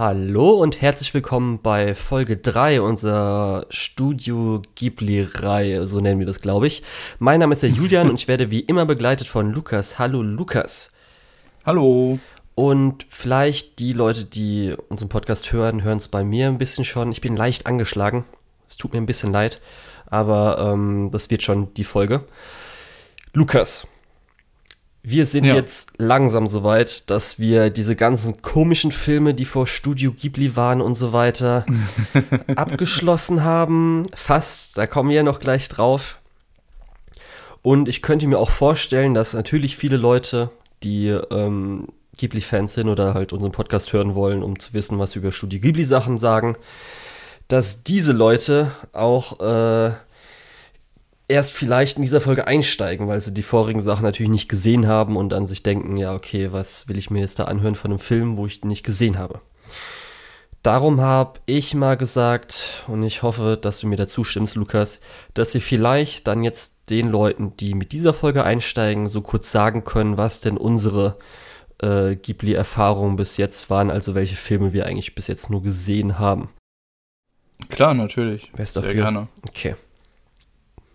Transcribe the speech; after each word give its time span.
Hallo 0.00 0.52
und 0.52 0.80
herzlich 0.80 1.12
willkommen 1.12 1.60
bei 1.60 1.94
Folge 1.94 2.38
3 2.38 2.80
unserer 2.80 3.66
Studio 3.68 4.62
Ghibli-Reihe, 4.74 5.86
so 5.86 6.00
nennen 6.00 6.18
wir 6.18 6.26
das, 6.26 6.40
glaube 6.40 6.68
ich. 6.68 6.82
Mein 7.18 7.40
Name 7.40 7.52
ist 7.52 7.62
der 7.62 7.68
Julian 7.68 8.08
und 8.08 8.18
ich 8.18 8.26
werde 8.26 8.50
wie 8.50 8.60
immer 8.60 8.86
begleitet 8.86 9.28
von 9.28 9.52
Lukas. 9.52 9.98
Hallo 9.98 10.22
Lukas. 10.22 10.92
Hallo. 11.66 12.18
Und 12.54 13.04
vielleicht 13.10 13.78
die 13.78 13.92
Leute, 13.92 14.24
die 14.24 14.74
unseren 14.88 15.10
Podcast 15.10 15.52
hören, 15.52 15.82
hören 15.82 15.98
es 15.98 16.08
bei 16.08 16.24
mir 16.24 16.46
ein 16.46 16.56
bisschen 16.56 16.86
schon. 16.86 17.12
Ich 17.12 17.20
bin 17.20 17.36
leicht 17.36 17.66
angeschlagen. 17.66 18.24
Es 18.66 18.78
tut 18.78 18.94
mir 18.94 19.02
ein 19.02 19.06
bisschen 19.06 19.32
leid, 19.32 19.60
aber 20.06 20.72
ähm, 20.72 21.10
das 21.12 21.28
wird 21.28 21.42
schon 21.42 21.74
die 21.74 21.84
Folge. 21.84 22.24
Lukas, 23.34 23.86
wir 25.02 25.24
sind 25.24 25.44
ja. 25.44 25.54
jetzt 25.54 25.92
langsam 25.98 26.46
so 26.46 26.62
weit, 26.62 27.08
dass 27.08 27.38
wir 27.38 27.70
diese 27.70 27.96
ganzen 27.96 28.42
komischen 28.42 28.92
Filme, 28.92 29.32
die 29.32 29.46
vor 29.46 29.66
Studio 29.66 30.12
Ghibli 30.12 30.56
waren 30.56 30.80
und 30.82 30.94
so 30.94 31.12
weiter, 31.12 31.64
abgeschlossen 32.54 33.42
haben. 33.42 34.04
Fast, 34.14 34.76
da 34.76 34.86
kommen 34.86 35.08
wir 35.08 35.16
ja 35.16 35.22
noch 35.22 35.40
gleich 35.40 35.68
drauf. 35.68 36.18
Und 37.62 37.88
ich 37.88 38.02
könnte 38.02 38.26
mir 38.26 38.38
auch 38.38 38.50
vorstellen, 38.50 39.14
dass 39.14 39.32
natürlich 39.32 39.76
viele 39.76 39.96
Leute, 39.96 40.50
die 40.82 41.08
ähm, 41.08 41.88
Ghibli-Fans 42.16 42.74
sind 42.74 42.88
oder 42.88 43.14
halt 43.14 43.32
unseren 43.32 43.52
Podcast 43.52 43.92
hören 43.92 44.14
wollen, 44.14 44.42
um 44.42 44.58
zu 44.58 44.74
wissen, 44.74 44.98
was 44.98 45.14
wir 45.14 45.22
über 45.22 45.32
Studio 45.32 45.60
Ghibli-Sachen 45.60 46.18
sagen, 46.18 46.56
dass 47.48 47.82
diese 47.82 48.12
Leute 48.12 48.70
auch 48.92 49.40
äh, 49.40 49.92
erst 51.30 51.52
vielleicht 51.54 51.96
in 51.96 52.02
dieser 52.02 52.20
Folge 52.20 52.46
einsteigen, 52.46 53.08
weil 53.08 53.20
sie 53.20 53.32
die 53.32 53.42
vorigen 53.42 53.80
Sachen 53.80 54.02
natürlich 54.02 54.30
nicht 54.30 54.48
gesehen 54.48 54.86
haben 54.86 55.16
und 55.16 55.30
dann 55.30 55.46
sich 55.46 55.62
denken, 55.62 55.96
ja, 55.96 56.12
okay, 56.12 56.52
was 56.52 56.88
will 56.88 56.98
ich 56.98 57.10
mir 57.10 57.20
jetzt 57.20 57.38
da 57.38 57.44
anhören 57.44 57.76
von 57.76 57.92
einem 57.92 58.00
Film, 58.00 58.36
wo 58.36 58.46
ich 58.46 58.60
den 58.60 58.68
nicht 58.68 58.84
gesehen 58.84 59.16
habe. 59.16 59.40
Darum 60.62 61.00
habe 61.00 61.40
ich 61.46 61.74
mal 61.74 61.96
gesagt, 61.96 62.84
und 62.86 63.02
ich 63.02 63.22
hoffe, 63.22 63.56
dass 63.58 63.80
du 63.80 63.86
mir 63.86 63.96
dazu 63.96 64.24
stimmst, 64.24 64.56
Lukas, 64.56 65.00
dass 65.32 65.54
wir 65.54 65.62
vielleicht 65.62 66.26
dann 66.26 66.42
jetzt 66.42 66.90
den 66.90 67.08
Leuten, 67.08 67.56
die 67.56 67.72
mit 67.74 67.92
dieser 67.92 68.12
Folge 68.12 68.44
einsteigen, 68.44 69.08
so 69.08 69.22
kurz 69.22 69.50
sagen 69.50 69.84
können, 69.84 70.18
was 70.18 70.40
denn 70.40 70.58
unsere 70.58 71.16
äh, 71.80 72.14
Ghibli-Erfahrungen 72.16 73.16
bis 73.16 73.38
jetzt 73.38 73.70
waren, 73.70 73.90
also 73.90 74.14
welche 74.14 74.36
Filme 74.36 74.74
wir 74.74 74.84
eigentlich 74.84 75.14
bis 75.14 75.28
jetzt 75.28 75.48
nur 75.48 75.62
gesehen 75.62 76.18
haben. 76.18 76.50
Klar, 77.70 77.94
natürlich. 77.94 78.50
Wer 78.54 78.62
ist 78.64 78.76
dafür? 78.76 78.92
Sehr 78.92 79.02
gerne. 79.02 79.28
Okay. 79.46 79.76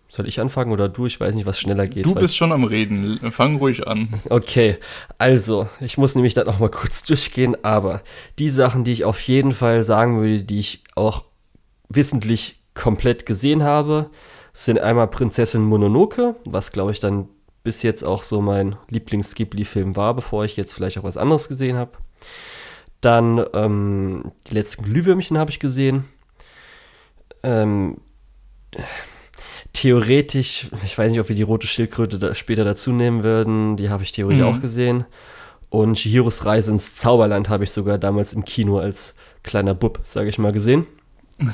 Soll 0.08 0.28
ich 0.28 0.40
anfangen 0.40 0.72
oder 0.72 0.88
du? 0.88 1.06
Ich 1.06 1.18
weiß 1.18 1.34
nicht, 1.34 1.46
was 1.46 1.58
schneller 1.58 1.86
geht. 1.86 2.06
Du 2.06 2.14
bist 2.14 2.36
schon 2.36 2.52
am 2.52 2.64
Reden. 2.64 3.18
Fang 3.32 3.56
ruhig 3.56 3.86
an. 3.86 4.08
Okay, 4.28 4.78
also, 5.18 5.68
ich 5.80 5.98
muss 5.98 6.14
nämlich 6.14 6.34
da 6.34 6.44
noch 6.44 6.60
mal 6.60 6.70
kurz 6.70 7.02
durchgehen, 7.02 7.56
aber 7.64 8.02
die 8.38 8.50
Sachen, 8.50 8.84
die 8.84 8.92
ich 8.92 9.04
auf 9.04 9.20
jeden 9.22 9.52
Fall 9.52 9.82
sagen 9.82 10.20
würde, 10.20 10.44
die 10.44 10.60
ich 10.60 10.84
auch 10.94 11.24
wissentlich 11.88 12.62
komplett 12.74 13.26
gesehen 13.26 13.64
habe, 13.64 14.10
sind 14.52 14.78
einmal 14.78 15.08
Prinzessin 15.08 15.62
Mononoke, 15.62 16.36
was 16.44 16.72
glaube 16.72 16.92
ich 16.92 17.00
dann 17.00 17.28
bis 17.64 17.82
jetzt 17.82 18.04
auch 18.04 18.22
so 18.22 18.40
mein 18.40 18.76
Lieblings-Ghibli-Film 18.90 19.96
war, 19.96 20.14
bevor 20.14 20.44
ich 20.44 20.56
jetzt 20.56 20.72
vielleicht 20.72 20.98
auch 20.98 21.02
was 21.02 21.16
anderes 21.16 21.48
gesehen 21.48 21.76
habe. 21.76 21.92
Dann 23.00 23.44
ähm, 23.54 24.30
die 24.46 24.54
letzten 24.54 24.84
Glühwürmchen 24.84 25.36
habe 25.36 25.50
ich 25.50 25.58
gesehen. 25.58 26.04
Ähm, 27.42 27.98
theoretisch, 29.76 30.70
ich 30.84 30.96
weiß 30.96 31.10
nicht, 31.10 31.20
ob 31.20 31.28
wir 31.28 31.36
die 31.36 31.42
rote 31.42 31.66
Schildkröte 31.66 32.18
da 32.18 32.34
später 32.34 32.64
dazu 32.64 32.92
nehmen 32.92 33.22
würden, 33.24 33.76
die 33.76 33.90
habe 33.90 34.02
ich 34.02 34.12
theoretisch 34.12 34.42
mhm. 34.42 34.48
auch 34.48 34.60
gesehen. 34.60 35.04
Und 35.68 35.98
Chihiros 35.98 36.46
Reise 36.46 36.70
ins 36.70 36.96
Zauberland 36.96 37.50
habe 37.50 37.64
ich 37.64 37.72
sogar 37.72 37.98
damals 37.98 38.32
im 38.32 38.44
Kino 38.44 38.78
als 38.78 39.14
kleiner 39.42 39.74
Bub, 39.74 40.00
sage 40.02 40.28
ich 40.28 40.38
mal, 40.38 40.52
gesehen. 40.52 40.86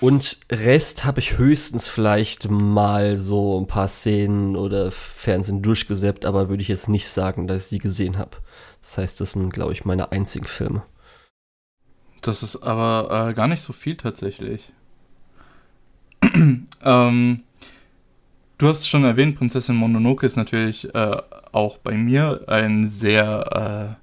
und 0.00 0.38
Rest 0.52 1.04
habe 1.04 1.18
ich 1.18 1.36
höchstens 1.36 1.88
vielleicht 1.88 2.48
mal 2.48 3.18
so 3.18 3.60
ein 3.60 3.66
paar 3.66 3.88
Szenen 3.88 4.54
oder 4.54 4.92
Fernsehen 4.92 5.62
durchgesäppt, 5.62 6.26
aber 6.26 6.48
würde 6.48 6.62
ich 6.62 6.68
jetzt 6.68 6.88
nicht 6.88 7.08
sagen, 7.08 7.48
dass 7.48 7.64
ich 7.64 7.68
sie 7.68 7.78
gesehen 7.80 8.18
habe. 8.18 8.36
Das 8.80 8.98
heißt, 8.98 9.20
das 9.20 9.32
sind, 9.32 9.52
glaube 9.52 9.72
ich, 9.72 9.84
meine 9.84 10.12
einzigen 10.12 10.44
Filme. 10.46 10.84
Das 12.20 12.44
ist 12.44 12.62
aber 12.62 13.30
äh, 13.30 13.34
gar 13.34 13.48
nicht 13.48 13.62
so 13.62 13.72
viel 13.72 13.96
tatsächlich. 13.96 14.70
ähm, 16.84 17.40
du 18.58 18.68
hast 18.68 18.88
schon 18.88 19.04
erwähnt, 19.04 19.36
Prinzessin 19.36 19.76
Mononoke 19.76 20.26
ist 20.26 20.36
natürlich 20.36 20.94
äh, 20.94 21.16
auch 21.52 21.78
bei 21.78 21.96
mir 21.96 22.44
ein 22.46 22.86
sehr 22.86 23.98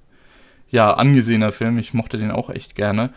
äh, 0.72 0.76
ja, 0.76 0.94
angesehener 0.94 1.52
Film. 1.52 1.78
Ich 1.78 1.94
mochte 1.94 2.18
den 2.18 2.32
auch 2.32 2.50
echt 2.50 2.76
gerne. 2.76 3.12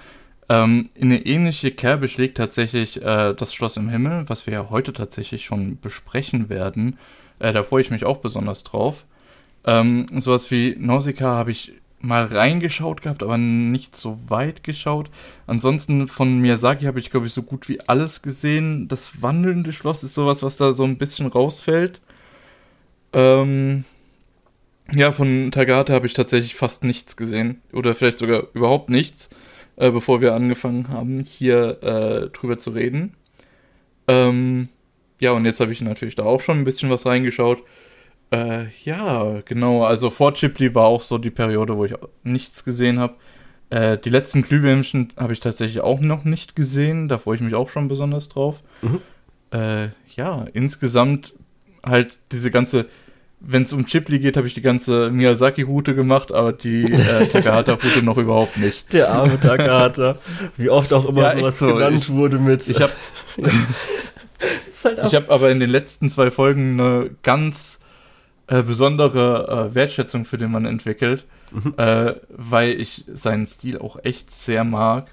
Ähm, 0.49 0.89
in 0.95 1.11
eine 1.11 1.25
ähnliche 1.25 1.71
Kerbe 1.71 2.09
schlägt 2.09 2.37
tatsächlich 2.37 3.01
äh, 3.03 3.35
das 3.35 3.55
Schloss 3.55 3.77
im 3.77 3.89
Himmel, 3.89 4.25
was 4.29 4.47
wir 4.47 4.55
ja 4.55 4.71
heute 4.71 4.93
tatsächlich 4.93 5.45
schon 5.45 5.79
besprechen 5.81 6.49
werden. 6.49 6.99
Äh, 7.39 7.53
da 7.53 7.63
freue 7.63 7.81
ich 7.81 7.91
mich 7.91 8.05
auch 8.05 8.19
besonders 8.19 8.65
drauf. 8.65 9.07
Ähm, 9.65 10.07
sowas 10.19 10.51
wie 10.51 10.77
Nausicaa 10.79 11.37
habe 11.37 11.51
ich 11.51 11.73
mal 12.05 12.25
reingeschaut 12.25 13.03
gehabt, 13.03 13.23
aber 13.23 13.39
nicht 13.39 13.97
so 13.97 14.19
weit 14.29 14.63
geschaut. 14.63 15.11
Ansonsten 15.47 16.07
von 16.09 16.39
Miyazaki 16.39 16.85
habe 16.85 16.99
ich, 16.99 17.11
glaube 17.11 17.27
ich, 17.27 17.33
so 17.33 17.43
gut 17.43 17.69
wie 17.69 17.81
alles 17.81 18.23
gesehen. 18.23 18.89
Das 18.89 19.23
wandelnde 19.23 19.73
Schloss 19.73 20.05
ist 20.05 20.15
sowas, 20.15 20.43
was 20.43 20.57
da 20.57 20.73
so 20.73 20.85
ein 20.85 20.99
bisschen 20.99 21.27
rausfällt. 21.27 22.01
Ähm, 23.13 23.85
ja, 24.93 25.13
von 25.13 25.51
Tagate 25.51 25.93
habe 25.93 26.07
ich 26.07 26.15
tatsächlich 26.15 26.55
fast 26.55 26.85
nichts 26.85 27.17
gesehen. 27.17 27.63
Oder 27.73 27.95
vielleicht 27.95 28.19
sogar 28.19 28.45
überhaupt 28.55 28.91
nichts, 28.91 29.31
äh, 29.77 29.91
bevor 29.91 30.21
wir 30.21 30.35
angefangen 30.35 30.89
haben, 30.89 31.21
hier 31.21 31.83
äh, 31.83 32.31
drüber 32.31 32.59
zu 32.59 32.71
reden. 32.71 33.15
Ähm, 34.09 34.69
ja, 35.21 35.33
und 35.33 35.45
jetzt 35.47 35.61
habe 35.61 35.73
ich 35.73 35.81
natürlich 35.81 36.17
da 36.17 36.25
auch 36.25 36.41
schon 36.41 36.59
ein 36.59 36.65
bisschen 36.65 36.91
was 36.91 37.07
reingeschaut. 37.07 37.63
Äh, 38.35 38.67
ja, 38.85 39.41
genau. 39.45 39.85
Also 39.85 40.11
vor 40.11 40.33
Ghibli 40.33 40.75
war 40.75 40.87
auch 40.87 41.03
so 41.03 41.19
die 41.19 41.31
Periode, 41.31 41.77
wo 41.77 41.85
ich 41.85 41.95
nichts 42.25 42.65
gesehen 42.65 42.99
habe. 42.99 43.15
Äh, 43.71 43.99
die 43.99 44.11
letzten 44.11 44.43
Glühwürmchen 44.43 45.13
habe 45.17 45.33
ich 45.33 45.41
tatsächlich 45.41 45.81
auch 45.81 46.01
noch 46.01 46.25
nicht 46.25 46.57
gesehen. 46.57 47.09
Da 47.09 47.19
freue 47.19 47.37
ich 47.37 47.41
mich 47.41 47.55
auch 47.55 47.69
schon 47.69 47.87
besonders 47.87 48.29
drauf. 48.29 48.61
Mhm. 48.83 49.01
Äh, 49.53 49.89
ja, 50.17 50.47
insgesamt 50.53 51.35
halt 51.85 52.19
diese 52.33 52.51
ganze, 52.51 52.87
wenn 53.39 53.63
es 53.63 53.73
um 53.73 53.85
Ghibli 53.85 54.19
geht, 54.19 54.37
habe 54.37 54.49
ich 54.49 54.55
die 54.55 54.63
ganze 54.63 55.11
Miyazaki-Route 55.11 55.95
gemacht, 55.95 56.33
aber 56.33 56.53
die 56.53 56.83
äh, 56.85 57.27
Takahata-Route 57.29 58.05
noch 58.05 58.17
überhaupt 58.17 58.57
nicht. 58.57 58.93
Der 58.93 59.11
arme 59.11 59.39
Takahata. 59.39 60.19
Wie 60.57 60.71
oft 60.71 60.93
auch 60.93 61.09
immer 61.09 61.23
ja, 61.23 61.37
sowas 61.37 61.59
so. 61.59 61.67
genannt 61.69 61.99
ich, 61.99 62.11
wurde 62.11 62.39
mit. 62.39 62.69
Ich 62.69 62.81
habe 62.81 62.93
halt 64.85 65.01
ich 65.07 65.15
habe 65.15 65.31
aber 65.31 65.51
in 65.53 65.61
den 65.61 65.71
letzten 65.71 66.09
zwei 66.09 66.33
Folgen 66.33 66.81
eine 66.81 67.11
ganz 67.23 67.81
äh, 68.47 68.63
besondere 68.63 69.71
äh, 69.71 69.75
Wertschätzung 69.75 70.25
für 70.25 70.39
den 70.39 70.51
Mann 70.51 70.67
entwickelt, 70.67 71.25
mhm. 71.51 71.75
äh, 71.77 72.15
weil 72.29 72.81
ich 72.81 73.05
seinen 73.09 73.47
Stil 73.47 73.79
auch 73.79 73.97
echt 74.05 74.31
sehr 74.31 74.65
mag. 74.65 75.07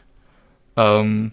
Ähm, 0.75 1.31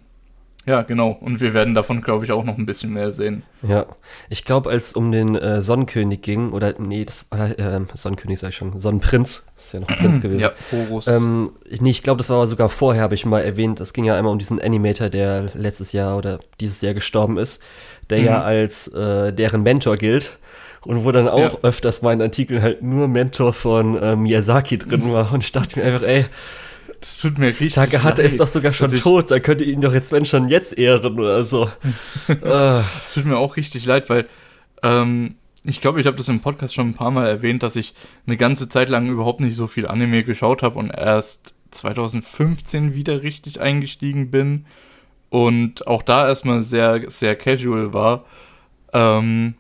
ja, 0.68 0.82
genau. 0.82 1.16
Und 1.18 1.40
wir 1.40 1.54
werden 1.54 1.74
davon, 1.74 2.02
glaube 2.02 2.26
ich, 2.26 2.32
auch 2.32 2.44
noch 2.44 2.58
ein 2.58 2.66
bisschen 2.66 2.92
mehr 2.92 3.10
sehen. 3.10 3.42
Ja, 3.62 3.86
ich 4.28 4.44
glaube, 4.44 4.68
als 4.68 4.92
um 4.92 5.10
den 5.10 5.34
äh, 5.34 5.62
Sonnenkönig 5.62 6.20
ging, 6.20 6.50
oder 6.50 6.74
nee, 6.78 7.06
das 7.06 7.24
war 7.30 7.58
äh, 7.58 7.80
Sonnenkönig 7.94 8.38
sag 8.38 8.50
ich 8.50 8.56
schon, 8.56 8.78
Sonnenprinz, 8.78 9.46
ist 9.56 9.72
ja 9.72 9.80
noch 9.80 9.88
ein 9.88 9.96
Prinz 9.96 10.20
gewesen. 10.20 10.42
Ja, 10.42 10.52
Horus. 10.70 11.06
Ähm, 11.06 11.52
nee, 11.80 11.88
ich 11.88 12.02
glaube, 12.02 12.18
das 12.18 12.28
war 12.28 12.46
sogar 12.46 12.68
vorher, 12.68 13.02
habe 13.02 13.14
ich 13.14 13.24
mal 13.24 13.40
erwähnt. 13.40 13.80
Es 13.80 13.94
ging 13.94 14.04
ja 14.04 14.14
einmal 14.14 14.30
um 14.30 14.38
diesen 14.38 14.60
Animator, 14.60 15.08
der 15.08 15.48
letztes 15.54 15.92
Jahr 15.92 16.18
oder 16.18 16.38
dieses 16.60 16.82
Jahr 16.82 16.92
gestorben 16.92 17.38
ist, 17.38 17.62
der 18.10 18.18
mhm. 18.18 18.24
ja 18.26 18.42
als 18.42 18.88
äh, 18.88 19.32
deren 19.32 19.62
Mentor 19.62 19.96
gilt 19.96 20.38
und 20.82 21.04
wo 21.04 21.12
dann 21.12 21.28
auch 21.28 21.54
ja. 21.54 21.58
öfters 21.62 22.02
mein 22.02 22.20
Artikel 22.20 22.62
halt 22.62 22.82
nur 22.82 23.08
Mentor 23.08 23.52
von 23.52 23.96
äh, 23.96 24.16
Miyazaki 24.16 24.78
drin 24.78 25.12
war 25.12 25.32
und 25.32 25.42
ich 25.42 25.52
dachte 25.52 25.78
mir 25.78 25.86
einfach, 25.86 26.06
ey, 26.06 26.26
das 27.00 27.18
tut 27.18 27.38
mir 27.38 27.48
richtig 27.48 27.74
Takahata 27.74 28.22
leid. 28.22 28.32
ist 28.32 28.40
doch 28.40 28.48
sogar 28.48 28.72
schon 28.72 28.90
tot, 28.90 29.30
da 29.30 29.38
könnte 29.38 29.64
ihn 29.64 29.80
doch 29.80 29.92
jetzt 29.92 30.12
wenn 30.12 30.24
schon 30.24 30.48
jetzt 30.48 30.76
ehren 30.76 31.18
oder 31.18 31.44
so. 31.44 31.70
Ah. 32.42 32.84
Es 33.02 33.14
tut 33.14 33.24
mir 33.24 33.38
auch 33.38 33.56
richtig 33.56 33.86
leid, 33.86 34.10
weil 34.10 34.26
ähm, 34.82 35.36
ich 35.64 35.80
glaube, 35.80 36.00
ich 36.00 36.06
habe 36.06 36.16
das 36.16 36.28
im 36.28 36.40
Podcast 36.40 36.74
schon 36.74 36.88
ein 36.88 36.94
paar 36.94 37.10
Mal 37.10 37.26
erwähnt, 37.26 37.62
dass 37.62 37.76
ich 37.76 37.94
eine 38.26 38.36
ganze 38.36 38.68
Zeit 38.68 38.88
lang 38.88 39.08
überhaupt 39.08 39.40
nicht 39.40 39.56
so 39.56 39.66
viel 39.66 39.86
Anime 39.86 40.24
geschaut 40.24 40.62
habe 40.62 40.78
und 40.78 40.90
erst 40.90 41.54
2015 41.70 42.94
wieder 42.94 43.22
richtig 43.22 43.60
eingestiegen 43.60 44.30
bin 44.30 44.66
und 45.30 45.86
auch 45.86 46.02
da 46.02 46.26
erstmal 46.26 46.62
sehr, 46.62 47.10
sehr 47.10 47.36
casual 47.36 47.92
war. 47.92 48.24
Ähm, 48.92 49.54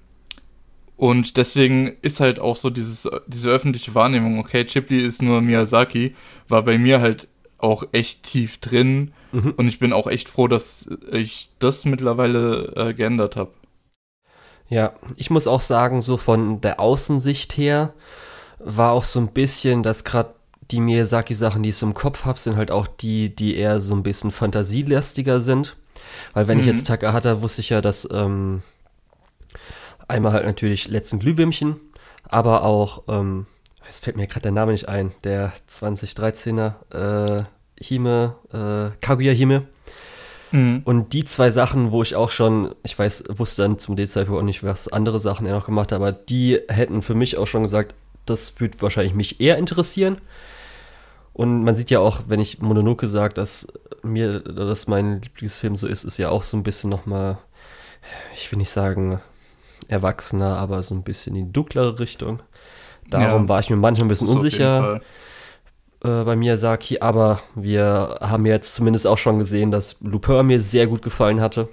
und 0.98 1.38
deswegen 1.38 1.96
ist 2.02 2.20
halt 2.20 2.40
auch 2.40 2.56
so 2.56 2.68
dieses, 2.70 3.08
diese 3.26 3.48
öffentliche 3.48 3.94
Wahrnehmung, 3.94 4.38
okay, 4.38 4.64
Ghibli 4.64 4.98
ist 4.98 5.22
nur 5.22 5.40
Miyazaki, 5.40 6.14
war 6.48 6.62
bei 6.62 6.76
mir 6.76 7.00
halt 7.00 7.28
auch 7.56 7.84
echt 7.92 8.24
tief 8.24 8.58
drin. 8.58 9.12
Mhm. 9.32 9.54
Und 9.56 9.68
ich 9.68 9.78
bin 9.78 9.92
auch 9.92 10.06
echt 10.08 10.28
froh, 10.28 10.48
dass 10.48 10.90
ich 11.12 11.50
das 11.60 11.84
mittlerweile 11.84 12.72
äh, 12.76 12.94
geändert 12.94 13.36
habe. 13.36 13.52
Ja, 14.68 14.92
ich 15.16 15.30
muss 15.30 15.46
auch 15.46 15.60
sagen, 15.60 16.00
so 16.00 16.16
von 16.16 16.60
der 16.60 16.78
Außensicht 16.80 17.56
her 17.56 17.94
war 18.58 18.92
auch 18.92 19.04
so 19.04 19.20
ein 19.20 19.28
bisschen, 19.28 19.82
dass 19.82 20.04
gerade 20.04 20.34
die 20.70 20.80
Miyazaki-Sachen, 20.80 21.62
die 21.62 21.70
ich 21.70 21.76
so 21.76 21.86
im 21.86 21.94
Kopf 21.94 22.24
habe, 22.24 22.38
sind 22.38 22.56
halt 22.56 22.70
auch 22.70 22.86
die, 22.86 23.34
die 23.34 23.56
eher 23.56 23.80
so 23.80 23.94
ein 23.94 24.02
bisschen 24.02 24.30
fantasielastiger 24.32 25.40
sind. 25.40 25.76
Weil 26.34 26.48
wenn 26.48 26.58
ich 26.58 26.66
Mhm. 26.66 26.72
jetzt 26.72 26.86
Takahata 26.88 27.40
wusste 27.40 27.60
ich 27.60 27.70
ja, 27.70 27.80
dass 27.80 28.06
ähm, 28.12 28.62
einmal 30.08 30.32
halt 30.32 30.46
natürlich 30.46 30.88
letzten 30.88 31.18
Glühwürmchen, 31.18 31.76
aber 32.28 32.64
auch, 32.64 33.04
ähm, 33.08 33.46
jetzt 33.86 34.04
fällt 34.04 34.16
mir 34.16 34.26
gerade 34.26 34.42
der 34.42 34.52
Name 34.52 34.72
nicht 34.72 34.88
ein, 34.88 35.12
der 35.24 35.52
2013er 35.70 37.40
äh, 37.40 37.44
Hime, 37.80 38.34
äh, 38.52 38.96
Kaguya 39.00 39.32
Hime. 39.32 39.66
Mhm. 40.50 40.82
Und 40.84 41.12
die 41.12 41.24
zwei 41.24 41.50
Sachen, 41.50 41.90
wo 41.90 42.02
ich 42.02 42.16
auch 42.16 42.30
schon, 42.30 42.74
ich 42.82 42.98
weiß, 42.98 43.24
wusste 43.28 43.62
dann 43.62 43.78
zum 43.78 43.96
D-Zeitpunkt 43.96 44.40
auch 44.40 44.44
nicht, 44.44 44.64
was 44.64 44.88
andere 44.88 45.20
Sachen 45.20 45.46
er 45.46 45.54
noch 45.54 45.66
gemacht 45.66 45.92
hat, 45.92 45.96
aber 45.96 46.12
die 46.12 46.60
hätten 46.68 47.02
für 47.02 47.14
mich 47.14 47.36
auch 47.36 47.46
schon 47.46 47.62
gesagt, 47.62 47.94
das 48.24 48.60
würde 48.60 48.80
wahrscheinlich 48.80 49.14
mich 49.14 49.40
eher 49.40 49.58
interessieren. 49.58 50.18
Und 51.32 51.62
man 51.62 51.74
sieht 51.74 51.90
ja 51.90 52.00
auch, 52.00 52.22
wenn 52.26 52.40
ich 52.40 52.60
Mononoke 52.60 53.06
sage, 53.06 53.34
dass 53.34 53.68
mir, 54.02 54.40
dass 54.40 54.88
mein 54.88 55.22
Lieblingsfilm 55.22 55.76
so 55.76 55.86
ist, 55.86 56.04
ist 56.04 56.18
ja 56.18 56.30
auch 56.30 56.42
so 56.42 56.56
ein 56.56 56.62
bisschen 56.62 56.90
nochmal, 56.90 57.38
ich 58.34 58.50
will 58.50 58.58
nicht 58.58 58.70
sagen 58.70 59.20
erwachsener, 59.88 60.56
aber 60.58 60.82
so 60.82 60.94
ein 60.94 61.02
bisschen 61.02 61.34
in 61.36 61.46
die 61.46 61.52
dunklere 61.52 61.98
Richtung. 61.98 62.40
Darum 63.10 63.42
Ja. 63.44 63.48
war 63.48 63.60
ich 63.60 63.70
mir 63.70 63.76
manchmal 63.76 64.04
ein 64.06 64.08
bisschen 64.08 64.28
unsicher 64.28 65.00
äh, 66.04 66.24
bei 66.24 66.36
Miyazaki, 66.36 67.00
aber 67.00 67.40
wir 67.54 68.16
haben 68.20 68.46
jetzt 68.46 68.74
zumindest 68.74 69.06
auch 69.06 69.18
schon 69.18 69.38
gesehen, 69.38 69.70
dass 69.70 69.96
Lupin 70.00 70.46
mir 70.46 70.60
sehr 70.60 70.86
gut 70.86 71.02
gefallen 71.02 71.40
hatte. 71.40 71.68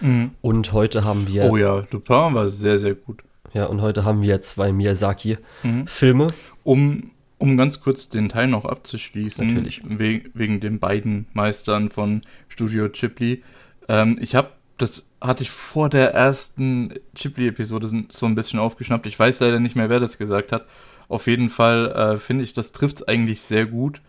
Mhm. 0.00 0.30
Und 0.40 0.72
heute 0.72 1.04
haben 1.04 1.26
wir, 1.28 1.50
Oh 1.50 1.56
ja, 1.56 1.82
Dupin 1.82 2.34
war 2.34 2.48
sehr, 2.48 2.78
sehr 2.78 2.94
gut. 2.94 3.22
ja, 3.52 3.66
und 3.66 3.80
heute 3.82 4.04
haben 4.04 4.22
wir 4.22 4.40
zwei 4.40 4.70
Mhm. 4.72 4.78
Miyazaki-Filme. 4.78 6.28
Um, 6.64 7.10
um 7.38 7.56
ganz 7.56 7.80
kurz 7.80 8.08
den 8.08 8.28
Teil 8.28 8.46
noch 8.48 8.64
abzuschließen, 8.64 9.46
Natürlich. 9.48 9.82
we 9.84 10.22
wegen 10.32 10.60
den 10.60 10.78
beiden 10.78 11.26
Meistern 11.34 11.90
von 11.90 12.20
Studio 12.48 12.88
Ghibli. 12.88 13.42
Ähm, 13.88 14.16
ich 14.20 14.34
habe, 14.34 14.48
das 14.78 15.04
hatte 15.24 15.42
ich 15.42 15.50
vor 15.50 15.88
der 15.88 16.12
ersten 16.12 16.92
Ghibli-Episode 17.14 17.88
so- 17.88 18.02
so 18.10 18.26
ein 18.26 18.34
bisschen 18.34 18.58
aufgeschnappt. 18.58 19.06
Ich 19.06 19.18
weiß 19.18 19.40
leider 19.40 19.58
nicht 19.58 19.74
mehr, 19.76 19.88
wer 19.88 20.00
das 20.00 20.18
gesagt 20.18 20.52
hat. 20.52 20.66
Auf 21.08 21.26
jeden 21.26 21.50
Fall 21.50 21.90
äh, 21.92 22.18
finde 22.18 22.44
ich, 22.44 22.52
das 22.52 22.72
trifft 22.72 22.96
es 22.96 23.08
eigentlich 23.08 23.40
sehr 23.40 23.66
gut. 23.66 24.00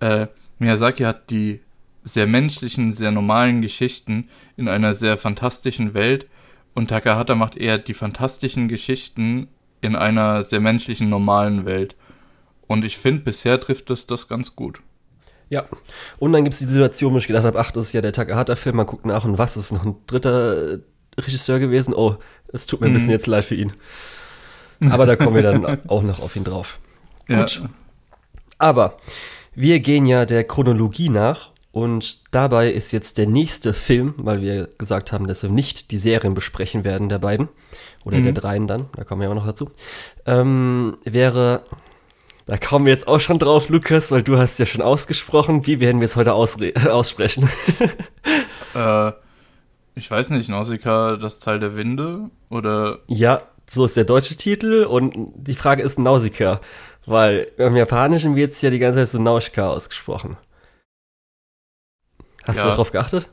Äh, 0.00 0.26
Miyazaki 0.58 1.02
hat 1.04 1.30
die 1.30 1.60
sehr 2.04 2.26
menschlichen, 2.26 2.92
sehr 2.92 3.10
normalen 3.10 3.62
Geschichten 3.62 4.28
in 4.56 4.68
einer 4.68 4.94
sehr 4.94 5.16
fantastischen 5.16 5.94
Welt 5.94 6.26
und 6.74 6.88
Takahata 6.88 7.34
macht 7.34 7.56
eher 7.56 7.78
die 7.78 7.94
fantastischen 7.94 8.68
Geschichten 8.68 9.48
in 9.80 9.96
einer 9.96 10.42
sehr 10.42 10.60
menschlichen, 10.60 11.08
normalen 11.08 11.64
Welt. 11.64 11.96
Und 12.66 12.84
ich 12.84 12.98
finde, 12.98 13.22
bisher 13.22 13.58
trifft 13.60 13.90
es 13.90 14.06
das 14.06 14.28
ganz 14.28 14.54
gut. 14.54 14.80
Ja. 15.50 15.64
Und 16.18 16.32
dann 16.32 16.44
gibt 16.44 16.54
es 16.54 16.60
die 16.60 16.66
Situation, 16.68 17.14
wo 17.14 17.18
ich 17.18 17.26
gedacht 17.26 17.44
habe, 17.44 17.58
ach, 17.58 17.70
das 17.70 17.86
ist 17.86 17.92
ja 17.92 18.00
der 18.00 18.12
Takahata-Film, 18.12 18.76
man 18.76 18.86
guckt 18.86 19.06
nach 19.06 19.24
und 19.24 19.38
was, 19.38 19.56
ist 19.56 19.72
noch 19.72 19.84
ein 19.84 19.96
dritter 20.06 20.74
äh, 20.74 20.78
Regisseur 21.18 21.58
gewesen? 21.58 21.94
Oh, 21.94 22.16
es 22.52 22.66
tut 22.66 22.80
mir 22.80 22.86
ein 22.86 22.90
Mhm. 22.90 22.94
bisschen 22.94 23.10
jetzt 23.10 23.26
leid 23.26 23.44
für 23.44 23.54
ihn. 23.54 23.72
Aber 24.90 25.06
da 25.06 25.16
kommen 25.16 25.34
wir 25.34 25.42
dann 25.42 25.78
auch 25.88 26.02
noch 26.02 26.20
auf 26.20 26.36
ihn 26.36 26.44
drauf. 26.44 26.78
Gut. 27.26 27.62
Aber 28.58 28.96
wir 29.54 29.80
gehen 29.80 30.06
ja 30.06 30.24
der 30.26 30.44
Chronologie 30.44 31.08
nach 31.08 31.50
und 31.72 32.20
dabei 32.32 32.70
ist 32.70 32.92
jetzt 32.92 33.18
der 33.18 33.26
nächste 33.26 33.74
Film, 33.74 34.14
weil 34.18 34.40
wir 34.40 34.68
gesagt 34.78 35.12
haben, 35.12 35.26
dass 35.26 35.42
wir 35.42 35.50
nicht 35.50 35.90
die 35.90 35.98
Serien 35.98 36.34
besprechen 36.34 36.84
werden 36.84 37.08
der 37.08 37.18
beiden 37.18 37.48
oder 38.04 38.18
Mhm. 38.18 38.22
der 38.24 38.32
dreien 38.32 38.66
dann, 38.66 38.86
da 38.96 39.04
kommen 39.04 39.20
wir 39.22 39.30
auch 39.30 39.34
noch 39.34 39.46
dazu, 39.46 39.70
ähm, 40.26 40.96
wäre, 41.04 41.62
da 42.48 42.56
kommen 42.56 42.86
wir 42.86 42.92
jetzt 42.92 43.06
auch 43.06 43.20
schon 43.20 43.38
drauf, 43.38 43.68
Lukas, 43.68 44.10
weil 44.10 44.22
du 44.22 44.38
hast 44.38 44.58
ja 44.58 44.66
schon 44.66 44.82
ausgesprochen, 44.82 45.66
wie 45.66 45.78
werden 45.80 46.00
wir 46.00 46.06
es 46.06 46.16
heute 46.16 46.32
aussprechen? 46.92 47.48
Äh, 48.74 49.12
ich 49.94 50.10
weiß 50.10 50.28
nicht, 50.30 50.50
Nausicaa, 50.50 51.16
das 51.16 51.40
Teil 51.40 51.58
der 51.58 51.74
Winde? 51.74 52.30
Oder 52.50 52.98
ja, 53.06 53.40
so 53.68 53.84
ist 53.86 53.96
der 53.96 54.04
deutsche 54.04 54.36
Titel 54.36 54.84
und 54.84 55.14
die 55.34 55.54
Frage 55.54 55.82
ist 55.82 55.98
Nausicaa, 55.98 56.60
weil 57.06 57.50
im 57.56 57.74
Japanischen 57.76 58.36
wird 58.36 58.50
es 58.50 58.60
ja 58.60 58.68
die 58.70 58.78
ganze 58.78 58.98
Zeit 59.00 59.08
so 59.08 59.22
Nausica 59.22 59.68
ausgesprochen. 59.70 60.36
Hast 62.44 62.58
du 62.60 62.64
Ja. 62.64 62.70
darauf 62.70 62.90
geachtet? 62.92 63.30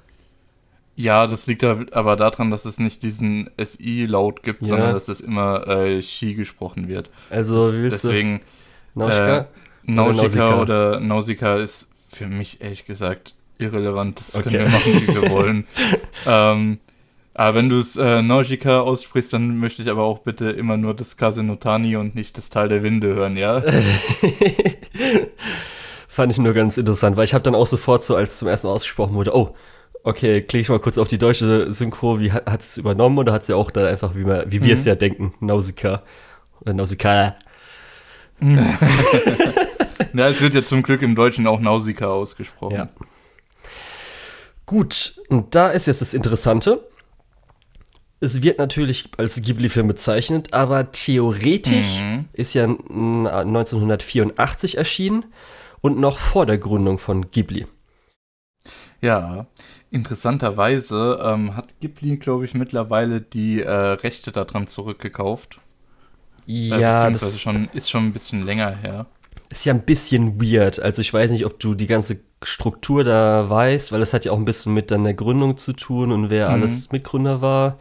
Ja, 0.95 1.27
das 1.27 1.45
liegt 1.47 1.63
aber 1.65 2.15
daran, 2.15 2.49
dass 2.51 2.63
es 2.63 2.79
nicht 2.79 3.03
diesen 3.03 3.49
SI-Laut 3.61 4.41
gibt, 4.41 4.61
Ja. 4.61 4.67
sondern 4.67 4.93
dass 4.93 5.09
es 5.09 5.19
immer 5.19 5.67
äh, 5.67 6.01
Shi 6.01 6.33
gesprochen 6.33 6.87
wird. 6.87 7.09
Also, 7.29 7.55
Das, 7.55 7.81
willst 7.81 8.03
du? 8.05 8.39
Nausicaa? 8.95 9.37
äh, 9.39 9.45
Nausicaa 9.91 10.21
Nausicaa? 10.23 10.61
oder 10.61 10.99
Nausicaa 10.99 11.55
ist 11.57 11.89
für 12.09 12.27
mich 12.27 12.61
ehrlich 12.61 12.85
gesagt 12.85 13.35
irrelevant. 13.57 14.19
Das 14.19 14.35
Okay. 14.35 14.49
können 14.49 14.65
wir 14.65 14.71
machen, 14.71 14.93
wie 15.07 15.07
wir 15.21 15.29
wollen. 15.37 15.67
ähm, 16.25 16.79
aber 17.33 17.57
wenn 17.57 17.67
du 17.69 17.77
es 17.77 17.97
äh, 17.97 18.21
Nausicaa 18.21 18.79
aussprichst, 18.79 19.33
dann 19.33 19.59
möchte 19.59 19.81
ich 19.81 19.89
aber 19.89 20.03
auch 20.03 20.19
bitte 20.19 20.49
immer 20.51 20.77
nur 20.77 20.93
das 20.93 21.17
Kasenotani 21.17 21.97
und 21.97 22.15
nicht 22.15 22.37
das 22.37 22.49
Teil 22.49 22.69
der 22.69 22.81
Winde 22.83 23.13
hören, 23.13 23.35
ja? 23.37 23.61
Fand 26.07 26.31
ich 26.31 26.37
nur 26.37 26.53
ganz 26.53 26.77
interessant, 26.77 27.17
weil 27.17 27.25
ich 27.25 27.33
habe 27.33 27.43
dann 27.43 27.55
auch 27.55 27.67
sofort 27.67 28.03
so, 28.03 28.15
als 28.15 28.31
es 28.33 28.39
zum 28.39 28.47
ersten 28.47 28.67
Mal 28.67 28.73
ausgesprochen 28.73 29.15
wurde, 29.15 29.35
oh, 29.35 29.53
okay, 30.03 30.41
klicke 30.41 30.61
ich 30.61 30.69
mal 30.69 30.79
kurz 30.79 30.97
auf 30.97 31.07
die 31.09 31.17
deutsche 31.17 31.73
Synchro, 31.73 32.19
wie 32.21 32.31
hat 32.31 32.61
es 32.61 32.77
übernommen 32.77 33.17
oder 33.17 33.33
hat 33.33 33.45
sie 33.45 33.53
auch 33.53 33.69
dann 33.71 33.85
einfach, 33.85 34.15
wie, 34.15 34.25
wir- 34.25 34.45
wie 34.47 34.61
wir 34.61 34.67
Mhm. 34.73 34.79
es 34.79 34.85
ja 34.85 34.95
denken, 34.95 35.33
Nausicaa 35.41 36.03
oder 36.61 36.73
Nausicaa. 36.73 37.35
ja, 40.13 40.29
es 40.29 40.41
wird 40.41 40.53
ja 40.53 40.65
zum 40.65 40.83
Glück 40.83 41.01
im 41.01 41.15
Deutschen 41.15 41.47
auch 41.47 41.59
Nausicaa 41.59 42.07
ausgesprochen. 42.09 42.75
Ja. 42.75 42.89
Gut, 44.65 45.21
und 45.29 45.53
da 45.55 45.69
ist 45.69 45.85
jetzt 45.87 46.01
das 46.01 46.13
Interessante. 46.13 46.87
Es 48.19 48.41
wird 48.41 48.57
natürlich 48.57 49.09
als 49.17 49.39
Ghibli-Film 49.41 49.87
bezeichnet, 49.87 50.53
aber 50.53 50.91
theoretisch 50.91 51.99
Mhm. 52.01 52.25
ist 52.33 52.53
ja 52.55 52.63
n- 52.63 53.27
1984 53.27 54.77
erschienen 54.77 55.25
und 55.81 55.99
noch 55.99 56.17
vor 56.17 56.45
der 56.45 56.57
Gründung 56.57 56.97
von 56.97 57.29
Ghibli. 57.29 57.67
Ja, 59.01 59.45
interessanterweise 59.91 61.19
ähm, 61.21 61.55
hat 61.55 61.79
Ghibli, 61.81 62.17
glaube 62.17 62.45
ich, 62.45 62.55
mittlerweile 62.55 63.21
die 63.21 63.61
äh, 63.61 63.69
Rechte 63.69 64.31
daran 64.31 64.65
zurückgekauft. 64.67 65.57
Äh, 66.47 66.79
Ja, 66.79 67.09
das 67.09 67.39
schon, 67.41 67.69
ist 67.73 67.89
schon 67.89 68.05
ein 68.07 68.13
bisschen 68.13 68.45
länger 68.45 68.75
her. 68.75 69.05
ist 69.49 69.65
ja 69.65 69.73
ein 69.73 69.85
bisschen 69.85 70.41
weird. 70.41 70.79
Also 70.79 71.01
ich 71.01 71.13
weiß 71.13 71.31
nicht, 71.31 71.45
ob 71.45 71.59
du 71.59 71.75
die 71.75 71.87
ganze 71.87 72.19
Struktur 72.43 73.03
da 73.03 73.49
weißt, 73.49 73.91
weil 73.91 74.01
es 74.01 74.13
hat 74.13 74.25
ja 74.25 74.31
auch 74.31 74.37
ein 74.37 74.45
bisschen 74.45 74.73
mit 74.73 74.91
dann 74.91 75.03
der 75.03 75.13
Gründung 75.13 75.57
zu 75.57 75.73
tun 75.73 76.11
und 76.11 76.29
wer 76.29 76.47
Mhm. 76.47 76.53
alles 76.53 76.91
Mitgründer 76.91 77.41
war. 77.41 77.79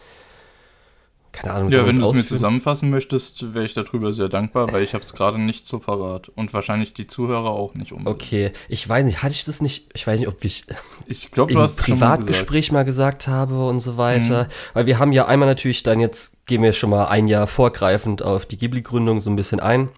Keine 1.35 1.55
Ahnung, 1.55 1.71
Ja, 1.71 1.85
wenn 1.85 1.99
du 1.99 2.09
es 2.11 2.17
mir 2.17 2.25
zusammenfassen 2.25 2.91
möchtest, 2.91 3.55
wäre 3.55 3.65
ich 3.65 3.75
darüber 3.75 4.13
sehr 4.13 4.29
dankbar, 4.29 4.73
weil 4.73 4.85
ich 4.85 4.95
habe 4.95 5.03
es 5.03 5.13
gerade 5.13 5.41
nicht 5.41 5.67
so 5.67 5.81
parat. 5.81 6.29
Und 6.29 6.55
wahrscheinlich 6.55 6.95
die 6.95 7.09
Zuhörer 7.09 7.51
auch 7.51 7.75
nicht 7.75 7.91
unbedingt. 7.91 8.23
Okay, 8.23 8.53
ich 8.69 8.89
weiß 8.89 9.05
nicht, 9.05 9.23
hatte 9.23 9.35
ich 9.35 9.45
das 9.45 9.61
nicht, 9.61 9.91
ich 9.95 10.07
weiß 10.07 10.21
nicht, 10.21 10.29
ob 10.29 10.45
ich 10.45 10.65
Ich 11.07 11.33
glaube, 11.33 11.53
im 11.53 11.57
schon 11.57 11.63
mal 11.63 11.67
gesagt. 11.67 11.89
Privatgespräch 11.89 12.73
mal 12.73 12.85
gesagt 12.85 13.27
habe 13.27 13.67
und 13.67 13.81
so 13.81 13.97
weiter. 13.97 14.45
Mhm. 14.45 14.49
Weil 14.75 14.87
wir 14.87 14.99
haben 15.01 15.13
ja 15.13 15.27
einmal 15.27 15.49
natürlich 15.49 15.83
dann 15.83 15.99
jetzt, 15.99 16.47
gehen 16.47 16.63
wir 16.63 16.73
schon 16.73 16.91
mal 16.91 17.07
ein 17.07 17.27
Jahr 17.27 17.49
vorgreifend 17.49 18.23
auf 18.23 18.47
die 18.47 18.57
Ghibli-Gründung 18.57 19.19
so 19.19 19.29
ein 19.29 19.37
bisschen 19.37 19.59
ein. 19.59 19.89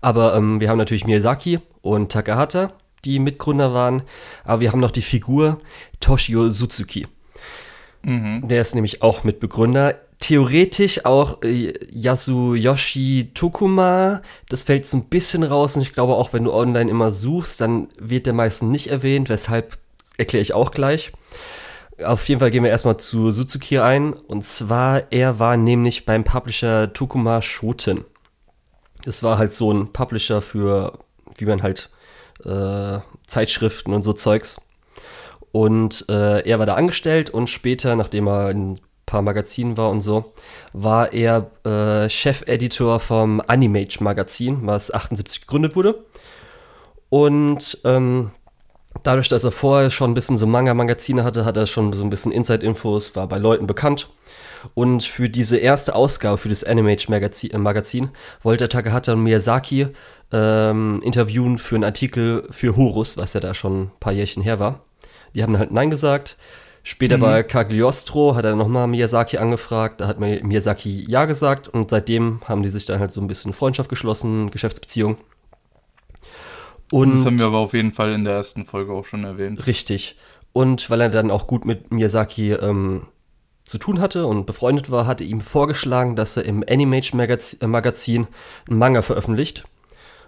Aber 0.00 0.34
ähm, 0.34 0.60
wir 0.60 0.70
haben 0.70 0.78
natürlich 0.78 1.04
Miyazaki 1.04 1.60
und 1.82 2.10
Takahata, 2.10 2.72
die 3.04 3.18
Mitgründer 3.18 3.74
waren. 3.74 4.04
Aber 4.44 4.60
wir 4.60 4.72
haben 4.72 4.80
noch 4.80 4.90
die 4.90 5.02
Figur 5.02 5.60
Toshio 6.00 6.48
Suzuki. 6.48 7.06
Mhm. 8.02 8.48
Der 8.48 8.62
ist 8.62 8.74
nämlich 8.74 9.02
auch 9.02 9.24
Mitbegründer. 9.24 9.96
Theoretisch 10.24 11.04
auch 11.04 11.42
äh, 11.42 11.74
Yasuyoshi 11.92 13.32
Tokuma. 13.34 14.22
Das 14.48 14.62
fällt 14.62 14.86
so 14.86 14.96
ein 14.96 15.10
bisschen 15.10 15.42
raus 15.42 15.76
und 15.76 15.82
ich 15.82 15.92
glaube 15.92 16.14
auch, 16.14 16.32
wenn 16.32 16.44
du 16.44 16.54
online 16.54 16.90
immer 16.90 17.12
suchst, 17.12 17.60
dann 17.60 17.88
wird 17.98 18.24
der 18.24 18.32
meistens 18.32 18.70
nicht 18.70 18.86
erwähnt, 18.86 19.28
weshalb 19.28 19.76
erkläre 20.16 20.40
ich 20.40 20.54
auch 20.54 20.70
gleich. 20.70 21.12
Auf 22.02 22.26
jeden 22.26 22.38
Fall 22.38 22.50
gehen 22.50 22.64
wir 22.64 22.70
erstmal 22.70 22.96
zu 22.96 23.32
Suzuki 23.32 23.80
ein. 23.80 24.14
Und 24.14 24.46
zwar, 24.46 25.12
er 25.12 25.38
war 25.40 25.58
nämlich 25.58 26.06
beim 26.06 26.24
Publisher 26.24 26.94
Tokuma 26.94 27.42
Shoten. 27.42 28.06
Das 29.04 29.22
war 29.22 29.36
halt 29.36 29.52
so 29.52 29.74
ein 29.74 29.92
Publisher 29.92 30.40
für, 30.40 31.00
wie 31.36 31.44
man 31.44 31.62
halt, 31.62 31.90
äh, 32.46 33.00
Zeitschriften 33.26 33.92
und 33.92 34.00
so 34.00 34.14
Zeugs. 34.14 34.58
Und 35.52 36.06
äh, 36.08 36.48
er 36.48 36.58
war 36.58 36.64
da 36.64 36.76
angestellt 36.76 37.28
und 37.28 37.50
später, 37.50 37.94
nachdem 37.94 38.26
er 38.26 38.50
in 38.50 38.80
paar 39.14 39.22
Magazinen 39.22 39.76
war 39.76 39.90
und 39.90 40.00
so, 40.00 40.32
war 40.72 41.12
er 41.12 41.50
äh, 41.64 42.08
Chefeditor 42.08 42.98
vom 42.98 43.40
Animage 43.46 43.98
Magazin, 44.00 44.58
was 44.62 44.92
78 44.92 45.42
gegründet 45.42 45.76
wurde. 45.76 46.04
Und 47.10 47.78
ähm, 47.84 48.32
Dadurch, 49.02 49.28
dass 49.28 49.42
er 49.42 49.50
vorher 49.50 49.90
schon 49.90 50.12
ein 50.12 50.14
bisschen 50.14 50.36
so 50.36 50.46
Manga-Magazine 50.46 51.24
hatte, 51.24 51.44
hat 51.44 51.56
er 51.56 51.66
schon 51.66 51.92
so 51.92 52.04
ein 52.04 52.10
bisschen 52.10 52.30
Inside-Infos, 52.30 53.16
war 53.16 53.26
bei 53.26 53.38
Leuten 53.38 53.66
bekannt. 53.66 54.08
Und 54.74 55.02
für 55.02 55.28
diese 55.28 55.56
erste 55.58 55.94
Ausgabe, 55.94 56.38
für 56.38 56.48
das 56.48 56.62
Animage-Magazin, 56.64 57.50
äh, 57.50 57.58
Magazin, 57.58 58.10
wollte 58.42 58.68
Takahata 58.68 59.16
Miyazaki 59.16 59.88
ähm, 60.32 61.02
interviewen 61.04 61.58
für 61.58 61.74
einen 61.74 61.84
Artikel 61.84 62.46
für 62.50 62.76
Horus, 62.76 63.18
was 63.18 63.34
ja 63.34 63.40
da 63.40 63.52
schon 63.52 63.82
ein 63.82 63.90
paar 63.98 64.12
Jährchen 64.12 64.42
her 64.42 64.60
war. 64.60 64.80
Die 65.34 65.42
haben 65.42 65.58
halt 65.58 65.72
Nein 65.72 65.90
gesagt. 65.90 66.38
Später 66.86 67.16
mhm. 67.16 67.22
bei 67.22 67.42
Cagliostro 67.42 68.34
hat 68.36 68.44
er 68.44 68.54
nochmal 68.54 68.86
Miyazaki 68.86 69.38
angefragt, 69.38 70.02
da 70.02 70.06
hat 70.06 70.20
Miyazaki 70.20 71.06
Ja 71.08 71.24
gesagt 71.24 71.66
und 71.66 71.88
seitdem 71.88 72.42
haben 72.44 72.62
die 72.62 72.68
sich 72.68 72.84
dann 72.84 73.00
halt 73.00 73.10
so 73.10 73.22
ein 73.22 73.26
bisschen 73.26 73.54
Freundschaft 73.54 73.88
geschlossen, 73.88 74.50
Geschäftsbeziehung. 74.50 75.16
Und 76.92 77.14
das 77.14 77.24
haben 77.24 77.38
wir 77.38 77.46
aber 77.46 77.58
auf 77.58 77.72
jeden 77.72 77.94
Fall 77.94 78.12
in 78.12 78.24
der 78.24 78.34
ersten 78.34 78.66
Folge 78.66 78.92
auch 78.92 79.06
schon 79.06 79.24
erwähnt. 79.24 79.66
Richtig. 79.66 80.16
Und 80.52 80.90
weil 80.90 81.00
er 81.00 81.08
dann 81.08 81.30
auch 81.30 81.46
gut 81.46 81.64
mit 81.64 81.90
Miyazaki 81.90 82.52
ähm, 82.52 83.06
zu 83.64 83.78
tun 83.78 83.98
hatte 83.98 84.26
und 84.26 84.44
befreundet 84.44 84.90
war, 84.90 85.06
hatte 85.06 85.24
ihm 85.24 85.40
vorgeschlagen, 85.40 86.16
dass 86.16 86.36
er 86.36 86.44
im 86.44 86.62
Animage 86.68 87.16
Magazin, 87.16 87.60
äh, 87.62 87.66
Magazin 87.66 88.28
einen 88.68 88.78
Manga 88.78 89.00
veröffentlicht. 89.00 89.64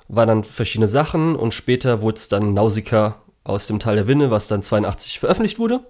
War 0.09 0.25
dann 0.25 0.43
verschiedene 0.43 0.89
Sachen 0.89 1.37
und 1.37 1.53
später 1.53 2.01
wurde 2.01 2.17
es 2.17 2.29
dann 2.29 2.55
Nausicaa 2.55 3.21
aus 3.45 3.67
dem 3.67 3.79
Teil 3.79 3.97
der 3.97 4.09
Winne, 4.09 4.31
was 4.31 4.49
dann 4.49 4.63
82 4.63 5.21
veröffentlicht 5.21 5.59
wurde. 5.59 5.81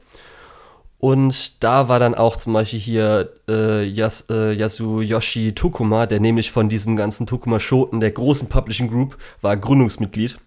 Und 0.98 1.62
da 1.62 1.88
war 1.88 1.98
dann 1.98 2.14
auch 2.14 2.36
zum 2.36 2.54
Beispiel 2.54 2.78
hier 2.78 3.30
äh, 3.48 3.84
Yas, 3.84 4.26
äh, 4.30 4.52
Yasuyoshi 4.52 5.52
Tokuma, 5.54 6.06
der 6.06 6.20
nämlich 6.20 6.50
von 6.50 6.68
diesem 6.68 6.96
ganzen 6.96 7.26
Tokuma 7.26 7.60
Shoten, 7.60 8.00
der 8.00 8.10
großen 8.10 8.48
Publishing 8.48 8.88
Group, 8.88 9.18
war 9.42 9.56
Gründungsmitglied. 9.56 10.38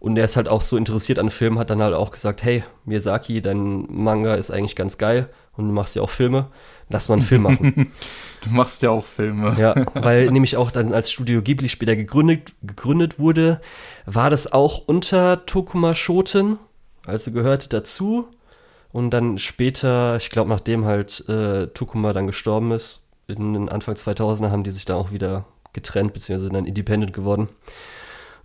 Und 0.00 0.16
er 0.16 0.24
ist 0.24 0.36
halt 0.36 0.48
auch 0.48 0.60
so 0.60 0.76
interessiert 0.76 1.18
an 1.18 1.30
Filmen, 1.30 1.58
hat 1.58 1.70
dann 1.70 1.82
halt 1.82 1.94
auch 1.94 2.10
gesagt, 2.10 2.42
hey, 2.42 2.62
Miyazaki, 2.84 3.42
dein 3.42 3.86
Manga 3.88 4.34
ist 4.34 4.50
eigentlich 4.50 4.76
ganz 4.76 4.96
geil 4.98 5.28
und 5.56 5.66
du 5.66 5.72
machst 5.72 5.96
ja 5.96 6.02
auch 6.02 6.10
Filme, 6.10 6.46
lass 6.88 7.08
mal 7.08 7.16
einen 7.16 7.24
Film 7.24 7.42
machen. 7.42 7.92
du 8.42 8.50
machst 8.50 8.82
ja 8.82 8.90
auch 8.90 9.04
Filme. 9.04 9.56
Ja, 9.58 9.74
weil 9.94 10.30
nämlich 10.30 10.56
auch 10.56 10.70
dann 10.70 10.92
als 10.92 11.10
Studio 11.10 11.42
Ghibli 11.42 11.68
später 11.68 11.96
gegründet, 11.96 12.52
gegründet 12.62 13.18
wurde, 13.18 13.60
war 14.06 14.30
das 14.30 14.52
auch 14.52 14.86
unter 14.86 15.46
Tokuma 15.46 15.94
Shoten, 15.94 16.58
also 17.04 17.32
gehörte 17.32 17.68
dazu. 17.68 18.28
Und 18.92 19.10
dann 19.10 19.38
später, 19.38 20.16
ich 20.16 20.30
glaube, 20.30 20.48
nachdem 20.48 20.84
halt 20.84 21.28
äh, 21.28 21.66
Tokuma 21.68 22.12
dann 22.12 22.26
gestorben 22.26 22.72
ist, 22.72 23.02
in 23.26 23.52
den 23.52 23.68
Anfang 23.68 23.94
2000er 23.94 24.50
haben 24.50 24.64
die 24.64 24.70
sich 24.70 24.86
dann 24.86 24.96
auch 24.96 25.12
wieder 25.12 25.44
getrennt, 25.74 26.14
beziehungsweise 26.14 26.50
dann 26.50 26.64
independent 26.64 27.12
geworden. 27.12 27.48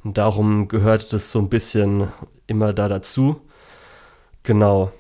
Und 0.04 0.18
darum 0.18 0.68
gehört 0.68 1.14
das 1.14 1.32
so 1.32 1.40
ein 1.40 1.50
bisschen 1.50 2.10
immer 2.48 2.74
da 2.74 2.90
dazu. 2.90 3.40
Genau. 4.44 4.92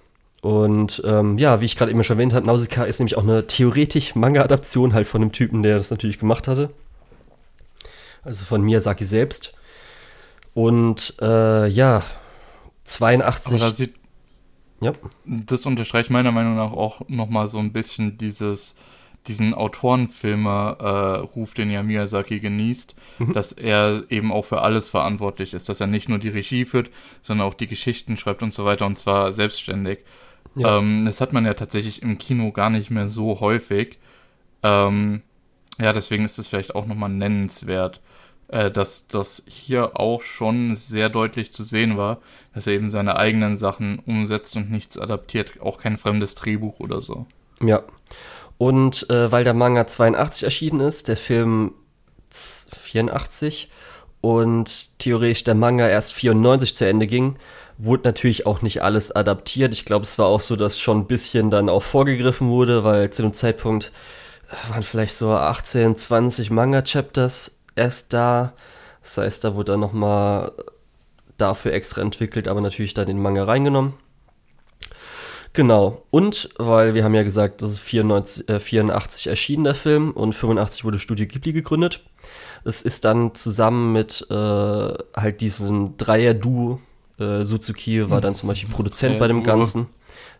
Und 0.41 1.01
ähm, 1.05 1.37
ja, 1.37 1.61
wie 1.61 1.65
ich 1.65 1.75
gerade 1.75 1.91
eben 1.91 2.03
schon 2.03 2.17
erwähnt 2.17 2.33
habe, 2.33 2.45
Nausicaa 2.45 2.83
ist 2.83 2.99
nämlich 2.99 3.17
auch 3.17 3.23
eine 3.23 3.47
theoretisch 3.47 4.15
Manga-Adaption 4.15 4.93
halt 4.93 5.07
von 5.07 5.21
dem 5.21 5.31
Typen, 5.31 5.63
der 5.63 5.77
das 5.77 5.91
natürlich 5.91 6.19
gemacht 6.19 6.47
hatte. 6.47 6.69
Also 8.23 8.45
von 8.45 8.61
Miyazaki 8.61 9.03
selbst. 9.03 9.53
Und 10.53 11.15
äh, 11.21 11.67
ja, 11.67 12.03
82. 12.85 13.53
Aber 13.53 13.59
da 13.59 13.71
sieht, 13.71 13.95
ja. 14.83 14.93
Das 15.25 15.65
unterstreicht 15.65 16.09
meiner 16.09 16.31
Meinung 16.31 16.55
nach 16.55 16.71
auch 16.71 17.01
nochmal 17.07 17.47
so 17.47 17.59
ein 17.59 17.71
bisschen 17.71 18.17
dieses 18.17 18.75
diesen 19.27 19.53
Autorenfilmer-Ruf, 19.53 21.51
äh, 21.51 21.55
den 21.55 21.71
ja 21.71 21.81
Miyazaki 21.81 22.39
genießt, 22.39 22.95
mhm. 23.19 23.33
dass 23.33 23.53
er 23.53 24.03
eben 24.09 24.31
auch 24.31 24.43
für 24.45 24.61
alles 24.61 24.89
verantwortlich 24.89 25.53
ist, 25.53 25.69
dass 25.69 25.79
er 25.79 25.87
nicht 25.87 26.09
nur 26.09 26.19
die 26.19 26.29
Regie 26.29 26.65
führt, 26.65 26.89
sondern 27.21 27.47
auch 27.47 27.53
die 27.53 27.67
Geschichten 27.67 28.17
schreibt 28.17 28.43
und 28.43 28.53
so 28.53 28.65
weiter 28.65 28.85
und 28.85 28.97
zwar 28.97 29.31
selbstständig. 29.31 29.99
Ja. 30.55 30.77
Ähm, 30.77 31.05
das 31.05 31.21
hat 31.21 31.31
man 31.33 31.45
ja 31.45 31.53
tatsächlich 31.53 32.01
im 32.01 32.17
Kino 32.17 32.51
gar 32.51 32.69
nicht 32.69 32.91
mehr 32.91 33.07
so 33.07 33.39
häufig. 33.39 33.97
Ähm, 34.61 35.21
ja, 35.79 35.93
deswegen 35.93 36.25
ist 36.25 36.37
es 36.37 36.47
vielleicht 36.47 36.75
auch 36.75 36.85
nochmal 36.85 37.09
nennenswert, 37.09 38.01
äh, 38.53 38.69
dass 38.69 39.07
das 39.07 39.43
hier 39.47 39.99
auch 39.99 40.21
schon 40.21 40.75
sehr 40.75 41.09
deutlich 41.09 41.51
zu 41.51 41.63
sehen 41.63 41.97
war, 41.97 42.19
dass 42.53 42.67
er 42.67 42.73
eben 42.73 42.91
seine 42.91 43.15
eigenen 43.15 43.55
Sachen 43.55 43.97
umsetzt 44.05 44.55
und 44.55 44.69
nichts 44.69 44.99
adaptiert, 44.99 45.59
auch 45.59 45.79
kein 45.79 45.97
fremdes 45.97 46.35
Drehbuch 46.35 46.79
oder 46.79 47.01
so. 47.01 47.25
Ja, 47.63 47.81
und 48.59 49.09
äh, 49.09 49.31
weil 49.31 49.43
der 49.43 49.55
Manga 49.55 49.87
82 49.87 50.43
erschienen 50.43 50.81
ist, 50.81 51.07
der 51.07 51.17
Film 51.17 51.73
84 52.29 53.71
und 54.21 54.99
theoretisch 54.99 55.43
der 55.43 55.55
Manga 55.55 55.87
erst 55.87 56.13
94 56.13 56.75
zu 56.75 56.85
Ende 56.85 57.07
ging, 57.07 57.37
wurde 57.79 58.03
natürlich 58.03 58.45
auch 58.45 58.61
nicht 58.61 58.83
alles 58.83 59.11
adaptiert. 59.11 59.73
Ich 59.73 59.85
glaube, 59.85 60.03
es 60.03 60.19
war 60.19 60.27
auch 60.27 60.41
so, 60.41 60.55
dass 60.55 60.79
schon 60.79 60.99
ein 60.99 61.07
bisschen 61.07 61.49
dann 61.49 61.69
auch 61.69 61.81
vorgegriffen 61.81 62.49
wurde, 62.49 62.83
weil 62.83 63.09
zu 63.09 63.23
dem 63.23 63.33
Zeitpunkt 63.33 63.91
waren 64.69 64.83
vielleicht 64.83 65.15
so 65.15 65.31
18, 65.31 65.95
20 65.95 66.51
Manga-Chapters 66.51 67.62
erst 67.75 68.13
da. 68.13 68.53
Das 69.01 69.17
heißt, 69.17 69.43
da 69.43 69.55
wurde 69.55 69.73
dann 69.73 69.81
nochmal 69.81 70.51
dafür 71.37 71.73
extra 71.73 72.01
entwickelt, 72.01 72.47
aber 72.47 72.61
natürlich 72.61 72.93
dann 72.93 73.07
den 73.07 73.21
Manga 73.21 73.43
reingenommen. 73.43 73.93
Genau. 75.53 76.03
Und 76.09 76.49
weil 76.57 76.95
wir 76.95 77.03
haben 77.03 77.13
ja 77.13 77.23
gesagt, 77.23 77.61
das 77.61 77.71
ist 77.71 77.79
94, 77.79 78.49
äh, 78.49 78.59
84 78.59 79.27
erschienen, 79.27 79.63
der 79.63 79.75
Film, 79.75 80.11
und 80.11 80.33
85 80.33 80.83
wurde 80.83 80.97
Studio 80.97 81.27
Ghibli 81.27 81.53
gegründet. 81.53 82.01
Es 82.63 82.81
ist 82.81 83.05
dann 83.05 83.35
zusammen 83.35 83.93
mit 83.93 84.25
äh, 84.31 84.33
halt 84.33 85.41
diesem 85.41 85.95
Dreier-Duo, 85.97 86.79
äh, 87.19 87.43
Suzuki 87.43 88.09
war 88.09 88.21
dann 88.21 88.33
zum 88.33 88.49
Beispiel 88.49 88.73
Produzent 88.73 89.19
bei 89.19 89.27
dem 89.27 89.43
Ganzen, 89.43 89.87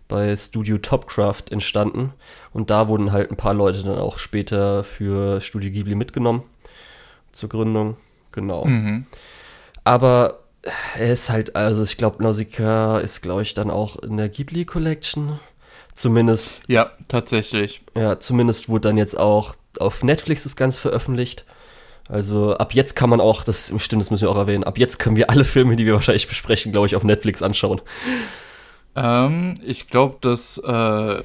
bei 0.07 0.35
Studio 0.35 0.79
Topcraft 0.79 1.43
entstanden. 1.51 2.13
Und 2.51 2.71
da 2.71 2.87
wurden 2.87 3.11
halt 3.11 3.29
ein 3.29 3.37
paar 3.37 3.53
Leute 3.53 3.83
dann 3.83 3.99
auch 3.99 4.17
später 4.17 4.83
für 4.83 5.41
Studio 5.41 5.69
Ghibli 5.69 5.93
mitgenommen 5.93 6.43
zur 7.33 7.49
Gründung. 7.49 7.97
Genau. 8.31 8.65
Mhm. 8.65 9.05
Aber 9.83 10.39
er 10.97 11.11
ist 11.11 11.29
halt, 11.29 11.55
also 11.55 11.83
ich 11.83 11.97
glaube, 11.97 12.23
Nausicaa 12.23 12.99
ist, 12.99 13.21
glaube 13.21 13.41
ich, 13.41 13.53
dann 13.53 13.69
auch 13.69 13.97
in 13.97 14.17
der 14.17 14.29
Ghibli 14.29 14.65
Collection. 14.65 15.39
Zumindest. 15.93 16.61
Ja, 16.67 16.91
tatsächlich. 17.07 17.81
Ja, 17.95 18.19
zumindest 18.19 18.69
wurde 18.69 18.89
dann 18.89 18.97
jetzt 18.97 19.17
auch 19.17 19.55
auf 19.79 20.03
Netflix 20.03 20.43
das 20.43 20.55
Ganze 20.55 20.79
veröffentlicht. 20.79 21.45
Also 22.07 22.55
ab 22.55 22.73
jetzt 22.73 22.95
kann 22.95 23.09
man 23.09 23.21
auch, 23.21 23.43
das 23.43 23.73
stimmt, 23.77 24.01
das 24.01 24.11
müssen 24.11 24.23
wir 24.23 24.29
auch 24.29 24.37
erwähnen, 24.37 24.63
ab 24.63 24.77
jetzt 24.77 24.99
können 24.99 25.15
wir 25.15 25.29
alle 25.29 25.45
Filme, 25.45 25.75
die 25.75 25.85
wir 25.85 25.93
wahrscheinlich 25.93 26.27
besprechen, 26.27 26.71
glaube 26.71 26.87
ich, 26.87 26.95
auf 26.95 27.03
Netflix 27.03 27.41
anschauen. 27.41 27.81
Ähm, 28.95 29.59
ich 29.63 29.87
glaube, 29.87 30.17
dass 30.21 30.57
äh, 30.57 31.23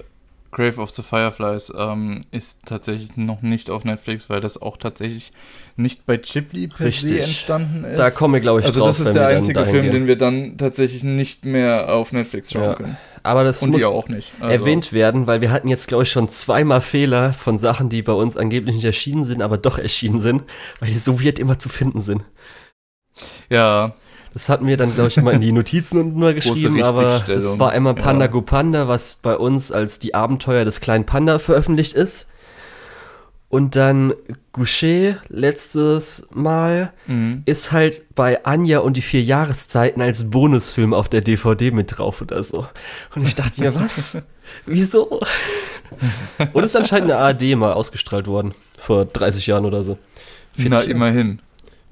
Grave 0.50 0.80
of 0.80 0.90
the 0.90 1.02
Fireflies 1.02 1.72
ähm, 1.76 2.22
ist 2.30 2.60
tatsächlich 2.64 3.16
noch 3.16 3.42
nicht 3.42 3.68
auf 3.68 3.84
Netflix, 3.84 4.30
weil 4.30 4.40
das 4.40 4.60
auch 4.60 4.78
tatsächlich 4.78 5.30
nicht 5.76 6.06
bei 6.06 6.16
Ghibli 6.16 6.68
per 6.68 6.86
Richtig. 6.86 7.18
entstanden 7.18 7.84
ist. 7.84 7.98
Da 7.98 8.10
kommen 8.10 8.34
wir, 8.34 8.40
glaube 8.40 8.60
ich, 8.60 8.66
also 8.66 8.80
drauf. 8.80 8.88
Also 8.88 9.04
das 9.04 9.08
ist 9.10 9.16
der 9.16 9.28
einzige 9.28 9.64
Film, 9.66 9.82
gehen. 9.82 9.92
den 9.92 10.06
wir 10.06 10.16
dann 10.16 10.56
tatsächlich 10.56 11.02
nicht 11.02 11.44
mehr 11.44 11.94
auf 11.94 12.12
Netflix 12.12 12.52
schauen 12.52 12.62
ja. 12.62 12.74
können. 12.74 12.96
Aber 13.22 13.44
das 13.44 13.62
Und 13.62 13.70
muss 13.70 13.84
auch 13.84 14.08
nicht. 14.08 14.32
Also 14.40 14.52
erwähnt 14.52 14.92
werden, 14.92 15.26
weil 15.26 15.40
wir 15.42 15.50
hatten 15.50 15.68
jetzt, 15.68 15.88
glaube 15.88 16.04
ich, 16.04 16.10
schon 16.10 16.30
zweimal 16.30 16.80
Fehler 16.80 17.34
von 17.34 17.58
Sachen, 17.58 17.90
die 17.90 18.00
bei 18.02 18.12
uns 18.12 18.36
angeblich 18.36 18.76
nicht 18.76 18.84
erschienen 18.84 19.24
sind, 19.24 19.42
aber 19.42 19.58
doch 19.58 19.78
erschienen 19.78 20.18
sind, 20.18 20.44
weil 20.80 20.88
die 20.88 20.94
so 20.94 21.22
weird 21.22 21.38
immer 21.38 21.58
zu 21.58 21.68
finden 21.68 22.00
sind. 22.00 22.24
Ja, 23.50 23.94
das 24.38 24.49
hatten 24.49 24.68
wir 24.68 24.76
dann, 24.76 24.95
glaube 24.95 25.09
ich, 25.09 25.16
immer 25.16 25.33
in 25.33 25.40
die 25.40 25.50
Notizen 25.50 25.99
unten 25.99 26.21
mal 26.21 26.33
geschrieben, 26.33 26.80
aber 26.80 27.25
das 27.26 27.59
war 27.59 27.73
einmal 27.73 27.95
Panda 27.95 28.26
ja. 28.26 28.30
Go 28.30 28.40
Panda, 28.40 28.87
was 28.87 29.16
bei 29.16 29.37
uns 29.37 29.73
als 29.73 29.99
die 29.99 30.14
Abenteuer 30.14 30.64
des 30.64 30.78
kleinen 30.78 31.04
Panda 31.04 31.40
veröffentlicht 31.40 31.95
ist. 31.95 32.28
Und 33.49 33.75
dann 33.75 34.14
Goucher 34.52 35.16
letztes 35.28 36.28
Mal 36.30 36.92
mhm. 37.09 37.42
ist 37.47 37.73
halt 37.73 38.14
bei 38.14 38.45
Anja 38.45 38.78
und 38.78 38.97
die 38.97 39.02
vier 39.02 39.23
Jahreszeiten 39.23 40.00
als 40.00 40.30
Bonusfilm 40.30 40.95
auf 40.95 41.09
der 41.09 41.21
DVD 41.23 41.73
mit 41.73 41.99
drauf 41.99 42.23
oder 42.23 42.40
so. 42.45 42.68
Und 43.16 43.25
ich 43.25 43.35
dachte 43.35 43.61
mir, 43.61 43.75
was? 43.75 44.18
Wieso? 44.66 45.18
Und 46.52 46.62
ist 46.62 46.76
anscheinend 46.76 47.11
eine 47.11 47.21
ARD 47.21 47.57
mal 47.57 47.73
ausgestrahlt 47.73 48.28
worden. 48.28 48.54
Vor 48.76 49.04
30 49.04 49.49
Jahren 49.49 49.64
oder 49.64 49.83
so. 49.83 49.99
Na, 50.57 50.83
immerhin. 50.83 51.40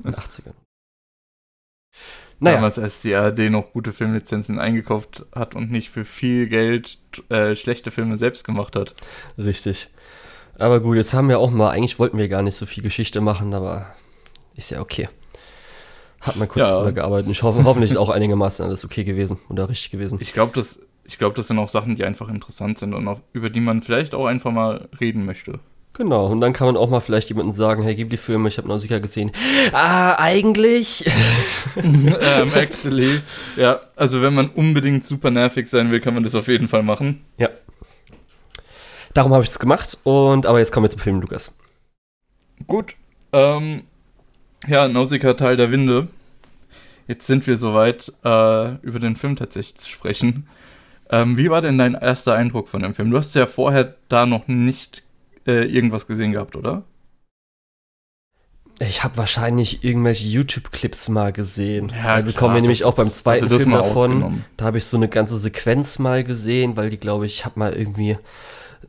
In 0.04 0.12
den 0.12 0.14
80ern. 0.14 0.54
Naja. 2.38 2.56
Damals, 2.56 2.78
als 2.78 3.02
die 3.02 3.14
ARD 3.14 3.50
noch 3.50 3.72
gute 3.72 3.92
Filmlizenzen 3.92 4.58
eingekauft 4.58 5.24
hat 5.34 5.54
und 5.54 5.70
nicht 5.70 5.90
für 5.90 6.04
viel 6.04 6.48
Geld 6.48 6.98
äh, 7.30 7.56
schlechte 7.56 7.90
Filme 7.90 8.18
selbst 8.18 8.44
gemacht 8.44 8.76
hat. 8.76 8.94
Richtig. 9.38 9.88
Aber 10.58 10.80
gut, 10.80 10.96
jetzt 10.96 11.14
haben 11.14 11.28
wir 11.28 11.38
auch 11.38 11.50
mal, 11.50 11.70
eigentlich 11.70 11.98
wollten 11.98 12.18
wir 12.18 12.28
gar 12.28 12.42
nicht 12.42 12.56
so 12.56 12.66
viel 12.66 12.82
Geschichte 12.82 13.20
machen, 13.20 13.54
aber 13.54 13.94
ist 14.54 14.70
ja 14.70 14.80
okay. 14.80 15.08
Hat 16.20 16.36
man 16.36 16.48
kurz 16.48 16.68
ja. 16.68 16.76
drüber 16.76 16.92
gearbeitet. 16.92 17.30
Ich 17.30 17.42
hoffe, 17.42 17.64
hoffentlich 17.64 17.92
ist 17.92 17.96
auch 17.96 18.10
einigermaßen 18.10 18.64
alles 18.64 18.84
okay 18.84 19.04
gewesen 19.04 19.38
oder 19.48 19.68
richtig 19.68 19.90
gewesen. 19.90 20.18
Ich 20.20 20.32
glaube, 20.32 20.52
das, 20.54 20.80
glaub, 21.18 21.34
das 21.34 21.48
sind 21.48 21.58
auch 21.58 21.68
Sachen, 21.68 21.96
die 21.96 22.04
einfach 22.04 22.28
interessant 22.28 22.78
sind 22.78 22.94
und 22.94 23.06
auf, 23.06 23.20
über 23.32 23.48
die 23.48 23.60
man 23.60 23.82
vielleicht 23.82 24.14
auch 24.14 24.26
einfach 24.26 24.50
mal 24.50 24.88
reden 25.00 25.24
möchte. 25.24 25.60
Genau, 25.96 26.26
und 26.26 26.42
dann 26.42 26.52
kann 26.52 26.66
man 26.66 26.76
auch 26.76 26.90
mal 26.90 27.00
vielleicht 27.00 27.30
jemandem 27.30 27.52
sagen, 27.52 27.82
hey, 27.82 27.94
gib 27.94 28.10
die 28.10 28.18
Filme, 28.18 28.48
ich 28.50 28.58
habe 28.58 28.68
Nausicaa 28.68 28.98
gesehen. 28.98 29.32
Ah, 29.72 30.16
eigentlich. 30.16 31.06
ähm, 31.76 32.52
actually, 32.52 33.22
ja, 33.56 33.80
also 33.96 34.20
wenn 34.20 34.34
man 34.34 34.50
unbedingt 34.50 35.04
super 35.04 35.30
nervig 35.30 35.68
sein 35.68 35.90
will, 35.90 36.00
kann 36.00 36.12
man 36.12 36.22
das 36.22 36.34
auf 36.34 36.48
jeden 36.48 36.68
Fall 36.68 36.82
machen. 36.82 37.24
Ja. 37.38 37.48
Darum 39.14 39.32
habe 39.32 39.44
ich 39.44 39.48
es 39.48 39.58
gemacht 39.58 39.96
und 40.04 40.44
aber 40.44 40.58
jetzt 40.58 40.70
kommen 40.70 40.84
wir 40.84 40.90
zum 40.90 41.00
Film, 41.00 41.22
Lukas. 41.22 41.56
Gut, 42.66 42.94
ähm, 43.32 43.84
ja, 44.68 44.88
Nausicaa 44.88 45.32
Teil 45.32 45.56
der 45.56 45.70
Winde. 45.70 46.08
Jetzt 47.08 47.26
sind 47.26 47.46
wir 47.46 47.56
soweit, 47.56 48.12
äh, 48.22 48.74
über 48.82 48.98
den 48.98 49.16
Film 49.16 49.36
tatsächlich 49.36 49.76
zu 49.76 49.88
sprechen. 49.88 50.46
Ähm, 51.08 51.38
wie 51.38 51.48
war 51.48 51.62
denn 51.62 51.78
dein 51.78 51.94
erster 51.94 52.34
Eindruck 52.34 52.68
von 52.68 52.82
dem 52.82 52.92
Film? 52.92 53.10
Du 53.10 53.16
hast 53.16 53.34
ja 53.34 53.46
vorher 53.46 53.94
da 54.10 54.26
noch 54.26 54.46
nicht 54.46 55.05
äh, 55.46 55.64
irgendwas 55.64 56.06
gesehen 56.06 56.32
gehabt, 56.32 56.56
oder? 56.56 56.84
Ich 58.78 59.02
habe 59.02 59.16
wahrscheinlich 59.16 59.84
irgendwelche 59.84 60.26
YouTube-Clips 60.26 61.08
mal 61.08 61.32
gesehen. 61.32 61.92
Ja, 61.96 62.14
also 62.14 62.32
klar, 62.32 62.40
kommen 62.40 62.54
wir 62.56 62.60
nämlich 62.60 62.84
auch 62.84 62.94
beim 62.94 63.10
zweiten 63.10 63.48
Film 63.48 63.70
davon. 63.70 64.44
Da 64.58 64.66
habe 64.66 64.78
ich 64.78 64.84
so 64.84 64.98
eine 64.98 65.08
ganze 65.08 65.38
Sequenz 65.38 65.98
mal 65.98 66.24
gesehen, 66.24 66.76
weil 66.76 66.90
die, 66.90 66.98
glaube 66.98 67.24
ich, 67.24 67.46
habe 67.46 67.58
mal 67.58 67.72
irgendwie 67.72 68.18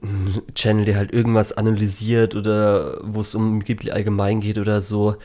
einen 0.02 0.42
Channel, 0.54 0.84
der 0.84 0.98
halt 0.98 1.14
irgendwas 1.14 1.54
analysiert 1.54 2.36
oder 2.36 3.00
wo 3.04 3.22
es 3.22 3.34
um 3.34 3.64
Ghibli 3.64 3.92
allgemein 3.92 4.42
geht 4.42 4.58
oder 4.58 4.82
so. 4.82 5.16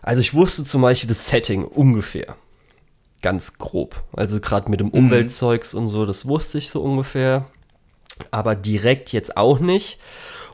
Also 0.00 0.20
ich 0.20 0.32
wusste 0.32 0.62
zum 0.62 0.82
Beispiel 0.82 1.08
das 1.08 1.28
Setting 1.28 1.64
ungefähr. 1.64 2.36
Ganz 3.20 3.58
grob. 3.58 4.04
Also 4.12 4.38
gerade 4.38 4.70
mit 4.70 4.78
dem 4.78 4.90
Umweltzeugs 4.90 5.74
und 5.74 5.88
so, 5.88 6.06
das 6.06 6.26
wusste 6.26 6.58
ich 6.58 6.70
so 6.70 6.82
ungefähr. 6.82 7.46
Aber 8.30 8.54
direkt 8.54 9.12
jetzt 9.12 9.36
auch 9.36 9.58
nicht. 9.58 9.98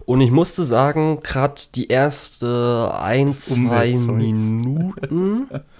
Und 0.07 0.21
ich 0.21 0.31
musste 0.31 0.65
sagen, 0.65 1.21
gerade 1.23 1.61
die 1.75 1.89
erste 1.89 2.95
ein, 2.99 3.35
zwei. 3.35 3.93
Minuten 3.93 5.49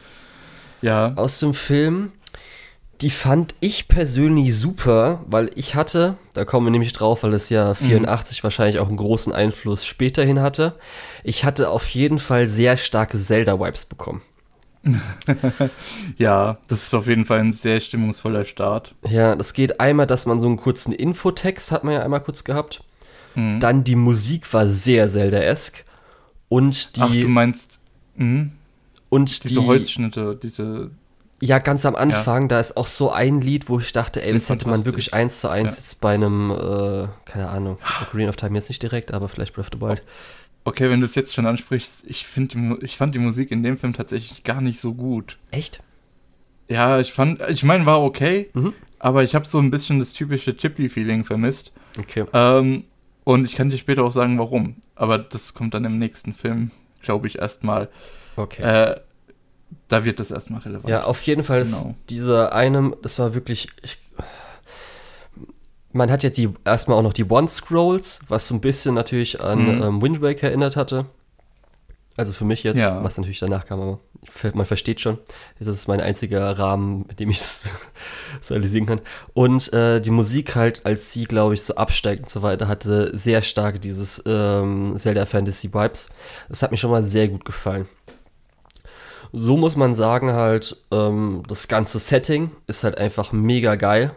Ja, 0.85 1.15
aus 1.17 1.39
dem 1.39 1.55
Film, 1.55 2.13
die 3.01 3.09
fand 3.09 3.55
ich 3.61 3.89
persönlich 3.89 4.55
super, 4.55 5.25
weil 5.27 5.51
ich 5.55 5.75
hatte, 5.75 6.17
da 6.35 6.45
kommen 6.45 6.67
wir 6.67 6.71
nämlich 6.71 6.93
drauf, 6.93 7.23
weil 7.23 7.33
es 7.33 7.49
ja 7.49 7.75
84 7.75 8.45
wahrscheinlich 8.45 8.79
auch 8.79 8.89
einen 8.89 8.99
großen 8.99 9.33
Einfluss 9.33 9.87
späterhin 9.87 10.41
hatte, 10.41 10.75
ich 11.23 11.45
hatte 11.45 11.71
auf 11.71 11.89
jeden 11.89 12.19
Fall 12.19 12.49
sehr 12.49 12.77
starke 12.77 13.19
Zelda-Vibes 13.19 13.87
bekommen. 13.87 14.21
ja, 16.19 16.59
das 16.69 16.83
ist 16.83 16.95
auf 16.95 17.07
jeden 17.07 17.25
Fall 17.25 17.41
ein 17.41 17.55
sehr 17.55 17.81
stimmungsvoller 17.81 18.45
Start. 18.45 18.95
Ja, 19.09 19.35
das 19.37 19.55
geht 19.55 19.81
einmal, 19.81 20.07
dass 20.07 20.27
man 20.27 20.39
so 20.39 20.47
einen 20.47 20.59
kurzen 20.59 20.93
Infotext 20.93 21.73
hat 21.73 21.85
man 21.85 21.95
ja 21.95 22.03
einmal 22.03 22.21
kurz 22.21 22.45
gehabt. 22.45 22.85
Mhm. 23.35 23.61
Dann 23.61 23.85
die 23.85 23.97
Musik 23.97 24.53
war 24.53 24.67
sehr 24.67 25.09
Zelda-esk. 25.09 25.85
Und 26.49 26.97
die, 26.97 27.01
Ach, 27.01 27.11
du 27.11 27.29
meinst 27.29 27.81
mh, 28.17 28.49
und 29.09 29.45
diese 29.45 29.61
die, 29.61 29.67
Holzschnitte, 29.67 30.39
diese. 30.41 30.91
Ja, 31.41 31.59
ganz 31.59 31.85
am 31.85 31.97
Anfang, 31.97 32.49
da 32.49 32.61
ist 32.61 32.77
auch 32.77 32.87
so 32.87 33.11
ein 33.11 33.41
Lied, 33.41 33.69
wo 33.69 33.79
ich 33.79 33.93
dachte, 33.93 34.23
ey, 34.23 34.33
das 34.33 34.49
hätte 34.49 34.69
man 34.69 34.85
wirklich 34.85 35.13
eins 35.13 35.41
zu 35.41 35.49
eins 35.49 35.73
Ja. 35.73 35.79
jetzt 35.79 36.01
bei 36.01 36.15
einem, 36.15 36.51
äh, 36.51 37.09
keine 37.25 37.49
Ahnung, 37.49 37.79
Green 38.13 38.29
of 38.29 38.37
Time 38.37 38.55
jetzt 38.57 38.69
nicht 38.69 38.83
direkt, 38.83 39.13
aber 39.13 39.29
vielleicht 39.29 39.55
Breath 39.55 39.67
of 39.75 39.81
the 39.81 39.81
Wild. 39.85 40.03
Okay, 40.65 40.89
wenn 40.89 41.01
du 41.01 41.07
es 41.07 41.15
jetzt 41.15 41.35
schon 41.35 41.45
ansprichst, 41.47 42.05
ich, 42.07 42.27
find, 42.27 42.57
ich 42.83 42.97
fand 42.97 43.15
die 43.15 43.19
Musik 43.19 43.51
in 43.51 43.63
dem 43.63 43.77
Film 43.77 43.93
tatsächlich 43.93 44.45
gar 44.45 44.61
nicht 44.63 44.81
so 44.81 44.95
gut. 44.95 45.37
Echt? 45.51 45.83
Ja, 46.69 46.99
ich 47.01 47.13
fand, 47.13 47.43
ich 47.51 47.63
meine, 47.65 47.85
war 47.85 48.03
okay, 48.03 48.49
Mhm. 48.55 48.73
aber 48.99 49.23
ich 49.23 49.35
habe 49.35 49.45
so 49.47 49.59
ein 49.59 49.71
bisschen 49.71 49.99
das 49.99 50.13
typische 50.15 50.55
Ghibli-Feeling 50.55 51.25
vermisst. 51.25 51.73
Okay. 51.99 52.25
Ähm, 52.33 52.85
und 53.25 53.45
ich 53.45 53.57
kann 53.57 53.71
dir 53.71 53.79
später 53.79 54.05
auch 54.05 54.13
sagen, 54.13 54.39
warum. 54.39 54.77
Aber 54.95 55.19
das 55.19 55.55
kommt 55.55 55.75
dann 55.75 55.85
im 55.85 55.99
nächsten 55.99 56.35
Film, 56.35 56.71
glaube 57.03 57.27
ich, 57.27 57.39
erstmal. 57.39 57.89
Okay. 58.37 58.63
Äh, 58.63 59.01
da 59.89 60.05
wird 60.05 60.21
das 60.21 60.31
erstmal 60.31 60.61
relevant. 60.61 60.89
ja, 60.89 61.05
auf 61.05 61.23
jeden 61.23 61.43
Fall 61.43 61.61
ist 61.61 61.83
genau. 61.83 61.95
dieser 62.09 62.53
eine, 62.55 62.97
das 63.03 63.19
war 63.19 63.35
wirklich, 63.35 63.69
ich, 63.83 63.99
man 65.93 66.11
hat 66.11 66.23
ja 66.23 66.31
die, 66.31 66.51
erstmal 66.65 66.99
auch 66.99 67.03
noch 67.03 67.13
die 67.13 67.25
One-Scrolls, 67.25 68.23
was 68.29 68.49
so 68.49 68.55
ein 68.55 68.61
bisschen 68.61 68.95
natürlich 68.95 69.41
an 69.41 69.77
Mhm. 69.77 69.83
ähm, 69.83 70.03
Wind 70.03 70.23
Waker 70.23 70.49
erinnert 70.49 70.77
hatte. 70.77 71.07
Also 72.17 72.33
für 72.33 72.45
mich 72.45 72.63
jetzt, 72.63 72.79
Ja. 72.79 73.03
was 73.03 73.17
natürlich 73.19 73.41
danach 73.41 73.65
kam, 73.67 73.81
aber 73.81 73.99
man 74.55 74.67
versteht 74.67 75.01
schon. 75.01 75.19
Das 75.59 75.67
ist 75.69 75.89
mein 75.89 76.01
einziger 76.01 76.57
Rahmen, 76.57 77.05
mit 77.09 77.19
dem 77.19 77.31
ich 77.31 77.39
das 77.41 77.69
so 78.41 78.55
realisieren 78.55 78.87
kann. 78.87 79.01
Und 79.33 79.73
äh, 79.73 80.01
die 80.01 80.11
Musik 80.11 80.55
halt, 80.55 80.87
als 80.87 81.13
sie, 81.13 81.25
glaube 81.25 81.55
ich, 81.55 81.63
so 81.63 81.75
absteigt 81.75 82.23
und 82.23 82.29
so 82.31 82.43
weiter, 82.43 82.69
hatte 82.69 83.17
sehr 83.19 83.43
stark 83.43 83.81
dieses 83.83 84.23
ähm, 84.27 84.95
Zelda 84.97 85.27
Fantasy 85.27 85.75
Vibes. 85.75 86.09
Das 86.49 86.63
hat 86.63 86.71
mir 86.71 86.77
schon 86.77 86.91
mal 86.93 87.03
sehr 87.03 87.27
gut 87.29 87.45
gefallen. 87.45 87.89
So 89.33 89.57
muss 89.57 89.75
man 89.75 89.95
sagen, 89.95 90.33
halt, 90.33 90.77
ähm, 90.93 91.43
das 91.49 91.67
ganze 91.67 91.99
Setting 91.99 92.53
ist 92.69 92.85
halt 92.85 92.97
einfach 92.97 93.33
mega 93.33 93.75
geil. 93.75 94.13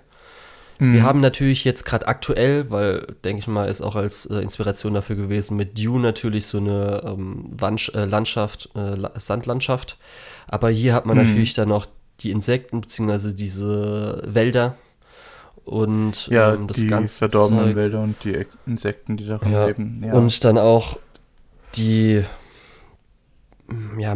Mhm. 0.80 0.94
Wir 0.94 1.04
haben 1.04 1.20
natürlich 1.20 1.64
jetzt 1.64 1.86
gerade 1.86 2.08
aktuell, 2.08 2.70
weil, 2.72 3.08
denke 3.24 3.40
ich 3.40 3.48
mal, 3.48 3.68
ist 3.68 3.82
auch 3.82 3.96
als 3.96 4.26
äh, 4.28 4.40
Inspiration 4.40 4.94
dafür 4.94 5.16
gewesen, 5.16 5.58
mit 5.58 5.78
Dune 5.84 6.02
natürlich 6.04 6.46
so 6.46 6.58
eine 6.60 7.02
ähm, 7.06 7.46
Wand, 7.50 7.92
äh, 7.96 8.06
Landschaft, 8.06 8.70
äh, 8.76 8.96
La- 8.96 9.12
Sandlandschaft. 9.20 9.98
Aber 10.48 10.70
hier 10.70 10.94
hat 10.94 11.06
man 11.06 11.18
Mhm. 11.18 11.24
natürlich 11.26 11.54
dann 11.54 11.70
noch 11.70 11.88
die 12.22 12.32
Insekten, 12.32 12.82
beziehungsweise 12.82 13.34
diese 13.34 14.22
Wälder 14.26 14.76
und 15.66 16.28
ja, 16.28 16.54
ähm, 16.54 16.68
das 16.68 16.78
die 16.78 16.88
ganze 16.88 17.18
verdorbenen 17.20 17.66
Zeug. 17.66 17.76
Wälder 17.76 18.02
und 18.02 18.24
die 18.24 18.46
Insekten, 18.66 19.18
die 19.18 19.26
darin 19.26 19.52
Ja. 19.52 19.66
leben. 19.68 20.02
Ja. 20.06 20.14
Und 20.14 20.44
dann 20.44 20.58
auch 20.58 20.98
die 21.76 22.24
ja, 23.98 24.16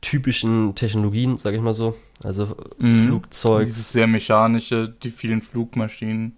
Miyazaki-typischen 0.00 0.74
Technologien, 0.74 1.36
sage 1.36 1.56
ich 1.56 1.62
mal 1.62 1.74
so. 1.74 1.96
Also 2.22 2.56
Mhm. 2.78 3.04
Flugzeug, 3.06 3.66
Dieses 3.66 3.92
sehr 3.92 4.06
mechanische, 4.06 4.88
die 5.02 5.10
vielen 5.10 5.42
Flugmaschinen. 5.42 6.36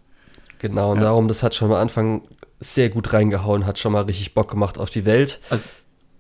genau. 0.59 0.93
Und 0.93 0.99
Ja. 0.99 1.05
darum, 1.05 1.29
das 1.29 1.43
hat 1.43 1.55
schon 1.55 1.71
am 1.73 1.77
Anfang 1.77 2.23
sehr 2.61 2.89
gut 2.89 3.13
reingehauen, 3.13 3.67
hat 3.67 3.79
schon 3.79 3.93
mal 3.93 4.03
richtig 4.03 4.35
Bock 4.35 4.51
gemacht 4.51 4.79
auf 4.79 4.91
die 4.91 5.05
Welt. 5.05 5.41
Also, 5.51 5.71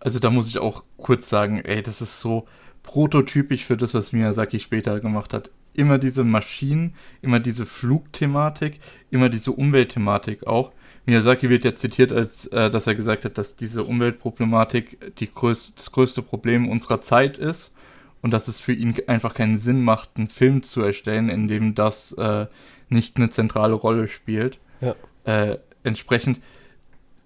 also 0.01 0.19
da 0.19 0.31
muss 0.31 0.49
ich 0.49 0.59
auch 0.59 0.83
kurz 0.97 1.29
sagen, 1.29 1.61
ey, 1.65 1.83
das 1.83 2.01
ist 2.01 2.19
so 2.21 2.47
prototypisch 2.83 3.65
für 3.65 3.77
das, 3.77 3.95
was 3.95 4.13
Miyazaki 4.13 4.59
später 4.59 4.99
gemacht 4.99 5.33
hat. 5.33 5.51
Immer 5.75 5.99
diese 5.99 6.25
Maschinen, 6.25 6.95
immer 7.23 7.39
diese 7.41 7.65
Flugthematik, 7.67 8.81
immer 9.11 9.29
diese 9.29 9.53
Umweltthematik 9.53 10.47
auch. 10.47 10.73
Miyazaki 11.07 11.51
wird 11.51 11.65
ja 11.65 11.75
zitiert, 11.75 12.13
als 12.13 12.47
äh, 12.49 12.71
dass 12.71 12.87
er 12.87 12.95
gesagt 12.95 13.25
hat, 13.25 13.39
dass 13.39 13.57
diese 13.57 13.85
Umweltproblematik 13.85 15.17
die 15.19 15.33
größ 15.33 15.75
das 15.75 15.91
größte 15.93 16.23
Problem 16.23 16.69
unserer 16.69 17.01
Zeit 17.01 17.39
ist 17.39 17.73
und 18.21 18.31
dass 18.31 18.49
es 18.49 18.61
für 18.61 18.73
ihn 18.73 18.95
einfach 19.09 19.35
keinen 19.35 19.57
Sinn 19.57 19.83
macht, 19.83 20.11
einen 20.17 20.29
Film 20.29 20.63
zu 20.63 20.83
erstellen, 20.83 21.29
in 21.29 21.49
dem 21.49 21.75
das 21.75 22.13
äh, 22.13 22.47
nicht 22.89 23.17
eine 23.17 23.31
zentrale 23.31 23.75
Rolle 23.75 24.07
spielt. 24.07 24.59
Ja. 24.81 24.95
Äh, 25.25 25.59
entsprechend 25.83 26.41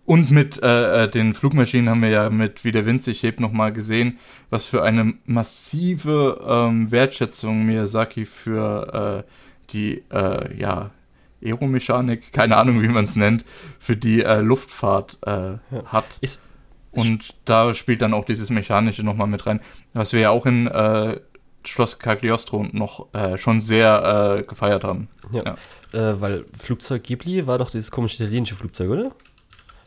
und 0.07 0.31
mit 0.31 0.63
äh, 0.63 1.05
äh, 1.05 1.11
den 1.11 1.35
Flugmaschinen 1.35 1.91
haben 1.91 2.01
wir 2.01 2.11
ja 2.11 2.31
mit 2.31 2.65
Wie 2.65 2.71
der 2.71 2.87
Wind 2.87 3.03
sich 3.03 3.25
hebt 3.25 3.41
nochmal 3.41 3.73
gesehen, 3.73 4.19
was 4.51 4.65
für 4.65 4.85
eine 4.85 5.15
massive 5.27 6.41
ähm, 6.49 6.93
Wertschätzung 6.93 7.67
Miyazaki 7.67 8.25
für 8.25 9.25
äh, 9.27 9.31
die, 9.73 10.05
äh, 10.13 10.57
ja, 10.57 10.93
Aeromechanik, 11.43 12.33
keine 12.33 12.57
Ahnung, 12.57 12.83
wie 12.83 12.89
man 12.89 13.05
es 13.05 13.17
nennt, 13.17 13.45
für 13.79 13.97
die 13.97 14.23
äh, 14.23 14.41
Luftfahrt 14.41 15.19
äh, 15.27 15.59
hat. 15.87 16.05
Ist, 16.21 16.43
Und 16.93 17.35
da 17.45 17.75
spielt 17.75 18.03
dann 18.03 18.15
auch 18.15 18.25
dieses 18.25 18.51
Mechanische 18.51 19.03
nochmal 19.03 19.27
mit 19.27 19.47
rein, 19.47 19.61
was 19.93 20.13
wir 20.13 20.21
ja 20.21 20.31
auch 20.31 20.47
in 20.47 20.67
äh, 20.67 21.21
Schloss 21.67 21.99
Cagliostro 21.99 22.67
noch 22.73 23.13
äh, 23.13 23.37
schon 23.39 23.61
sehr 23.61 24.39
äh, 24.39 24.43
gefeiert 24.45 24.85
haben. 24.85 25.09
ja. 25.33 25.57
Äh, 25.93 26.21
weil 26.21 26.45
Flugzeug 26.57 27.05
Ghibli 27.05 27.47
war 27.47 27.59
doch 27.59 27.71
dieses 27.71 27.91
komische 27.91 28.23
italienische 28.23 28.55
Flugzeug, 28.55 28.91
oder? 28.91 29.13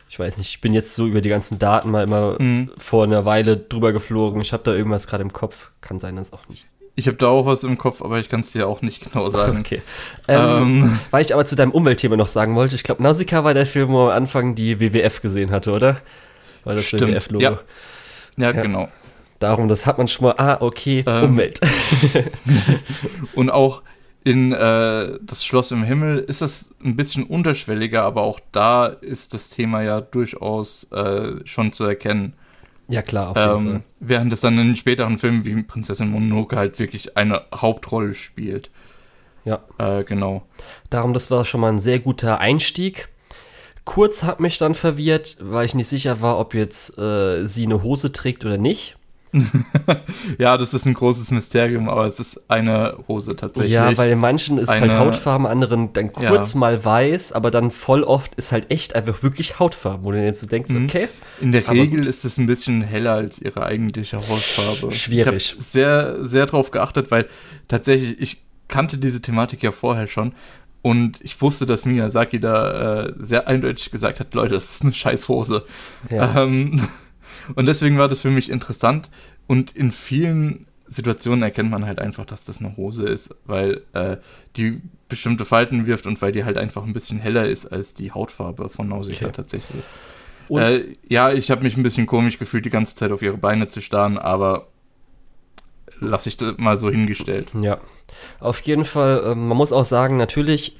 Ich 0.08 0.18
weiß 0.18 0.38
nicht, 0.38 0.48
ich 0.50 0.60
bin 0.60 0.72
jetzt 0.72 0.94
so 0.96 1.06
über 1.06 1.20
die 1.20 1.28
ganzen 1.28 1.58
Daten 1.60 1.90
mal 1.90 2.02
immer 2.02 2.36
Mhm. 2.40 2.70
vor 2.78 3.04
einer 3.04 3.24
Weile 3.26 3.56
drüber 3.56 3.92
geflogen. 3.92 4.40
Ich 4.40 4.52
habe 4.52 4.62
da 4.64 4.72
irgendwas 4.72 5.06
gerade 5.06 5.22
im 5.22 5.32
Kopf. 5.32 5.70
Kann 5.82 6.00
sein, 6.00 6.16
dass 6.16 6.32
auch 6.32 6.48
nicht. 6.48 6.66
Ich 7.00 7.06
habe 7.06 7.16
da 7.16 7.28
auch 7.28 7.46
was 7.46 7.64
im 7.64 7.78
Kopf, 7.78 8.02
aber 8.02 8.18
ich 8.20 8.28
kann 8.28 8.40
es 8.40 8.52
dir 8.52 8.68
auch 8.68 8.82
nicht 8.82 9.10
genau 9.10 9.28
sagen. 9.30 9.58
Okay. 9.60 9.80
Ähm, 10.28 10.82
Ähm, 10.82 10.98
Weil 11.10 11.24
ich 11.24 11.32
aber 11.32 11.46
zu 11.46 11.56
deinem 11.56 11.72
Umweltthema 11.72 12.16
noch 12.16 12.28
sagen 12.28 12.54
wollte, 12.56 12.74
ich 12.74 12.82
glaube, 12.82 13.02
Nausicaa 13.02 13.42
war 13.42 13.54
der 13.54 13.64
Film, 13.66 13.88
wo 13.88 14.04
man 14.04 14.10
am 14.10 14.16
Anfang 14.24 14.54
die 14.54 14.80
WWF 14.80 15.22
gesehen 15.22 15.50
hatte, 15.50 15.72
oder? 15.72 15.96
War 16.64 16.74
das 16.74 16.84
Stimmt, 16.84 17.12
WWF-Logo? 17.12 17.42
ja. 17.42 17.58
ja, 18.36 18.52
Ja. 18.52 18.62
genau. 18.62 18.88
Darum, 19.38 19.68
das 19.68 19.86
hat 19.86 19.96
man 19.96 20.06
schon 20.08 20.26
mal, 20.26 20.34
ah, 20.36 20.58
okay, 20.60 21.02
Ähm. 21.06 21.24
Umwelt. 21.30 21.58
Und 23.34 23.50
auch 23.50 23.82
in 24.22 24.52
äh, 24.52 25.18
das 25.22 25.44
Schloss 25.44 25.70
im 25.70 25.82
Himmel 25.82 26.18
ist 26.18 26.42
es 26.42 26.74
ein 26.84 26.94
bisschen 26.96 27.24
unterschwelliger, 27.24 28.02
aber 28.02 28.20
auch 28.22 28.38
da 28.52 28.86
ist 28.86 29.32
das 29.32 29.48
Thema 29.48 29.80
ja 29.82 30.02
durchaus 30.02 30.84
äh, 30.92 31.32
schon 31.46 31.72
zu 31.72 31.84
erkennen. 31.84 32.34
Ja, 32.90 33.02
klar, 33.02 33.30
auf 33.30 33.36
jeden 33.36 33.76
Ähm, 33.76 33.82
während 34.00 34.32
es 34.32 34.40
dann 34.40 34.58
in 34.58 34.76
späteren 34.76 35.18
Filmen 35.18 35.44
wie 35.44 35.62
Prinzessin 35.62 36.10
Mononoke 36.10 36.56
halt 36.56 36.78
wirklich 36.78 37.16
eine 37.16 37.42
Hauptrolle 37.54 38.14
spielt. 38.14 38.70
Ja. 39.44 39.60
Äh, 39.78 40.04
genau. 40.04 40.42
Darum, 40.90 41.14
das 41.14 41.30
war 41.30 41.44
schon 41.44 41.60
mal 41.60 41.68
ein 41.68 41.78
sehr 41.78 42.00
guter 42.00 42.40
Einstieg. 42.40 43.08
kurz 43.84 44.24
hat 44.24 44.40
mich 44.40 44.58
dann 44.58 44.74
verwirrt, 44.74 45.36
weil 45.40 45.64
ich 45.64 45.74
nicht 45.74 45.88
sicher 45.88 46.20
war, 46.20 46.38
ob 46.38 46.54
jetzt 46.54 46.98
äh, 46.98 47.46
sie 47.46 47.64
eine 47.64 47.82
Hose 47.82 48.12
trägt 48.12 48.44
oder 48.44 48.58
nicht. 48.58 48.96
ja, 50.38 50.58
das 50.58 50.74
ist 50.74 50.86
ein 50.86 50.94
großes 50.94 51.30
Mysterium, 51.30 51.88
aber 51.88 52.06
es 52.06 52.18
ist 52.18 52.50
eine 52.50 52.96
Hose 53.06 53.36
tatsächlich. 53.36 53.72
Ja, 53.72 53.96
weil 53.96 54.10
in 54.10 54.18
manchen 54.18 54.58
ist 54.58 54.68
eine, 54.68 54.80
halt 54.80 54.98
Hautfarben, 54.98 55.46
anderen 55.46 55.92
dann 55.92 56.12
kurz 56.12 56.54
ja. 56.54 56.58
mal 56.58 56.84
weiß, 56.84 57.32
aber 57.32 57.50
dann 57.50 57.70
voll 57.70 58.02
oft 58.02 58.34
ist 58.34 58.52
halt 58.52 58.70
echt 58.70 58.94
einfach 58.94 59.22
wirklich 59.22 59.58
Hautfarben, 59.58 60.04
wo 60.04 60.10
du 60.10 60.22
jetzt 60.22 60.40
so 60.40 60.46
denkst, 60.46 60.72
mhm. 60.72 60.86
okay. 60.86 61.08
In 61.40 61.52
der 61.52 61.68
Regel 61.68 62.06
ist 62.06 62.24
es 62.24 62.38
ein 62.38 62.46
bisschen 62.46 62.82
heller 62.82 63.12
als 63.14 63.40
ihre 63.40 63.64
eigentliche 63.64 64.16
Hautfarbe. 64.16 64.92
Schwierig. 64.92 65.36
Ich 65.36 65.52
habe 65.52 65.62
sehr, 65.62 66.24
sehr 66.24 66.46
drauf 66.46 66.70
geachtet, 66.70 67.10
weil 67.10 67.26
tatsächlich, 67.68 68.20
ich 68.20 68.42
kannte 68.68 68.98
diese 68.98 69.20
Thematik 69.20 69.62
ja 69.62 69.72
vorher 69.72 70.06
schon 70.06 70.32
und 70.82 71.18
ich 71.22 71.40
wusste, 71.40 71.66
dass 71.66 71.84
Miyazaki 71.84 72.40
da 72.40 73.04
äh, 73.04 73.12
sehr 73.18 73.48
eindeutig 73.48 73.90
gesagt 73.90 74.20
hat, 74.20 74.34
Leute, 74.34 74.54
das 74.54 74.70
ist 74.70 74.82
eine 74.82 74.92
scheiß 74.92 75.28
Hose. 75.28 75.64
Ja. 76.10 76.42
Ähm, 76.42 76.80
und 77.54 77.66
deswegen 77.66 77.98
war 77.98 78.08
das 78.08 78.20
für 78.20 78.30
mich 78.30 78.50
interessant. 78.50 79.08
Und 79.46 79.76
in 79.76 79.92
vielen 79.92 80.66
Situationen 80.86 81.42
erkennt 81.42 81.70
man 81.70 81.86
halt 81.86 82.00
einfach, 82.00 82.24
dass 82.24 82.44
das 82.44 82.60
eine 82.60 82.76
Hose 82.76 83.08
ist, 83.08 83.36
weil 83.46 83.82
äh, 83.92 84.16
die 84.56 84.80
bestimmte 85.08 85.44
Falten 85.44 85.86
wirft 85.86 86.06
und 86.06 86.20
weil 86.22 86.32
die 86.32 86.44
halt 86.44 86.58
einfach 86.58 86.84
ein 86.84 86.92
bisschen 86.92 87.20
heller 87.20 87.46
ist 87.46 87.66
als 87.66 87.94
die 87.94 88.12
Hautfarbe 88.12 88.68
von 88.68 88.88
Nausicaa 88.88 89.26
okay. 89.26 89.36
tatsächlich. 89.36 89.82
Äh, 90.50 90.96
ja, 91.08 91.32
ich 91.32 91.50
habe 91.50 91.62
mich 91.62 91.76
ein 91.76 91.82
bisschen 91.82 92.06
komisch 92.06 92.38
gefühlt, 92.38 92.64
die 92.64 92.70
ganze 92.70 92.96
Zeit 92.96 93.12
auf 93.12 93.22
ihre 93.22 93.36
Beine 93.36 93.68
zu 93.68 93.80
starren, 93.80 94.18
aber 94.18 94.66
lasse 96.00 96.28
ich 96.28 96.36
das 96.36 96.58
mal 96.58 96.76
so 96.76 96.90
hingestellt. 96.90 97.48
Ja, 97.60 97.78
auf 98.40 98.60
jeden 98.62 98.84
Fall, 98.84 99.22
äh, 99.24 99.34
man 99.34 99.56
muss 99.56 99.72
auch 99.72 99.84
sagen, 99.84 100.16
natürlich 100.16 100.76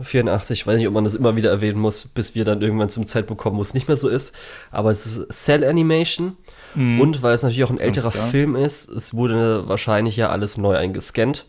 84, 0.00 0.60
ich 0.60 0.66
weiß 0.66 0.78
nicht, 0.78 0.88
ob 0.88 0.94
man 0.94 1.04
das 1.04 1.14
immer 1.14 1.36
wieder 1.36 1.50
erwähnen 1.50 1.78
muss, 1.78 2.06
bis 2.08 2.34
wir 2.34 2.44
dann 2.44 2.62
irgendwann 2.62 2.88
zum 2.88 3.06
Zeitpunkt 3.06 3.42
kommen, 3.42 3.56
wo 3.56 3.62
es 3.62 3.74
nicht 3.74 3.88
mehr 3.88 3.96
so 3.96 4.08
ist. 4.08 4.34
Aber 4.70 4.90
es 4.90 5.06
ist 5.06 5.44
Cell 5.44 5.64
Animation. 5.64 6.36
Mhm. 6.74 7.00
Und 7.00 7.22
weil 7.22 7.34
es 7.34 7.42
natürlich 7.42 7.64
auch 7.64 7.70
ein 7.70 7.78
älterer 7.78 8.10
Film 8.10 8.56
ist, 8.56 8.88
es 8.90 9.14
wurde 9.14 9.68
wahrscheinlich 9.68 10.16
ja 10.16 10.30
alles 10.30 10.58
neu 10.58 10.76
eingescannt. 10.76 11.46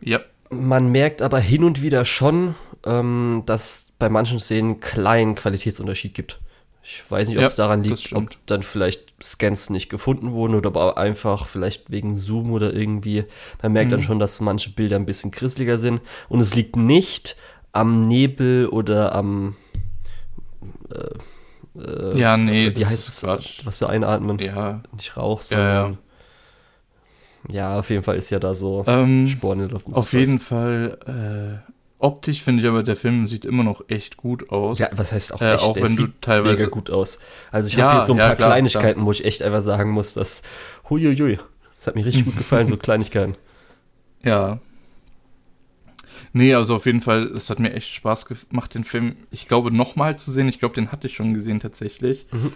Ja. 0.00 0.20
Man 0.50 0.90
merkt 0.90 1.20
aber 1.20 1.40
hin 1.40 1.64
und 1.64 1.82
wieder 1.82 2.04
schon, 2.04 2.54
ähm, 2.86 3.42
dass 3.46 3.92
bei 3.98 4.08
manchen 4.08 4.40
Szenen 4.40 4.72
einen 4.72 4.80
kleinen 4.80 5.34
Qualitätsunterschied 5.34 6.14
gibt. 6.14 6.38
Ich 6.90 7.10
weiß 7.10 7.28
nicht, 7.28 7.36
ob 7.36 7.42
ja, 7.42 7.46
es 7.46 7.54
daran 7.54 7.84
liegt, 7.84 8.14
ob 8.14 8.30
dann 8.46 8.62
vielleicht 8.62 9.12
Scans 9.22 9.68
nicht 9.68 9.90
gefunden 9.90 10.32
wurden 10.32 10.54
oder 10.54 10.68
aber 10.68 10.96
einfach 10.96 11.46
vielleicht 11.46 11.90
wegen 11.90 12.16
Zoom 12.16 12.50
oder 12.50 12.72
irgendwie. 12.72 13.24
Man 13.62 13.72
merkt 13.72 13.90
mhm. 13.90 13.96
dann 13.96 14.02
schon, 14.02 14.18
dass 14.18 14.40
manche 14.40 14.70
Bilder 14.70 14.96
ein 14.96 15.04
bisschen 15.04 15.30
grisseliger 15.30 15.76
sind. 15.76 16.00
Und 16.30 16.40
es 16.40 16.54
liegt 16.54 16.76
nicht 16.76 17.36
am 17.72 18.00
Nebel 18.00 18.68
oder 18.68 19.14
am. 19.14 19.56
Äh, 20.90 21.78
äh, 21.78 22.18
ja, 22.18 22.38
nee, 22.38 22.74
wie 22.74 22.86
heißt 22.86 23.08
es, 23.08 23.20
Quatsch. 23.20 23.60
was 23.64 23.80
sie 23.80 23.88
einatmen? 23.88 24.38
Ja. 24.38 24.82
Nicht 24.96 25.14
Rauch, 25.14 25.42
sondern. 25.42 25.98
Ja, 27.50 27.52
ja. 27.52 27.72
ja 27.72 27.78
auf 27.80 27.90
jeden 27.90 28.02
Fall 28.02 28.16
ist 28.16 28.30
ja 28.30 28.38
da 28.38 28.54
so 28.54 28.84
ähm, 28.86 29.26
Sporen 29.26 29.60
in 29.60 29.68
der 29.68 29.74
Luft. 29.74 29.88
Auf 29.92 30.14
jeden 30.14 30.40
Fall. 30.40 31.60
Äh, 31.66 31.77
Optisch 32.00 32.42
finde 32.42 32.62
ich 32.62 32.68
aber, 32.68 32.84
der 32.84 32.94
Film 32.94 33.26
sieht 33.26 33.44
immer 33.44 33.64
noch 33.64 33.82
echt 33.88 34.16
gut 34.16 34.50
aus. 34.50 34.78
Ja, 34.78 34.88
was 34.92 35.10
heißt 35.10 35.34
auch 35.34 35.42
echt? 35.42 35.62
Äh, 35.62 35.64
auch 35.64 35.76
wenn 35.76 35.96
du 35.96 36.06
teilweise 36.20 36.62
mega 36.62 36.70
gut 36.70 36.90
aus. 36.90 37.18
Also 37.50 37.68
ich 37.68 37.74
ja, 37.74 37.86
habe 37.86 37.98
hier 37.98 38.06
so 38.06 38.12
ein 38.12 38.18
ja, 38.18 38.26
paar 38.28 38.36
klar, 38.36 38.48
Kleinigkeiten, 38.50 38.94
klar. 38.94 39.06
wo 39.06 39.10
ich 39.10 39.24
echt 39.24 39.42
einfach 39.42 39.60
sagen 39.60 39.90
muss, 39.90 40.14
dass 40.14 40.42
huiuiui, 40.88 41.38
das 41.76 41.86
hat 41.88 41.96
mir 41.96 42.04
richtig 42.04 42.24
gut 42.24 42.36
gefallen, 42.36 42.68
so 42.68 42.76
Kleinigkeiten. 42.78 43.34
Ja. 44.22 44.60
Nee, 46.32 46.54
also 46.54 46.76
auf 46.76 46.86
jeden 46.86 47.00
Fall, 47.00 47.32
es 47.34 47.50
hat 47.50 47.58
mir 47.58 47.72
echt 47.72 47.88
Spaß 47.88 48.26
gemacht, 48.26 48.74
den 48.74 48.84
Film, 48.84 49.16
ich 49.32 49.48
glaube, 49.48 49.72
nochmal 49.72 50.16
zu 50.16 50.30
sehen. 50.30 50.48
Ich 50.48 50.60
glaube, 50.60 50.76
den 50.76 50.92
hatte 50.92 51.08
ich 51.08 51.16
schon 51.16 51.34
gesehen 51.34 51.58
tatsächlich. 51.58 52.26
Mhm. 52.30 52.52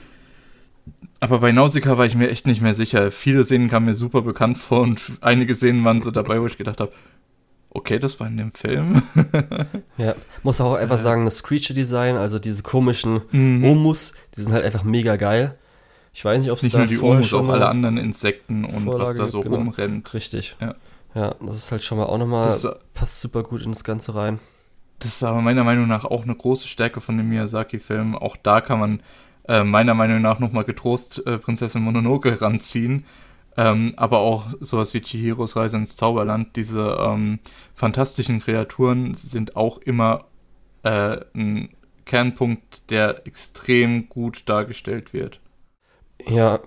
Aber 1.19 1.39
bei 1.39 1.53
Nausicaa 1.53 1.99
war 1.99 2.07
ich 2.07 2.15
mir 2.15 2.31
echt 2.31 2.47
nicht 2.47 2.61
mehr 2.61 2.75
sicher. 2.75 3.11
Viele 3.11 3.45
Szenen 3.45 3.69
kamen 3.69 3.87
mir 3.87 3.95
super 3.95 4.23
bekannt 4.23 4.59
vor 4.59 4.81
und 4.81 5.01
einige 5.21 5.55
Szenen 5.55 5.85
waren 5.85 6.03
so 6.03 6.11
dabei, 6.11 6.41
wo 6.41 6.47
ich 6.47 6.59
gedacht 6.59 6.81
habe, 6.81 6.93
okay, 7.75 7.99
das 7.99 8.21
war 8.21 8.27
in 8.27 8.37
dem 8.37 8.53
Film. 8.53 9.03
ja, 9.97 10.15
muss 10.43 10.61
auch 10.61 10.75
einfach 10.75 10.99
sagen, 10.99 11.25
das 11.25 11.43
Creature-Design, 11.43 12.17
also 12.17 12.39
diese 12.39 12.63
komischen 12.63 13.23
mhm. 13.31 13.65
Omus, 13.65 14.13
die 14.37 14.43
sind 14.43 14.53
halt 14.53 14.65
einfach 14.65 14.85
mega 14.85 15.17
geil. 15.17 15.57
Ich 16.15 16.25
weiß 16.25 16.41
nicht, 16.41 16.51
ob 16.51 16.63
es 16.63 16.71
da 16.71 16.79
nur 16.79 16.87
die 16.87 16.99
Omus, 16.99 17.33
auch 17.33 17.49
alle 17.49 17.69
anderen 17.69 17.97
Insekten 17.97 18.65
und 18.65 18.85
Vorlage 18.85 19.11
was 19.11 19.17
da 19.17 19.29
so 19.29 19.41
genau. 19.41 19.57
rumrennt. 19.57 20.13
Richtig. 20.13 20.57
Ja. 20.61 20.75
ja, 21.15 21.35
das 21.41 21.57
ist 21.57 21.73
halt 21.73 21.83
schon 21.83 21.99
mal 21.99 22.05
auch 22.05 22.19
nochmal, 22.19 22.45
das, 22.45 22.69
passt 22.93 23.21
super 23.21 23.43
gut 23.43 23.63
in 23.63 23.73
das 23.73 23.83
Ganze 23.83 24.15
rein. 24.15 24.39
Das 24.99 25.17
ist 25.17 25.23
aber 25.23 25.41
meiner 25.41 25.65
Meinung 25.65 25.89
nach 25.89 26.05
auch 26.05 26.23
eine 26.23 26.35
große 26.35 26.69
Stärke 26.69 27.01
von 27.01 27.17
dem 27.17 27.29
Miyazaki-Film. 27.29 28.15
Auch 28.15 28.37
da 28.37 28.61
kann 28.61 28.79
man 28.79 29.03
äh, 29.49 29.65
meiner 29.65 29.95
Meinung 29.95 30.21
nach 30.21 30.39
nochmal 30.39 30.65
getrost 30.65 31.27
äh, 31.27 31.39
Prinzessin 31.39 31.83
Mononoke 31.83 32.41
ranziehen, 32.41 33.05
ähm, 33.57 33.95
aber 33.97 34.19
auch 34.21 34.47
sowas 34.61 34.95
wie 34.95 35.01
Chihiros 35.01 35.57
Reise 35.57 35.77
ins 35.77 35.97
Zauberland. 35.97 36.57
Diese 36.57 36.99
ähm, 37.01 37.39
fantastischen 37.75 38.41
Kreaturen 38.41 39.15
sind 39.15 39.57
auch 39.57 39.79
immer 39.79 40.25
äh, 40.83 41.19
ein 41.35 41.71
Kernpunkt, 42.05 42.91
der 42.91 43.27
extrem 43.27 44.09
gut 44.09 44.43
dargestellt 44.47 45.13
wird. 45.13 45.41
Ja, 46.27 46.61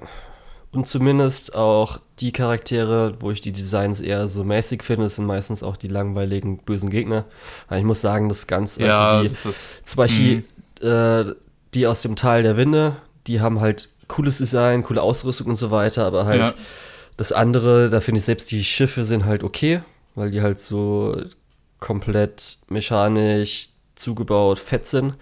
und 0.72 0.88
zumindest 0.88 1.56
auch 1.56 2.00
die 2.20 2.32
Charaktere, 2.32 3.22
wo 3.22 3.32
ich 3.32 3.42
die 3.42 3.54
Designs 3.54 4.02
eher 4.02 4.28
so 4.28 4.44
mäßig 4.44 4.84
finde, 4.84 5.10
sind 5.10 5.26
meistens 5.26 5.64
auch 5.64 5.78
die 5.78 5.88
langweiligen 5.88 6.58
bösen 6.58 6.90
Gegner. 6.90 7.26
Aber 7.68 7.78
ich 7.78 7.86
muss 7.86 8.02
sagen, 8.02 8.28
das 8.28 8.46
Ganze, 8.46 8.86
ja, 8.86 9.08
also 9.08 9.24
die, 9.24 9.30
das 9.30 9.46
ist, 9.46 9.88
zum 9.88 9.98
Beispiel 9.98 10.44
äh, 10.82 11.34
die 11.74 11.88
aus 11.88 12.02
dem 12.02 12.16
Tal 12.16 12.44
der 12.44 12.58
Winde, 12.58 12.98
die 13.28 13.42
haben 13.42 13.62
halt 13.62 13.90
cooles 14.08 14.38
Design, 14.38 14.84
coole 14.84 15.02
Ausrüstung 15.02 15.48
und 15.48 15.56
so 15.56 15.72
weiter, 15.72 16.06
aber 16.06 16.26
halt 16.26 16.48
ja. 16.48 16.54
das 17.18 17.32
andere, 17.32 17.90
da 17.90 18.02
finde 18.02 18.20
ich 18.20 18.26
selbst 18.26 18.52
die 18.52 18.64
Schiffe 18.64 19.06
sind 19.06 19.26
halt 19.26 19.44
okay, 19.44 19.82
weil 20.16 20.32
die 20.32 20.42
halt 20.42 20.60
so 20.60 21.16
komplett 21.80 22.58
mechanisch 22.68 23.70
zugebaut 23.96 24.60
fett 24.60 24.88
sind, 24.88 25.16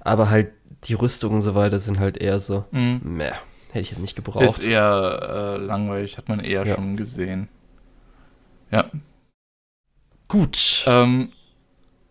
aber 0.00 0.30
halt 0.30 0.52
die 0.84 0.94
Rüstung 0.94 1.34
und 1.34 1.40
so 1.40 1.54
weiter 1.54 1.78
sind 1.80 1.98
halt 1.98 2.16
eher 2.16 2.40
so, 2.40 2.64
mhm. 2.70 3.00
meh, 3.02 3.32
hätte 3.68 3.80
ich 3.80 3.90
jetzt 3.90 4.00
nicht 4.00 4.16
gebraucht. 4.16 4.44
Ist 4.44 4.64
eher 4.64 5.58
äh, 5.58 5.64
langweilig, 5.64 6.16
hat 6.16 6.28
man 6.28 6.40
eher 6.40 6.64
ja. 6.64 6.74
schon 6.74 6.96
gesehen. 6.96 7.48
Ja. 8.70 8.86
Gut. 10.28 10.84
Ähm, 10.86 11.32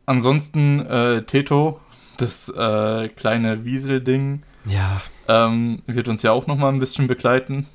ansonsten 0.05 0.85
äh, 0.85 1.23
Teto, 1.23 1.79
das 2.17 2.49
äh, 2.49 3.07
kleine 3.09 3.63
Wieselding. 3.63 4.43
Ja 4.65 5.01
ähm, 5.29 5.83
wird 5.85 6.07
uns 6.07 6.23
ja 6.23 6.31
auch 6.31 6.47
noch 6.47 6.57
mal 6.57 6.69
ein 6.69 6.79
bisschen 6.79 7.07
begleiten. 7.07 7.67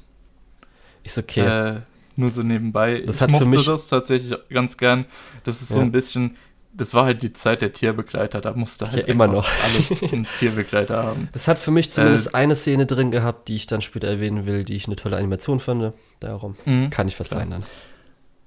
Ist 1.04 1.16
okay. 1.18 1.76
Äh, 1.76 1.80
nur 2.16 2.30
so 2.30 2.42
nebenbei. 2.42 3.02
Das 3.06 3.16
ich 3.16 3.22
hat 3.22 3.30
mochte 3.30 3.44
für 3.44 3.50
mich 3.50 3.64
das 3.64 3.88
tatsächlich 3.88 4.36
ganz 4.50 4.76
gern. 4.76 5.06
Das 5.44 5.62
ist 5.62 5.70
ja. 5.70 5.76
so 5.76 5.80
ein 5.80 5.92
bisschen, 5.92 6.36
das 6.72 6.94
war 6.94 7.04
halt 7.04 7.22
die 7.22 7.32
Zeit 7.32 7.62
der 7.62 7.72
Tierbegleiter. 7.72 8.40
Da 8.40 8.52
musste 8.54 8.90
halt 8.90 9.06
ja, 9.06 9.12
immer 9.12 9.28
noch 9.28 9.48
alles 9.62 10.02
einen 10.12 10.26
Tierbegleiter 10.38 11.02
haben. 11.02 11.28
Das 11.32 11.46
hat 11.46 11.58
für 11.58 11.70
mich 11.70 11.92
zumindest 11.92 12.28
äh, 12.28 12.38
eine 12.38 12.56
Szene 12.56 12.86
drin 12.86 13.12
gehabt, 13.12 13.46
die 13.48 13.54
ich 13.54 13.66
dann 13.66 13.82
später 13.82 14.08
erwähnen 14.08 14.46
will, 14.46 14.64
die 14.64 14.74
ich 14.74 14.86
eine 14.86 14.96
tolle 14.96 15.16
Animation 15.16 15.60
fand. 15.60 15.92
Darum 16.18 16.56
mhm, 16.64 16.90
kann 16.90 17.06
ich 17.06 17.14
verzeihen 17.14 17.48
klar. 17.48 17.60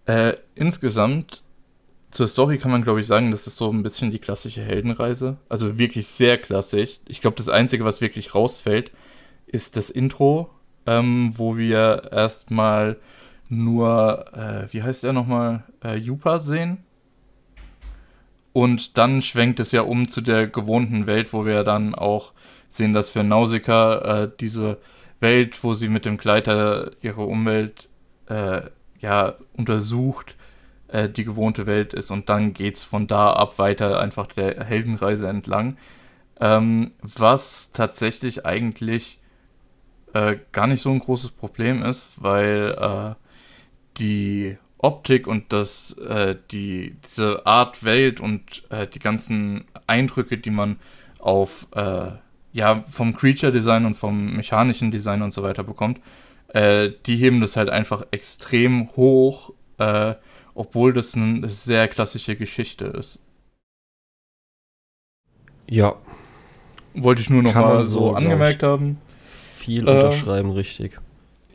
dann. 0.05 0.15
Äh, 0.15 0.37
insgesamt 0.55 1.43
zur 2.17 2.27
Story 2.27 2.57
kann 2.57 2.71
man, 2.71 2.81
glaube 2.81 2.99
ich, 2.99 3.05
sagen, 3.05 3.29
das 3.29 3.45
ist 3.45 3.57
so 3.57 3.71
ein 3.71 3.83
bisschen 3.83 4.09
die 4.09 4.17
klassische 4.17 4.63
Heldenreise. 4.63 5.37
Also 5.49 5.77
wirklich 5.77 6.07
sehr 6.07 6.39
klassisch. 6.39 6.99
Ich 7.07 7.21
glaube, 7.21 7.37
das 7.37 7.47
Einzige, 7.47 7.85
was 7.85 8.01
wirklich 8.01 8.33
rausfällt, 8.33 8.91
ist 9.45 9.77
das 9.77 9.91
Intro, 9.91 10.49
ähm, 10.87 11.31
wo 11.37 11.57
wir 11.57 12.09
erstmal 12.11 12.97
nur, 13.49 14.25
äh, 14.33 14.73
wie 14.73 14.81
heißt 14.81 15.03
er 15.03 15.13
nochmal, 15.13 15.63
äh, 15.83 15.95
Jupa 15.95 16.39
sehen. 16.39 16.79
Und 18.51 18.97
dann 18.97 19.21
schwenkt 19.21 19.59
es 19.59 19.71
ja 19.71 19.81
um 19.81 20.07
zu 20.07 20.21
der 20.21 20.47
gewohnten 20.47 21.05
Welt, 21.05 21.33
wo 21.33 21.45
wir 21.45 21.63
dann 21.63 21.93
auch 21.93 22.31
sehen, 22.67 22.95
dass 22.95 23.11
für 23.11 23.23
Nausicaa 23.23 24.23
äh, 24.23 24.31
diese 24.39 24.79
Welt, 25.19 25.63
wo 25.63 25.75
sie 25.75 25.87
mit 25.87 26.05
dem 26.05 26.17
Gleiter 26.17 26.93
ihre 27.03 27.25
Umwelt 27.25 27.89
äh, 28.27 28.61
ja 29.01 29.35
untersucht, 29.53 30.35
äh, 30.87 31.09
die 31.09 31.23
gewohnte 31.23 31.65
Welt 31.65 31.93
ist 31.93 32.11
und 32.11 32.29
dann 32.29 32.53
geht's 32.53 32.83
von 32.83 33.07
da 33.07 33.33
ab 33.33 33.59
weiter 33.59 33.99
einfach 33.99 34.27
der 34.27 34.63
Heldenreise 34.63 35.27
entlang. 35.27 35.77
Ähm, 36.39 36.91
was 37.01 37.71
tatsächlich 37.71 38.45
eigentlich 38.45 39.19
äh, 40.13 40.37
gar 40.51 40.67
nicht 40.67 40.81
so 40.81 40.91
ein 40.91 40.99
großes 40.99 41.31
Problem 41.31 41.83
ist, 41.83 42.11
weil 42.21 42.75
äh, 42.79 43.15
die 43.97 44.57
Optik 44.77 45.27
und 45.27 45.51
das, 45.51 45.93
äh, 45.93 46.35
die, 46.51 46.95
diese 47.03 47.45
Art 47.45 47.83
Welt 47.83 48.19
und 48.19 48.63
äh, 48.69 48.87
die 48.87 48.99
ganzen 48.99 49.65
Eindrücke, 49.87 50.37
die 50.37 50.51
man 50.51 50.77
auf, 51.19 51.67
äh, 51.73 52.11
ja, 52.53 52.83
vom 52.87 53.15
Creature 53.15 53.51
Design 53.51 53.85
und 53.85 53.95
vom 53.95 54.35
mechanischen 54.35 54.91
Design 54.91 55.21
und 55.21 55.31
so 55.31 55.43
weiter 55.43 55.63
bekommt, 55.63 55.99
äh, 56.49 56.91
die 57.05 57.17
heben 57.17 57.41
das 57.41 57.57
halt 57.57 57.69
einfach 57.69 58.05
extrem 58.11 58.89
hoch, 58.95 59.53
obwohl 60.57 60.93
das 60.93 61.15
eine 61.15 61.49
sehr 61.49 61.87
klassische 61.87 62.35
Geschichte 62.35 62.85
ist. 62.85 63.19
Ja. 65.69 65.95
wollte 66.93 67.21
ich 67.21 67.29
nur 67.29 67.43
noch 67.43 67.53
Kann 67.53 67.61
mal 67.61 67.85
so, 67.85 68.13
angemerkt 68.13 68.63
haben. 68.63 69.01
Viel 69.55 69.87
Äh, 69.87 69.91
unterschreiben, 69.91 70.51
richtig. 70.51 70.99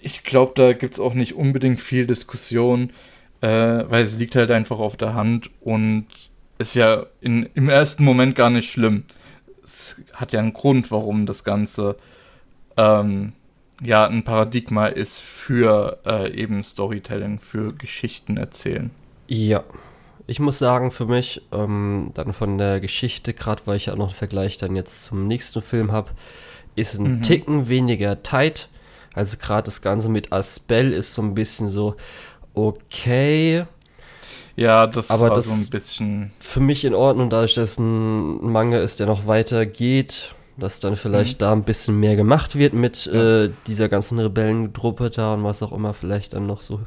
Ich 0.01 0.25
glaube, 0.25 0.53
da 0.57 0.73
gibt 0.73 0.95
es 0.95 1.01
auch 1.01 1.15
nicht 1.15 1.35
unbedingt 1.35 1.81
viel 1.81 2.07
Diskussion, 2.07 2.91
äh, 3.41 3.49
weil 3.49 4.03
es 4.03 4.17
liegt 4.17 4.35
halt 4.37 4.51
einfach 4.51 4.79
auf 4.79 4.97
der 4.97 5.15
Hand 5.15 5.51
und 5.61 6.07
ist 6.59 6.75
ja 6.75 7.07
in, 7.21 7.49
im 7.55 7.69
ersten 7.69 8.05
Moment 8.05 8.35
gar 8.37 8.51
nicht 8.51 8.71
schlimm. 8.71 9.05
Es 9.65 10.01
hat 10.13 10.33
ja 10.33 10.41
einen 10.41 10.53
Grund, 10.55 10.91
warum 10.91 11.27
das 11.27 11.45
Ganze 11.45 11.97
ähm, 12.77 13.33
ja 13.83 14.07
ein 14.07 14.23
Paradigma 14.25 14.87
ist 14.87 15.21
für 15.21 15.99
äh, 16.07 16.33
eben 16.35 16.63
Storytelling, 16.63 17.39
für 17.39 17.73
Geschichten 17.75 18.37
erzählen. 18.37 18.91
Ja. 19.29 19.65
Ich 20.29 20.39
muss 20.39 20.59
sagen, 20.59 20.91
für 20.93 21.07
mich, 21.07 21.43
ähm, 21.53 22.13
dann 22.15 22.33
von 22.33 22.57
der 22.57 22.79
Geschichte, 22.81 23.35
gerade 23.35 23.63
weil 23.67 23.77
ich 23.77 23.87
ja 23.87 23.93
auch 23.95 23.99
noch 23.99 24.09
einen 24.09 24.15
Vergleich 24.17 24.57
dann 24.57 24.77
jetzt 24.77 25.05
zum 25.05 25.27
nächsten 25.27 25.61
Film 25.63 25.91
habe, 25.91 26.13
ist 26.77 26.95
ein 26.99 27.17
Mhm. 27.17 27.23
Ticken 27.23 27.69
weniger 27.69 28.23
tight. 28.23 28.69
Also 29.15 29.37
gerade 29.37 29.65
das 29.65 29.83
Ganze 29.83 30.09
mit 30.09 30.33
Aspell 30.33 30.93
ist 30.93 31.13
so 31.13 31.23
ein 31.23 31.35
bisschen 31.35 31.69
so, 31.69 31.97
okay, 32.55 33.65
Ja, 34.55 34.87
das 34.87 35.11
Aber 35.11 35.29
war 35.31 35.35
das- 35.35 35.47
so 35.47 35.53
ein 35.53 35.71
bisschen. 35.71 36.31
für 36.39 36.61
mich 36.61 36.85
in 36.85 36.95
Ordnung, 36.95 37.31
dadurch, 37.31 37.55
dass 37.55 37.79
ein 37.79 38.53
Manga 38.53 38.79
ist, 38.81 39.01
der 39.01 39.07
noch 39.07 39.27
weiter 39.27 39.65
geht, 39.65 40.35
dass 40.57 40.81
dann 40.81 40.97
vielleicht 40.97 41.43
da 41.43 41.53
ein 41.53 41.65
bisschen 41.65 41.99
mehr 42.01 42.17
gemacht 42.17 42.57
wird 42.57 42.75
mit 42.75 43.09
Mhm. 43.13 43.19
Ja. 43.19 43.27
äh, 43.45 43.51
dieser 43.67 43.89
ganzen 43.89 44.19
Rebellengruppe 44.19 45.11
da 45.11 45.35
und 45.35 45.45
was 45.45 45.63
auch 45.63 45.73
immer 45.73 45.95
vielleicht 45.95 46.35
dann 46.35 46.47
noch 46.47 46.61
so 46.61 46.81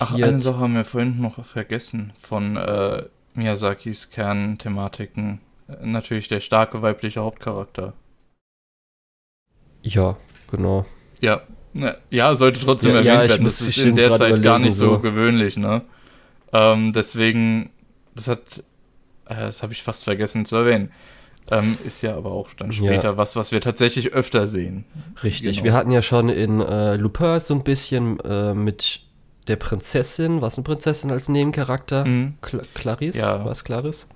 Ach, 0.00 0.18
passiert. 0.18 0.22
eine 0.22 0.40
Sache 0.40 0.58
haben 0.58 0.74
wir 0.74 0.84
vorhin 0.84 1.20
noch 1.20 1.44
vergessen 1.44 2.12
von 2.20 2.56
äh, 2.56 3.04
Miyazakis 3.34 4.10
Kernthematiken. 4.10 5.40
Natürlich 5.82 6.28
der 6.28 6.40
starke 6.40 6.82
weibliche 6.82 7.20
Hauptcharakter. 7.20 7.92
ja, 9.82 10.16
genau. 10.50 10.86
Ja, 11.20 11.42
ne, 11.72 11.96
ja, 12.10 12.34
sollte 12.36 12.60
trotzdem 12.60 12.92
Ja, 12.92 12.98
erwähnt 12.98 13.06
ja, 13.06 13.24
ich 13.24 13.30
werden. 13.30 13.42
muss 13.42 13.58
Das 13.58 13.68
ist 13.68 13.78
in 13.84 13.96
der 13.96 14.12
Zeit 14.14 14.42
gar 14.42 14.58
nicht 14.58 14.74
so, 14.74 14.94
so. 14.94 14.98
gewöhnlich, 15.00 15.56
ne? 15.56 15.82
Ähm, 16.52 16.92
deswegen, 16.92 17.70
das 18.14 18.28
hat, 18.28 18.64
äh, 19.26 19.36
das 19.36 19.62
habe 19.62 19.72
ich 19.74 19.82
fast 19.82 20.04
vergessen 20.04 20.44
zu 20.46 20.56
erwähnen. 20.56 20.92
Ähm, 21.50 21.78
ist 21.84 22.02
ja 22.02 22.16
aber 22.16 22.32
auch 22.32 22.48
dann 22.56 22.70
Ja. 22.70 22.76
später 22.76 23.16
was, 23.16 23.34
was 23.36 23.52
wir 23.52 23.60
tatsächlich 23.60 24.12
öfter 24.12 24.46
sehen. 24.46 24.84
Richtig. 25.22 25.56
Genau. 25.56 25.64
Wir 25.64 25.72
hatten 25.72 25.90
ja 25.90 26.02
schon 26.02 26.28
in 26.28 26.60
äh, 26.60 26.96
Lupin 26.96 27.38
so 27.40 27.54
ein 27.54 27.64
bisschen 27.64 28.20
äh, 28.20 28.54
mit 28.54 29.00
der 29.46 29.56
Prinzessin, 29.56 30.42
was 30.42 30.56
eine 30.56 30.64
Prinzessin 30.64 31.10
als 31.10 31.28
Nebencharakter? 31.28 32.04
Mhm. 32.04 32.34
Cla 32.42 32.62
Clarisse? 32.74 33.18
Ja. 33.20 33.44
Was 33.44 33.64
Clarisse? 33.64 34.06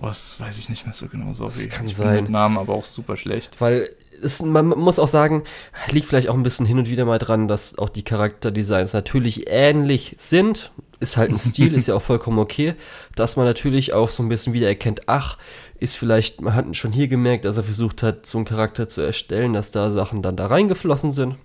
Oh, 0.00 0.06
das 0.06 0.38
weiß 0.38 0.58
ich 0.58 0.68
nicht 0.68 0.84
mehr 0.86 0.94
so 0.94 1.08
genau. 1.08 1.32
Sorry. 1.32 1.50
Das 1.50 1.68
kann 1.70 1.88
ich 1.88 1.96
sein. 1.96 2.14
Bin 2.14 2.22
mit 2.24 2.32
Namen 2.32 2.56
aber 2.56 2.72
auch 2.74 2.84
super 2.84 3.16
schlecht. 3.16 3.60
Weil 3.60 3.90
es, 4.22 4.40
man 4.42 4.68
muss 4.68 5.00
auch 5.00 5.08
sagen, 5.08 5.42
liegt 5.90 6.06
vielleicht 6.06 6.28
auch 6.28 6.34
ein 6.34 6.42
bisschen 6.44 6.66
hin 6.66 6.78
und 6.78 6.88
wieder 6.88 7.04
mal 7.04 7.18
dran, 7.18 7.48
dass 7.48 7.76
auch 7.78 7.88
die 7.88 8.04
Charakterdesigns 8.04 8.92
natürlich 8.92 9.48
ähnlich 9.48 10.14
sind. 10.18 10.70
Ist 11.00 11.16
halt 11.16 11.30
ein 11.30 11.38
Stil, 11.38 11.74
ist 11.74 11.86
ja 11.86 11.94
auch 11.94 12.02
vollkommen 12.02 12.38
okay. 12.40 12.74
Dass 13.14 13.36
man 13.36 13.46
natürlich 13.46 13.92
auch 13.92 14.08
so 14.08 14.22
ein 14.22 14.28
bisschen 14.28 14.52
wieder 14.52 14.66
erkennt, 14.66 15.02
ach, 15.08 15.38
ist 15.78 15.96
vielleicht, 15.96 16.40
man 16.40 16.54
hat 16.54 16.76
schon 16.76 16.92
hier 16.92 17.06
gemerkt, 17.06 17.44
dass 17.44 17.56
er 17.56 17.62
versucht 17.62 18.02
hat, 18.02 18.26
so 18.26 18.38
einen 18.38 18.44
Charakter 18.46 18.88
zu 18.88 19.00
erstellen, 19.02 19.52
dass 19.52 19.70
da 19.70 19.90
Sachen 19.90 20.22
dann 20.22 20.36
da 20.36 20.46
reingeflossen 20.48 21.12
sind. 21.12 21.36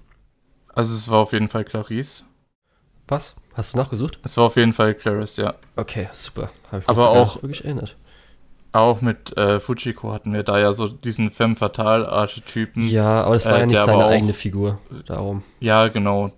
Also 0.74 0.96
es 0.96 1.08
war 1.08 1.20
auf 1.20 1.34
jeden 1.34 1.50
Fall 1.50 1.66
Clarice. 1.66 2.24
Was? 3.08 3.36
Hast 3.54 3.74
du 3.74 3.78
nachgesucht? 3.78 4.18
Es 4.24 4.38
war 4.38 4.46
auf 4.46 4.56
jeden 4.56 4.74
Fall 4.74 4.96
Clarice, 4.96 5.38
ja. 5.38 5.54
Okay, 5.76 6.10
super. 6.14 6.50
Hab 6.72 6.82
ich 6.82 6.88
mich 6.88 6.90
Aber 6.90 7.10
auch- 7.10 7.36
wirklich 7.44 7.64
erinnert. 7.64 7.96
Auch 8.72 9.02
mit 9.02 9.38
äh, 9.38 9.60
Fujiko 9.60 10.12
hatten 10.14 10.34
wir 10.34 10.42
da 10.42 10.58
ja 10.58 10.74
so 10.74 10.88
diesen 10.88 11.30
Femme 11.30 11.56
Fatale 11.56 12.10
Archetypen. 12.10 12.88
Ja, 12.88 13.24
aber 13.24 13.36
das 13.36 13.46
war 13.46 13.58
Äh, 13.58 13.60
ja 13.60 13.66
nicht 13.68 13.78
seine 13.80 14.08
eigene 14.08 14.34
Figur. 14.34 14.80
Darum. 15.06 15.44
Ja, 15.60 15.90
genau. 15.90 16.32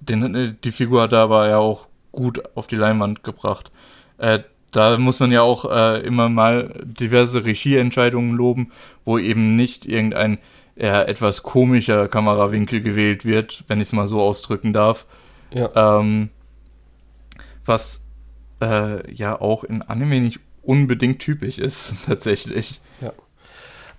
Den, 0.00 0.32
äh, 0.36 0.54
die 0.62 0.70
Figur 0.70 1.02
hat 1.02 1.12
er 1.12 1.18
aber 1.22 1.48
ja 1.48 1.58
auch 1.58 1.88
gut 2.12 2.42
auf 2.54 2.66
die 2.66 2.76
Leinwand 2.76 3.24
gebracht. 3.24 3.70
Äh, 4.18 4.40
da 4.70 4.96
muss 4.98 5.20
man 5.20 5.32
ja 5.32 5.42
auch 5.42 5.70
äh, 5.70 6.00
immer 6.00 6.28
mal 6.28 6.72
diverse 6.84 7.44
Regieentscheidungen 7.44 8.34
loben, 8.34 8.72
wo 9.04 9.18
eben 9.18 9.56
nicht 9.56 9.84
irgendein 9.86 10.38
eher 10.76 11.08
etwas 11.08 11.42
komischer 11.42 12.08
Kamerawinkel 12.08 12.80
gewählt 12.80 13.24
wird, 13.24 13.64
wenn 13.68 13.80
ich 13.80 13.88
es 13.88 13.92
mal 13.92 14.08
so 14.08 14.20
ausdrücken 14.20 14.72
darf. 14.72 15.06
Ja. 15.52 15.98
Ähm, 16.00 16.30
was 17.66 18.06
äh, 18.62 19.12
ja 19.12 19.38
auch 19.38 19.64
in 19.64 19.82
Anime 19.82 20.20
nicht 20.20 20.40
unbedingt 20.62 21.18
typisch 21.18 21.58
ist, 21.58 21.96
tatsächlich. 22.06 22.80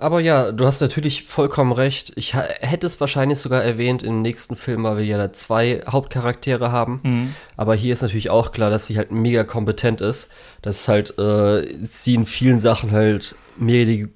Aber 0.03 0.19
ja, 0.19 0.51
du 0.51 0.65
hast 0.65 0.81
natürlich 0.81 1.23
vollkommen 1.23 1.71
recht. 1.71 2.11
Ich 2.17 2.33
hätte 2.33 2.87
es 2.87 2.99
wahrscheinlich 2.99 3.39
sogar 3.39 3.63
erwähnt 3.63 4.03
im 4.03 4.21
nächsten 4.21 4.57
Film, 4.57 4.83
weil 4.83 4.97
wir 4.97 5.05
ja 5.05 5.17
da 5.17 5.31
zwei 5.31 5.81
Hauptcharaktere 5.87 6.73
haben. 6.73 6.99
Mhm. 7.03 7.35
Aber 7.55 7.73
hier 7.73 7.93
ist 7.93 8.01
natürlich 8.01 8.29
auch 8.29 8.51
klar, 8.51 8.69
dass 8.69 8.85
sie 8.85 8.97
halt 8.97 9.13
mega 9.13 9.45
kompetent 9.45 10.01
ist. 10.01 10.29
Dass 10.61 10.89
halt 10.89 11.17
äh, 11.19 11.77
sie 11.81 12.15
in 12.15 12.25
vielen 12.25 12.59
Sachen 12.59 12.91
halt 12.91 13.35
mega 13.55 13.85
die 13.85 14.07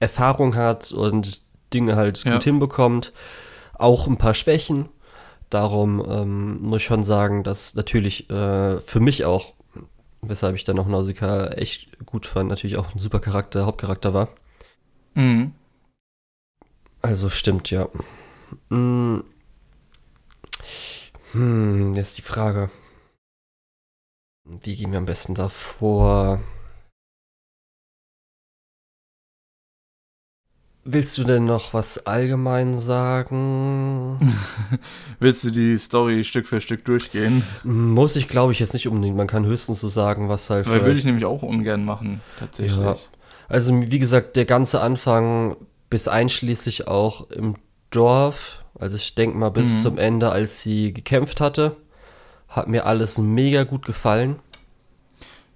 Erfahrung 0.00 0.54
hat 0.56 0.92
und 0.92 1.40
Dinge 1.72 1.96
halt 1.96 2.24
Ja. 2.24 2.32
gut 2.32 2.44
hinbekommt. 2.44 3.12
Auch 3.74 4.06
ein 4.06 4.16
paar 4.16 4.34
Schwächen. 4.34 4.88
Darum 5.50 6.04
ähm, 6.08 6.62
muss 6.62 6.80
ich 6.82 6.86
schon 6.86 7.02
sagen, 7.02 7.42
dass 7.44 7.74
natürlich 7.74 8.30
äh, 8.30 8.78
für 8.80 9.00
mich 9.00 9.24
auch, 9.24 9.52
weshalb 10.28 10.56
ich 10.56 10.64
dann 10.64 10.78
auch 10.78 10.86
Nausicaa 10.86 11.48
echt 11.48 12.04
gut 12.06 12.26
fand, 12.26 12.48
natürlich 12.48 12.76
auch 12.76 12.94
ein 12.94 12.98
super 12.98 13.20
Charakter, 13.20 13.66
Hauptcharakter 13.66 14.14
war. 14.14 14.28
Mhm. 15.14 15.52
Also 17.02 17.28
stimmt, 17.28 17.70
ja. 17.70 17.88
Hm, 18.70 19.24
hm, 21.32 21.94
jetzt 21.94 22.18
die 22.18 22.22
Frage. 22.22 22.70
Wie 24.44 24.76
gehen 24.76 24.92
wir 24.92 24.98
am 24.98 25.06
besten 25.06 25.34
davor? 25.34 26.40
Willst 30.86 31.16
du 31.16 31.24
denn 31.24 31.46
noch 31.46 31.72
was 31.72 32.06
allgemein 32.06 32.74
sagen? 32.74 34.18
Willst 35.18 35.42
du 35.44 35.50
die 35.50 35.78
Story 35.78 36.24
Stück 36.24 36.46
für 36.46 36.60
Stück 36.60 36.84
durchgehen? 36.84 37.42
Muss 37.64 38.16
ich, 38.16 38.28
glaube 38.28 38.52
ich, 38.52 38.58
jetzt 38.60 38.74
nicht 38.74 38.86
unbedingt. 38.86 39.16
Man 39.16 39.26
kann 39.26 39.46
höchstens 39.46 39.80
so 39.80 39.88
sagen, 39.88 40.28
was 40.28 40.50
halt 40.50 40.66
Weil 40.66 40.74
will 40.74 40.82
vielleicht 40.82 40.98
ich 41.00 41.04
nämlich 41.06 41.24
auch 41.24 41.42
ungern 41.42 41.84
machen, 41.86 42.20
tatsächlich. 42.38 42.76
Ja. 42.76 42.96
Also, 43.48 43.72
wie 43.90 43.98
gesagt, 43.98 44.36
der 44.36 44.44
ganze 44.44 44.82
Anfang 44.82 45.56
bis 45.88 46.06
einschließlich 46.06 46.86
auch 46.86 47.30
im 47.30 47.54
Dorf, 47.90 48.62
also 48.78 48.96
ich 48.96 49.14
denke 49.14 49.38
mal 49.38 49.50
bis 49.50 49.78
Mhm. 49.78 49.80
zum 49.82 49.98
Ende, 49.98 50.30
als 50.32 50.60
sie 50.60 50.92
gekämpft 50.92 51.40
hatte, 51.40 51.76
hat 52.48 52.68
mir 52.68 52.84
alles 52.84 53.16
mega 53.16 53.64
gut 53.64 53.86
gefallen. 53.86 54.36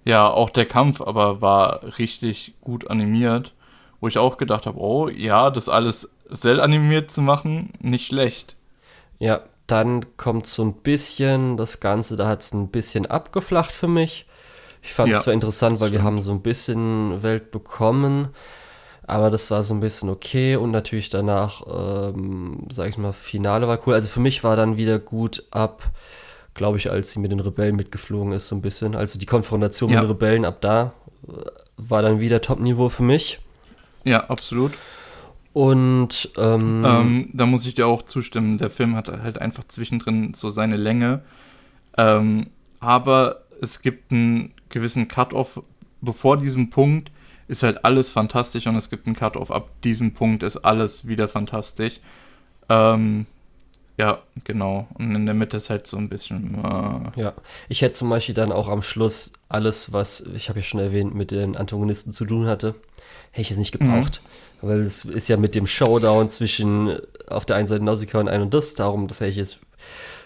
Ja, 0.04 0.26
auch 0.30 0.48
der 0.48 0.64
Kampf 0.64 1.02
aber 1.02 1.42
war 1.42 1.98
richtig 1.98 2.54
gut 2.62 2.88
animiert, 2.88 3.52
wo 4.00 4.08
ich 4.08 4.18
auch 4.18 4.36
gedacht 4.36 4.66
habe, 4.66 4.78
oh 4.78 5.08
ja, 5.08 5.50
das 5.50 5.68
alles 5.68 6.16
cell 6.32 6.60
animiert 6.60 7.10
zu 7.10 7.22
machen, 7.22 7.72
nicht 7.80 8.06
schlecht. 8.06 8.56
Ja, 9.18 9.40
dann 9.66 10.16
kommt 10.16 10.46
so 10.46 10.62
ein 10.64 10.74
bisschen 10.74 11.56
das 11.56 11.80
Ganze, 11.80 12.16
da 12.16 12.26
hat 12.28 12.40
es 12.42 12.52
ein 12.52 12.68
bisschen 12.68 13.06
abgeflacht 13.06 13.72
für 13.72 13.88
mich. 13.88 14.26
Ich 14.82 14.94
fand 14.94 15.14
es 15.14 15.18
Ja, 15.18 15.20
zwar 15.20 15.34
interessant, 15.34 15.80
weil 15.80 15.92
wir 15.92 15.98
stimmt. 15.98 16.04
haben 16.04 16.22
so 16.22 16.32
ein 16.32 16.42
bisschen 16.42 17.22
Welt 17.22 17.50
bekommen, 17.50 18.28
aber 19.06 19.30
das 19.30 19.50
war 19.50 19.62
so 19.64 19.74
ein 19.74 19.80
bisschen 19.80 20.08
okay 20.10 20.56
und 20.56 20.70
natürlich 20.70 21.10
danach, 21.10 21.62
ähm, 21.68 22.66
sag 22.70 22.88
ich 22.90 22.98
mal, 22.98 23.12
Finale 23.12 23.68
war 23.68 23.78
cool. 23.86 23.94
Also 23.94 24.10
für 24.10 24.20
mich 24.20 24.44
war 24.44 24.56
dann 24.56 24.76
wieder 24.76 24.98
gut 24.98 25.44
ab, 25.50 25.90
glaube 26.54 26.78
ich, 26.78 26.90
als 26.90 27.12
sie 27.12 27.20
mit 27.20 27.32
den 27.32 27.40
Rebellen 27.40 27.76
mitgeflogen 27.76 28.32
ist, 28.32 28.48
so 28.48 28.56
ein 28.56 28.62
bisschen. 28.62 28.96
Also 28.96 29.18
die 29.18 29.26
Konfrontation 29.26 29.90
Ja. 29.90 30.00
mit 30.00 30.02
den 30.02 30.10
Rebellen 30.12 30.44
ab 30.44 30.60
da 30.60 30.92
äh, 31.28 31.32
war 31.76 32.02
dann 32.02 32.20
wieder 32.20 32.40
Top-Niveau 32.40 32.88
für 32.88 33.02
mich. 33.04 33.40
Ja, 34.04 34.28
absolut. 34.28 34.72
Und 35.52 36.30
ähm, 36.36 36.84
Ähm, 36.84 37.30
da 37.32 37.46
muss 37.46 37.66
ich 37.66 37.74
dir 37.74 37.86
auch 37.86 38.02
zustimmen. 38.02 38.58
Der 38.58 38.70
Film 38.70 38.94
hat 38.94 39.08
halt 39.08 39.40
einfach 39.40 39.64
zwischendrin 39.66 40.34
so 40.34 40.50
seine 40.50 40.76
Länge. 40.76 41.22
Ähm, 41.96 42.46
aber 42.80 43.42
es 43.60 43.80
gibt 43.82 44.12
einen 44.12 44.52
gewissen 44.68 45.08
Cut-Off. 45.08 45.60
Bevor 46.00 46.36
diesem 46.36 46.70
Punkt 46.70 47.10
ist 47.48 47.62
halt 47.64 47.84
alles 47.84 48.10
fantastisch 48.10 48.66
und 48.66 48.76
es 48.76 48.88
gibt 48.90 49.06
einen 49.06 49.16
Cut-Off. 49.16 49.50
Ab 49.50 49.68
diesem 49.82 50.12
Punkt 50.14 50.42
ist 50.42 50.58
alles 50.58 51.08
wieder 51.08 51.28
fantastisch. 51.28 52.00
Ähm, 52.68 53.26
ja, 53.96 54.20
genau. 54.44 54.86
Und 54.94 55.12
in 55.14 55.26
der 55.26 55.34
Mitte 55.34 55.56
ist 55.56 55.70
halt 55.70 55.88
so 55.88 55.96
ein 55.96 56.08
bisschen. 56.08 56.54
Äh, 56.62 57.20
Ja, 57.20 57.32
ich 57.68 57.82
hätte 57.82 57.94
zum 57.94 58.10
Beispiel 58.10 58.34
dann 58.34 58.52
auch 58.52 58.68
am 58.68 58.82
Schluss 58.82 59.32
alles, 59.48 59.92
was 59.92 60.20
ich 60.20 60.48
habe 60.50 60.60
ja 60.60 60.62
schon 60.62 60.78
erwähnt, 60.78 61.14
mit 61.16 61.32
den 61.32 61.56
Antagonisten 61.56 62.12
zu 62.12 62.24
tun 62.26 62.46
hatte, 62.46 62.76
hätte 63.38 63.42
ich 63.42 63.50
jetzt 63.50 63.58
nicht 63.58 63.72
gebraucht. 63.72 64.22
Weil 64.60 64.80
es 64.80 65.04
ist 65.04 65.28
ja 65.28 65.36
mit 65.36 65.54
dem 65.54 65.68
Showdown 65.68 66.28
zwischen 66.28 66.88
äh, 66.88 67.00
auf 67.28 67.46
der 67.46 67.56
einen 67.56 67.68
Seite 67.68 67.84
Nausicaa 67.84 68.18
und 68.18 68.28
ein 68.28 68.42
und 68.42 68.52
das, 68.52 68.74
darum, 68.74 69.06
das 69.06 69.20
hätte 69.20 69.30
ich 69.30 69.36
jetzt 69.36 69.58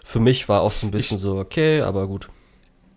für 0.05 0.21
mich 0.21 0.49
war 0.49 0.63
auch 0.63 0.73
so 0.73 0.87
ein 0.87 0.91
bisschen 0.91 1.19
so, 1.19 1.37
okay, 1.39 1.81
aber 1.81 2.07
gut. 2.07 2.29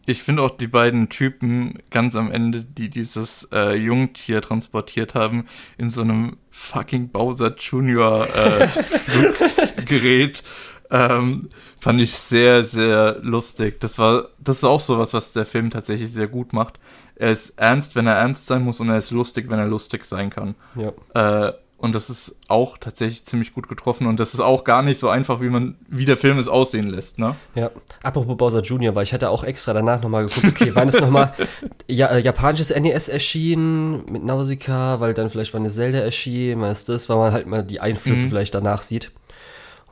ich 0.05 0.21
finde 0.21 0.43
auch 0.43 0.57
die 0.57 0.67
beiden 0.67 1.09
Typen 1.09 1.79
ganz 1.89 2.15
am 2.15 2.31
Ende, 2.31 2.63
die 2.63 2.89
dieses 2.89 3.47
äh, 3.51 3.75
Jungtier 3.75 4.41
transportiert 4.41 5.13
haben, 5.15 5.45
in 5.77 5.89
so 5.89 6.01
einem 6.01 6.37
fucking 6.51 7.09
Bowser 7.09 7.55
Junior 7.57 8.27
äh, 8.35 8.67
Fluggerät, 9.75 10.43
ähm, 10.91 11.47
fand 11.79 12.01
ich 12.01 12.13
sehr, 12.13 12.63
sehr 12.65 13.17
lustig. 13.21 13.79
Das 13.81 13.97
war, 13.97 14.29
das 14.39 14.57
ist 14.57 14.63
auch 14.63 14.79
sowas, 14.79 15.13
was 15.13 15.33
der 15.33 15.45
Film 15.45 15.71
tatsächlich 15.71 16.11
sehr 16.11 16.27
gut 16.27 16.53
macht. 16.53 16.79
Er 17.15 17.31
ist 17.31 17.51
ernst, 17.59 17.95
wenn 17.95 18.07
er 18.07 18.15
ernst 18.15 18.47
sein 18.47 18.63
muss, 18.63 18.79
und 18.79 18.89
er 18.89 18.97
ist 18.97 19.11
lustig, 19.11 19.49
wenn 19.49 19.59
er 19.59 19.67
lustig 19.67 20.03
sein 20.05 20.29
kann. 20.29 20.55
Ja. 20.75 21.47
Äh, 21.47 21.53
und 21.77 21.93
das 21.93 22.09
ist 22.09 22.39
auch 22.47 22.77
tatsächlich 22.77 23.25
ziemlich 23.25 23.53
gut 23.53 23.67
getroffen. 23.67 24.07
Und 24.07 24.19
das 24.19 24.33
ist 24.33 24.39
auch 24.39 24.63
gar 24.63 24.81
nicht 24.81 24.97
so 24.97 25.09
einfach, 25.09 25.41
wie 25.41 25.49
man, 25.49 25.75
wie 25.87 26.05
der 26.05 26.17
Film 26.17 26.39
es 26.39 26.47
aussehen 26.47 26.89
lässt, 26.89 27.19
ne? 27.19 27.35
Ja. 27.53 27.69
Apropos 28.01 28.37
Bowser 28.37 28.61
Jr., 28.61 28.95
weil 28.95 29.03
ich 29.03 29.13
hatte 29.13 29.29
auch 29.29 29.43
extra 29.43 29.73
danach 29.73 30.01
nochmal 30.01 30.25
geguckt, 30.25 30.47
okay, 30.47 30.71
wann 30.73 30.87
ist 30.87 30.99
nochmal 30.99 31.33
ja, 31.87 32.07
äh, 32.07 32.19
japanisches 32.21 32.73
NES 32.73 33.09
erschienen 33.09 34.03
mit 34.09 34.23
Nausicaa, 34.23 34.99
weil 34.99 35.13
dann 35.13 35.29
vielleicht 35.29 35.53
wann 35.53 35.61
eine 35.63 35.69
Zelda 35.69 35.99
erschien, 35.99 36.59
wann 36.61 36.71
ist 36.71 36.89
das, 36.89 37.07
weil 37.09 37.17
man 37.17 37.33
halt 37.33 37.45
mal 37.45 37.63
die 37.63 37.81
Einflüsse 37.81 38.23
Mhm. 38.25 38.29
vielleicht 38.29 38.55
danach 38.55 38.81
sieht. 38.81 39.11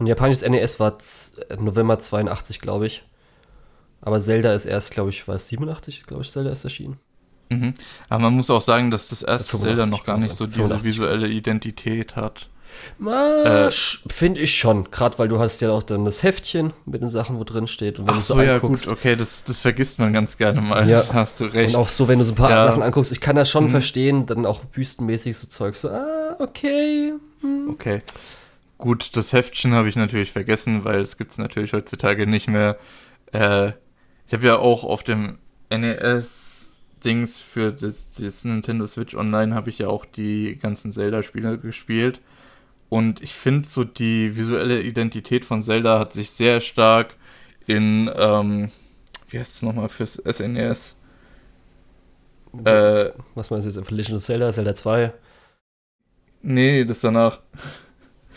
Und 0.03 0.07
japanisches 0.07 0.45
NES 0.45 0.81
war 0.81 0.97
äh, 1.49 1.55
November 1.55 1.97
82, 1.97 2.59
glaube 2.59 2.87
ich. 2.87 3.03
Aber 4.01 4.19
Zelda 4.19 4.53
ist 4.53 4.65
erst, 4.65 4.91
glaube 4.91 5.11
ich, 5.11 5.25
war 5.29 5.35
es 5.35 5.47
87, 5.47 6.03
glaube 6.05 6.23
ich, 6.23 6.29
Zelda 6.29 6.51
ist 6.51 6.65
erschienen. 6.65 6.97
Mhm. 7.47 7.73
Aber 8.09 8.23
man 8.23 8.33
muss 8.33 8.49
auch 8.49 8.59
sagen, 8.59 8.91
dass 8.91 9.07
das 9.07 9.23
erste 9.23 9.51
85 9.51 9.63
Zelda 9.77 9.89
noch 9.89 10.03
gar 10.03 10.17
nicht 10.17 10.33
so 10.35 10.45
diese 10.45 10.57
85. 10.57 10.85
visuelle 10.85 11.29
Identität 11.29 12.17
hat. 12.17 12.49
Äh, 12.99 13.71
Finde 13.71 14.41
ich 14.41 14.57
schon. 14.57 14.91
Gerade 14.91 15.17
weil 15.19 15.29
du 15.29 15.39
hast 15.39 15.61
ja 15.61 15.71
auch 15.71 15.83
dann 15.83 16.03
das 16.03 16.21
Heftchen 16.21 16.73
mit 16.85 17.01
den 17.01 17.07
Sachen, 17.07 17.39
wo 17.39 17.45
drin 17.45 17.67
steht. 17.67 17.97
Und 17.97 18.07
wenn 18.07 18.15
Ach 18.15 18.17
du 18.17 18.23
so, 18.23 18.41
ja 18.41 18.55
anguckst, 18.55 18.87
gut, 18.89 18.97
okay, 18.97 19.15
das, 19.15 19.45
das 19.45 19.59
vergisst 19.59 19.99
man 19.99 20.11
ganz 20.11 20.37
gerne 20.37 20.59
mal. 20.59 20.89
Ja. 20.89 21.05
Hast 21.13 21.39
du 21.39 21.45
recht. 21.45 21.75
Und 21.75 21.79
auch 21.81 21.87
so, 21.87 22.09
wenn 22.09 22.19
du 22.19 22.25
so 22.25 22.33
ein 22.33 22.35
paar 22.35 22.49
Ja. 22.49 22.67
Sachen 22.67 22.83
anguckst, 22.83 23.13
ich 23.13 23.21
kann 23.21 23.37
das 23.37 23.49
schon 23.49 23.67
Mhm. 23.67 23.69
verstehen, 23.69 24.25
dann 24.25 24.45
auch 24.45 24.65
büstenmäßig 24.65 25.37
so 25.37 25.47
Zeug, 25.47 25.77
so, 25.77 25.87
ah, 25.91 26.35
okay. 26.39 27.13
Okay. 27.69 28.01
Gut, 28.83 29.15
das 29.15 29.31
Heftchen 29.31 29.73
habe 29.75 29.87
ich 29.87 29.95
natürlich 29.95 30.33
vergessen, 30.33 30.83
weil 30.83 30.99
es 30.99 31.15
gibt 31.15 31.31
es 31.31 31.37
natürlich 31.37 31.71
heutzutage 31.71 32.27
nicht 32.27 32.49
mehr. 32.49 32.77
Äh, 33.31 33.69
ich 34.27 34.33
habe 34.33 34.45
ja 34.45 34.57
auch 34.57 34.83
auf 34.83 35.03
dem 35.03 35.37
NES-Dings 35.69 37.39
für 37.39 37.71
das, 37.71 38.11
das 38.15 38.43
Nintendo 38.43 38.85
Switch 38.85 39.15
Online 39.15 39.55
habe 39.55 39.69
ich 39.69 39.79
ja 39.79 39.87
auch 39.87 40.03
die 40.03 40.57
ganzen 40.61 40.91
Zelda-Spiele 40.91 41.59
gespielt. 41.59 42.19
Und 42.89 43.23
ich 43.23 43.33
finde 43.33 43.69
so 43.69 43.85
die 43.85 44.35
visuelle 44.35 44.81
Identität 44.81 45.45
von 45.45 45.61
Zelda 45.61 45.97
hat 45.97 46.11
sich 46.11 46.31
sehr 46.31 46.59
stark 46.59 47.15
in, 47.65 48.11
ähm, 48.13 48.69
wie 49.29 49.39
heißt 49.39 49.55
es 49.55 49.61
nochmal 49.61 49.87
fürs 49.87 50.15
SNES? 50.15 50.99
Äh, 52.65 53.11
Was 53.33 53.49
meinst 53.49 53.65
du 53.65 53.79
jetzt? 53.79 53.91
Legend 53.91 54.17
of 54.17 54.23
Zelda, 54.23 54.51
Zelda 54.51 54.75
2? 54.75 55.13
nee, 56.41 56.83
das 56.83 56.99
danach. 56.99 57.39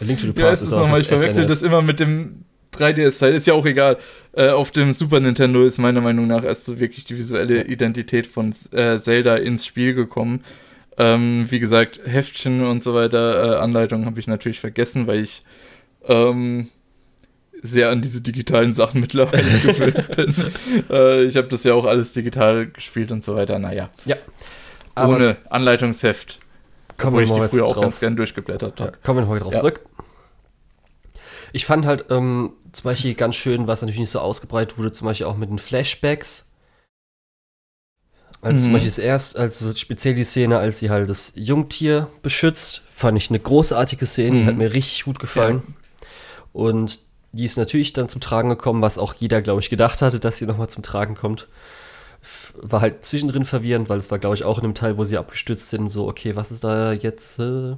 A 0.00 0.04
Link 0.04 0.18
to 0.20 0.26
the 0.26 0.32
Ja, 0.40 0.48
Past 0.48 0.62
ist 0.62 0.68
es 0.68 0.74
auch 0.74 0.80
nochmal, 0.82 1.00
ich 1.00 1.08
verwechsel 1.08 1.46
das 1.46 1.62
immer 1.62 1.82
mit 1.82 2.00
dem 2.00 2.44
3DS-Teil, 2.74 3.34
ist 3.34 3.46
ja 3.46 3.54
auch 3.54 3.66
egal. 3.66 3.98
Äh, 4.32 4.50
auf 4.50 4.70
dem 4.70 4.92
Super 4.92 5.20
Nintendo 5.20 5.64
ist 5.64 5.78
meiner 5.78 6.00
Meinung 6.00 6.26
nach 6.26 6.44
erst 6.44 6.64
so 6.66 6.78
wirklich 6.78 7.04
die 7.04 7.16
visuelle 7.16 7.64
Identität 7.64 8.26
von 8.26 8.54
äh, 8.72 8.98
Zelda 8.98 9.36
ins 9.36 9.64
Spiel 9.64 9.94
gekommen. 9.94 10.44
Ähm, 10.98 11.46
wie 11.50 11.58
gesagt, 11.58 12.00
Heftchen 12.04 12.64
und 12.64 12.82
so 12.82 12.94
weiter, 12.94 13.54
äh, 13.54 13.56
Anleitungen 13.58 14.06
habe 14.06 14.18
ich 14.20 14.26
natürlich 14.26 14.60
vergessen, 14.60 15.06
weil 15.06 15.20
ich 15.20 15.42
ähm, 16.06 16.68
sehr 17.62 17.90
an 17.90 18.02
diese 18.02 18.20
digitalen 18.22 18.72
Sachen 18.72 19.00
mittlerweile 19.00 19.58
gewöhnt 19.64 20.16
bin. 20.16 20.34
Äh, 20.90 21.24
ich 21.24 21.36
habe 21.36 21.48
das 21.48 21.64
ja 21.64 21.74
auch 21.74 21.84
alles 21.84 22.12
digital 22.12 22.66
gespielt 22.66 23.10
und 23.12 23.24
so 23.24 23.34
weiter. 23.34 23.58
Naja, 23.58 23.90
Aber 24.94 25.16
ohne 25.16 25.36
Anleitungsheft, 25.50 26.40
kommen 26.98 27.14
wo 27.16 27.18
wir 27.20 27.24
ich 27.24 27.30
mal 27.30 27.42
die 27.42 27.48
früher 27.48 27.64
auch 27.66 27.74
drauf. 27.74 27.82
ganz 27.84 28.00
gern 28.00 28.16
durchgeblättert 28.16 28.78
Ja, 28.80 28.86
habe. 28.86 28.98
kommen 29.02 29.18
wir 29.18 29.22
nochmal 29.22 29.38
drauf 29.40 29.52
Ja. 29.54 29.60
zurück. 29.60 29.84
Ich 31.52 31.64
fand 31.66 31.86
halt 31.86 32.06
ähm, 32.10 32.52
zum 32.72 32.84
Beispiel 32.84 33.14
ganz 33.14 33.36
schön, 33.36 33.66
was 33.66 33.80
natürlich 33.80 34.00
nicht 34.00 34.10
so 34.10 34.20
ausgebreitet 34.20 34.78
wurde, 34.78 34.92
zum 34.92 35.06
Beispiel 35.06 35.26
auch 35.26 35.36
mit 35.36 35.48
den 35.50 35.58
Flashbacks. 35.58 36.50
Also 38.42 38.62
zum 38.62 38.70
Mhm. 38.70 38.74
Beispiel 38.74 38.90
das 38.90 38.98
erst, 38.98 39.36
also 39.36 39.74
speziell 39.74 40.14
die 40.14 40.24
Szene, 40.24 40.58
als 40.58 40.78
sie 40.78 40.90
halt 40.90 41.08
das 41.08 41.32
Jungtier 41.34 42.08
beschützt, 42.22 42.82
fand 42.90 43.16
ich 43.16 43.30
eine 43.30 43.40
großartige 43.40 44.06
Szene, 44.06 44.36
die 44.36 44.42
Mhm. 44.42 44.46
hat 44.46 44.56
mir 44.56 44.72
richtig 44.72 45.04
gut 45.04 45.18
gefallen. 45.18 45.62
Und 46.52 47.00
die 47.32 47.44
ist 47.44 47.56
natürlich 47.56 47.92
dann 47.92 48.08
zum 48.08 48.20
Tragen 48.20 48.48
gekommen, 48.48 48.82
was 48.82 48.98
auch 48.98 49.14
jeder, 49.14 49.42
glaube 49.42 49.60
ich, 49.60 49.70
gedacht 49.70 50.00
hatte, 50.02 50.20
dass 50.20 50.38
sie 50.38 50.46
nochmal 50.46 50.68
zum 50.68 50.82
Tragen 50.82 51.14
kommt. 51.14 51.48
War 52.60 52.80
halt 52.80 53.04
zwischendrin 53.04 53.44
verwirrend, 53.44 53.88
weil 53.88 53.98
es 53.98 54.10
war, 54.10 54.18
glaube 54.18 54.34
ich, 54.36 54.44
auch 54.44 54.58
in 54.58 54.62
dem 54.62 54.74
Teil, 54.74 54.96
wo 54.96 55.04
sie 55.04 55.18
abgestützt 55.18 55.68
sind, 55.68 55.88
so, 55.88 56.08
okay, 56.08 56.36
was 56.36 56.50
ist 56.50 56.64
da 56.64 56.92
jetzt? 56.92 57.38
Äh? 57.38 57.76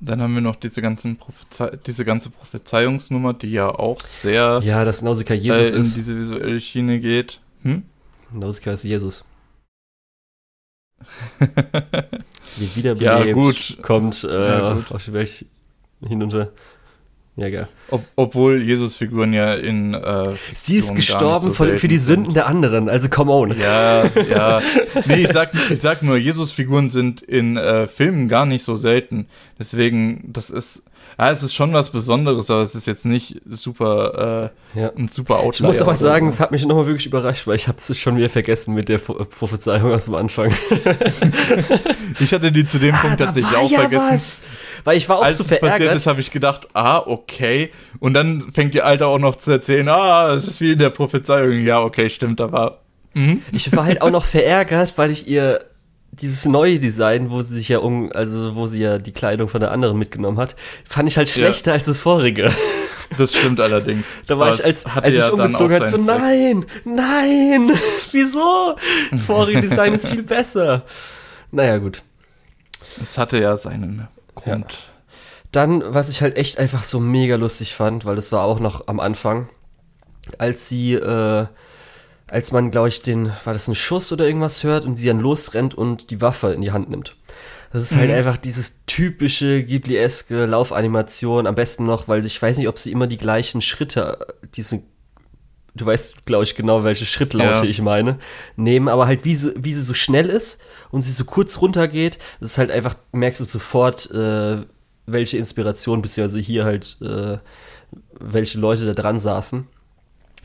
Dann 0.00 0.20
haben 0.20 0.34
wir 0.34 0.40
noch 0.40 0.56
diese, 0.56 0.82
ganzen 0.82 1.16
Prophezei 1.16 1.78
diese 1.86 2.04
ganze 2.04 2.30
Prophezeiungsnummer, 2.30 3.34
die 3.34 3.52
ja 3.52 3.68
auch 3.68 4.00
sehr 4.00 4.60
Ja, 4.64 4.84
dass 4.84 5.00
Nausicaa 5.02 5.34
Jesus 5.34 5.70
äh, 5.70 5.74
in 5.74 5.80
ist. 5.80 5.94
diese 5.96 6.16
visuelle 6.16 6.60
Schiene 6.60 6.98
geht. 7.00 7.40
Hm? 7.62 7.84
Nausicaa 8.32 8.72
ist 8.72 8.84
Jesus. 8.84 9.24
Wird 11.38 12.76
wiederbelebt, 12.76 13.26
Ja, 13.26 13.32
gut. 13.32 13.78
kommt 13.82 14.24
äh, 14.24 14.48
Ja, 14.48 14.74
gut. 14.74 15.46
hinunter. 16.06 16.50
Ja, 17.36 17.48
geil. 17.48 17.68
Ob, 17.90 18.04
obwohl 18.14 18.60
Jesus-Figuren 18.62 19.32
ja 19.32 19.54
in 19.54 19.94
äh, 19.94 20.32
Sie 20.52 20.76
ist 20.76 20.94
gestorben 20.94 21.44
so 21.44 21.52
von, 21.54 21.78
für 21.78 21.88
die 21.88 21.96
Sünden 21.96 22.34
der 22.34 22.46
anderen, 22.46 22.90
also 22.90 23.08
come 23.08 23.32
on. 23.32 23.50
sind. 23.52 23.60
Ja, 23.62 24.04
ja. 24.28 24.60
Nee, 25.06 25.22
ich 25.22 25.32
sag, 25.32 25.50
ich 25.70 25.80
sag 25.80 26.02
nur, 26.02 26.18
Jesus-Figuren 26.18 26.90
sind 26.90 27.22
in 27.22 27.56
äh, 27.56 27.86
Filmen 27.88 28.28
gar 28.28 28.44
nicht 28.44 28.64
so 28.64 28.76
selten. 28.76 29.28
Deswegen, 29.58 30.30
das 30.32 30.50
ist. 30.50 30.84
Ja, 31.18 31.30
es 31.30 31.42
ist 31.42 31.54
schon 31.54 31.72
was 31.74 31.90
Besonderes, 31.90 32.50
aber 32.50 32.62
es 32.62 32.74
ist 32.74 32.86
jetzt 32.86 33.04
nicht 33.06 33.40
super, 33.46 34.50
Ja. 34.74 34.86
äh, 34.88 34.90
ein 34.96 35.08
super 35.08 35.36
Outlier. 35.40 35.52
Ich 35.68 35.74
muss 35.74 35.80
aber 35.80 35.94
sagen, 35.94 36.26
so. 36.30 36.34
es 36.34 36.40
hat 36.40 36.52
mich 36.52 36.64
nochmal 36.66 36.86
wirklich 36.86 37.06
überrascht, 37.06 37.46
weil 37.46 37.56
ich 37.56 37.66
habe 37.68 37.76
es 37.78 37.98
schon 37.98 38.16
wieder 38.16 38.28
vergessen 38.30 38.74
mit 38.74 38.88
der 38.88 38.98
Pro- 38.98 39.24
Prophezeiung 39.24 39.92
aus 39.92 40.06
dem 40.06 40.14
Anfang. 40.14 40.52
ich 42.20 42.32
hatte 42.32 42.52
die 42.52 42.64
zu 42.66 42.78
dem 42.78 42.94
Punkt 42.96 43.20
da 43.20 43.26
tatsächlich 43.26 43.56
auch 43.56 43.70
ja 43.70 43.80
vergessen. 43.80 44.10
was. 44.10 44.42
Weil 44.84 44.96
ich 44.96 45.08
war 45.08 45.18
auch 45.18 45.24
Als 45.24 45.38
so 45.38 45.42
es 45.44 45.48
passiert 45.50 45.60
verärgert. 45.74 45.96
ist, 45.96 46.06
habe 46.06 46.20
ich 46.20 46.30
gedacht, 46.30 46.68
ah, 46.74 46.98
okay. 46.98 47.70
Und 48.00 48.14
dann 48.14 48.50
fängt 48.52 48.74
die 48.74 48.82
Alte 48.82 49.06
auch 49.06 49.18
noch 49.18 49.36
zu 49.36 49.50
erzählen, 49.50 49.88
ah, 49.88 50.34
es 50.34 50.48
ist 50.48 50.60
wie 50.60 50.72
in 50.72 50.78
der 50.78 50.90
Prophezeiung. 50.90 51.64
Ja, 51.64 51.80
okay, 51.82 52.10
stimmt, 52.10 52.40
war. 52.40 52.78
Mhm. 53.14 53.42
Ich 53.52 53.74
war 53.76 53.84
halt 53.84 54.02
auch 54.02 54.10
noch 54.10 54.24
verärgert, 54.24 54.96
weil 54.96 55.10
ich 55.10 55.28
ihr 55.28 55.64
dieses 56.12 56.44
neue 56.44 56.78
Design, 56.78 57.30
wo 57.30 57.40
sie 57.42 57.54
sich 57.56 57.68
ja 57.68 57.78
um, 57.78 58.10
also 58.12 58.54
wo 58.54 58.66
sie 58.66 58.80
ja 58.80 58.98
die 58.98 59.12
Kleidung 59.12 59.48
von 59.48 59.60
der 59.60 59.70
anderen 59.70 59.98
mitgenommen 59.98 60.38
hat, 60.38 60.56
fand 60.88 61.08
ich 61.08 61.16
halt 61.16 61.28
Ja. 61.28 61.34
schlechter 61.34 61.72
als 61.72 61.86
das 61.86 62.00
vorige. 62.00 62.50
Das 63.18 63.34
stimmt 63.34 63.60
allerdings. 63.60 64.06
Da 64.26 64.38
war 64.38 64.48
Aber 64.48 64.56
ich, 64.56 64.64
als, 64.64 64.86
hatte 64.86 65.04
als 65.06 65.14
ich 65.14 65.20
ja 65.20 65.28
umgezogen 65.30 65.76
auch 65.76 65.80
hat, 65.84 65.90
so, 65.90 65.98
Zweck. 65.98 66.06
nein, 66.18 66.64
nein, 66.84 67.72
wieso? 68.12 68.76
Vorige 69.26 69.60
Design 69.60 69.94
ist 69.94 70.08
viel 70.08 70.22
besser. 70.22 70.82
Naja, 71.50 71.78
gut. 71.78 72.02
Es 73.02 73.16
hatte 73.18 73.38
ja 73.38 73.56
seinen 73.56 74.08
Grund. 74.34 74.78
Dann, 75.50 75.82
was 75.86 76.08
ich 76.08 76.22
halt 76.22 76.36
echt 76.36 76.58
einfach 76.58 76.82
so 76.82 76.98
mega 77.00 77.36
lustig 77.36 77.74
fand, 77.74 78.04
weil 78.04 78.16
das 78.16 78.32
war 78.32 78.42
auch 78.44 78.58
noch 78.60 78.86
am 78.88 79.00
Anfang, 79.00 79.48
als 80.38 80.68
sie, 80.68 80.94
äh, 80.94 81.46
als 82.30 82.52
man, 82.52 82.70
glaube 82.70 82.88
ich, 82.88 83.02
den, 83.02 83.30
war 83.44 83.52
das 83.52 83.68
ein 83.68 83.74
Schuss 83.74 84.10
oder 84.12 84.26
irgendwas 84.26 84.64
hört 84.64 84.84
und 84.86 84.96
sie 84.96 85.06
dann 85.06 85.20
losrennt 85.20 85.74
und 85.74 86.10
die 86.10 86.20
Waffe 86.22 86.52
in 86.52 86.62
die 86.62 86.72
Hand 86.72 86.88
nimmt. 86.88 87.16
Das 87.72 87.82
ist 87.82 87.96
halt 87.96 88.08
Mhm. 88.10 88.16
einfach 88.16 88.36
dieses 88.38 88.80
typische 88.86 89.62
Ghibli-eske 89.62 90.46
Laufanimation, 90.46 91.46
am 91.46 91.54
besten 91.54 91.84
noch, 91.84 92.08
weil 92.08 92.24
ich 92.24 92.40
weiß 92.40 92.56
nicht, 92.58 92.68
ob 92.68 92.78
sie 92.78 92.92
immer 92.92 93.06
die 93.06 93.18
gleichen 93.18 93.60
Schritte, 93.62 94.26
diese, 94.54 94.82
du 95.74 95.86
weißt, 95.86 96.26
glaube 96.26 96.44
ich, 96.44 96.54
genau, 96.54 96.84
welche 96.84 97.06
Schrittlaute 97.06 97.64
Ja. 97.64 97.70
ich 97.70 97.80
meine, 97.80 98.18
nehmen, 98.56 98.88
aber 98.88 99.06
halt 99.06 99.24
wie 99.24 99.34
sie, 99.34 99.54
wie 99.56 99.72
sie 99.72 99.82
so 99.82 99.94
schnell 99.94 100.28
ist 100.28 100.62
und 100.90 101.02
sie 101.02 101.12
so 101.12 101.24
kurz 101.24 101.60
runtergeht, 101.60 102.18
das 102.40 102.52
ist 102.52 102.58
halt 102.58 102.70
einfach, 102.70 102.96
merkst 103.12 103.40
du 103.40 103.44
sofort, 103.44 104.10
äh, 104.10 104.58
welche 105.06 105.38
Inspiration, 105.38 106.02
beziehungsweise 106.02 106.38
hier 106.40 106.64
halt, 106.64 106.98
äh, 107.00 107.38
welche 108.20 108.58
Leute 108.58 108.86
da 108.86 108.92
dran 108.92 109.18
saßen. 109.18 109.66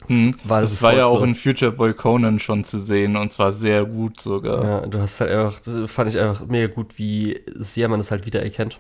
Mhm. 0.09 0.35
war 0.43 0.61
das 0.61 0.71
das 0.73 0.81
war 0.81 0.93
ja 0.93 0.99
sofort 1.05 1.15
auch 1.15 1.19
so. 1.19 1.25
in 1.25 1.35
Future 1.35 1.71
Boy 1.71 1.93
Conan 1.93 2.39
schon 2.39 2.63
zu 2.63 2.79
sehen 2.79 3.17
und 3.17 3.31
zwar 3.31 3.51
sehr 3.51 3.83
gut 3.83 4.21
sogar. 4.21 4.63
Ja, 4.63 4.79
du 4.85 4.99
hast 4.99 5.19
halt 5.19 5.31
einfach, 5.31 5.59
das 5.59 5.91
fand 5.91 6.09
ich 6.09 6.19
einfach 6.19 6.45
mega 6.45 6.71
gut, 6.73 6.97
wie 6.97 7.41
sehr 7.55 7.89
man 7.89 7.99
das 7.99 8.11
halt 8.11 8.25
wieder 8.25 8.41
erkennt. 8.41 8.79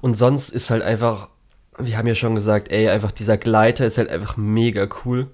Und 0.00 0.16
sonst 0.16 0.50
ist 0.50 0.70
halt 0.70 0.82
einfach, 0.82 1.28
wir 1.78 1.98
haben 1.98 2.06
ja 2.06 2.14
schon 2.14 2.34
gesagt, 2.34 2.70
ey, 2.70 2.88
einfach 2.88 3.12
dieser 3.12 3.36
Gleiter 3.36 3.86
ist 3.86 3.98
halt 3.98 4.10
einfach 4.10 4.36
mega 4.36 4.86
cool. 5.04 5.28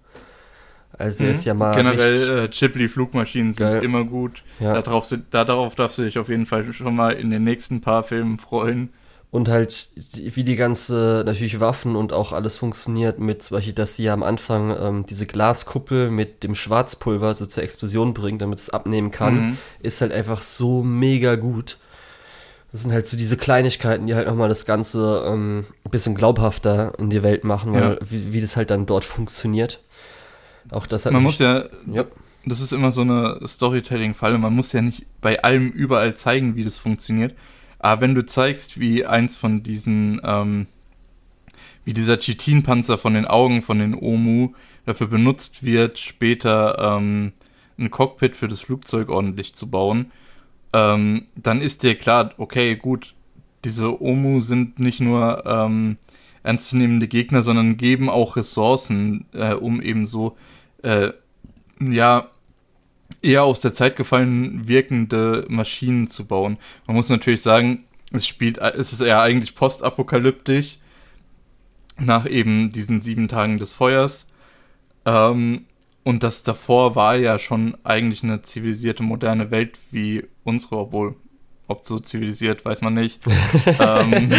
Also 0.98 1.24
Mhm. 1.24 1.30
ist 1.30 1.44
ja 1.44 1.54
mal 1.54 1.74
Generell 1.74 2.44
äh, 2.44 2.48
Ghibli-Flugmaschinen 2.48 3.52
sind 3.52 3.66
Geil. 3.66 3.82
immer 3.82 4.04
gut. 4.04 4.42
Ja. 4.58 4.80
Darauf, 4.82 5.06
sind, 5.06 5.26
da, 5.30 5.44
darauf 5.44 5.74
darfst 5.74 5.98
du 5.98 6.02
dich 6.02 6.18
auf 6.18 6.28
jeden 6.28 6.46
Fall 6.46 6.70
schon 6.72 6.94
mal 6.94 7.12
in 7.12 7.30
den 7.30 7.44
nächsten 7.44 7.80
paar 7.80 8.02
Filmen 8.02 8.38
freuen. 8.38 8.90
Und 9.30 9.48
halt, 9.48 9.90
wie 9.94 10.42
die 10.42 10.56
ganze, 10.56 11.22
natürlich 11.24 11.60
Waffen 11.60 11.94
und 11.94 12.12
auch 12.12 12.32
alles 12.32 12.56
funktioniert, 12.56 13.20
mit 13.20 13.42
zum 13.42 13.56
Beispiel, 13.58 13.72
dass 13.72 13.94
sie 13.94 14.02
ja 14.02 14.12
am 14.12 14.24
Anfang 14.24 14.76
ähm, 14.76 15.06
diese 15.06 15.24
Glaskuppel 15.24 16.10
mit 16.10 16.42
dem 16.42 16.56
Schwarzpulver 16.56 17.34
so 17.36 17.46
zur 17.46 17.62
Explosion 17.62 18.12
bringt, 18.12 18.42
damit 18.42 18.58
es 18.58 18.70
abnehmen 18.70 19.12
kann, 19.12 19.34
mhm. 19.34 19.58
ist 19.80 20.00
halt 20.00 20.10
einfach 20.10 20.42
so 20.42 20.82
mega 20.82 21.36
gut. 21.36 21.78
Das 22.72 22.82
sind 22.82 22.92
halt 22.92 23.06
so 23.06 23.16
diese 23.16 23.36
Kleinigkeiten, 23.36 24.06
die 24.06 24.14
halt 24.14 24.28
nochmal 24.28 24.48
das 24.48 24.64
Ganze 24.64 25.24
ähm, 25.26 25.66
ein 25.84 25.90
bisschen 25.90 26.14
glaubhafter 26.14 26.92
in 26.98 27.10
die 27.10 27.22
Welt 27.22 27.42
machen, 27.42 27.72
weil, 27.72 27.82
ja. 27.82 27.96
wie, 28.08 28.32
wie 28.32 28.40
das 28.40 28.56
halt 28.56 28.70
dann 28.70 28.86
dort 28.86 29.04
funktioniert. 29.04 29.80
Auch 30.70 30.86
das 30.86 31.04
hat 31.04 31.12
Man 31.12 31.22
muss 31.22 31.40
ja, 31.40 31.64
ja, 31.92 32.04
das 32.44 32.60
ist 32.60 32.72
immer 32.72 32.92
so 32.92 33.00
eine 33.00 33.40
Storytelling-Falle, 33.44 34.38
man 34.38 34.54
muss 34.54 34.72
ja 34.72 34.82
nicht 34.82 35.06
bei 35.20 35.42
allem 35.42 35.70
überall 35.70 36.14
zeigen, 36.14 36.54
wie 36.54 36.64
das 36.64 36.78
funktioniert. 36.78 37.34
Aber 37.80 38.02
wenn 38.02 38.14
du 38.14 38.24
zeigst, 38.24 38.78
wie 38.78 39.04
eins 39.04 39.36
von 39.36 39.62
diesen, 39.62 40.20
ähm, 40.22 40.66
wie 41.84 41.92
dieser 41.92 42.18
Chitin-Panzer 42.18 42.98
von 42.98 43.14
den 43.14 43.26
Augen 43.26 43.62
von 43.62 43.78
den 43.78 43.94
Omu 43.94 44.52
dafür 44.86 45.08
benutzt 45.08 45.64
wird, 45.64 45.98
später 45.98 46.78
ähm, 46.78 47.32
ein 47.78 47.90
Cockpit 47.90 48.36
für 48.36 48.48
das 48.48 48.60
Flugzeug 48.60 49.08
ordentlich 49.08 49.54
zu 49.54 49.70
bauen, 49.70 50.12
ähm, 50.72 51.26
dann 51.36 51.60
ist 51.60 51.82
dir 51.82 51.94
klar, 51.96 52.32
okay, 52.38 52.76
gut, 52.76 53.14
diese 53.64 54.02
Omu 54.02 54.40
sind 54.40 54.78
nicht 54.78 55.00
nur 55.00 55.44
ähm, 55.46 55.96
ernstzunehmende 56.42 57.08
Gegner, 57.08 57.42
sondern 57.42 57.76
geben 57.76 58.08
auch 58.08 58.36
Ressourcen, 58.36 59.26
äh, 59.32 59.54
um 59.54 59.82
eben 59.82 60.06
so, 60.06 60.36
äh, 60.82 61.10
ja, 61.80 62.28
eher 63.22 63.42
aus 63.42 63.60
der 63.60 63.74
Zeit 63.74 63.96
gefallen 63.96 64.66
wirkende 64.68 65.44
Maschinen 65.48 66.08
zu 66.08 66.26
bauen. 66.26 66.58
Man 66.86 66.96
muss 66.96 67.08
natürlich 67.10 67.42
sagen, 67.42 67.84
es 68.12 68.26
spielt, 68.26 68.58
es 68.58 68.92
ist 68.92 69.00
eher 69.00 69.20
eigentlich 69.20 69.54
postapokalyptisch 69.54 70.78
nach 71.98 72.28
eben 72.28 72.72
diesen 72.72 73.00
sieben 73.00 73.28
Tagen 73.28 73.58
des 73.58 73.72
Feuers. 73.72 74.28
Ähm, 75.04 75.66
und 76.02 76.22
das 76.22 76.42
davor 76.42 76.96
war 76.96 77.16
ja 77.16 77.38
schon 77.38 77.76
eigentlich 77.84 78.22
eine 78.22 78.42
zivilisierte, 78.42 79.02
moderne 79.02 79.50
Welt 79.50 79.78
wie 79.90 80.24
unsere, 80.44 80.78
obwohl, 80.78 81.14
ob 81.66 81.84
so 81.84 81.98
zivilisiert, 81.98 82.64
weiß 82.64 82.82
man 82.82 82.94
nicht. 82.94 83.20
ähm, 83.78 84.32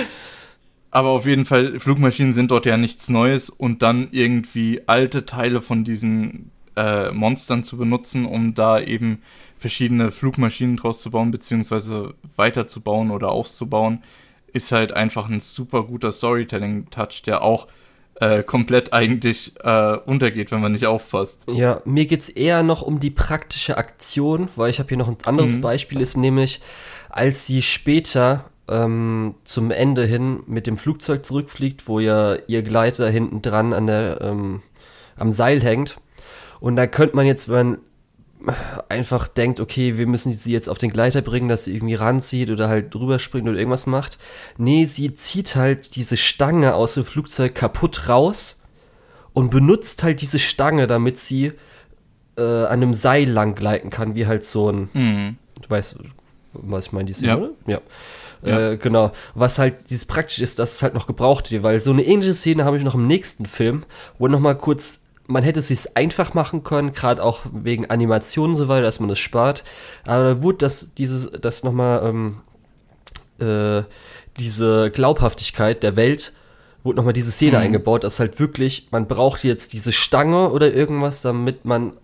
aber 0.90 1.08
auf 1.10 1.26
jeden 1.26 1.44
Fall, 1.44 1.78
Flugmaschinen 1.78 2.32
sind 2.32 2.50
dort 2.50 2.66
ja 2.66 2.76
nichts 2.76 3.08
Neues 3.08 3.50
und 3.50 3.82
dann 3.82 4.08
irgendwie 4.10 4.82
alte 4.86 5.26
Teile 5.26 5.62
von 5.62 5.84
diesen 5.84 6.50
äh, 6.76 7.10
Monstern 7.10 7.64
zu 7.64 7.76
benutzen, 7.76 8.24
um 8.24 8.54
da 8.54 8.80
eben 8.80 9.22
verschiedene 9.58 10.10
Flugmaschinen 10.10 10.76
draus 10.76 11.02
zu 11.02 11.10
bauen, 11.10 11.30
beziehungsweise 11.30 12.14
weiterzubauen 12.36 13.10
oder 13.10 13.28
aufzubauen, 13.28 14.02
ist 14.52 14.72
halt 14.72 14.92
einfach 14.92 15.28
ein 15.28 15.40
super 15.40 15.84
guter 15.84 16.12
Storytelling-Touch, 16.12 17.22
der 17.22 17.42
auch 17.42 17.68
äh, 18.20 18.42
komplett 18.42 18.92
eigentlich 18.92 19.54
äh, 19.64 19.96
untergeht, 20.04 20.52
wenn 20.52 20.60
man 20.60 20.72
nicht 20.72 20.86
aufpasst. 20.86 21.44
Ja, 21.48 21.80
mir 21.84 22.06
geht 22.06 22.20
es 22.20 22.28
eher 22.28 22.62
noch 22.62 22.82
um 22.82 23.00
die 23.00 23.10
praktische 23.10 23.76
Aktion, 23.78 24.48
weil 24.56 24.70
ich 24.70 24.78
habe 24.78 24.88
hier 24.88 24.98
noch 24.98 25.08
ein 25.08 25.16
anderes 25.24 25.56
mhm. 25.56 25.62
Beispiel, 25.62 26.00
ist 26.00 26.16
nämlich, 26.16 26.60
als 27.08 27.46
sie 27.46 27.62
später 27.62 28.44
ähm, 28.68 29.34
zum 29.44 29.70
Ende 29.70 30.04
hin 30.04 30.40
mit 30.46 30.66
dem 30.66 30.76
Flugzeug 30.76 31.24
zurückfliegt, 31.24 31.88
wo 31.88 31.98
ja 31.98 32.36
ihr 32.46 32.62
Gleiter 32.62 33.08
hinten 33.08 33.42
dran 33.42 33.72
an 33.72 33.86
der, 33.86 34.20
ähm, 34.20 34.62
am 35.16 35.32
Seil 35.32 35.62
hängt. 35.62 35.98
Und 36.60 36.76
da 36.76 36.86
könnte 36.86 37.16
man 37.16 37.26
jetzt, 37.26 37.48
wenn 37.48 37.70
man 37.70 37.78
einfach 38.88 39.28
denkt, 39.28 39.60
okay, 39.60 39.98
wir 39.98 40.06
müssen 40.06 40.32
sie 40.32 40.52
jetzt 40.52 40.68
auf 40.68 40.78
den 40.78 40.90
Gleiter 40.90 41.22
bringen, 41.22 41.48
dass 41.48 41.64
sie 41.64 41.74
irgendwie 41.74 41.94
ranzieht 41.94 42.50
oder 42.50 42.68
halt 42.68 42.94
drüber 42.94 43.18
springt 43.18 43.48
oder 43.48 43.58
irgendwas 43.58 43.86
macht. 43.86 44.18
Nee, 44.56 44.86
sie 44.86 45.14
zieht 45.14 45.56
halt 45.56 45.96
diese 45.96 46.16
Stange 46.16 46.74
aus 46.74 46.94
dem 46.94 47.04
Flugzeug 47.04 47.54
kaputt 47.54 48.08
raus 48.08 48.62
und 49.32 49.50
benutzt 49.50 50.02
halt 50.02 50.22
diese 50.22 50.38
Stange, 50.38 50.86
damit 50.86 51.18
sie 51.18 51.52
äh, 52.36 52.42
an 52.42 52.82
einem 52.82 52.94
Seil 52.94 53.28
lang 53.28 53.54
gleiten 53.54 53.90
kann, 53.90 54.14
wie 54.14 54.26
halt 54.26 54.44
so 54.44 54.70
ein, 54.70 54.88
mhm. 54.92 55.36
du 55.60 55.70
weißt, 55.70 55.98
was 56.52 56.86
ich 56.86 56.92
meine, 56.92 57.06
die 57.06 57.12
Szene, 57.12 57.32
ja. 57.32 57.36
oder? 57.36 57.50
Ja. 57.66 57.80
Ja. 58.42 58.70
Äh, 58.70 58.76
genau. 58.78 59.12
Was 59.34 59.58
halt 59.58 59.90
dieses 59.90 60.06
praktisch 60.06 60.38
ist, 60.38 60.58
dass 60.58 60.74
es 60.74 60.82
halt 60.82 60.94
noch 60.94 61.06
gebraucht 61.06 61.50
wird, 61.50 61.62
weil 61.62 61.78
so 61.78 61.90
eine 61.90 62.02
ähnliche 62.02 62.32
Szene 62.32 62.64
habe 62.64 62.78
ich 62.78 62.84
noch 62.84 62.94
im 62.94 63.06
nächsten 63.06 63.44
Film, 63.44 63.82
wo 64.18 64.28
nochmal 64.28 64.56
kurz 64.56 65.02
man 65.30 65.42
hätte 65.42 65.60
es 65.60 65.68
sich 65.68 65.96
einfach 65.96 66.34
machen 66.34 66.64
können, 66.64 66.92
gerade 66.92 67.22
auch 67.22 67.40
wegen 67.52 67.88
Animationen 67.88 68.52
und 68.52 68.56
so 68.56 68.68
weiter, 68.68 68.82
dass 68.82 69.00
man 69.00 69.08
das 69.08 69.18
spart. 69.18 69.64
Aber 70.06 70.34
gut, 70.34 70.60
dass 70.62 70.94
dieses, 70.94 71.30
das 71.30 71.62
nochmal, 71.62 72.02
ähm, 72.04 72.40
äh, 73.38 73.84
diese 74.38 74.90
Glaubhaftigkeit 74.90 75.82
der 75.82 75.96
Welt, 75.96 76.32
wurde 76.82 76.96
nochmal 76.96 77.12
diese 77.12 77.30
Szene 77.30 77.58
mhm. 77.58 77.64
eingebaut, 77.64 78.04
dass 78.04 78.18
halt 78.18 78.40
wirklich, 78.40 78.88
man 78.90 79.06
braucht 79.06 79.44
jetzt 79.44 79.72
diese 79.72 79.92
Stange 79.92 80.50
oder 80.50 80.74
irgendwas, 80.74 81.22
damit 81.22 81.64
man 81.64 81.96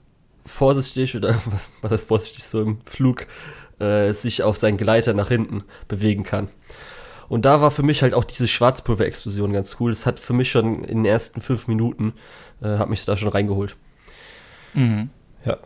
vorsichtig 0.44 1.16
oder 1.16 1.34
was, 1.46 1.68
was 1.82 1.90
heißt 1.90 2.08
vorsichtig 2.08 2.44
so 2.44 2.62
im 2.62 2.78
Flug 2.84 3.26
äh, 3.80 4.12
sich 4.12 4.42
auf 4.42 4.56
seinen 4.56 4.76
Gleiter 4.76 5.14
nach 5.14 5.28
hinten 5.28 5.64
bewegen 5.88 6.22
kann. 6.22 6.48
Und 7.28 7.44
da 7.44 7.60
war 7.60 7.70
für 7.70 7.82
mich 7.82 8.02
halt 8.02 8.14
auch 8.14 8.24
diese 8.24 8.46
Schwarzpulverexplosion 8.46 9.52
ganz 9.52 9.76
cool. 9.80 9.90
Das 9.90 10.06
hat 10.06 10.20
für 10.20 10.32
mich 10.32 10.50
schon 10.50 10.84
in 10.84 10.98
den 10.98 11.04
ersten 11.04 11.40
fünf 11.40 11.66
Minuten, 11.66 12.14
äh, 12.62 12.78
hat 12.78 12.88
mich 12.88 13.04
da 13.04 13.16
schon 13.16 13.28
reingeholt. 13.28 13.76
Mhm. 14.74 15.10
Ja. 15.44 15.58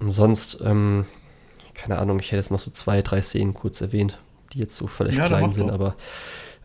Und 0.00 0.10
sonst, 0.10 0.60
ähm, 0.64 1.06
keine 1.74 1.98
Ahnung, 1.98 2.18
ich 2.20 2.26
hätte 2.26 2.36
jetzt 2.36 2.50
noch 2.50 2.60
so 2.60 2.70
zwei, 2.70 3.02
drei 3.02 3.22
Szenen 3.22 3.54
kurz 3.54 3.80
erwähnt, 3.80 4.18
die 4.52 4.58
jetzt 4.58 4.76
so 4.76 4.86
vielleicht 4.86 5.18
ja, 5.18 5.26
klein 5.26 5.52
sind, 5.52 5.70
aber 5.70 5.96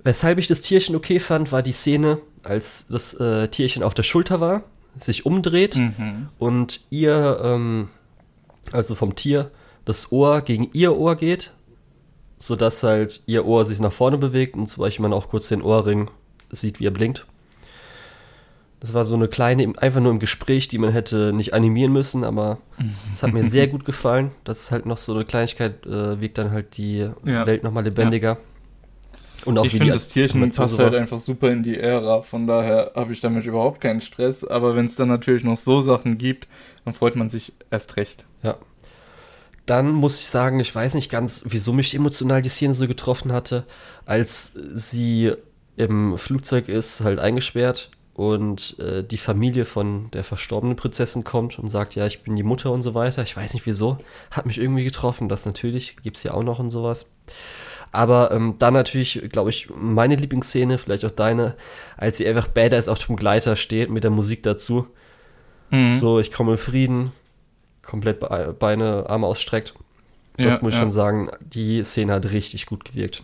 weshalb 0.04 0.38
ich 0.38 0.48
das 0.48 0.62
Tierchen 0.62 0.96
okay 0.96 1.20
fand, 1.20 1.52
war 1.52 1.62
die 1.62 1.72
Szene, 1.72 2.20
als 2.44 2.88
das 2.88 3.14
äh, 3.16 3.48
Tierchen 3.50 3.84
auf 3.84 3.94
der 3.94 4.04
Schulter 4.04 4.40
war, 4.40 4.64
sich 4.96 5.26
umdreht 5.26 5.78
mhm. 5.78 6.30
und 6.38 6.82
ihr, 6.90 7.40
ähm, 7.44 7.90
also 8.72 8.96
vom 8.96 9.16
Tier, 9.16 9.52
das 9.86 10.12
Ohr 10.12 10.42
gegen 10.42 10.70
ihr 10.74 10.98
Ohr 10.98 11.16
geht 11.16 11.52
sodass 12.40 12.84
halt 12.84 13.22
ihr 13.28 13.46
Ohr 13.46 13.66
sich 13.66 13.80
nach 13.80 13.92
vorne 13.92 14.18
bewegt 14.18 14.56
und 14.56 14.68
zum 14.68 14.82
Beispiel 14.82 15.04
man 15.04 15.14
auch 15.14 15.28
kurz 15.28 15.50
den 15.50 15.62
Ohrring 15.62 16.10
sieht, 16.50 16.80
wie 16.80 16.88
er 16.88 16.92
blinkt. 16.92 17.26
Das 18.80 18.94
war 18.94 19.04
so 19.04 19.16
eine 19.16 19.28
kleine, 19.28 19.74
einfach 19.78 20.00
nur 20.00 20.12
im 20.12 20.20
Gespräch, 20.20 20.70
die 20.70 20.78
man 20.78 20.92
hätte 20.92 21.34
nicht 21.34 21.54
animieren 21.54 21.92
müssen, 21.92 22.24
aber 22.24 22.60
es 23.12 23.22
hat 23.22 23.34
mir 23.34 23.46
sehr 23.46 23.68
gut 23.68 23.84
gefallen. 23.84 24.32
Das 24.46 24.62
ist 24.62 24.72
halt 24.72 24.86
noch 24.86 24.98
so 24.98 25.14
eine 25.14 25.26
Kleinigkeit, 25.26 25.86
äh, 25.86 26.22
wirkt 26.22 26.38
dann 26.38 26.52
halt 26.52 26.78
die 26.78 27.10
ja. 27.26 27.46
Welt 27.46 27.64
nochmal 27.64 27.84
lebendiger. 27.84 28.30
Ja. 28.30 28.38
Und 29.46 29.58
auch 29.58 29.66
ich 29.66 29.72
finde, 29.72 29.94
das 29.94 30.10
Tierchen 30.10 30.50
passt 30.50 30.80
halt 30.80 30.96
einfach 30.96 31.20
super 31.20 31.52
in 31.52 31.64
die 31.64 31.78
Ära, 31.78 32.22
von 32.22 32.46
daher 32.48 32.92
habe 32.96 33.14
ich 33.14 33.22
damit 33.22 33.46
überhaupt 33.46 33.82
keinen 33.82 34.02
Stress. 34.02 34.46
Aber 34.46 34.76
wenn 34.76 34.86
es 34.86 34.96
dann 34.96 35.08
natürlich 35.08 35.44
noch 35.44 35.58
so 35.58 35.82
Sachen 35.82 36.18
gibt, 36.18 36.48
dann 36.86 36.94
freut 36.94 37.16
man 37.16 37.30
sich 37.30 37.54
erst 37.72 37.98
recht. 37.98 38.26
Ja, 38.44 38.58
dann 39.70 39.92
muss 39.92 40.20
ich 40.20 40.28
sagen, 40.28 40.60
ich 40.60 40.74
weiß 40.74 40.96
nicht 40.96 41.12
ganz, 41.12 41.44
wieso 41.46 41.74
mich 41.74 41.94
emotional 41.94 42.42
die 42.42 42.50
Szene 42.50 42.74
so 42.74 42.88
getroffen 42.88 43.32
hatte, 43.32 43.66
als 44.06 44.54
sie 44.54 45.34
im 45.78 46.18
Flugzeug 46.18 46.68
ist, 46.68 47.02
halt 47.02 47.20
eingesperrt 47.20 47.92
und 48.14 48.78
äh, 48.80 49.04
die 49.04 49.18
Familie 49.18 49.66
von 49.66 50.12
der 50.12 50.24
verstorbenen 50.24 50.76
Prinzessin 50.76 51.24
kommt 51.24 51.58
und 51.58 51.70
sagt, 51.70 51.96
ja, 51.96 52.06
ich 52.06 52.24
bin 52.24 52.36
die 52.36 52.44
Mutter 52.44 52.72
und 52.72 52.82
so 52.82 52.94
weiter. 52.94 53.22
Ich 53.22 53.38
weiß 53.38 53.54
nicht 53.54 53.66
wieso, 53.66 53.98
hat 54.32 54.46
mich 54.46 54.60
irgendwie 54.60 54.84
getroffen. 54.84 55.30
Das 55.30 55.46
natürlich 55.46 55.96
gibt 56.04 56.18
es 56.18 56.24
ja 56.24 56.34
auch 56.34 56.44
noch 56.44 56.60
und 56.60 56.70
sowas. 56.70 57.06
Aber 57.92 58.32
ähm, 58.32 58.56
dann 58.60 58.74
natürlich, 58.74 59.30
glaube 59.32 59.52
ich, 59.52 59.70
meine 59.74 60.16
Lieblingsszene, 60.16 60.78
vielleicht 60.78 61.06
auch 61.06 61.12
deine, 61.12 61.56
als 61.96 62.18
sie 62.18 62.28
einfach 62.28 62.48
badass 62.48 62.88
auf 62.88 63.06
dem 63.06 63.16
Gleiter 63.16 63.56
steht 63.56 63.90
mit 63.90 64.04
der 64.04 64.12
Musik 64.12 64.44
dazu. 64.44 64.88
Mhm. 65.70 65.92
So, 65.92 66.20
ich 66.20 66.32
komme 66.32 66.52
in 66.52 66.58
Frieden, 66.58 67.12
komplett 67.90 68.20
Beine, 68.60 69.06
Arme 69.10 69.28
ausstreckt. 69.28 69.74
Das 70.38 70.58
ja, 70.58 70.60
muss 70.62 70.74
ich 70.74 70.80
ja. 70.80 70.84
schon 70.84 70.92
sagen, 70.92 71.30
die 71.42 71.84
Szene 71.84 72.14
hat 72.14 72.32
richtig 72.32 72.66
gut 72.66 72.86
gewirkt. 72.86 73.24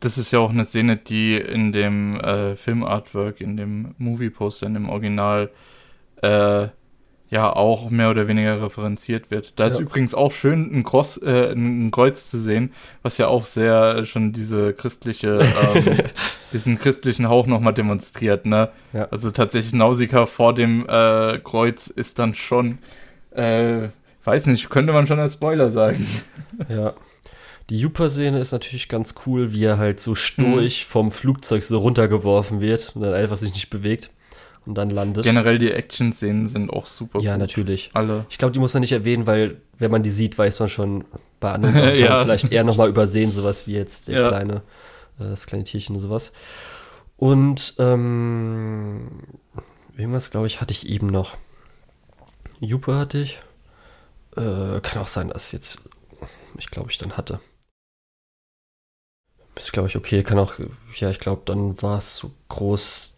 Das 0.00 0.18
ist 0.18 0.30
ja 0.30 0.38
auch 0.38 0.50
eine 0.50 0.64
Szene, 0.64 0.96
die 0.96 1.36
in 1.36 1.72
dem 1.72 2.20
äh, 2.20 2.54
Film-Artwork, 2.56 3.40
in 3.40 3.56
dem 3.56 3.94
Movie-Poster, 3.98 4.66
in 4.66 4.74
dem 4.74 4.88
Original 4.90 5.50
äh, 6.22 6.68
ja 7.30 7.52
auch 7.52 7.90
mehr 7.90 8.10
oder 8.10 8.28
weniger 8.28 8.62
referenziert 8.62 9.30
wird. 9.30 9.54
Da 9.56 9.64
ja. 9.64 9.70
ist 9.70 9.78
übrigens 9.80 10.14
auch 10.14 10.30
schön 10.30 10.70
ein, 10.72 10.84
Cross, 10.84 11.16
äh, 11.18 11.52
ein 11.52 11.90
Kreuz 11.90 12.30
zu 12.30 12.38
sehen, 12.38 12.72
was 13.02 13.18
ja 13.18 13.28
auch 13.28 13.44
sehr 13.44 14.04
schon 14.04 14.32
diese 14.32 14.74
christliche, 14.74 15.40
ähm, 15.74 15.96
diesen 16.52 16.78
christlichen 16.78 17.28
Hauch 17.28 17.46
nochmal 17.46 17.74
demonstriert. 17.74 18.46
Ne? 18.46 18.68
Ja. 18.92 19.08
Also 19.10 19.30
tatsächlich 19.30 19.72
Nausicaa 19.72 20.26
vor 20.26 20.54
dem 20.54 20.86
äh, 20.86 21.38
Kreuz 21.38 21.88
ist 21.88 22.18
dann 22.18 22.34
schon 22.34 22.78
äh, 23.34 23.88
weiß 24.24 24.46
nicht, 24.46 24.70
könnte 24.70 24.92
man 24.92 25.06
schon 25.06 25.18
als 25.20 25.34
Spoiler 25.34 25.70
sagen. 25.70 26.06
Ja. 26.68 26.94
Die 27.70 27.78
Juper-Szene 27.78 28.38
ist 28.40 28.52
natürlich 28.52 28.88
ganz 28.88 29.14
cool, 29.26 29.52
wie 29.52 29.64
er 29.64 29.78
halt 29.78 29.98
so 29.98 30.14
stoisch 30.14 30.84
mhm. 30.84 30.88
vom 30.90 31.10
Flugzeug 31.10 31.64
so 31.64 31.78
runtergeworfen 31.78 32.60
wird 32.60 32.92
und 32.94 33.02
dann 33.02 33.14
einfach 33.14 33.38
sich 33.38 33.54
nicht 33.54 33.70
bewegt 33.70 34.10
und 34.66 34.76
dann 34.76 34.90
landet. 34.90 35.24
Generell 35.24 35.58
die 35.58 35.70
Action-Szenen 35.72 36.46
sind 36.46 36.70
auch 36.70 36.86
super. 36.86 37.20
Ja, 37.20 37.32
gut. 37.32 37.40
natürlich. 37.40 37.90
Alle. 37.94 38.26
Ich 38.28 38.38
glaube, 38.38 38.52
die 38.52 38.58
muss 38.58 38.74
man 38.74 38.82
nicht 38.82 38.92
erwähnen, 38.92 39.26
weil 39.26 39.56
wenn 39.78 39.90
man 39.90 40.02
die 40.02 40.10
sieht, 40.10 40.36
weiß 40.38 40.58
man 40.60 40.68
schon, 40.68 41.04
Bei 41.40 41.52
anderen 41.52 41.74
Sachen 41.74 41.98
Ja. 41.98 42.22
vielleicht 42.22 42.52
eher 42.52 42.64
nochmal 42.64 42.88
übersehen, 42.88 43.32
sowas 43.32 43.66
wie 43.66 43.72
jetzt 43.72 44.08
der 44.08 44.20
Ja. 44.20 44.28
kleine, 44.28 44.56
äh, 45.18 45.24
das 45.30 45.46
kleine 45.46 45.64
Tierchen 45.64 45.96
und 45.96 46.00
sowas. 46.00 46.32
Und 47.16 47.74
ähm, 47.78 49.08
irgendwas, 49.96 50.30
glaube 50.30 50.46
ich, 50.48 50.60
hatte 50.60 50.72
ich 50.72 50.88
eben 50.88 51.06
noch. 51.06 51.36
Jupe 52.64 52.96
hatte 52.96 53.18
ich. 53.18 53.40
Äh, 54.36 54.80
kann 54.80 55.00
auch 55.00 55.06
sein, 55.06 55.28
dass 55.28 55.52
jetzt, 55.52 55.78
ich 56.58 56.70
glaube, 56.70 56.90
ich 56.90 56.98
dann 56.98 57.16
hatte. 57.16 57.40
Ist, 59.56 59.72
glaube 59.72 59.88
ich, 59.88 59.96
okay. 59.96 60.22
Kann 60.22 60.38
auch, 60.38 60.54
ja, 60.96 61.10
ich 61.10 61.20
glaube, 61.20 61.42
dann 61.44 61.80
war 61.80 61.98
es 61.98 62.16
so 62.16 62.32
groß. 62.48 63.14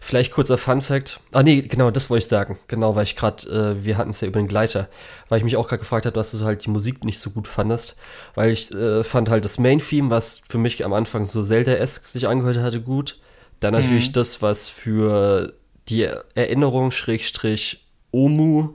Vielleicht 0.00 0.32
kurzer 0.32 0.58
Fun 0.58 0.80
Fact. 0.82 1.20
Ah, 1.32 1.42
nee, 1.42 1.62
genau, 1.62 1.90
das 1.90 2.10
wollte 2.10 2.24
ich 2.24 2.28
sagen. 2.28 2.58
Genau, 2.68 2.94
weil 2.94 3.04
ich 3.04 3.16
gerade, 3.16 3.48
äh, 3.48 3.84
wir 3.84 3.96
hatten 3.96 4.10
es 4.10 4.20
ja 4.20 4.28
über 4.28 4.40
den 4.40 4.48
Gleiter, 4.48 4.88
weil 5.28 5.38
ich 5.38 5.44
mich 5.44 5.56
auch 5.56 5.66
gerade 5.66 5.80
gefragt 5.80 6.04
habe, 6.04 6.14
dass 6.14 6.30
du 6.30 6.40
halt 6.44 6.64
die 6.64 6.70
Musik 6.70 7.04
nicht 7.04 7.18
so 7.18 7.30
gut 7.30 7.48
fandest. 7.48 7.96
Weil 8.34 8.50
ich 8.50 8.70
äh, 8.72 9.02
fand 9.02 9.30
halt 9.30 9.44
das 9.44 9.58
Main-Theme, 9.58 10.10
was 10.10 10.40
für 10.46 10.58
mich 10.58 10.84
am 10.84 10.92
Anfang 10.92 11.24
so 11.24 11.42
Zelda-esque 11.42 12.06
sich 12.06 12.28
angehört 12.28 12.58
hatte, 12.58 12.82
gut. 12.82 13.18
Dann 13.60 13.72
natürlich 13.72 14.08
Mhm. 14.08 14.14
das, 14.14 14.42
was 14.42 14.68
für 14.68 15.54
die 15.88 16.02
Erinnerung, 16.34 16.90
Schrägstrich, 16.90 17.83
Omu, 18.14 18.68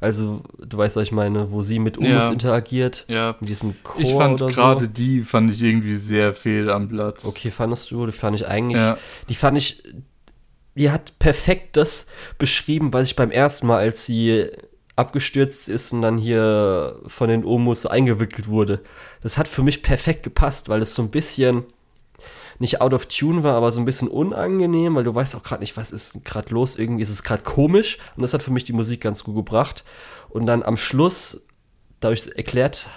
also 0.00 0.42
du 0.58 0.76
weißt, 0.76 0.96
was 0.96 1.04
ich 1.04 1.12
meine, 1.12 1.50
wo 1.52 1.62
sie 1.62 1.78
mit 1.78 1.98
Omus 1.98 2.24
Ja. 2.24 2.32
interagiert, 2.32 3.04
Ja. 3.08 3.36
mit 3.40 3.48
diesem 3.48 3.74
Chor 3.82 4.02
Ich 4.02 4.12
fand 4.12 4.42
oder 4.42 4.52
so. 4.52 4.60
gerade 4.60 4.88
die, 4.88 5.22
fand 5.22 5.50
ich 5.52 5.62
irgendwie 5.62 5.94
sehr 5.94 6.34
fehl 6.34 6.70
am 6.70 6.88
Platz. 6.88 7.24
Okay, 7.24 7.50
fandest 7.50 7.90
du? 7.90 8.04
Die 8.06 8.12
fand 8.12 8.36
ich 8.36 8.46
eigentlich. 8.46 8.76
Ja. 8.80 8.98
Die 9.28 9.34
fand 9.34 9.56
ich. 9.56 9.82
Die 10.76 10.90
hat 10.90 11.18
perfekt 11.20 11.76
das 11.76 12.06
beschrieben, 12.36 12.92
was 12.92 13.06
ich 13.08 13.14
beim 13.16 13.30
ersten 13.30 13.68
Mal, 13.68 13.78
als 13.78 14.04
sie 14.06 14.46
abgestürzt 14.96 15.68
ist 15.68 15.92
und 15.92 16.02
dann 16.02 16.18
hier 16.18 17.00
von 17.06 17.28
den 17.28 17.44
Omus 17.44 17.86
eingewickelt 17.86 18.48
wurde. 18.48 18.80
Das 19.22 19.38
hat 19.38 19.46
für 19.48 19.62
mich 19.62 19.82
perfekt 19.82 20.22
gepasst, 20.24 20.68
weil 20.68 20.82
es 20.82 20.94
so 20.94 21.02
ein 21.02 21.10
bisschen 21.10 21.62
nicht 22.58 22.80
out 22.80 22.94
of 22.94 23.06
tune 23.06 23.42
war, 23.42 23.54
aber 23.54 23.72
so 23.72 23.80
ein 23.80 23.84
bisschen 23.84 24.08
unangenehm, 24.08 24.94
weil 24.94 25.04
du 25.04 25.14
weißt 25.14 25.34
auch 25.36 25.42
gerade 25.42 25.62
nicht, 25.62 25.76
was 25.76 25.90
ist 25.90 26.24
gerade 26.24 26.52
los. 26.52 26.76
Irgendwie 26.76 27.02
ist 27.02 27.10
es 27.10 27.22
gerade 27.22 27.42
komisch 27.42 27.98
und 28.16 28.22
das 28.22 28.34
hat 28.34 28.42
für 28.42 28.52
mich 28.52 28.64
die 28.64 28.72
Musik 28.72 29.00
ganz 29.00 29.24
gut 29.24 29.34
gebracht. 29.34 29.84
Und 30.30 30.46
dann 30.46 30.62
am 30.62 30.76
Schluss, 30.76 31.46
dadurch 32.00 32.28
erklärt 32.34 32.88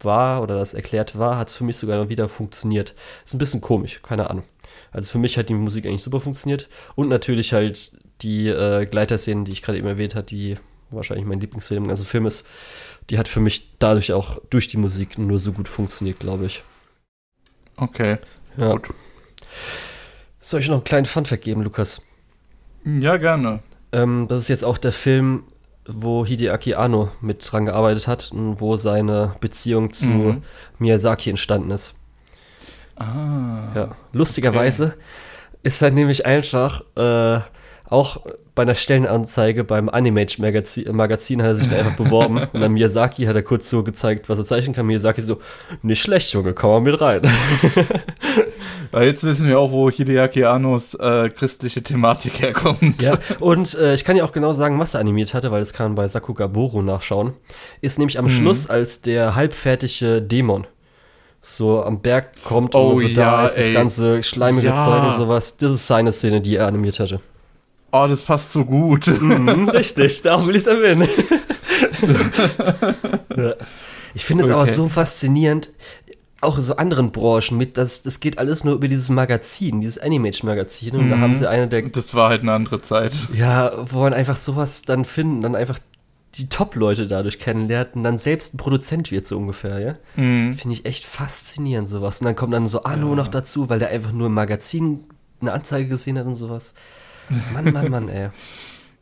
war 0.00 0.42
oder 0.42 0.56
das 0.56 0.74
erklärt 0.74 1.18
war, 1.18 1.38
hat 1.38 1.50
es 1.50 1.56
für 1.56 1.64
mich 1.64 1.76
sogar 1.76 1.98
noch 1.98 2.08
wieder 2.08 2.28
funktioniert. 2.28 2.94
Ist 3.24 3.34
ein 3.34 3.38
bisschen 3.38 3.60
komisch, 3.60 4.00
keine 4.02 4.30
Ahnung. 4.30 4.44
Also 4.90 5.12
für 5.12 5.18
mich 5.18 5.38
hat 5.38 5.48
die 5.48 5.54
Musik 5.54 5.86
eigentlich 5.86 6.02
super 6.02 6.20
funktioniert. 6.20 6.68
Und 6.94 7.08
natürlich 7.08 7.52
halt 7.52 7.92
die 8.20 8.48
äh, 8.48 8.86
Gleiterszenen, 8.86 9.44
die 9.44 9.52
ich 9.52 9.62
gerade 9.62 9.78
eben 9.78 9.88
erwähnt 9.88 10.14
habe, 10.14 10.26
die 10.26 10.56
wahrscheinlich 10.90 11.26
mein 11.26 11.40
Lieblingsfilm 11.40 11.84
im 11.84 11.88
ganzen 11.88 12.06
Film 12.06 12.26
ist, 12.26 12.46
die 13.10 13.18
hat 13.18 13.28
für 13.28 13.40
mich 13.40 13.76
dadurch 13.78 14.12
auch 14.12 14.38
durch 14.50 14.68
die 14.68 14.76
Musik 14.76 15.18
nur 15.18 15.38
so 15.38 15.52
gut 15.52 15.68
funktioniert, 15.68 16.20
glaube 16.20 16.46
ich. 16.46 16.62
Okay. 17.76 18.18
Ja. 18.56 18.72
Gut. 18.72 18.88
Soll 20.40 20.60
ich 20.60 20.68
noch 20.68 20.76
einen 20.76 20.84
kleinen 20.84 21.06
Funfact 21.06 21.42
geben, 21.42 21.62
Lukas? 21.62 22.02
Ja, 22.84 23.16
gerne. 23.16 23.60
Ähm, 23.92 24.26
das 24.28 24.42
ist 24.44 24.48
jetzt 24.48 24.64
auch 24.64 24.78
der 24.78 24.92
Film, 24.92 25.44
wo 25.86 26.24
Hideaki 26.26 26.74
Anno 26.74 27.10
mit 27.20 27.50
dran 27.50 27.66
gearbeitet 27.66 28.06
hat 28.08 28.30
und 28.32 28.60
wo 28.60 28.76
seine 28.76 29.36
Beziehung 29.40 29.92
zu 29.92 30.08
Mhm. 30.08 30.42
Miyazaki 30.78 31.30
entstanden 31.30 31.70
ist. 31.70 31.94
Ah. 32.96 33.72
Ja. 33.74 33.96
Lustigerweise 34.12 34.94
ist 35.62 35.82
er 35.82 35.90
nämlich 35.90 36.26
einfach 36.26 36.82
äh, 36.96 37.40
auch 37.92 38.20
bei 38.54 38.62
einer 38.62 38.74
Stellenanzeige 38.74 39.64
beim 39.64 39.88
Animage 39.88 40.40
Magazin, 40.40 41.42
hat 41.42 41.48
er 41.48 41.56
sich 41.56 41.68
da 41.68 41.76
einfach 41.76 41.96
beworben 41.96 42.38
und 42.52 42.60
dann 42.60 42.72
Miyazaki 42.72 43.24
hat 43.24 43.36
er 43.36 43.42
kurz 43.42 43.68
so 43.70 43.82
gezeigt, 43.82 44.28
was 44.28 44.38
er 44.38 44.44
zeichnen 44.44 44.74
kann. 44.74 44.86
Miyazaki 44.86 45.22
so, 45.22 45.38
nicht 45.82 46.02
schlecht, 46.02 46.32
Junge, 46.32 46.52
komm 46.52 46.70
mal 46.70 46.80
mit 46.80 47.00
rein. 47.00 47.22
Weil 48.90 49.06
jetzt 49.06 49.24
wissen 49.24 49.48
wir 49.48 49.58
auch, 49.58 49.72
wo 49.72 49.90
Hideaki 49.90 50.44
Annos 50.44 50.94
äh, 50.94 51.30
christliche 51.30 51.82
Thematik 51.82 52.40
herkommt. 52.42 53.00
Ja, 53.00 53.18
und 53.40 53.74
äh, 53.74 53.94
ich 53.94 54.04
kann 54.04 54.16
ja 54.16 54.24
auch 54.24 54.32
genau 54.32 54.52
sagen, 54.52 54.78
was 54.78 54.94
er 54.94 55.00
animiert 55.00 55.32
hatte, 55.32 55.50
weil 55.50 55.60
das 55.60 55.72
kann 55.72 55.86
man 55.86 55.94
bei 55.94 56.08
Sakugaboro 56.08 56.82
nachschauen. 56.82 57.32
Ist 57.80 57.98
nämlich 57.98 58.18
am 58.18 58.28
Schluss 58.28 58.68
als 58.68 59.00
der 59.00 59.34
halbfertige 59.34 60.20
Dämon 60.20 60.66
so 61.42 61.82
am 61.82 62.00
Berg 62.00 62.42
kommt 62.44 62.74
Oh 62.74 62.90
und 62.90 63.00
so 63.00 63.08
da 63.08 63.40
ja, 63.40 63.44
ist 63.46 63.58
das 63.58 63.68
ey. 63.68 63.74
ganze 63.74 64.22
schleimige 64.22 64.68
Ja. 64.68 64.84
Zeug 64.84 65.04
und 65.04 65.14
sowas. 65.14 65.56
Das 65.56 65.72
ist 65.72 65.86
seine 65.86 66.12
Szene, 66.12 66.40
die 66.40 66.56
er 66.56 66.68
animiert 66.68 67.00
hatte. 67.00 67.20
Oh, 67.92 68.06
das 68.08 68.22
passt 68.22 68.52
so 68.52 68.64
gut. 68.64 69.06
Mhm, 69.06 69.68
richtig, 69.68 70.22
darum 70.22 70.48
will 70.48 70.56
ich 70.56 70.62
es 70.62 70.66
erwähnen. 70.66 71.06
ja. 73.36 73.54
Ich 74.14 74.24
finde 74.24 74.44
es 74.44 74.50
aber 74.50 74.62
Okay. 74.62 74.72
so 74.72 74.88
faszinierend, 74.88 75.70
auch 76.40 76.58
in 76.58 76.64
so 76.64 76.76
anderen 76.76 77.12
Branchen 77.12 77.56
mit, 77.56 77.76
dass 77.78 78.02
das 78.02 78.20
geht 78.20 78.38
alles 78.38 78.64
nur 78.64 78.74
über 78.74 78.88
dieses 78.88 79.10
Magazin, 79.10 79.80
dieses 79.80 79.98
Animage-Magazin. 79.98 80.96
Und 80.96 81.10
da 81.10 81.16
Mhm. 81.16 81.20
haben 81.20 81.34
sie 81.34 81.48
eine 81.48 81.68
der 81.68 81.82
Das 81.82 82.14
war 82.14 82.30
halt 82.30 82.42
eine 82.42 82.52
andere 82.52 82.80
Zeit. 82.80 83.12
Ja, 83.32 83.72
wo 83.90 84.00
man 84.00 84.12
einfach 84.12 84.36
sowas 84.36 84.82
dann 84.82 85.04
finden, 85.04 85.42
dann 85.42 85.54
einfach 85.54 85.78
die 86.36 86.48
Top-Leute 86.48 87.06
dadurch 87.06 87.38
kennenlernt 87.38 87.90
und 87.94 88.04
dann 88.04 88.16
selbst 88.16 88.54
ein 88.54 88.56
Produzent 88.56 89.10
wird, 89.10 89.26
so 89.26 89.36
ungefähr, 89.36 89.78
ja. 89.78 89.94
Mhm. 90.16 90.54
Finde 90.54 90.74
ich 90.76 90.86
echt 90.86 91.04
faszinierend, 91.04 91.86
sowas. 91.86 92.20
Und 92.20 92.24
dann 92.24 92.36
kommt 92.36 92.54
dann 92.54 92.66
so 92.66 92.82
Anno 92.84 93.10
Ja. 93.10 93.16
noch 93.16 93.28
dazu, 93.28 93.68
weil 93.68 93.78
der 93.78 93.90
einfach 93.90 94.12
nur 94.12 94.26
im 94.28 94.34
Magazin 94.34 95.04
eine 95.40 95.52
Anzeige 95.52 95.88
gesehen 95.88 96.18
hat 96.18 96.26
und 96.26 96.34
sowas. 96.34 96.74
Mann, 97.52 97.72
Mann, 97.72 97.90
Mann, 97.90 98.08
ey. 98.08 98.30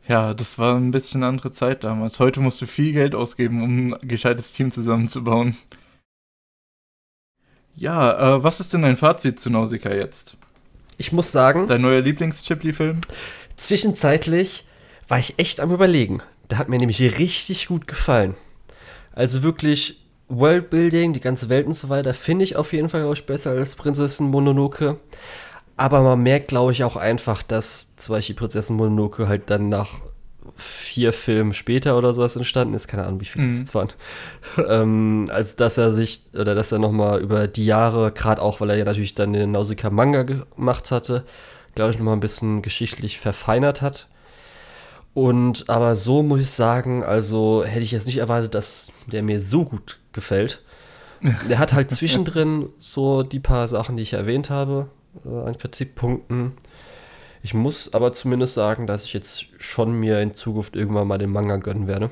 Ja, 0.07 0.33
das 0.33 0.57
war 0.57 0.75
ein 0.75 0.91
bisschen 0.91 1.21
eine 1.21 1.29
andere 1.29 1.51
Zeit 1.51 1.83
damals. 1.83 2.19
Heute 2.19 2.39
musst 2.39 2.61
du 2.61 2.65
viel 2.65 2.93
Geld 2.93 3.15
ausgeben, 3.15 3.63
um 3.63 3.93
ein 3.93 4.07
gescheites 4.07 4.51
Team 4.53 4.71
zusammenzubauen. 4.71 5.57
Ja, 7.75 8.35
äh, 8.37 8.43
was 8.43 8.59
ist 8.59 8.73
denn 8.73 8.81
dein 8.81 8.97
Fazit 8.97 9.39
zu 9.39 9.49
Nausicaa 9.49 9.93
jetzt? 9.93 10.37
Ich 10.97 11.11
muss 11.11 11.31
sagen, 11.31 11.67
Dein 11.67 11.81
neuer 11.81 12.01
Lieblings-Chipley-Film? 12.01 13.01
zwischenzeitlich 13.55 14.65
war 15.07 15.19
ich 15.19 15.35
echt 15.37 15.59
am 15.59 15.71
Überlegen. 15.71 16.21
Der 16.49 16.57
hat 16.57 16.69
mir 16.69 16.77
nämlich 16.77 17.01
richtig 17.01 17.67
gut 17.67 17.87
gefallen. 17.87 18.35
Also 19.13 19.43
wirklich 19.43 20.01
Worldbuilding, 20.27 21.13
die 21.13 21.19
ganze 21.19 21.49
Welt 21.49 21.67
und 21.67 21.73
so 21.73 21.89
weiter, 21.89 22.13
finde 22.13 22.43
ich 22.43 22.55
auf 22.55 22.73
jeden 22.73 22.89
Fall 22.89 23.03
auch 23.03 23.19
besser 23.21 23.51
als 23.51 23.75
Prinzessin 23.75 24.27
Mononoke. 24.27 24.99
Aber 25.81 26.01
man 26.03 26.21
merkt, 26.21 26.49
glaube 26.49 26.73
ich, 26.73 26.83
auch 26.83 26.95
einfach, 26.95 27.41
dass 27.41 27.95
zum 27.95 28.13
Beispiel 28.13 28.35
Prinzessin 28.35 28.75
Mononoke 28.75 29.27
halt 29.27 29.49
dann 29.49 29.67
nach 29.67 30.01
vier 30.55 31.11
Filmen 31.11 31.53
später 31.55 31.97
oder 31.97 32.13
sowas 32.13 32.35
entstanden 32.35 32.75
ist. 32.75 32.87
Keine 32.87 33.03
Ahnung, 33.05 33.19
wie 33.19 33.25
viele 33.25 33.45
das 33.45 33.55
Mhm. 33.55 33.59
jetzt 33.61 33.73
waren. 33.73 33.89
ähm, 34.69 35.27
als 35.31 35.55
dass 35.55 35.79
er 35.79 35.91
sich, 35.91 36.21
oder 36.33 36.53
dass 36.53 36.71
er 36.71 36.77
nochmal 36.77 37.19
über 37.19 37.47
die 37.47 37.65
Jahre, 37.65 38.11
gerade 38.11 38.43
auch, 38.43 38.61
weil 38.61 38.69
er 38.69 38.75
ja 38.77 38.85
natürlich 38.85 39.15
dann 39.15 39.33
den 39.33 39.53
Nausicaa-Manga 39.53 40.21
gemacht 40.21 40.91
hatte, 40.91 41.23
glaube 41.73 41.89
ich, 41.89 41.97
nochmal 41.97 42.15
ein 42.15 42.19
bisschen 42.19 42.61
geschichtlich 42.61 43.17
verfeinert 43.17 43.81
hat. 43.81 44.07
Und 45.15 45.67
aber 45.67 45.95
so 45.95 46.21
muss 46.21 46.41
ich 46.41 46.51
sagen, 46.51 47.03
also 47.03 47.63
hätte 47.65 47.81
ich 47.83 47.91
jetzt 47.91 48.05
nicht 48.05 48.17
erwartet, 48.17 48.53
dass 48.53 48.91
der 49.07 49.23
mir 49.23 49.39
so 49.39 49.65
gut 49.65 49.97
gefällt. 50.13 50.61
Der 51.49 51.57
hat 51.57 51.73
halt 51.73 51.89
zwischendrin 51.91 52.69
so 52.79 53.23
die 53.23 53.39
paar 53.39 53.67
Sachen, 53.67 53.97
die 53.97 54.03
ich 54.03 54.13
erwähnt 54.13 54.49
habe, 54.51 54.87
äh, 55.25 55.47
an 55.47 55.57
Kritikpunkten. 55.57 56.53
Ich 57.43 57.53
muss 57.53 57.93
aber 57.93 58.13
zumindest 58.13 58.53
sagen, 58.53 58.85
dass 58.87 59.03
ich 59.05 59.13
jetzt 59.13 59.45
schon 59.57 59.99
mir 59.99 60.19
in 60.19 60.33
Zukunft 60.33 60.75
irgendwann 60.75 61.07
mal 61.07 61.17
den 61.17 61.31
Manga 61.31 61.57
gönnen 61.57 61.87
werde. 61.87 62.11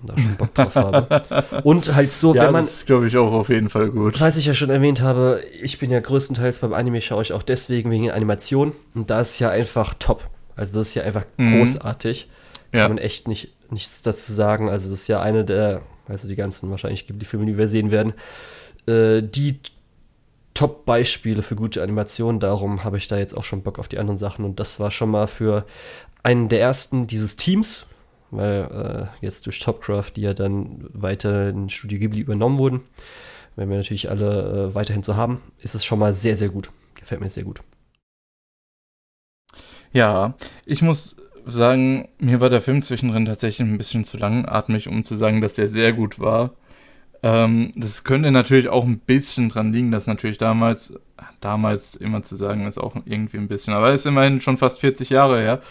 Und 0.00 0.10
da 0.10 0.18
schon 0.18 0.36
Bock 0.36 0.54
drauf 0.54 0.74
habe. 0.74 1.24
Und 1.64 1.94
halt 1.94 2.10
so, 2.12 2.34
ja, 2.34 2.44
wenn 2.46 2.52
man, 2.52 2.64
das 2.64 2.74
ist, 2.74 2.86
glaube 2.86 3.06
ich, 3.06 3.16
auch 3.16 3.32
auf 3.32 3.48
jeden 3.48 3.68
Fall 3.70 3.90
gut. 3.90 4.16
Falls 4.18 4.36
ich 4.36 4.46
ja 4.46 4.54
schon 4.54 4.70
erwähnt 4.70 5.00
habe, 5.00 5.40
ich 5.60 5.78
bin 5.78 5.90
ja 5.90 6.00
größtenteils 6.00 6.58
beim 6.60 6.72
Anime, 6.72 7.00
schaue 7.00 7.22
ich 7.22 7.32
auch 7.32 7.42
deswegen 7.42 7.90
wegen 7.90 8.04
der 8.04 8.14
Animation. 8.14 8.72
Und 8.94 9.10
da 9.10 9.20
ist 9.20 9.38
ja 9.38 9.50
einfach 9.50 9.94
top. 9.98 10.28
Also 10.56 10.78
das 10.80 10.88
ist 10.88 10.94
ja 10.94 11.02
einfach 11.04 11.24
Mhm. 11.36 11.58
großartig. 11.58 12.28
Kann 12.72 12.78
Ja. 12.80 12.88
man 12.88 12.98
echt 12.98 13.28
nicht, 13.28 13.52
nichts 13.70 14.02
dazu 14.02 14.32
sagen. 14.32 14.68
Also 14.68 14.90
das 14.90 15.00
ist 15.00 15.08
ja 15.08 15.20
eine 15.22 15.44
der, 15.44 15.82
also 16.08 16.26
die 16.28 16.36
ganzen 16.36 16.70
wahrscheinlich 16.70 17.06
gibt 17.06 17.20
die 17.22 17.26
Filme, 17.26 17.46
die 17.46 17.56
wir 17.58 17.68
sehen 17.68 17.90
werden, 17.92 18.12
äh, 18.86 19.22
die 19.22 19.60
Top-Beispiele 20.54 21.42
für 21.42 21.56
gute 21.56 21.82
Animationen. 21.82 22.40
Darum 22.40 22.84
habe 22.84 22.98
ich 22.98 23.08
da 23.08 23.18
jetzt 23.18 23.36
auch 23.36 23.44
schon 23.44 23.62
Bock 23.62 23.78
auf 23.78 23.88
die 23.88 23.98
anderen 23.98 24.18
Sachen. 24.18 24.44
Und 24.44 24.60
das 24.60 24.80
war 24.80 24.90
schon 24.90 25.10
mal 25.10 25.26
für 25.26 25.66
einen 26.22 26.48
der 26.48 26.60
ersten 26.60 27.06
dieses 27.06 27.36
Teams, 27.36 27.86
weil 28.30 29.10
äh, 29.20 29.24
jetzt 29.24 29.46
durch 29.46 29.60
Topcraft, 29.60 30.12
die 30.16 30.22
ja 30.22 30.34
dann 30.34 30.88
weiter 30.92 31.48
in 31.48 31.68
Studio 31.68 31.98
Ghibli 31.98 32.20
übernommen 32.20 32.58
wurden, 32.58 32.80
werden 33.56 33.70
wir 33.70 33.76
natürlich 33.76 34.10
alle 34.10 34.70
äh, 34.70 34.74
weiterhin 34.74 35.02
so 35.02 35.16
haben, 35.16 35.40
ist 35.58 35.74
es 35.74 35.84
schon 35.84 35.98
mal 35.98 36.14
sehr, 36.14 36.36
sehr 36.36 36.48
gut. 36.48 36.70
Gefällt 36.94 37.20
mir 37.20 37.28
sehr 37.28 37.44
gut. 37.44 37.60
Ja, 39.92 40.34
ich 40.64 40.80
muss 40.82 41.16
sagen, 41.46 42.08
mir 42.18 42.40
war 42.40 42.48
der 42.48 42.60
Film 42.60 42.82
zwischendrin 42.82 43.26
tatsächlich 43.26 43.68
ein 43.68 43.78
bisschen 43.78 44.04
zu 44.04 44.16
langatmig, 44.16 44.88
um 44.88 45.04
zu 45.04 45.16
sagen, 45.16 45.40
dass 45.40 45.58
er 45.58 45.68
sehr 45.68 45.92
gut 45.92 46.18
war. 46.18 46.52
Ähm, 47.22 47.70
das 47.76 48.04
könnte 48.04 48.30
natürlich 48.32 48.68
auch 48.68 48.84
ein 48.84 48.98
bisschen 48.98 49.48
dran 49.48 49.72
liegen, 49.72 49.90
dass 49.92 50.06
natürlich 50.06 50.38
damals, 50.38 50.98
damals 51.40 51.94
immer 51.94 52.22
zu 52.22 52.36
sagen, 52.36 52.66
ist 52.66 52.78
auch 52.78 52.96
irgendwie 53.04 53.38
ein 53.38 53.48
bisschen, 53.48 53.74
aber 53.74 53.92
ist 53.92 54.06
immerhin 54.06 54.40
schon 54.40 54.58
fast 54.58 54.80
40 54.80 55.10
Jahre 55.10 55.40
her. 55.40 55.62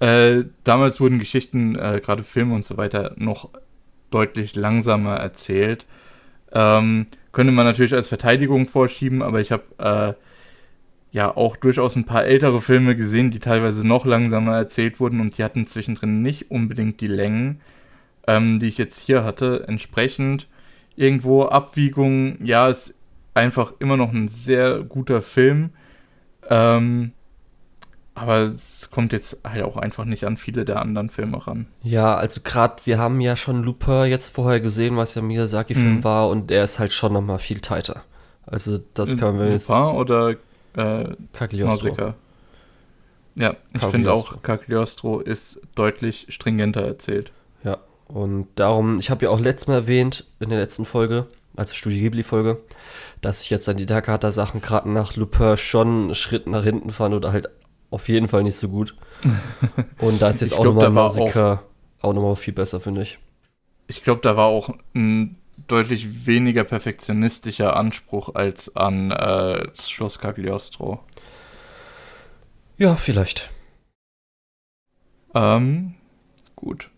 Äh, 0.00 0.44
damals 0.64 1.00
wurden 1.00 1.18
Geschichten, 1.18 1.76
äh, 1.76 2.00
gerade 2.02 2.24
Filme 2.24 2.54
und 2.54 2.64
so 2.64 2.76
weiter, 2.76 3.14
noch 3.16 3.50
deutlich 4.10 4.54
langsamer 4.54 5.16
erzählt. 5.16 5.86
Ähm, 6.52 7.06
könnte 7.32 7.52
man 7.52 7.66
natürlich 7.66 7.94
als 7.94 8.08
Verteidigung 8.08 8.68
vorschieben, 8.68 9.22
aber 9.22 9.40
ich 9.40 9.52
habe 9.52 9.62
äh, 9.78 10.14
ja 11.12 11.34
auch 11.36 11.56
durchaus 11.56 11.96
ein 11.96 12.04
paar 12.04 12.24
ältere 12.24 12.60
Filme 12.60 12.94
gesehen, 12.94 13.30
die 13.30 13.38
teilweise 13.38 13.86
noch 13.86 14.04
langsamer 14.04 14.56
erzählt 14.56 15.00
wurden 15.00 15.20
und 15.20 15.38
die 15.38 15.44
hatten 15.44 15.66
zwischendrin 15.66 16.22
nicht 16.22 16.50
unbedingt 16.50 17.00
die 17.00 17.06
Längen, 17.06 17.60
ähm, 18.26 18.58
die 18.58 18.66
ich 18.66 18.78
jetzt 18.78 18.98
hier 18.98 19.24
hatte. 19.24 19.64
Entsprechend 19.66 20.48
irgendwo 20.96 21.44
Abwiegung, 21.44 22.44
ja, 22.44 22.68
ist 22.68 22.94
einfach 23.34 23.72
immer 23.78 23.96
noch 23.96 24.12
ein 24.12 24.28
sehr 24.28 24.80
guter 24.82 25.22
Film. 25.22 25.70
Ähm, 26.48 27.12
aber 28.14 28.38
es 28.38 28.90
kommt 28.90 29.12
jetzt 29.12 29.40
halt 29.42 29.62
auch 29.64 29.76
einfach 29.76 30.04
nicht 30.04 30.24
an 30.24 30.36
viele 30.36 30.64
der 30.64 30.80
anderen 30.80 31.08
Filme 31.08 31.46
ran. 31.46 31.66
Ja, 31.82 32.14
also 32.14 32.42
gerade, 32.44 32.76
wir 32.84 32.98
haben 32.98 33.20
ja 33.20 33.36
schon 33.36 33.62
Lupin 33.62 34.04
jetzt 34.04 34.34
vorher 34.34 34.60
gesehen, 34.60 34.96
was 34.96 35.14
ja 35.14 35.22
Miyazaki-Film 35.22 35.96
mhm. 35.96 36.04
war, 36.04 36.28
und 36.28 36.50
der 36.50 36.64
ist 36.64 36.78
halt 36.78 36.92
schon 36.92 37.14
nochmal 37.14 37.38
viel 37.38 37.60
tighter. 37.60 38.02
Also 38.44 38.78
das 38.94 39.16
kann 39.16 39.38
man 39.38 39.50
jetzt... 39.50 39.68
Lupin 39.68 39.96
oder 39.96 40.30
äh, 40.76 41.16
Cagliostro? 41.32 42.14
Ja, 43.38 43.56
ich 43.72 43.82
finde 43.82 44.12
auch, 44.12 44.42
Cagliostro 44.42 45.20
ist 45.20 45.62
deutlich 45.74 46.26
stringenter 46.28 46.82
erzählt. 46.82 47.32
Und 48.12 48.48
darum, 48.56 48.98
ich 48.98 49.10
habe 49.10 49.24
ja 49.24 49.30
auch 49.30 49.40
letztes 49.40 49.68
Mal 49.68 49.74
erwähnt, 49.74 50.26
in 50.38 50.50
der 50.50 50.58
letzten 50.58 50.84
Folge, 50.84 51.28
also 51.56 51.72
Studio 51.72 51.98
Ghibli-Folge, 52.00 52.60
dass 53.22 53.40
ich 53.40 53.48
jetzt 53.48 53.68
an 53.70 53.78
die 53.78 53.86
Takahata-Sachen 53.86 54.60
gerade 54.60 54.90
nach 54.90 55.16
Lupin 55.16 55.56
schon 55.56 55.86
einen 55.86 56.14
Schritt 56.14 56.46
nach 56.46 56.62
hinten 56.62 56.90
fand 56.90 57.14
oder 57.14 57.32
halt 57.32 57.48
auf 57.90 58.10
jeden 58.10 58.28
Fall 58.28 58.42
nicht 58.42 58.56
so 58.56 58.68
gut. 58.68 58.94
Und 59.98 60.20
da 60.20 60.28
ist 60.28 60.42
jetzt 60.42 60.54
auch 60.54 60.64
nochmal 60.64 60.90
Musiker 60.90 61.62
auch, 62.00 62.10
auch 62.10 62.12
nochmal 62.12 62.36
viel 62.36 62.52
besser, 62.52 62.80
finde 62.80 63.02
ich. 63.02 63.18
Ich 63.86 64.04
glaube, 64.04 64.20
da 64.20 64.36
war 64.36 64.46
auch 64.46 64.74
ein 64.94 65.36
deutlich 65.66 66.26
weniger 66.26 66.64
perfektionistischer 66.64 67.76
Anspruch 67.76 68.34
als 68.34 68.76
an 68.76 69.10
äh, 69.10 69.68
Schloss 69.80 70.18
Cagliostro. 70.18 71.00
Ja, 72.76 72.96
vielleicht. 72.96 73.50
Ähm, 75.34 75.94
gut. 76.56 76.91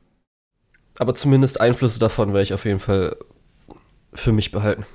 Aber 0.99 1.15
zumindest 1.15 1.61
Einflüsse 1.61 1.99
davon 1.99 2.29
werde 2.29 2.43
ich 2.43 2.55
auf 2.55 2.65
jeden 2.65 2.79
Fall 2.79 3.17
für 4.13 4.33
mich 4.33 4.53
behalten. 4.53 4.87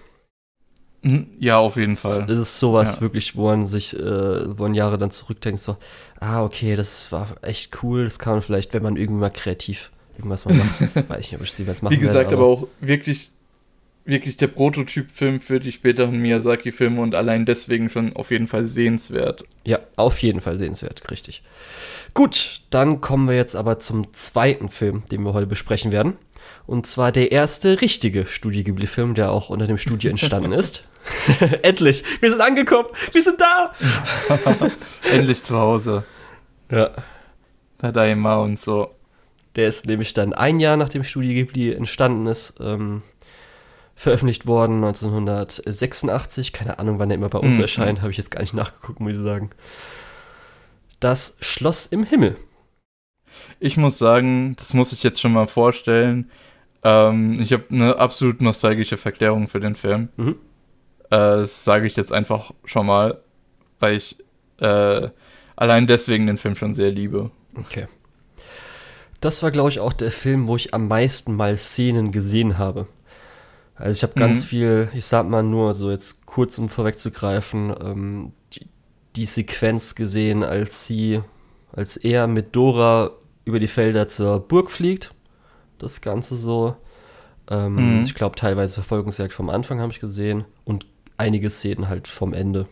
Mhm. 1.02 1.28
Ja, 1.40 1.60
auf 1.60 1.78
jeden 1.78 1.96
Fall. 1.96 2.30
Es 2.30 2.40
ist 2.40 2.60
sowas 2.60 2.96
ja. 2.96 3.02
wirklich, 3.02 3.36
wo 3.36 3.48
man 3.48 3.66
sich, 3.66 3.98
äh, 3.98 4.58
wo 4.58 4.64
man 4.64 4.74
Jahre 4.74 4.98
dann 4.98 5.12
zurückdenkt, 5.12 5.62
so, 5.62 5.78
ah, 6.20 6.44
okay, 6.44 6.76
das 6.76 7.12
war 7.12 7.28
echt 7.42 7.84
cool, 7.84 8.04
das 8.04 8.20
kann 8.20 8.34
man 8.34 8.42
vielleicht, 8.42 8.74
wenn 8.74 8.84
man 8.84 8.98
irgendwie 8.98 9.22
mal 9.22 9.30
kreativ 9.30 9.92
irgendwas 10.18 10.46
mal 10.46 10.56
macht. 10.56 10.80
Weiß 11.10 11.26
ich 11.26 11.32
nicht, 11.32 11.40
ob 11.40 11.46
ich 11.46 11.54
sie 11.54 11.68
was 11.68 11.82
machen 11.82 11.94
Wie 11.94 12.00
gesagt, 12.00 12.32
werde, 12.32 12.36
aber, 12.36 12.46
aber 12.46 12.54
auch 12.64 12.68
wirklich, 12.82 13.32
wirklich 14.06 14.38
der 14.38 14.48
Prototyp-Film 14.48 15.40
für 15.40 15.60
die 15.60 15.72
späteren 15.72 16.20
Miyazaki-Filme 16.20 17.02
und 17.02 17.16
allein 17.16 17.46
deswegen 17.46 17.90
schon 17.90 18.16
auf 18.16 18.32
jeden 18.32 18.48
Fall 18.48 18.66
sehenswert. 18.66 19.44
Ja, 19.66 19.80
auf 19.96 20.20
jeden 20.22 20.42
Fall 20.42 20.58
sehenswert, 20.58 21.10
richtig. 21.12 21.44
Gut, 22.14 22.62
dann 22.70 23.02
kommen 23.02 23.28
wir 23.28 23.36
jetzt 23.36 23.56
aber 23.56 23.80
zum 23.80 24.12
zweiten 24.14 24.70
Film, 24.70 25.04
den 25.12 25.24
wir 25.24 25.34
heute 25.34 25.48
besprechen 25.48 25.92
werden. 25.92 26.18
Und 26.66 26.86
zwar 26.86 27.12
der 27.12 27.32
erste 27.32 27.82
richtige 27.82 28.26
Studio 28.26 28.64
Ghibli-Film, 28.64 29.14
der 29.14 29.32
auch 29.32 29.50
unter 29.50 29.68
dem 29.68 29.78
Studio 29.78 30.10
entstanden 30.10 30.52
ist. 30.52 30.84
Endlich, 31.62 32.04
wir 32.20 32.30
sind 32.30 32.42
angekommen, 32.42 32.90
wir 33.12 33.22
sind 33.22 33.40
da. 33.40 33.74
Endlich 35.12 35.44
zu 35.44 35.58
Hause. 35.58 36.04
Ja. 36.72 36.92
Tadaima 37.80 38.38
und 38.38 38.60
so. 38.60 38.94
Der 39.56 39.68
ist 39.68 39.86
nämlich 39.86 40.14
dann 40.14 40.34
ein 40.34 40.60
Jahr 40.60 40.78
nachdem 40.78 41.04
Studio 41.04 41.34
Ghibli 41.34 41.74
entstanden 41.74 42.28
ist, 42.28 42.54
ähm, 42.60 43.02
veröffentlicht 44.00 44.48
worden, 44.48 44.76
1986. 44.78 46.54
Keine 46.54 46.80
Ahnung, 46.80 47.00
wann 47.00 47.10
der 47.10 47.18
immer 47.18 47.28
bei 47.28 47.40
uns 47.40 47.58
mhm. 47.58 47.64
erscheint, 47.64 48.02
habe 48.02 48.12
ich 48.12 48.18
jetzt 48.18 48.32
gar 48.32 48.40
nicht 48.40 48.54
nachgeguckt, 48.54 49.02
muss 49.02 49.12
ich 49.12 49.20
sagen. 49.20 49.50
Das 51.02 51.36
Schloss 51.42 51.86
im 51.86 52.06
Himmel. 52.06 52.38
Ich 53.60 53.76
muss 53.76 53.98
sagen, 53.98 54.56
das 54.56 54.74
muss 54.74 54.94
ich 54.94 55.04
jetzt 55.04 55.20
schon 55.20 55.34
mal 55.34 55.48
vorstellen. 55.48 56.32
Ähm, 56.82 57.42
ich 57.42 57.52
habe 57.52 57.66
eine 57.72 57.98
absolut 57.98 58.40
nostalgische 58.40 58.98
Verklärung 58.98 59.50
für 59.50 59.60
den 59.60 59.76
Film. 59.76 60.08
Mhm. 60.16 60.36
Äh, 61.10 61.10
das 61.10 61.66
sage 61.66 61.86
ich 61.86 61.98
jetzt 61.98 62.14
einfach 62.14 62.54
schon 62.64 62.86
mal, 62.86 63.22
weil 63.82 63.98
ich 63.98 64.16
äh, 64.62 65.10
allein 65.58 65.88
deswegen 65.88 66.26
den 66.26 66.38
Film 66.38 66.56
schon 66.56 66.74
sehr 66.74 66.90
liebe. 66.90 67.32
Okay. 67.54 67.86
Das 69.20 69.44
war, 69.44 69.52
glaube 69.52 69.70
ich, 69.70 69.82
auch 69.82 69.92
der 69.92 70.12
Film, 70.12 70.48
wo 70.48 70.56
ich 70.56 70.74
am 70.74 70.88
meisten 70.88 71.36
mal 71.36 71.58
Szenen 71.58 72.14
gesehen 72.14 72.58
habe. 72.58 72.88
Also 73.80 73.98
ich 73.98 74.04
habe 74.04 74.20
ganz 74.20 74.42
mhm. 74.44 74.48
viel, 74.48 74.90
ich 74.94 75.06
sag 75.06 75.28
mal 75.28 75.42
nur, 75.42 75.74
so 75.74 75.90
jetzt 75.90 76.26
kurz 76.26 76.58
um 76.58 76.68
vorwegzugreifen, 76.68 77.74
ähm, 77.82 78.34
die, 78.54 78.68
die 79.16 79.26
Sequenz 79.26 79.96
gesehen, 79.96 80.44
als 80.44 80.86
sie, 80.86 81.22
als 81.72 81.96
er 81.96 82.28
mit 82.28 82.56
Dora 82.56 83.12
über 83.46 83.58
die 83.58 83.68
Felder 83.68 84.10
zur 84.10 84.42
Burg 84.42 84.70
fliegt. 84.70 85.14
Das 85.78 86.02
Ganze 86.02 86.36
so. 86.36 86.76
Ähm, 87.50 88.00
mhm. 88.00 88.04
Ich 88.04 88.16
glaube, 88.16 88.36
teilweise 88.36 88.76
Verfolgungsjagd 88.76 89.32
vom 89.32 89.50
Anfang 89.50 89.80
habe 89.80 89.94
ich 89.94 90.02
gesehen 90.02 90.44
und 90.66 90.86
einige 91.18 91.50
Szenen 91.50 91.88
halt 91.88 92.10
vom 92.10 92.34
Ende. 92.34 92.68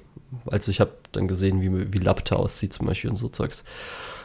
Also 0.45 0.71
ich 0.71 0.81
habe 0.81 0.91
dann 1.13 1.29
gesehen, 1.29 1.61
wie, 1.61 1.93
wie 1.93 1.99
Lapta 1.99 2.35
aussieht 2.35 2.73
zum 2.73 2.85
Beispiel 2.85 3.09
und 3.09 3.15
so 3.15 3.29
Zeugs. 3.29 3.63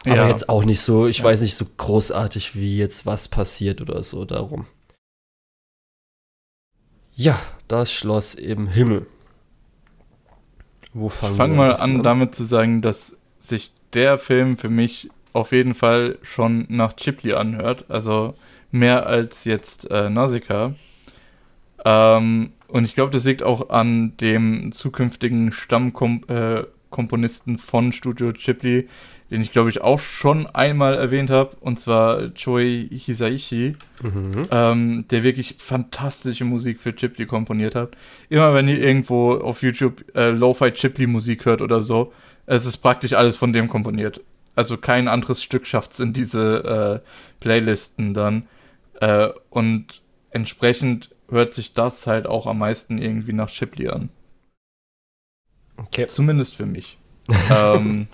Aber 0.05 0.17
ja. 0.17 0.29
jetzt 0.29 0.49
auch 0.49 0.65
nicht 0.65 0.81
so, 0.81 1.07
ich 1.07 1.19
ja. 1.19 1.25
weiß 1.25 1.43
nicht 1.43 1.55
so 1.55 1.65
großartig, 1.77 2.57
wie 2.57 2.77
jetzt 2.77 3.07
was 3.07 3.29
passiert 3.29 3.81
oder 3.81 4.03
so 4.03 4.25
darum. 4.25 4.67
Ja, 7.23 7.39
das 7.69 7.93
Schloss 7.93 8.35
im 8.35 8.67
Himmel. 8.67 9.07
Wo 10.93 11.09
fangen 11.09 11.35
ich 11.35 11.37
fang 11.37 11.55
mal 11.55 11.75
an, 11.75 11.99
an, 11.99 12.03
damit 12.03 12.35
zu 12.35 12.43
sagen, 12.43 12.83
dass 12.83 13.21
sich 13.39 13.73
der 13.93 14.19
Film 14.19 14.57
für 14.57 14.69
mich 14.69 15.09
auf 15.33 15.53
jeden 15.53 15.75
Fall 15.75 16.19
schon 16.23 16.67
nach 16.69 16.97
Ghibli 16.97 17.35
anhört. 17.35 17.85
Also 17.89 18.35
mehr 18.73 19.07
als 19.07 19.45
jetzt 19.45 19.89
äh, 19.89 20.11
Nausicaa. 20.11 20.75
Ähm, 21.85 22.55
und 22.67 22.85
ich 22.87 22.97
glaube, 22.97 23.13
das 23.13 23.23
liegt 23.23 23.45
auch 23.45 23.71
an 23.71 24.17
dem 24.17 24.73
zukünftigen 24.73 25.53
Stammkomponisten 25.53 27.55
äh, 27.55 27.59
von 27.59 27.93
Studio 27.93 28.33
Ghibli, 28.33 28.89
den 29.33 29.41
ich 29.41 29.51
glaube 29.51 29.71
ich 29.71 29.81
auch 29.81 29.99
schon 29.99 30.47
einmal 30.47 30.93
erwähnt 30.93 31.31
habe, 31.31 31.57
und 31.61 31.81
zwar 31.81 32.35
Choi 32.35 32.87
Hisaishi, 32.91 33.77
mhm. 34.03 34.47
ähm, 34.51 35.05
der 35.11 35.23
wirklich 35.23 35.57
fantastische 35.59 36.45
Musik 36.45 36.83
für 36.83 36.93
Ghibli 36.93 37.25
komponiert 37.25 37.75
hat. 37.75 37.97
Immer 38.29 38.53
wenn 38.53 38.69
ihr 38.69 38.79
irgendwo 38.79 39.33
auf 39.33 39.63
YouTube 39.63 40.05
äh, 40.15 40.29
Lo-Fi 40.29 40.71
Ghibli 40.73 41.07
Musik 41.07 41.47
hört 41.47 41.63
oder 41.63 41.81
so, 41.81 42.13
es 42.45 42.67
ist 42.67 42.77
praktisch 42.77 43.15
alles 43.15 43.39
von 43.39 43.55
dem 43.55 43.69
komponiert. 43.69 44.21
Also 44.55 44.77
kein 44.77 45.09
anderes 45.09 45.43
Stück 45.43 45.67
schafft 45.67 45.93
es 45.93 46.01
in 46.01 46.13
diese 46.13 47.01
äh, 47.03 47.09
Playlisten 47.41 48.13
dann. 48.13 48.43
Äh, 49.01 49.29
und 49.49 50.03
entsprechend 50.31 51.09
hört 51.31 51.55
sich 51.55 51.73
das 51.73 52.07
halt 52.07 52.27
auch 52.27 52.47
am 52.47 52.59
meisten 52.59 52.99
irgendwie 52.99 53.33
nach 53.33 53.49
Chipley 53.49 53.89
an. 53.89 54.11
Okay. 55.79 56.07
Zumindest 56.07 56.55
für 56.55 56.67
mich. 56.67 56.99
ähm, 57.51 58.09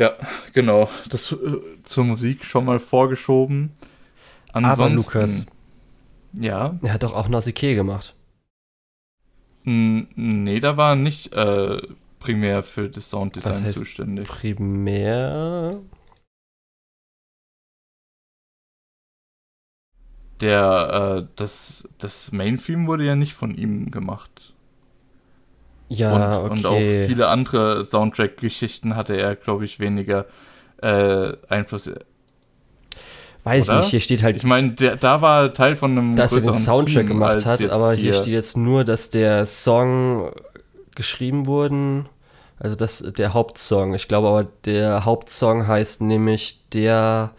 ja, 0.00 0.16
genau. 0.54 0.88
Das 1.10 1.30
äh, 1.32 1.60
zur 1.84 2.04
Musik 2.04 2.44
schon 2.44 2.64
mal 2.64 2.80
vorgeschoben. 2.80 3.70
Ansonsten, 4.50 4.82
Aber 4.82 4.94
Lukas. 4.94 5.46
Ja. 6.32 6.78
Er 6.82 6.92
hat 6.94 7.02
doch 7.02 7.12
auch 7.12 7.28
Nausicaa 7.28 7.74
gemacht. 7.74 8.16
nee, 9.64 10.60
da 10.60 10.78
war 10.78 10.96
nicht 10.96 11.34
äh, 11.34 11.82
primär 12.18 12.62
für 12.62 12.88
das 12.88 13.10
Sounddesign 13.10 13.68
zuständig. 13.68 14.26
Primär? 14.26 15.82
Der, 20.40 21.18
äh, 21.18 21.28
das, 21.36 21.90
das 21.98 22.32
Main-Theme 22.32 22.86
wurde 22.86 23.04
ja 23.04 23.16
nicht 23.16 23.34
von 23.34 23.54
ihm 23.54 23.90
gemacht. 23.90 24.54
Ja, 25.90 26.36
und, 26.36 26.44
okay. 26.44 26.52
Und 26.52 26.66
auch 26.66 27.06
viele 27.08 27.26
andere 27.28 27.84
Soundtrack-Geschichten 27.84 28.94
hatte 28.94 29.16
er, 29.16 29.34
glaube 29.34 29.64
ich, 29.64 29.80
weniger 29.80 30.26
äh, 30.80 31.32
Einfluss. 31.48 31.90
Weiß 33.42 33.68
Oder? 33.68 33.78
nicht, 33.78 33.88
hier 33.88 34.00
steht 34.00 34.22
halt. 34.22 34.36
Ich 34.36 34.44
meine, 34.44 34.72
da 34.72 35.20
war 35.20 35.52
Teil 35.52 35.74
von 35.74 35.92
einem. 35.92 36.16
Dass 36.16 36.32
er 36.32 36.42
den 36.42 36.52
Soundtrack 36.52 37.06
Theme 37.06 37.08
gemacht 37.08 37.44
hat, 37.44 37.68
aber 37.70 37.92
hier, 37.94 38.12
hier 38.12 38.14
steht 38.14 38.34
jetzt 38.34 38.56
nur, 38.56 38.84
dass 38.84 39.10
der 39.10 39.46
Song 39.46 40.30
geschrieben 40.94 41.46
wurde. 41.46 42.04
Also 42.58 42.76
das 42.76 42.98
der 42.98 43.34
Hauptsong. 43.34 43.94
Ich 43.94 44.06
glaube 44.06 44.28
aber, 44.28 44.44
der 44.64 45.04
Hauptsong 45.04 45.66
heißt 45.66 46.02
nämlich 46.02 46.68
der 46.72 47.32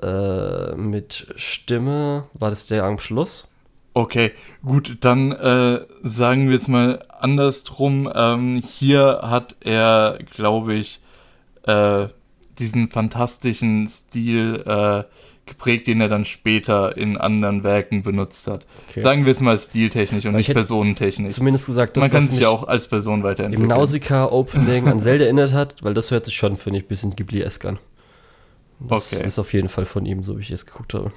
äh, 0.00 0.74
mit 0.76 1.26
Stimme. 1.36 2.24
War 2.32 2.50
das 2.50 2.66
der 2.66 2.84
am 2.84 2.98
Schluss? 2.98 3.48
Okay, 3.96 4.32
gut, 4.64 4.98
dann 5.02 5.30
äh, 5.30 5.80
sagen 6.02 6.48
wir 6.48 6.56
es 6.56 6.66
mal 6.66 7.04
andersrum. 7.08 8.10
Ähm, 8.12 8.60
hier 8.60 9.20
hat 9.22 9.54
er, 9.60 10.18
glaube 10.32 10.74
ich, 10.74 11.00
äh, 11.62 12.08
diesen 12.58 12.90
fantastischen 12.90 13.86
Stil 13.86 14.64
äh, 14.66 15.04
geprägt, 15.46 15.86
den 15.86 16.00
er 16.00 16.08
dann 16.08 16.24
später 16.24 16.96
in 16.96 17.16
anderen 17.16 17.62
Werken 17.62 18.02
benutzt 18.02 18.48
hat. 18.48 18.66
Okay. 18.88 19.00
Sagen 19.00 19.24
wir 19.26 19.30
es 19.30 19.40
mal 19.40 19.56
stiltechnisch 19.56 20.26
und 20.26 20.32
Weil 20.32 20.38
nicht 20.38 20.52
personentechnisch. 20.52 21.32
Zumindest 21.32 21.66
gesagt, 21.66 21.96
das, 21.96 22.02
Man 22.02 22.10
kann 22.10 22.22
sich 22.22 22.40
ja 22.40 22.48
auch 22.48 22.66
als 22.66 22.88
Person 22.88 23.22
weiterentwickeln. 23.22 23.70
Im 23.70 23.76
Nausicaa-Opening 23.76 24.88
an 24.88 24.98
Zelda 24.98 25.24
erinnert 25.24 25.52
hat, 25.52 25.84
weil 25.84 25.94
das 25.94 26.10
hört 26.10 26.24
sich 26.24 26.34
schon, 26.34 26.56
finde 26.56 26.80
ich, 26.80 26.86
ein 26.86 26.88
bisschen 26.88 27.14
Ghibli-esk 27.14 27.64
an. 27.64 27.78
Das 28.80 29.12
okay. 29.12 29.24
ist 29.24 29.38
auf 29.38 29.52
jeden 29.52 29.68
Fall 29.68 29.84
von 29.84 30.04
ihm, 30.04 30.24
so 30.24 30.36
wie 30.36 30.42
ich 30.42 30.50
es 30.50 30.66
geguckt 30.66 30.94
habe. 30.94 31.12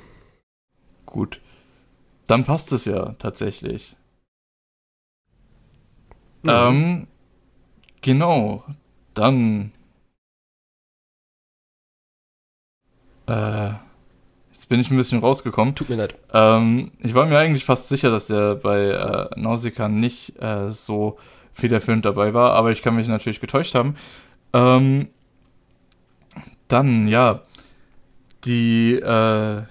Gut. 1.08 1.40
Dann 2.28 2.44
passt 2.44 2.72
es 2.74 2.86
ja 2.86 3.14
tatsächlich. 3.20 3.96
Mhm. 6.44 6.50
Ähm, 6.50 7.08
genau. 8.02 8.64
Dann. 9.14 9.72
Äh, 13.28 13.72
jetzt 14.52 14.70
bin 14.70 14.80
ich 14.80 14.92
ein 14.92 14.98
bisschen 14.98 15.20
rausgekommen. 15.20 15.74
Tut 15.74 15.90
mir 15.90 15.96
leid. 15.96 16.16
Ähm, 16.34 16.92
ich 17.00 17.14
war 17.14 17.26
mir 17.26 17.38
eigentlich 17.38 17.66
fast 17.66 17.88
sicher, 17.88 18.12
dass 18.12 18.28
der 18.28 18.56
bei 18.56 18.90
äh, 18.90 19.40
Nausicaa 19.40 19.90
nicht 19.90 20.40
äh, 20.42 20.70
so 20.70 21.18
federführend 21.54 22.06
dabei 22.06 22.34
war, 22.34 22.54
aber 22.54 22.72
ich 22.72 22.82
kann 22.82 22.96
mich 22.96 23.08
natürlich 23.08 23.42
getäuscht 23.42 23.74
haben. 23.74 23.96
Ähm, 24.54 25.10
dann, 26.68 27.08
ja, 27.08 27.42
die 28.44 28.94
äh, 28.96 29.64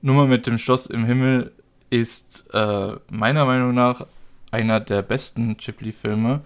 Nummer 0.00 0.26
mit 0.26 0.46
dem 0.46 0.58
Schloss 0.58 0.86
im 0.86 1.04
Himmel 1.04 1.52
ist 1.90 2.46
äh, 2.52 2.92
meiner 3.10 3.44
Meinung 3.46 3.74
nach 3.74 4.06
einer 4.50 4.80
der 4.80 5.02
besten 5.02 5.56
Ghibli-Filme. 5.56 6.40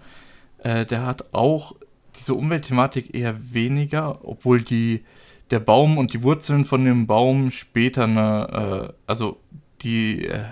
Äh, 0.59 0.85
der 0.85 1.05
hat 1.05 1.33
auch 1.33 1.75
diese 2.15 2.33
Umweltthematik 2.33 3.13
eher 3.15 3.35
weniger, 3.53 4.19
obwohl 4.23 4.61
die, 4.61 5.03
der 5.51 5.59
Baum 5.59 5.97
und 5.97 6.13
die 6.13 6.23
Wurzeln 6.23 6.65
von 6.65 6.85
dem 6.85 7.07
Baum 7.07 7.51
später 7.51 8.03
eine, 8.03 8.89
äh, 8.89 8.93
also 9.07 9.39
die, 9.81 10.25
äh, 10.25 10.45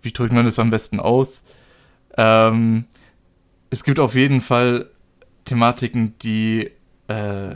wie 0.00 0.12
drückt 0.12 0.32
man 0.32 0.44
das 0.44 0.58
am 0.58 0.70
besten 0.70 1.00
aus? 1.00 1.44
Ähm, 2.16 2.84
es 3.70 3.84
gibt 3.84 4.00
auf 4.00 4.14
jeden 4.14 4.40
Fall 4.40 4.90
Thematiken, 5.44 6.14
die 6.18 6.70
äh, 7.08 7.54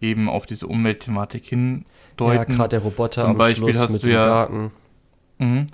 eben 0.00 0.28
auf 0.28 0.46
diese 0.46 0.66
Umweltthematik 0.66 1.46
hindeuten. 1.46 1.74
Ja, 2.18 2.44
gerade 2.44 2.68
der 2.70 2.80
Roboter 2.80 3.22
zum 3.22 3.36
Beispiel 3.36 3.72
Schluss 3.72 3.82
hast 3.82 4.02
du 4.02 4.10
ja, 4.10 4.24
Garten. 4.24 4.70
Mh, 5.38 5.66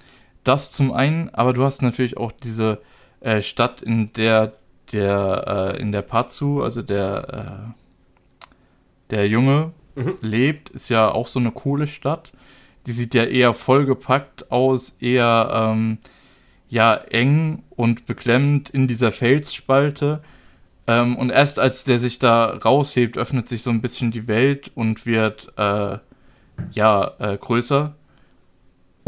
das 0.45 0.73
zum 0.73 0.93
einen, 0.93 1.31
aber 1.31 1.53
du 1.53 1.63
hast 1.63 1.83
natürlich 1.83 2.17
auch 2.17 2.33
diese 2.33 2.81
äh, 3.21 3.43
Stadt, 3.43 3.83
in 3.83 4.13
der 4.15 4.55
der 4.93 5.75
äh, 5.77 5.81
in 5.81 5.93
der 5.93 6.03
Patsu, 6.03 6.63
also 6.63 6.83
der 6.83 7.71
äh, 7.71 9.11
der 9.11 9.29
Junge 9.29 9.73
mhm. 9.95 10.15
lebt, 10.21 10.71
ist 10.71 10.89
ja 10.89 11.11
auch 11.11 11.27
so 11.27 11.39
eine 11.39 11.53
coole 11.53 11.87
Stadt. 11.87 12.33
Die 12.87 12.93
sieht 12.93 13.15
ja 13.15 13.25
eher 13.25 13.55
vollgepackt 13.55 14.51
aus, 14.51 14.97
eher 15.01 15.51
ähm, 15.53 15.99
ja 16.69 16.95
eng 16.95 17.63
und 17.71 18.07
beklemmend 18.07 18.71
in 18.71 18.89
dieser 18.89 19.13
Felsspalte. 19.13 20.23
Ähm, 20.87 21.17
und 21.17 21.31
erst 21.31 21.59
als 21.59 21.85
der 21.85 21.99
sich 21.99 22.19
da 22.19 22.47
raushebt, 22.47 23.19
öffnet 23.19 23.49
sich 23.49 23.63
so 23.63 23.71
ein 23.71 23.83
bisschen 23.83 24.11
die 24.11 24.29
Welt 24.29 24.71
und 24.75 25.05
wird 25.07 25.53
äh, 25.57 25.99
ja 26.73 27.13
äh, 27.19 27.37
größer. 27.37 27.95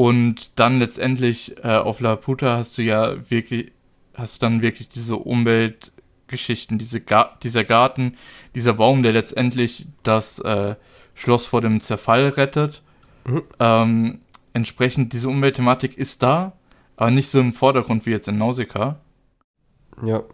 Und 0.03 0.59
dann 0.59 0.81
letztendlich 0.81 1.59
äh, 1.63 1.77
auf 1.77 2.01
La 2.01 2.17
Puta 2.17 2.57
hast 2.57 2.77
du 2.77 2.83
ja 2.83 3.31
wirklich, 3.31 3.71
hast 4.15 4.43
dann 4.43 4.61
wirklich 4.61 4.89
diese 4.89 5.15
Umweltgeschichten, 5.15 6.77
diese 6.77 7.01
Ga 7.01 7.39
dieser 7.45 7.63
Garten, 7.63 8.17
dieser 8.57 8.73
Baum, 8.73 9.05
der 9.05 9.13
letztendlich 9.13 9.87
das 10.03 10.41
äh, 10.41 10.75
Schloss 11.15 11.47
vor 11.47 11.61
dem 11.61 11.81
Zerfall 11.81 12.31
rettet. 12.31 12.83
Mhm. 13.27 13.43
Ähm, 13.61 14.19
entsprechend, 14.53 15.13
diese 15.13 15.29
Umweltthematik 15.29 15.97
ist 15.97 16.25
da, 16.25 16.55
aber 16.97 17.13
nicht 17.13 17.29
so 17.29 17.39
im 17.39 17.53
Vordergrund 17.53 18.05
wie 18.05 18.11
jetzt 18.11 18.27
in 18.27 18.39
Nausicaa. 18.39 18.99
Ja. 20.03 20.25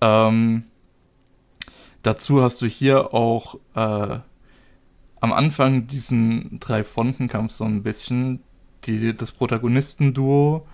Ähm, 0.00 0.66
dazu 2.04 2.40
hast 2.40 2.62
du 2.62 2.66
hier 2.66 3.12
auch 3.12 3.56
äh, 3.74 4.20
am 5.20 5.32
Anfang 5.32 5.88
diesen 5.88 6.60
drei 6.60 6.84
Frontenkampf 6.84 7.50
so 7.50 7.64
ein 7.64 7.82
bisschen, 7.82 8.38
die, 8.84 9.16
das 9.16 9.32
Protagonistenduo 9.32 10.66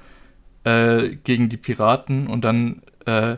äh, 0.64 1.16
gegen 1.24 1.48
die 1.48 1.56
Piraten 1.56 2.26
und 2.26 2.44
dann 2.44 2.82
äh, 3.06 3.36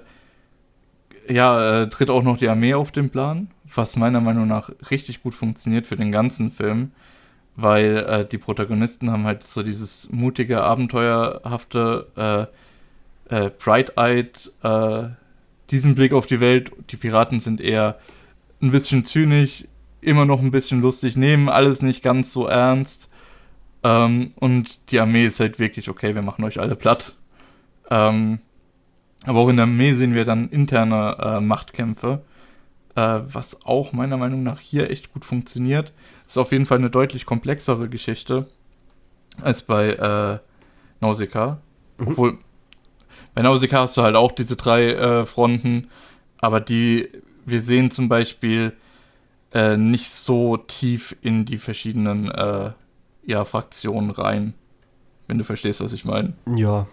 ja, 1.29 1.83
äh, 1.83 1.91
tritt 1.91 2.11
auch 2.11 2.23
noch 2.23 2.37
die 2.37 2.49
Armee 2.49 2.75
auf 2.75 2.93
den 2.93 3.11
Plan, 3.11 3.51
was 3.73 3.97
meiner 3.97 4.21
Meinung 4.21 4.49
nach 4.49 4.71
richtig 4.91 5.23
gut 5.23 5.35
funktioniert 5.35 5.87
für 5.87 5.97
den 5.97 6.11
ganzen 6.11 6.51
Film, 6.51 6.93
weil 7.57 7.97
äh, 7.97 8.27
die 8.27 8.39
Protagonisten 8.39 9.11
haben 9.11 9.25
halt 9.25 9.45
so 9.45 9.62
dieses 9.62 10.11
mutige, 10.11 10.62
abenteuerhafte, 10.62 12.49
äh, 13.31 13.45
äh, 13.45 13.51
bright-eyed 13.51 14.53
diesen 15.71 15.95
Blick 15.95 16.12
auf 16.12 16.27
die 16.27 16.41
Welt. 16.41 16.73
Die 16.91 16.97
Piraten 16.97 17.39
sind 17.39 17.61
eher 17.61 17.99
ein 18.61 18.73
bisschen 18.73 19.05
zynisch, 19.05 19.64
immer 20.01 20.25
noch 20.25 20.41
ein 20.41 20.51
bisschen 20.51 20.81
lustig, 20.81 21.16
nehmen 21.16 21.49
alles 21.49 21.83
nicht 21.83 22.03
ganz 22.03 22.33
so 22.33 22.47
ernst. 22.47 23.09
Ähm, 23.83 24.33
und 24.37 24.91
die 24.91 25.01
Armee 25.01 25.26
ist 25.26 25.41
halt 25.41 25.59
wirklich, 25.59 25.89
okay, 25.89 26.14
wir 26.14 26.22
machen 26.22 26.45
euch 26.45 26.61
alle 26.61 26.76
platt. 26.76 27.14
Ähm, 27.91 28.41
aber 29.26 29.41
auch 29.41 29.49
in 29.49 29.57
der 29.57 29.64
Armee 29.64 29.93
sehen 29.93 30.14
wir 30.14 30.24
dann 30.24 30.49
interne 30.49 31.16
äh, 31.20 31.41
Machtkämpfe, 31.41 32.22
äh, 32.95 33.20
was 33.26 33.64
auch 33.64 33.93
meiner 33.93 34.16
Meinung 34.16 34.43
nach 34.43 34.61
hier 34.61 34.91
echt 34.91 35.12
gut 35.12 35.24
funktioniert. 35.24 35.93
Ist 36.26 36.39
auf 36.39 36.53
jeden 36.53 36.66
Fall 36.66 36.78
eine 36.78 36.91
deutlich 36.91 37.26
komplexere 37.26 37.89
Geschichte 37.89 38.47
als 39.43 39.62
bei 39.62 39.91
äh, 39.95 40.39
Nausicaa. 41.01 41.59
Mhm. 41.99 42.09
Obwohl, 42.09 42.39
bei 43.35 43.43
Nausicaa 43.43 43.83
hast 43.83 43.97
du 43.97 44.03
halt 44.03 44.16
auch 44.16 44.33
diese 44.33 44.57
drei 44.57 44.93
äh, 44.93 45.26
Fronten, 45.26 45.89
aber 46.39 46.61
die, 46.61 47.09
wir 47.45 47.62
sehen 47.62 47.91
zum 47.91 48.09
Beispiel 48.09 48.72
äh, 49.53 49.76
nicht 49.76 50.11
so 50.11 50.57
tief 50.57 51.16
in 51.22 51.45
die 51.45 51.59
verschiedenen 51.59 52.31
äh, 52.31 52.70
ja, 53.31 53.45
Fraktionen 53.45 54.11
rein. 54.11 54.55
Wenn 55.28 55.39
du 55.39 55.45
verstehst, 55.45 55.81
was 55.81 55.93
ich 55.93 56.05
meine. 56.05 56.35
Ja. 56.57 56.89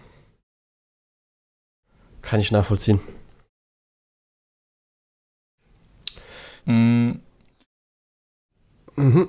Kann 2.22 2.38
ich 2.38 2.52
nachvollziehen. 2.52 3.00
Mm. 6.64 7.14
Mhm. 8.94 9.28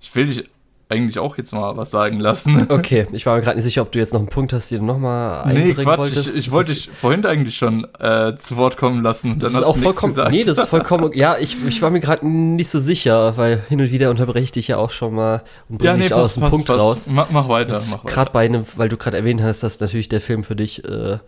Ich 0.00 0.14
will 0.14 0.26
dich 0.26 0.50
eigentlich 0.90 1.18
auch 1.18 1.38
jetzt 1.38 1.52
mal 1.52 1.76
was 1.76 1.90
sagen 1.90 2.18
lassen. 2.20 2.66
Okay, 2.80 3.06
ich 3.12 3.26
war 3.26 3.36
mir 3.36 3.42
gerade 3.42 3.56
nicht 3.56 3.64
sicher, 3.64 3.82
ob 3.82 3.92
du 3.92 3.98
jetzt 3.98 4.12
noch 4.12 4.20
einen 4.20 4.28
Punkt 4.28 4.52
hast, 4.52 4.70
den 4.70 4.80
du 4.80 4.86
nochmal 4.86 5.42
einbringen 5.42 5.68
nee, 5.68 5.74
Quatsch, 5.74 5.98
wolltest. 5.98 6.28
Ich, 6.28 6.36
ich 6.36 6.50
wollte 6.50 6.72
dich 6.72 6.90
vorhin 7.00 7.24
eigentlich 7.26 7.56
schon 7.56 7.86
äh, 7.98 8.36
zu 8.36 8.56
Wort 8.56 8.76
kommen 8.76 9.02
lassen. 9.02 9.38
Das 9.38 9.52
ist 9.52 9.62
auch 9.62 9.76
vollkommen. 9.76 10.12
Gesagt. 10.12 10.30
Nee, 10.30 10.44
das 10.44 10.58
ist 10.58 10.68
vollkommen. 10.68 11.10
Ja, 11.20 11.36
ich, 11.38 11.56
ich 11.66 11.82
war 11.82 11.90
mir 11.90 12.00
gerade 12.00 12.26
nicht 12.26 12.70
so 12.70 12.78
sicher, 12.78 13.36
weil 13.36 13.62
hin 13.68 13.80
und 13.80 13.90
wieder 13.90 14.10
unterbreche 14.10 14.44
ich 14.44 14.52
dich 14.52 14.68
ja 14.68 14.76
auch 14.76 14.90
schon 14.90 15.14
mal 15.14 15.42
und 15.68 15.78
bringe 15.78 15.90
ja, 15.90 15.96
nee, 15.96 16.02
dich 16.04 16.14
aus 16.14 16.34
dem 16.34 16.48
Punkt 16.48 16.66
passt. 16.66 16.80
raus. 16.80 17.08
Mach, 17.10 17.30
mach 17.30 17.48
weiter. 17.48 17.80
Gerade 18.06 18.30
bei 18.30 18.44
einem, 18.44 18.64
weil 18.76 18.88
du 18.88 18.96
gerade 18.96 19.16
erwähnt 19.16 19.42
hast, 19.42 19.62
dass 19.62 19.80
natürlich 19.80 20.08
der 20.08 20.20
Film 20.20 20.44
für 20.44 20.56
dich 20.56 20.84
äh, 20.84 21.18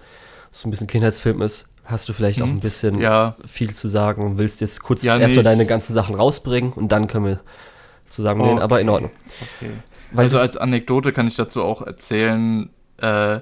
so 0.51 0.69
ein 0.69 0.71
bisschen 0.71 0.87
Kindheitsfilm 0.87 1.43
ist, 1.43 1.69
hast 1.85 2.09
du 2.09 2.13
vielleicht 2.13 2.39
hm. 2.39 2.45
auch 2.45 2.49
ein 2.49 2.61
bisschen 2.61 3.01
ja. 3.01 3.37
viel 3.47 3.75
zu 3.75 3.89
sagen 3.89 4.23
und 4.23 4.39
willst 4.39 4.61
jetzt 4.61 4.83
kurz 4.83 5.03
ja, 5.03 5.19
erstmal 5.19 5.45
deine 5.45 5.67
ganzen 5.67 5.93
Sachen 5.93 6.15
rausbringen 6.15 6.73
und 6.73 6.93
dann 6.93 7.07
können 7.07 7.27
wir 7.27 7.41
zusammenlehnen, 8.13 8.57
okay. 8.57 8.65
aber 8.65 8.81
in 8.81 8.89
Ordnung. 8.89 9.11
Okay. 9.59 9.73
Weil 10.13 10.25
also 10.25 10.39
als 10.39 10.57
Anekdote 10.57 11.13
kann 11.13 11.27
ich 11.27 11.37
dazu 11.37 11.63
auch 11.63 11.83
erzählen, 11.83 12.71
äh, 12.99 13.41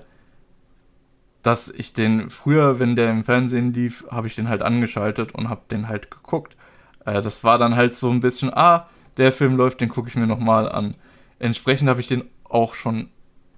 dass 1.43 1.71
ich 1.71 1.93
den 1.93 2.31
früher, 2.31 2.79
wenn 2.79 2.97
der 2.97 3.11
im 3.11 3.25
Fernsehen 3.25 3.73
lief, 3.73 4.05
habe 4.11 4.27
ich 4.27 4.35
den 4.35 4.49
halt 4.49 4.63
angeschaltet 4.63 5.35
und 5.35 5.49
habe 5.49 5.63
den 5.71 5.89
halt 5.89 6.11
geguckt. 6.11 6.57
Äh, 7.05 7.23
das 7.23 7.45
war 7.45 7.59
dann 7.59 7.77
halt 7.77 7.95
so 7.95 8.11
ein 8.11 8.21
bisschen, 8.21 8.53
ah, 8.53 8.89
der 9.17 9.33
Film 9.33 9.57
läuft, 9.57 9.81
den 9.81 9.89
gucke 9.89 10.09
ich 10.09 10.17
mir 10.17 10.27
nochmal 10.27 10.71
an. 10.71 10.93
Entsprechend 11.39 11.89
habe 11.89 12.01
ich 12.01 12.09
den 12.09 12.25
auch 12.49 12.75
schon 12.75 13.09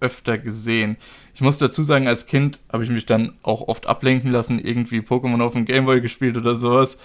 öfter 0.00 0.38
gesehen. 0.38 0.96
Ich 1.34 1.40
muss 1.40 1.58
dazu 1.58 1.84
sagen, 1.84 2.08
als 2.08 2.26
Kind 2.26 2.60
habe 2.72 2.84
ich 2.84 2.90
mich 2.90 3.06
dann 3.06 3.34
auch 3.42 3.68
oft 3.68 3.86
ablenken 3.86 4.30
lassen, 4.30 4.58
irgendwie 4.58 5.00
Pokémon 5.00 5.42
auf 5.42 5.52
dem 5.52 5.64
Gameboy 5.64 6.00
gespielt 6.00 6.36
oder 6.36 6.56
sowas. 6.56 6.98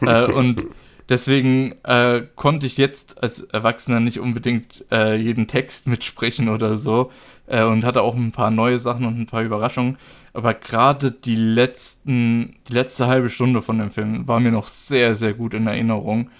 äh, 0.00 0.24
und 0.26 0.66
Deswegen 1.08 1.74
äh, 1.82 2.22
konnte 2.34 2.66
ich 2.66 2.78
jetzt 2.78 3.22
als 3.22 3.42
Erwachsener 3.42 4.00
nicht 4.00 4.20
unbedingt 4.20 4.84
äh, 4.90 5.16
jeden 5.16 5.46
Text 5.46 5.86
mitsprechen 5.86 6.48
oder 6.48 6.78
so 6.78 7.10
äh, 7.46 7.62
und 7.62 7.84
hatte 7.84 8.02
auch 8.02 8.14
ein 8.14 8.32
paar 8.32 8.50
neue 8.50 8.78
Sachen 8.78 9.04
und 9.04 9.18
ein 9.18 9.26
paar 9.26 9.42
Überraschungen. 9.42 9.98
Aber 10.32 10.54
gerade 10.54 11.10
die 11.10 11.36
letzten, 11.36 12.56
die 12.68 12.72
letzte 12.72 13.06
halbe 13.06 13.28
Stunde 13.28 13.60
von 13.60 13.78
dem 13.78 13.90
Film 13.90 14.26
war 14.26 14.40
mir 14.40 14.50
noch 14.50 14.66
sehr, 14.66 15.14
sehr 15.14 15.34
gut 15.34 15.52
in 15.52 15.66
Erinnerung. 15.66 16.30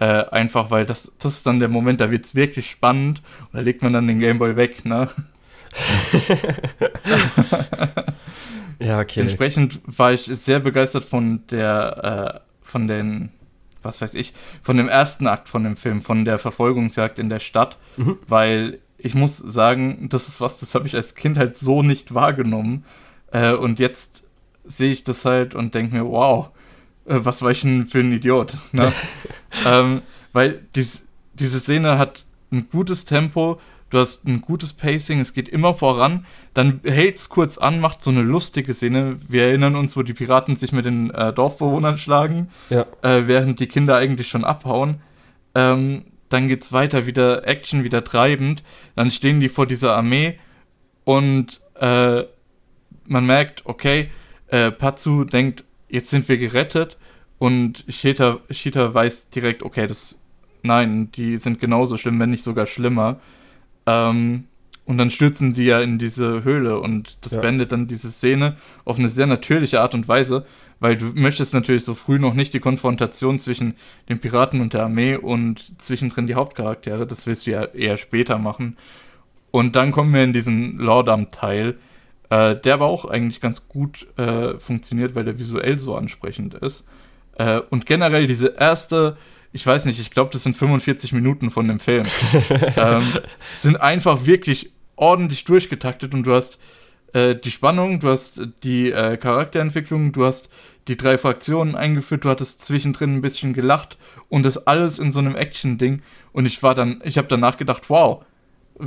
Äh, 0.00 0.24
einfach 0.30 0.70
weil 0.70 0.84
das, 0.84 1.14
das 1.18 1.36
ist 1.38 1.46
dann 1.46 1.58
der 1.60 1.68
Moment, 1.68 2.00
da 2.00 2.10
wird 2.10 2.24
es 2.24 2.34
wirklich 2.34 2.70
spannend 2.70 3.22
und 3.40 3.54
da 3.54 3.60
legt 3.60 3.82
man 3.82 3.92
dann 3.92 4.06
den 4.06 4.20
Gameboy 4.20 4.54
weg, 4.56 4.84
ne? 4.84 5.08
ja, 8.78 9.00
okay. 9.00 9.20
Entsprechend 9.20 9.80
war 9.86 10.12
ich 10.12 10.22
sehr 10.22 10.60
begeistert 10.60 11.04
von 11.04 11.44
der, 11.50 12.36
äh, 12.36 12.40
von 12.62 12.86
den 12.86 13.30
was 13.82 14.00
weiß 14.00 14.14
ich, 14.14 14.32
von 14.62 14.76
dem 14.76 14.88
ersten 14.88 15.26
Akt 15.26 15.48
von 15.48 15.64
dem 15.64 15.76
Film, 15.76 16.02
von 16.02 16.24
der 16.24 16.38
Verfolgungsjagd 16.38 17.18
in 17.18 17.28
der 17.28 17.40
Stadt, 17.40 17.78
mhm. 17.96 18.18
weil 18.26 18.80
ich 18.98 19.14
muss 19.14 19.38
sagen, 19.38 20.08
das 20.08 20.28
ist 20.28 20.40
was, 20.40 20.58
das 20.58 20.74
habe 20.74 20.86
ich 20.86 20.96
als 20.96 21.14
Kind 21.14 21.38
halt 21.38 21.56
so 21.56 21.82
nicht 21.82 22.14
wahrgenommen. 22.14 22.84
Äh, 23.30 23.52
und 23.52 23.78
jetzt 23.78 24.24
sehe 24.64 24.90
ich 24.90 25.04
das 25.04 25.24
halt 25.24 25.54
und 25.54 25.74
denke 25.74 25.94
mir, 25.96 26.04
wow, 26.04 26.50
äh, 27.06 27.20
was 27.22 27.42
war 27.42 27.52
ich 27.52 27.60
denn 27.60 27.86
für 27.86 28.00
ein 28.00 28.12
Idiot? 28.12 28.56
Ne? 28.72 28.92
ähm, 29.66 30.02
weil 30.32 30.66
dies, 30.74 31.06
diese 31.34 31.60
Szene 31.60 31.98
hat 31.98 32.24
ein 32.50 32.68
gutes 32.70 33.04
Tempo, 33.04 33.60
du 33.90 33.98
hast 33.98 34.26
ein 34.26 34.40
gutes 34.40 34.72
Pacing, 34.72 35.20
es 35.20 35.32
geht 35.32 35.48
immer 35.48 35.74
voran, 35.74 36.26
dann 36.54 36.80
hält 36.84 37.16
es 37.16 37.28
kurz 37.28 37.58
an, 37.58 37.80
macht 37.80 38.02
so 38.02 38.10
eine 38.10 38.22
lustige 38.22 38.74
Szene. 38.74 39.16
Wir 39.28 39.44
erinnern 39.44 39.76
uns, 39.76 39.96
wo 39.96 40.02
die 40.02 40.14
Piraten 40.14 40.56
sich 40.56 40.72
mit 40.72 40.86
den 40.86 41.10
äh, 41.10 41.32
Dorfbewohnern 41.32 41.98
schlagen, 41.98 42.50
ja. 42.70 42.86
äh, 43.02 43.26
während 43.26 43.60
die 43.60 43.66
Kinder 43.66 43.96
eigentlich 43.96 44.28
schon 44.28 44.44
abhauen. 44.44 45.00
Ähm, 45.54 46.04
dann 46.28 46.48
geht's 46.48 46.72
weiter, 46.72 47.06
wieder 47.06 47.46
Action, 47.46 47.84
wieder 47.84 48.04
treibend. 48.04 48.62
Dann 48.96 49.10
stehen 49.10 49.40
die 49.40 49.48
vor 49.48 49.66
dieser 49.66 49.96
Armee 49.96 50.38
und 51.04 51.60
äh, 51.80 52.24
man 53.06 53.26
merkt, 53.26 53.64
okay, 53.64 54.10
äh, 54.48 54.70
Patsu 54.70 55.24
denkt, 55.24 55.64
jetzt 55.88 56.10
sind 56.10 56.28
wir 56.28 56.36
gerettet 56.36 56.98
und 57.38 57.84
Shita, 57.88 58.40
Shita 58.50 58.92
weiß 58.92 59.30
direkt, 59.30 59.62
okay, 59.62 59.86
das, 59.86 60.18
nein, 60.62 61.10
die 61.12 61.36
sind 61.38 61.60
genauso 61.60 61.96
schlimm, 61.96 62.20
wenn 62.20 62.30
nicht 62.30 62.42
sogar 62.42 62.66
schlimmer. 62.66 63.20
Ähm, 63.88 64.44
und 64.84 64.96
dann 64.96 65.10
stürzen 65.10 65.52
die 65.52 65.64
ja 65.64 65.80
in 65.80 65.98
diese 65.98 66.44
Höhle 66.44 66.80
und 66.80 67.18
das 67.20 67.32
ja. 67.32 67.40
beendet 67.40 67.72
dann 67.72 67.88
diese 67.88 68.10
Szene 68.10 68.56
auf 68.84 68.98
eine 68.98 69.08
sehr 69.08 69.26
natürliche 69.26 69.82
Art 69.82 69.94
und 69.94 70.08
Weise, 70.08 70.46
weil 70.80 70.96
du 70.96 71.12
möchtest 71.14 71.52
natürlich 71.52 71.84
so 71.84 71.94
früh 71.94 72.18
noch 72.18 72.34
nicht 72.34 72.54
die 72.54 72.60
Konfrontation 72.60 73.38
zwischen 73.38 73.74
den 74.08 74.18
Piraten 74.18 74.60
und 74.60 74.72
der 74.72 74.84
Armee 74.84 75.16
und 75.16 75.72
zwischendrin 75.78 76.26
die 76.26 76.36
Hauptcharaktere, 76.36 77.06
das 77.06 77.26
willst 77.26 77.46
du 77.46 77.50
ja 77.50 77.64
eher 77.64 77.98
später 77.98 78.38
machen. 78.38 78.76
Und 79.50 79.76
dann 79.76 79.92
kommen 79.92 80.14
wir 80.14 80.24
in 80.24 80.32
diesen 80.32 80.78
Lordam-Teil, 80.78 81.78
äh, 82.30 82.56
der 82.56 82.74
aber 82.74 82.86
auch 82.86 83.04
eigentlich 83.04 83.40
ganz 83.40 83.68
gut 83.68 84.06
äh, 84.16 84.58
funktioniert, 84.58 85.14
weil 85.14 85.24
der 85.24 85.38
visuell 85.38 85.78
so 85.78 85.96
ansprechend 85.96 86.54
ist. 86.54 86.86
Äh, 87.36 87.60
und 87.70 87.86
generell 87.86 88.26
diese 88.26 88.54
erste, 88.58 89.16
ich 89.58 89.66
weiß 89.66 89.86
nicht, 89.86 89.98
ich 89.98 90.12
glaube, 90.12 90.30
das 90.32 90.44
sind 90.44 90.56
45 90.56 91.12
Minuten 91.12 91.50
von 91.50 91.66
dem 91.66 91.80
Film, 91.80 92.04
ähm, 92.76 93.02
sind 93.56 93.80
einfach 93.80 94.24
wirklich 94.24 94.70
ordentlich 94.94 95.42
durchgetaktet 95.42 96.14
und 96.14 96.22
du 96.22 96.32
hast 96.32 96.60
äh, 97.12 97.34
die 97.34 97.50
Spannung, 97.50 97.98
du 97.98 98.08
hast 98.08 98.40
die 98.62 98.92
äh, 98.92 99.16
Charakterentwicklung, 99.16 100.12
du 100.12 100.24
hast 100.24 100.48
die 100.86 100.96
drei 100.96 101.18
Fraktionen 101.18 101.74
eingeführt, 101.74 102.24
du 102.24 102.28
hattest 102.28 102.62
zwischendrin 102.62 103.16
ein 103.16 103.20
bisschen 103.20 103.52
gelacht 103.52 103.98
und 104.28 104.46
das 104.46 104.68
alles 104.68 105.00
in 105.00 105.10
so 105.10 105.18
einem 105.18 105.34
Action-Ding. 105.34 106.02
Und 106.32 106.46
ich 106.46 106.62
war 106.62 106.76
dann, 106.76 107.00
ich 107.02 107.18
habe 107.18 107.26
danach 107.26 107.56
gedacht, 107.56 107.90
wow, 107.90 108.24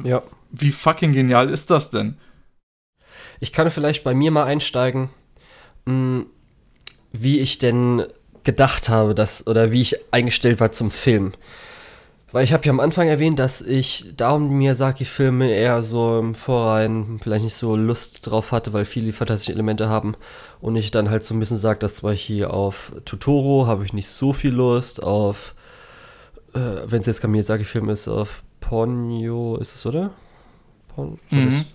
ja. 0.05 0.23
wie 0.51 0.71
fucking 0.71 1.11
genial 1.11 1.49
ist 1.49 1.69
das 1.69 1.89
denn? 1.89 2.17
Ich 3.41 3.51
kann 3.51 3.69
vielleicht 3.71 4.05
bei 4.05 4.13
mir 4.13 4.31
mal 4.31 4.45
einsteigen, 4.45 5.09
hm, 5.85 6.27
wie 7.11 7.39
ich 7.39 7.59
denn 7.59 8.05
gedacht 8.43 8.89
habe, 8.89 9.15
dass, 9.15 9.47
oder 9.47 9.71
wie 9.71 9.81
ich 9.81 9.95
eingestellt 10.11 10.59
war 10.59 10.71
zum 10.71 10.91
Film. 10.91 11.33
Weil 12.31 12.45
ich 12.45 12.53
habe 12.53 12.65
ja 12.65 12.71
am 12.71 12.79
Anfang 12.79 13.09
erwähnt, 13.09 13.39
dass 13.39 13.61
ich 13.61 14.13
darum 14.15 14.57
Miyazaki-Filme 14.57 15.51
eher 15.51 15.83
so 15.83 16.17
im 16.17 16.33
Vorrein 16.33 17.19
vielleicht 17.21 17.43
nicht 17.43 17.55
so 17.55 17.75
Lust 17.75 18.25
drauf 18.25 18.53
hatte, 18.53 18.71
weil 18.71 18.85
viele 18.85 19.11
fantastische 19.11 19.51
Elemente 19.51 19.89
haben. 19.89 20.15
Und 20.61 20.77
ich 20.77 20.91
dann 20.91 21.09
halt 21.09 21.25
so 21.25 21.33
ein 21.33 21.39
bisschen 21.39 21.57
sage, 21.57 21.79
dass 21.79 21.95
zwar 21.95 22.13
hier 22.13 22.53
auf 22.53 22.93
Totoro 23.03 23.67
habe 23.67 23.83
ich 23.83 23.91
nicht 23.91 24.07
so 24.07 24.31
viel 24.31 24.51
Lust, 24.53 25.03
auf, 25.03 25.55
äh, 26.53 26.59
wenn 26.85 27.01
es 27.01 27.05
jetzt 27.05 27.21
kein 27.21 27.31
Miyazaki-Film 27.31 27.89
ist, 27.89 28.07
auf 28.07 28.43
Ponyo 28.61 29.57
ist 29.57 29.75
es, 29.75 29.85
oder? 29.85 30.11
Pon 30.95 31.19
mhm. 31.31 31.65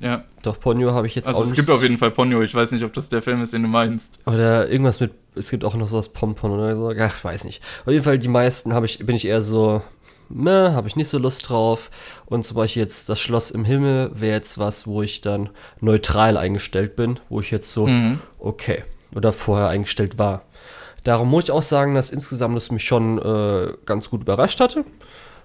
Ja. 0.00 0.24
Doch, 0.42 0.58
Ponyo 0.60 0.92
habe 0.92 1.06
ich 1.06 1.14
jetzt 1.14 1.26
also 1.26 1.38
auch. 1.38 1.42
Also 1.42 1.52
es 1.52 1.56
gibt 1.56 1.70
auf 1.70 1.82
jeden 1.82 1.98
Fall 1.98 2.10
Ponyo, 2.10 2.42
ich 2.42 2.54
weiß 2.54 2.72
nicht, 2.72 2.84
ob 2.84 2.92
das 2.92 3.08
der 3.08 3.22
Film 3.22 3.42
ist, 3.42 3.52
den 3.52 3.62
du 3.62 3.68
meinst. 3.68 4.18
Oder 4.26 4.68
irgendwas 4.68 5.00
mit, 5.00 5.12
es 5.34 5.50
gibt 5.50 5.64
auch 5.64 5.74
noch 5.74 5.86
sowas 5.86 6.08
Pompon 6.08 6.50
oder 6.50 6.76
so. 6.76 6.92
Ach, 6.98 7.24
weiß 7.24 7.44
nicht. 7.44 7.62
Auf 7.84 7.92
jeden 7.92 8.04
Fall, 8.04 8.18
die 8.18 8.28
meisten 8.28 8.74
habe 8.74 8.86
ich, 8.86 8.98
bin 8.98 9.16
ich 9.16 9.26
eher 9.26 9.42
so 9.42 9.82
meh, 10.28 10.72
habe 10.72 10.88
ich 10.88 10.96
nicht 10.96 11.08
so 11.08 11.18
Lust 11.18 11.48
drauf. 11.48 11.90
Und 12.26 12.44
zum 12.44 12.56
Beispiel 12.56 12.82
jetzt 12.82 13.08
das 13.08 13.20
Schloss 13.20 13.50
im 13.50 13.64
Himmel 13.64 14.10
wäre 14.14 14.36
jetzt 14.36 14.58
was, 14.58 14.86
wo 14.86 15.02
ich 15.02 15.20
dann 15.20 15.50
neutral 15.80 16.36
eingestellt 16.36 16.96
bin, 16.96 17.20
wo 17.28 17.40
ich 17.40 17.50
jetzt 17.50 17.72
so, 17.72 17.86
mhm. 17.86 18.20
okay, 18.38 18.84
oder 19.14 19.32
vorher 19.32 19.68
eingestellt 19.68 20.18
war. 20.18 20.42
Darum 21.04 21.28
muss 21.28 21.44
ich 21.44 21.50
auch 21.50 21.62
sagen, 21.62 21.94
dass 21.94 22.10
insgesamt 22.10 22.56
es 22.56 22.70
mich 22.70 22.84
schon 22.84 23.18
äh, 23.18 23.74
ganz 23.84 24.08
gut 24.10 24.22
überrascht 24.22 24.60
hatte. 24.60 24.84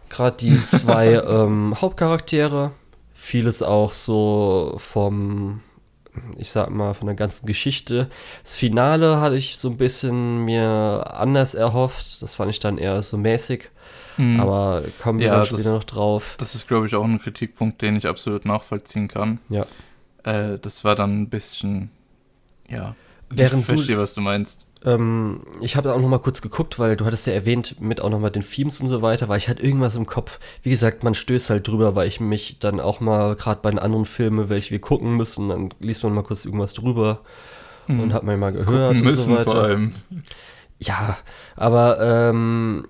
Gerade 0.10 0.38
die 0.38 0.64
zwei 0.64 1.14
ähm, 1.14 1.76
Hauptcharaktere, 1.80 2.72
vieles 3.30 3.62
auch 3.62 3.94
so 3.94 4.76
vom, 4.78 5.62
ich 6.38 6.50
sag 6.50 6.72
mal, 6.72 6.96
von 6.96 7.06
der 7.06 7.16
ganzen 7.16 7.46
Geschichte. 7.46 8.10
Das 8.44 8.56
Finale 8.56 9.22
hatte 9.22 9.36
ich 9.36 9.58
so 9.58 9.70
ein 9.70 9.78
bisschen 9.78 10.46
mir 10.46 11.06
anders 11.14 11.54
erhofft. 11.54 12.24
Das 12.24 12.34
fand 12.34 12.50
ich 12.50 12.60
dann 12.60 12.80
eher 12.80 13.04
so 13.04 13.18
mäßig. 13.18 13.70
Mhm. 14.18 14.40
Aber 14.40 14.84
kommen 15.02 15.20
wir 15.20 15.28
ja, 15.28 15.36
dann 15.36 15.46
später 15.46 15.64
das, 15.64 15.74
noch 15.74 15.84
drauf. 15.84 16.36
Das 16.40 16.56
ist, 16.56 16.68
glaube 16.68 16.88
ich, 16.88 16.96
auch 16.96 17.06
ein 17.06 17.20
Kritikpunkt, 17.20 17.82
den 17.84 17.96
ich 17.96 18.08
absolut 18.08 18.46
nachvollziehen 18.46 19.08
kann. 19.08 19.38
Ja. 19.48 19.66
Äh, 20.24 20.58
das 20.60 20.84
war 20.84 20.96
dann 20.96 21.22
ein 21.22 21.30
bisschen, 21.30 21.92
ja. 22.68 22.96
Während 23.30 23.62
ich 23.62 23.68
verstehe, 23.68 24.00
was 24.00 24.16
du 24.16 24.22
meinst. 24.22 24.66
Ähm, 24.86 25.42
ich 25.60 25.76
habe 25.76 25.94
auch 25.94 26.00
noch 26.00 26.08
mal 26.08 26.20
kurz 26.20 26.42
geguckt, 26.42 26.80
weil 26.80 26.96
du 26.96 27.06
hattest 27.06 27.28
ja 27.28 27.34
erwähnt, 27.34 27.82
mit 27.82 28.02
auch 28.02 28.10
noch 28.10 28.20
mal 28.20 28.30
den 28.30 28.44
Themes 28.44 28.80
und 28.80 28.88
so 28.88 29.02
weiter, 29.02 29.28
weil 29.28 29.38
ich 29.38 29.48
halt 29.48 29.60
irgendwas 29.60 29.96
im 29.96 30.06
Kopf, 30.06 30.40
wie 30.64 30.70
gesagt, 30.70 31.04
man 31.04 31.14
stößt 31.14 31.50
halt 31.50 31.68
drüber, 31.68 31.96
weil 31.96 32.08
ich 32.08 32.20
mich 32.20 32.60
dann 32.60 32.80
auch 32.80 33.00
mal, 33.00 33.36
gerade 33.36 33.60
bei 33.62 33.70
den 33.70 33.80
anderen 33.80 34.06
Filmen, 34.06 34.50
welche 34.50 34.72
wir 34.72 34.80
gucken 34.80 35.18
müssen, 35.18 35.50
dann 35.50 35.70
liest 35.80 36.04
man 36.04 36.14
mal 36.14 36.24
kurz 36.24 36.46
irgendwas 36.46 36.74
drüber 36.74 37.22
mhm. 37.88 38.00
und 38.00 38.14
hat 38.14 38.24
man 38.24 38.40
mal 38.40 38.54
gehört 38.54 38.94
gucken 38.94 39.04
müssen 39.04 39.34
und 39.34 39.40
so 39.40 39.46
weiter. 39.46 39.52
vor 39.52 39.64
allem. 39.64 39.94
Ja, 40.80 41.18
aber 41.58 42.00
ähm, 42.00 42.88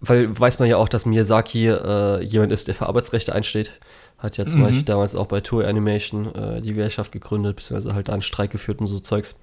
weil 0.00 0.38
weiß 0.38 0.58
man 0.58 0.68
ja 0.68 0.76
auch, 0.76 0.88
dass 0.88 1.06
Miyazaki 1.06 1.68
äh, 1.68 2.22
jemand 2.22 2.52
ist, 2.52 2.68
der 2.68 2.74
für 2.74 2.86
Arbeitsrechte 2.86 3.34
einsteht. 3.34 3.72
Hat 4.18 4.36
ja 4.36 4.44
zum 4.46 4.60
mhm. 4.60 4.64
Beispiel 4.64 4.84
damals 4.84 5.16
auch 5.16 5.26
bei 5.26 5.40
Toei 5.40 5.66
Animation 5.66 6.32
äh, 6.34 6.60
die 6.60 6.74
Gewerkschaft 6.74 7.10
gegründet, 7.10 7.56
beziehungsweise 7.56 7.94
halt 7.94 8.10
einen 8.10 8.22
Streik 8.22 8.50
geführt 8.50 8.80
und 8.80 8.86
so 8.86 9.00
Zeugs. 9.00 9.40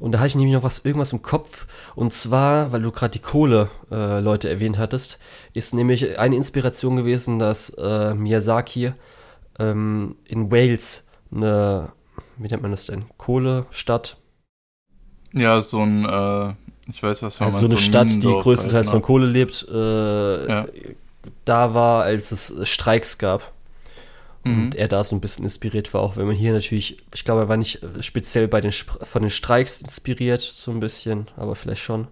Und 0.00 0.12
da 0.12 0.18
hatte 0.18 0.28
ich 0.28 0.36
nämlich 0.36 0.54
noch 0.54 0.62
was, 0.62 0.84
irgendwas 0.84 1.12
im 1.12 1.22
Kopf. 1.22 1.66
Und 1.94 2.12
zwar, 2.12 2.72
weil 2.72 2.82
du 2.82 2.92
gerade 2.92 3.12
die 3.12 3.18
Kohle-Leute 3.18 4.48
äh, 4.48 4.52
erwähnt 4.52 4.78
hattest, 4.78 5.18
ist 5.54 5.74
nämlich 5.74 6.18
eine 6.18 6.36
Inspiration 6.36 6.96
gewesen, 6.96 7.38
dass 7.38 7.70
äh, 7.70 8.14
Miyazaki 8.14 8.92
ähm, 9.58 10.16
in 10.24 10.50
Wales 10.50 11.06
eine, 11.32 11.92
wie 12.36 12.48
nennt 12.48 12.62
man 12.62 12.70
das 12.70 12.86
denn? 12.86 13.06
Kohlestadt. 13.16 14.16
Ja, 15.32 15.60
so 15.60 15.80
ein 15.80 16.04
äh, 16.04 16.54
ich 16.90 17.02
weiß, 17.02 17.22
was 17.22 17.40
also 17.40 17.58
so 17.58 17.66
eine 17.66 17.76
so 17.76 17.82
Stadt, 17.82 18.08
die 18.10 18.20
größtenteils 18.20 18.86
halt, 18.86 18.94
von 18.94 19.02
Kohle 19.02 19.26
lebt, 19.26 19.66
äh, 19.70 20.48
ja. 20.48 20.66
da 21.44 21.74
war, 21.74 22.04
als 22.04 22.32
es 22.32 22.68
Streiks 22.68 23.18
gab. 23.18 23.52
Mhm. 24.48 24.64
Und 24.64 24.74
er 24.74 24.88
da 24.88 25.04
so 25.04 25.14
ein 25.14 25.20
bisschen 25.20 25.44
inspiriert 25.44 25.92
war, 25.94 26.00
auch 26.00 26.16
wenn 26.16 26.26
man 26.26 26.36
hier 26.36 26.52
natürlich, 26.52 26.98
ich 27.14 27.24
glaube, 27.24 27.42
er 27.42 27.48
war 27.48 27.56
nicht 27.56 27.80
speziell 28.00 28.48
bei 28.48 28.60
den, 28.60 28.72
von 28.72 29.22
den 29.22 29.30
Streiks 29.30 29.80
inspiriert, 29.80 30.40
so 30.40 30.70
ein 30.70 30.80
bisschen, 30.80 31.28
aber 31.36 31.54
vielleicht 31.56 31.82
schon. 31.82 32.08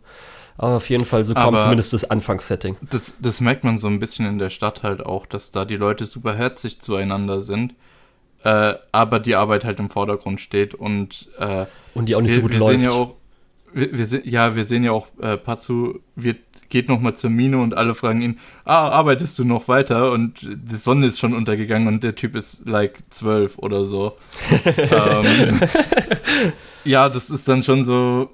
Aber 0.59 0.77
auf 0.77 0.89
jeden 0.89 1.05
Fall, 1.05 1.25
so 1.25 1.35
kommt 1.35 1.61
zumindest 1.61 1.93
das 1.93 2.11
Anfangssetting. 2.11 2.77
Das, 2.91 3.17
das 3.21 3.41
merkt 3.41 3.65
man 3.65 3.77
so 3.77 3.89
ein 3.89 3.99
bisschen 3.99 4.27
in 4.27 4.39
der 4.39 4.51
Stadt 4.51 4.83
halt 4.83 5.05
auch, 5.05 5.27
dass 5.27 5.51
da 5.51 5.65
die 5.65 5.77
Leute 5.77 6.07
super 6.07 6.35
herzlich 6.35 6.81
zueinander 6.81 7.41
sind, 7.41 7.75
äh, 8.43 8.75
aber 8.91 9.21
die 9.21 9.35
Arbeit 9.35 9.65
halt 9.65 9.79
im 9.81 9.91
Vordergrund 9.91 10.41
steht 10.41 10.75
und 10.75 11.29
äh, 11.39 11.67
und 11.95 12.09
die 12.09 12.15
auch 12.15 12.23
nicht 12.23 12.31
wir, 12.31 12.37
so 12.37 12.43
gut 12.43 12.53
wir 12.53 12.59
läuft. 12.59 12.81
Sehen 12.81 12.91
ja 12.91 12.97
auch, 12.97 13.15
wir, 13.75 13.99
wir, 13.99 14.27
ja, 14.27 14.57
wir 14.57 14.65
sehen 14.65 14.85
ja 14.85 14.93
auch, 14.93 15.09
äh, 15.21 15.37
Patsu 15.37 15.99
wird, 16.15 16.39
geht 16.69 16.89
nochmal 16.89 17.15
zur 17.15 17.31
Mine 17.31 17.59
und 17.59 17.77
alle 17.77 17.95
fragen 17.95 18.23
ihn, 18.23 18.39
ah, 18.65 18.89
arbeitest 18.89 19.39
du 19.39 19.45
noch 19.45 19.69
weiter? 19.69 20.13
Und 20.13 20.41
die 20.43 20.75
Sonne 20.75 21.07
ist 21.07 21.19
schon 21.19 21.35
untergegangen 21.35 21.89
und 21.89 22.03
der 22.03 22.15
Typ 22.15 22.37
ist 22.37 22.67
like 22.69 22.99
zwölf 23.11 23.59
oder 23.59 23.85
so. 23.85 24.17
ähm, 24.77 25.61
ja, 26.85 27.09
das 27.09 27.31
ist 27.31 27.49
dann 27.49 27.63
schon 27.63 27.85
so, 27.85 28.31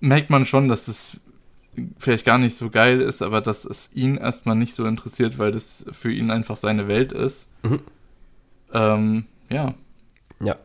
merkt 0.00 0.30
man 0.30 0.46
schon, 0.46 0.68
dass 0.68 0.88
es 0.88 1.18
vielleicht 1.98 2.24
gar 2.24 2.38
nicht 2.38 2.56
so 2.56 2.70
geil 2.70 3.00
ist, 3.00 3.22
aber 3.22 3.40
dass 3.40 3.64
es 3.64 3.90
ihn 3.94 4.16
erstmal 4.16 4.56
nicht 4.56 4.74
so 4.74 4.84
interessiert, 4.86 5.38
weil 5.38 5.52
das 5.52 5.86
für 5.92 6.12
ihn 6.12 6.30
einfach 6.30 6.56
seine 6.56 6.88
Welt 6.88 7.12
ist. 7.12 7.48
Mhm. 7.62 7.80
Ähm, 8.72 9.26
ja. 9.48 9.74
Ja. 10.40 10.56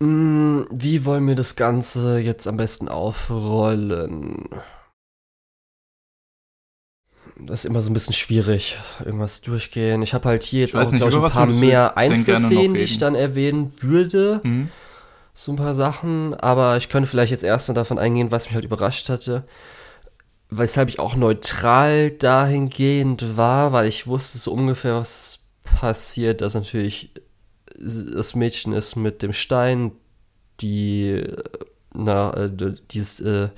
Hm, 0.00 0.66
wie 0.70 1.04
wollen 1.04 1.26
wir 1.26 1.34
das 1.34 1.56
Ganze 1.56 2.18
jetzt 2.18 2.46
am 2.46 2.56
besten 2.56 2.88
aufrollen? 2.88 4.48
Das 7.40 7.60
ist 7.60 7.64
immer 7.66 7.82
so 7.82 7.90
ein 7.90 7.94
bisschen 7.94 8.14
schwierig, 8.14 8.78
irgendwas 9.04 9.40
durchgehen. 9.40 10.02
Ich 10.02 10.12
habe 10.12 10.28
halt 10.28 10.42
hier 10.42 10.62
jetzt 10.62 10.74
auch, 10.74 10.90
nicht, 10.90 11.04
ich, 11.04 11.14
ein 11.14 11.30
paar 11.30 11.46
mehr 11.46 11.96
Einzelszenen, 11.96 12.74
die 12.74 12.80
ich 12.80 12.98
dann 12.98 13.14
erwähnen 13.14 13.72
würde. 13.80 14.40
Mhm. 14.42 14.70
so 15.34 15.52
ein 15.52 15.56
paar 15.56 15.74
Sachen, 15.74 16.34
aber 16.34 16.76
ich 16.76 16.88
könnte 16.88 17.08
vielleicht 17.08 17.30
jetzt 17.30 17.44
erstmal 17.44 17.74
davon 17.74 17.98
eingehen, 17.98 18.32
was 18.32 18.46
mich 18.46 18.54
halt 18.54 18.64
überrascht 18.64 19.08
hatte. 19.08 19.44
Weshalb 20.50 20.88
ich 20.88 20.98
auch 20.98 21.14
neutral 21.14 22.10
dahingehend 22.10 23.36
war, 23.36 23.72
weil 23.72 23.86
ich 23.86 24.06
wusste 24.06 24.38
so 24.38 24.52
ungefähr, 24.52 24.96
was 24.96 25.40
passiert, 25.62 26.40
dass 26.40 26.54
natürlich 26.54 27.12
das 27.78 28.34
Mädchen 28.34 28.72
ist 28.72 28.96
mit 28.96 29.22
dem 29.22 29.32
Stein, 29.32 29.92
die 30.60 31.24
na, 31.94 32.32
äh, 32.34 32.50
dieses, 32.90 33.20
äh, 33.20 33.48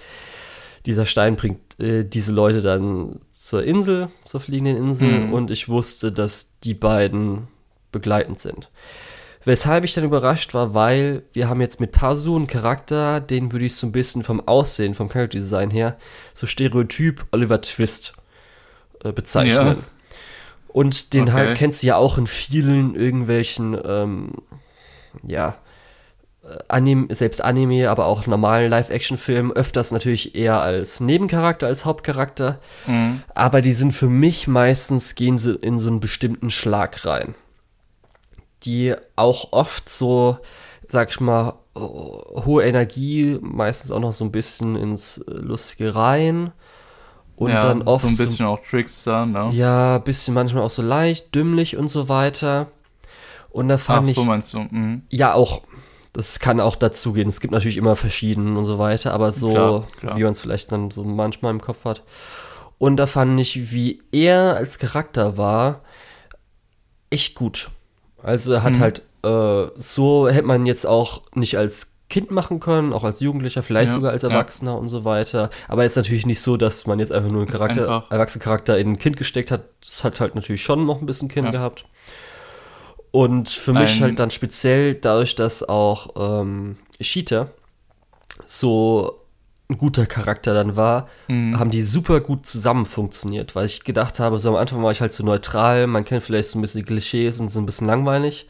dieser 0.86 1.06
Stein 1.06 1.36
bringt 1.36 1.78
äh, 1.80 2.04
diese 2.04 2.32
Leute 2.32 2.62
dann 2.62 3.20
zur 3.30 3.64
Insel, 3.64 4.08
zur 4.24 4.40
fliegenden 4.40 4.76
Insel, 4.76 5.26
mhm. 5.26 5.32
und 5.32 5.50
ich 5.50 5.68
wusste, 5.68 6.12
dass 6.12 6.48
die 6.64 6.74
beiden 6.74 7.48
begleitend 7.92 8.38
sind. 8.38 8.70
Weshalb 9.44 9.84
ich 9.84 9.94
dann 9.94 10.04
überrascht 10.04 10.52
war, 10.52 10.74
weil 10.74 11.22
wir 11.32 11.48
haben 11.48 11.62
jetzt 11.62 11.80
mit 11.80 11.92
Pazu 11.92 12.36
einen 12.36 12.46
Charakter, 12.46 13.20
den 13.20 13.52
würde 13.52 13.64
ich 13.64 13.74
so 13.74 13.86
ein 13.86 13.92
bisschen 13.92 14.22
vom 14.22 14.46
Aussehen, 14.46 14.94
vom 14.94 15.08
Character 15.08 15.38
Design 15.38 15.70
her, 15.70 15.96
so 16.34 16.46
Stereotyp 16.46 17.24
Oliver 17.32 17.60
Twist 17.62 18.14
äh, 19.02 19.12
bezeichnen. 19.12 19.78
Ja. 19.78 19.84
Und 20.68 21.14
den 21.14 21.22
okay. 21.22 21.32
halt 21.32 21.58
kennst 21.58 21.82
du 21.82 21.86
ja 21.86 21.96
auch 21.96 22.18
in 22.18 22.26
vielen 22.26 22.94
irgendwelchen, 22.94 23.78
ähm, 23.82 24.32
ja, 25.22 25.56
Anime, 26.68 27.14
selbst 27.14 27.42
Anime, 27.42 27.90
aber 27.90 28.06
auch 28.06 28.26
normalen 28.26 28.70
Live-Action-Filmen 28.70 29.52
öfters 29.52 29.90
natürlich 29.92 30.34
eher 30.34 30.60
als 30.60 31.00
Nebencharakter, 31.00 31.66
als 31.66 31.84
Hauptcharakter. 31.84 32.58
Mhm. 32.86 33.22
Aber 33.34 33.62
die 33.62 33.72
sind 33.72 33.92
für 33.92 34.08
mich 34.08 34.48
meistens, 34.48 35.14
gehen 35.14 35.38
sie 35.38 35.54
in 35.54 35.78
so 35.78 35.88
einen 35.88 36.00
bestimmten 36.00 36.50
Schlag 36.50 37.04
rein 37.04 37.34
die 38.64 38.94
auch 39.16 39.52
oft 39.52 39.88
so, 39.88 40.38
sag 40.86 41.10
ich 41.10 41.20
mal, 41.20 41.54
hohe 41.74 42.64
Energie, 42.64 43.38
meistens 43.40 43.90
auch 43.90 44.00
noch 44.00 44.12
so 44.12 44.24
ein 44.24 44.32
bisschen 44.32 44.76
ins 44.76 45.22
Lustige 45.26 45.94
rein. 45.94 46.52
Und 47.36 47.50
ja, 47.50 47.62
dann 47.62 47.82
oft. 47.82 48.02
So 48.02 48.08
ein 48.08 48.16
bisschen 48.16 48.30
so, 48.30 48.44
auch 48.44 48.60
Trickster, 48.62 49.24
ne? 49.24 49.50
Ja, 49.52 49.96
ein 49.96 50.04
bisschen 50.04 50.34
manchmal 50.34 50.62
auch 50.62 50.70
so 50.70 50.82
leicht, 50.82 51.34
dümmlich 51.34 51.76
und 51.76 51.88
so 51.88 52.08
weiter. 52.08 52.66
Und 53.50 53.68
da 53.68 53.78
fand 53.78 54.04
Ach, 54.04 54.10
ich. 54.10 54.14
so 54.14 54.24
meinst 54.24 54.52
du? 54.52 54.60
Mhm. 54.60 55.02
Ja, 55.08 55.32
auch. 55.32 55.62
Das 56.12 56.40
kann 56.40 56.60
auch 56.60 56.76
dazugehen. 56.76 57.28
Es 57.28 57.40
gibt 57.40 57.52
natürlich 57.52 57.76
immer 57.76 57.94
verschiedene 57.96 58.58
und 58.58 58.64
so 58.64 58.78
weiter, 58.78 59.14
aber 59.14 59.30
so, 59.30 59.50
klar, 59.50 59.86
klar. 60.00 60.16
wie 60.16 60.24
man 60.24 60.32
es 60.32 60.40
vielleicht 60.40 60.72
dann 60.72 60.90
so 60.90 61.04
manchmal 61.04 61.52
im 61.52 61.60
Kopf 61.60 61.84
hat. 61.84 62.02
Und 62.78 62.96
da 62.96 63.06
fand 63.06 63.38
ich, 63.38 63.72
wie 63.72 63.98
er 64.10 64.56
als 64.56 64.78
Charakter 64.78 65.36
war, 65.36 65.82
echt 67.10 67.34
gut. 67.34 67.70
Also 68.22 68.54
er 68.54 68.62
hat 68.62 68.74
mhm. 68.74 68.80
halt, 68.80 69.02
äh, 69.22 69.66
so 69.74 70.28
hätte 70.28 70.46
man 70.46 70.66
jetzt 70.66 70.86
auch 70.86 71.22
nicht 71.34 71.58
als 71.58 71.98
Kind 72.10 72.30
machen 72.30 72.58
können, 72.58 72.92
auch 72.92 73.04
als 73.04 73.20
Jugendlicher, 73.20 73.62
vielleicht 73.62 73.90
ja, 73.90 73.94
sogar 73.94 74.12
als 74.12 74.24
Erwachsener 74.24 74.72
ja. 74.72 74.76
und 74.76 74.88
so 74.88 75.04
weiter. 75.04 75.48
Aber 75.68 75.84
jetzt 75.84 75.96
natürlich 75.96 76.26
nicht 76.26 76.40
so, 76.40 76.56
dass 76.56 76.86
man 76.86 76.98
jetzt 76.98 77.12
einfach 77.12 77.30
nur 77.30 77.42
einen 77.42 77.50
Charakter, 77.50 78.04
erwachsenen 78.10 78.42
Charakter 78.42 78.78
in 78.78 78.88
ein 78.88 78.98
Kind 78.98 79.16
gesteckt 79.16 79.50
hat. 79.50 79.62
Das 79.80 80.02
hat 80.02 80.20
halt 80.20 80.34
natürlich 80.34 80.62
schon 80.62 80.84
noch 80.84 81.00
ein 81.00 81.06
bisschen 81.06 81.28
Kind 81.28 81.46
ja. 81.46 81.52
gehabt. 81.52 81.84
Und 83.12 83.48
für 83.48 83.72
ein 83.72 83.82
mich 83.82 84.00
halt 84.00 84.18
dann 84.18 84.30
speziell 84.30 84.94
dadurch, 84.94 85.34
dass 85.34 85.68
auch 85.68 86.40
ähm, 86.42 86.76
Ishita 86.98 87.48
so 88.46 89.20
ein 89.68 89.78
guter 89.78 90.06
Charakter 90.06 90.52
dann 90.52 90.76
war, 90.76 91.08
mhm. 91.28 91.58
haben 91.58 91.70
die 91.70 91.82
super 91.82 92.20
gut 92.20 92.44
zusammen 92.44 92.86
funktioniert, 92.86 93.54
weil 93.54 93.66
ich 93.66 93.84
gedacht 93.84 94.18
habe, 94.18 94.38
so 94.38 94.48
am 94.50 94.56
Anfang 94.56 94.82
war 94.82 94.90
ich 94.90 95.00
halt 95.00 95.12
so 95.12 95.24
neutral, 95.24 95.86
man 95.86 96.04
kennt 96.04 96.22
vielleicht 96.22 96.50
so 96.50 96.58
ein 96.58 96.62
bisschen 96.62 96.80
die 96.80 96.86
Klischees 96.86 97.40
und 97.40 97.48
so 97.48 97.60
ein 97.60 97.66
bisschen 97.66 97.86
langweilig. 97.86 98.48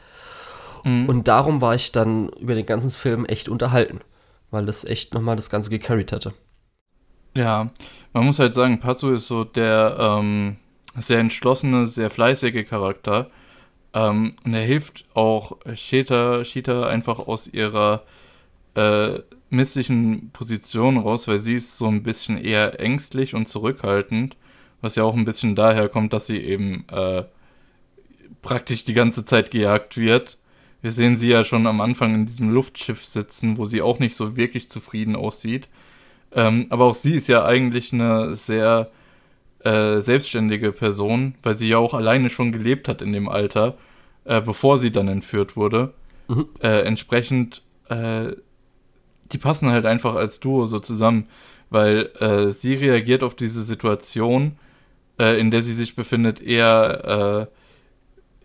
Mhm. 0.85 1.09
Und 1.09 1.29
darum 1.29 1.61
war 1.61 1.75
ich 1.75 1.93
dann 1.93 2.31
über 2.41 2.55
den 2.55 2.67
ganzen 2.67 2.91
Film 2.91 3.27
echt 3.27 3.49
unterhalten, 3.49 4.01
weil 4.51 4.65
das 4.65 4.85
echt 4.85 5.15
nochmal 5.15 5.37
das 5.37 5.51
Ganze 5.51 5.71
gecarried 5.71 6.13
hatte. 6.13 6.33
Ja, 7.35 7.71
man 8.13 8.25
muss 8.25 8.39
halt 8.39 8.55
sagen, 8.55 8.81
Pazzo 8.81 9.13
ist 9.13 9.27
so 9.27 9.45
der 9.45 9.97
ähm, 10.01 10.57
sehr 10.97 11.19
entschlossene, 11.19 11.87
sehr 11.87 12.11
fleißige 12.11 12.67
Charakter. 12.67 13.31
Ähm, 13.95 14.35
und 14.45 14.55
er 14.55 14.63
hilft 14.63 15.05
auch 15.15 15.59
Shita, 15.75 16.45
Shita 16.45 16.87
einfach 16.87 17.27
aus 17.27 17.49
ihrer 17.49 18.05
äh, 18.75 19.21
misslichen 19.51 20.31
Position 20.33 20.97
raus, 20.99 21.27
weil 21.29 21.39
sie 21.39 21.55
ist 21.55 21.77
so 21.77 21.87
ein 21.87 22.03
bisschen 22.03 22.39
eher 22.39 22.79
ängstlich 22.81 23.35
und 23.35 23.49
zurückhaltend, 23.49 24.37
was 24.81 24.97
ja 24.97 25.05
auch 25.05 25.15
ein 25.15 25.25
bisschen 25.25 25.57
daher 25.57 25.89
kommt, 25.89 26.13
dass 26.13 26.27
sie 26.27 26.39
eben 26.39 26.85
äh, 26.89 27.25
praktisch 28.43 28.85
die 28.85 28.95
ganze 28.95 29.25
Zeit 29.25 29.51
gejagt 29.51 29.97
wird. 29.97 30.39
Wir 30.83 30.91
sehen 30.91 31.17
sie 31.17 31.29
ja 31.29 31.45
schon 31.45 31.67
am 31.67 31.81
Anfang 31.81 32.15
in 32.15 32.27
diesem 32.27 32.51
Luftschiff 32.51 33.05
sitzen, 33.05 33.59
wo 33.59 33.67
sie 33.67 33.83
auch 33.83 33.99
nicht 33.99 34.17
so 34.17 34.37
wirklich 34.37 34.71
zufrieden 34.71 35.17
aussieht. 35.17 35.69
Ähm, 36.33 36.67
aber 36.71 36.85
auch 36.85 36.95
sie 36.95 37.15
ist 37.15 37.29
ja 37.29 37.45
eigentlich 37.45 37.93
eine 37.93 38.35
sehr 38.37 38.91
äh, 39.65 40.01
selbstständige 40.01 40.73
Person, 40.73 41.35
weil 41.43 41.57
sie 41.57 41.69
ja 41.69 41.79
auch 41.79 41.95
alleine 41.95 42.31
schon 42.31 42.53
gelebt 42.53 42.89
hat 42.89 43.03
in 43.03 43.13
dem 43.13 43.29
Alter, 43.29 43.77
äh, 44.25 44.41
bevor 44.41 44.79
sie 44.79 44.91
dann 44.91 45.09
entführt 45.09 45.57
wurde. 45.57 45.93
Mhm. 46.29 46.47
Äh, 46.63 46.83
entsprechend 46.83 47.63
äh, 47.89 48.33
die 49.33 49.39
passen 49.39 49.71
halt 49.71 49.87
einfach 49.87 50.15
als 50.15 50.41
Duo 50.41 50.67
so 50.67 50.79
zusammen, 50.79 51.27
weil 51.71 52.11
äh, 52.19 52.51
sie 52.51 52.75
reagiert 52.75 53.23
auf 53.23 53.35
diese 53.35 53.63
Situation, 53.63 54.57
äh, 55.19 55.39
in 55.39 55.51
der 55.51 55.63
sie 55.63 55.75
sich 55.75 55.95
befindet, 55.95 56.41
eher 56.41 57.49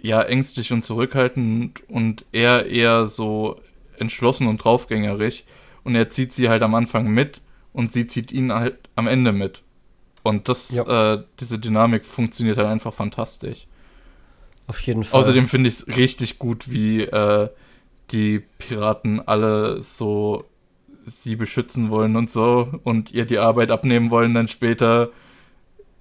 äh, 0.02 0.08
ja 0.08 0.22
ängstlich 0.22 0.72
und 0.72 0.84
zurückhaltend 0.84 1.82
und 1.90 2.26
er 2.32 2.68
eher 2.68 3.08
so 3.08 3.60
entschlossen 3.98 4.48
und 4.48 4.58
draufgängerig 4.58 5.46
und 5.84 5.96
er 5.96 6.10
zieht 6.10 6.34
sie 6.34 6.50
halt 6.50 6.62
am 6.62 6.76
Anfang 6.76 7.08
mit 7.08 7.42
und 7.74 7.92
sie 7.92 8.06
zieht 8.06 8.32
ihn 8.32 8.54
halt 8.54 8.78
am 8.96 9.08
Ende 9.08 9.32
mit. 9.32 9.64
Und 10.26 10.50
das, 10.50 10.72
ja. 10.72 11.14
äh, 11.14 11.24
diese 11.40 11.60
Dynamik 11.60 12.04
funktioniert 12.04 12.58
halt 12.58 12.68
einfach 12.68 12.96
fantastisch. 12.96 13.68
Auf 14.66 14.82
jeden 14.82 15.04
Fall. 15.04 15.20
Außerdem 15.20 15.48
finde 15.48 15.70
ich 15.70 15.76
es 15.76 15.88
richtig 15.88 16.40
gut, 16.40 16.72
wie 16.72 17.04
äh, 17.04 17.48
die 18.10 18.40
Piraten 18.58 19.26
alle 19.28 19.84
so 19.84 20.44
sie 21.06 21.36
beschützen 21.36 21.92
wollen 21.92 22.16
und 22.16 22.32
so 22.32 22.68
und 22.84 23.12
ihr 23.12 23.26
die 23.26 23.38
Arbeit 23.38 23.70
abnehmen 23.70 24.10
wollen 24.10 24.34
dann 24.34 24.48
später. 24.48 25.12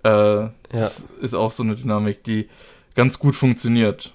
Äh, 0.02 0.08
ja. 0.08 0.50
Das 0.70 1.06
ist 1.20 1.34
auch 1.34 1.50
so 1.50 1.62
eine 1.62 1.76
Dynamik, 1.76 2.24
die 2.24 2.48
ganz 2.94 3.18
gut 3.18 3.36
funktioniert. 3.36 4.14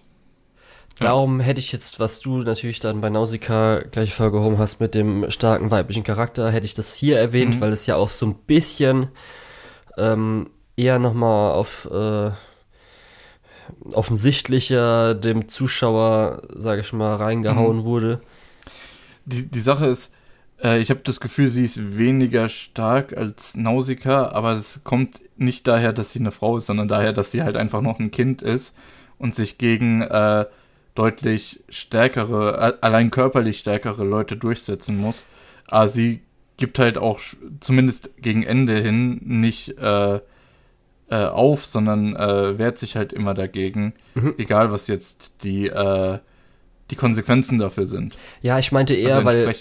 Darum 0.99 1.39
hätte 1.39 1.60
ich 1.60 1.72
jetzt, 1.72 1.99
was 1.99 2.20
du 2.20 2.39
natürlich 2.39 2.80
dann 2.80 2.99
bei 2.99 3.12
Nausicaa 3.12 3.82
gleich 3.91 4.16
vorgehoben 4.16 4.57
hast 4.57 4.82
mit 4.82 4.95
dem 4.95 5.30
starken 5.30 5.70
weiblichen 5.70 6.03
Charakter, 6.03 6.49
hätte 6.49 6.66
ich 6.66 6.74
das 6.74 6.95
hier 6.95 7.20
erwähnt, 7.20 7.57
mhm. 7.57 7.62
weil 7.62 7.74
es 7.74 7.86
ja 7.86 7.95
auch 7.95 8.10
so 8.10 8.26
ein 8.26 8.34
bisschen 8.47 9.10
ähm, 10.00 10.50
eher 10.76 11.00
nochmal 11.00 11.54
auf 11.54 11.89
äh, 11.91 12.32
offensichtlicher 13.93 15.14
dem 15.16 15.47
Zuschauer, 15.47 16.43
sage 16.56 16.82
ich 16.82 16.93
mal, 16.93 17.16
reingehauen 17.16 17.80
mhm. 17.80 17.86
wurde. 17.86 18.22
Die, 19.26 19.50
die 19.50 19.60
Sache 19.60 19.88
ist, 19.88 20.14
äh, 20.64 20.80
ich 20.80 20.89
habe 20.89 21.02
das 21.04 21.20
Gefühl, 21.20 21.47
sie 21.47 21.66
ist 21.66 21.97
weniger 21.97 22.50
stark 22.50 23.16
als 23.16 23.56
Nausicaa, 23.56 24.30
aber 24.30 24.54
es 24.54 24.84
kommt 24.84 25.22
nicht 25.38 25.68
daher, 25.68 25.93
dass 25.93 26.14
sie 26.14 26.20
eine 26.20 26.32
Frau 26.32 26.58
ist, 26.58 26.66
sondern 26.66 26.88
daher, 26.88 27.14
dass 27.14 27.32
sie 27.32 27.43
halt 27.43 27.56
einfach 27.56 27.82
noch 27.82 28.00
ein 28.00 28.12
Kind 28.12 28.41
ist 28.41 28.76
und 29.18 29.36
sich 29.36 29.58
gegen 29.58 30.02
äh, 30.02 30.45
deutlich 30.95 31.62
stärkere, 31.70 32.78
allein 32.82 33.12
körperlich 33.12 33.60
stärkere 33.60 34.04
Leute 34.04 34.36
durchsetzen 34.36 34.97
muss. 34.97 35.26
Aber 35.68 35.88
sie 35.88 36.22
gibt 36.60 36.78
halt 36.78 36.97
auch 36.97 37.20
zumindest 37.60 38.12
gegen 38.22 38.43
Ende 38.43 38.80
hin 38.80 39.20
nicht 39.24 39.78
äh, 39.80 40.20
äh, 41.10 41.16
auf, 41.16 41.66
sondern 41.66 42.16
äh, 42.16 42.60
wehrt 42.60 42.78
sich 42.78 42.95
halt 42.95 43.14
immer 43.14 43.34
dagegen, 43.34 43.93
mhm. 44.14 44.36
egal 44.38 44.72
was 44.72 44.86
jetzt 44.88 45.43
die, 45.43 45.68
äh, 45.68 46.20
die 46.91 46.95
Konsequenzen 46.95 47.57
dafür 47.57 47.88
sind. 47.88 48.16
Ja, 48.41 48.60
ich 48.60 48.72
meinte 48.72 48.93
eher, 48.93 49.16
also 49.16 49.26
weil 49.26 49.55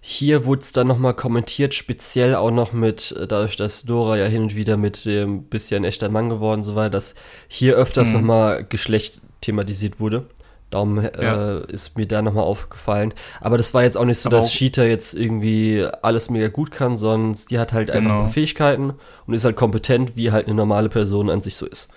hier 0.00 0.44
wurde 0.44 0.60
es 0.60 0.72
dann 0.72 0.86
nochmal 0.86 1.14
kommentiert, 1.14 1.74
speziell 1.74 2.36
auch 2.36 2.52
noch 2.52 2.72
mit, 2.72 3.14
dadurch, 3.28 3.56
dass 3.56 3.82
Dora 3.82 4.16
ja 4.16 4.26
hin 4.26 4.42
und 4.42 4.54
wieder 4.54 4.76
mit 4.76 5.04
dem 5.04 5.42
bisschen 5.44 5.84
echter 5.84 6.08
Mann 6.08 6.28
geworden 6.28 6.62
so 6.62 6.76
war, 6.76 6.88
dass 6.90 7.14
hier 7.48 7.74
öfters 7.74 8.08
mhm. 8.08 8.14
nochmal 8.14 8.64
Geschlecht 8.64 9.20
thematisiert 9.40 9.98
wurde. 9.98 10.26
Darum 10.70 10.98
äh, 10.98 11.10
ja. 11.22 11.58
ist 11.58 11.96
mir 11.96 12.06
da 12.06 12.22
nochmal 12.22 12.44
aufgefallen. 12.44 13.14
Aber 13.40 13.56
das 13.56 13.72
war 13.72 13.84
jetzt 13.84 13.96
auch 13.96 14.04
nicht 14.04 14.18
so, 14.18 14.28
Aber 14.28 14.38
dass 14.38 14.50
Cheetah 14.50 14.84
jetzt 14.84 15.14
irgendwie 15.14 15.86
alles 16.02 16.28
mega 16.28 16.48
gut 16.48 16.70
kann, 16.70 16.96
sondern 16.96 17.38
die 17.48 17.58
hat 17.58 17.72
halt 17.72 17.90
einfach 17.90 18.02
genau. 18.02 18.14
ein 18.14 18.20
paar 18.22 18.30
Fähigkeiten 18.30 18.94
und 19.26 19.34
ist 19.34 19.44
halt 19.44 19.56
kompetent, 19.56 20.16
wie 20.16 20.32
halt 20.32 20.46
eine 20.46 20.54
normale 20.54 20.88
Person 20.88 21.30
an 21.30 21.40
sich 21.40 21.56
so 21.56 21.66
ist. 21.66 21.92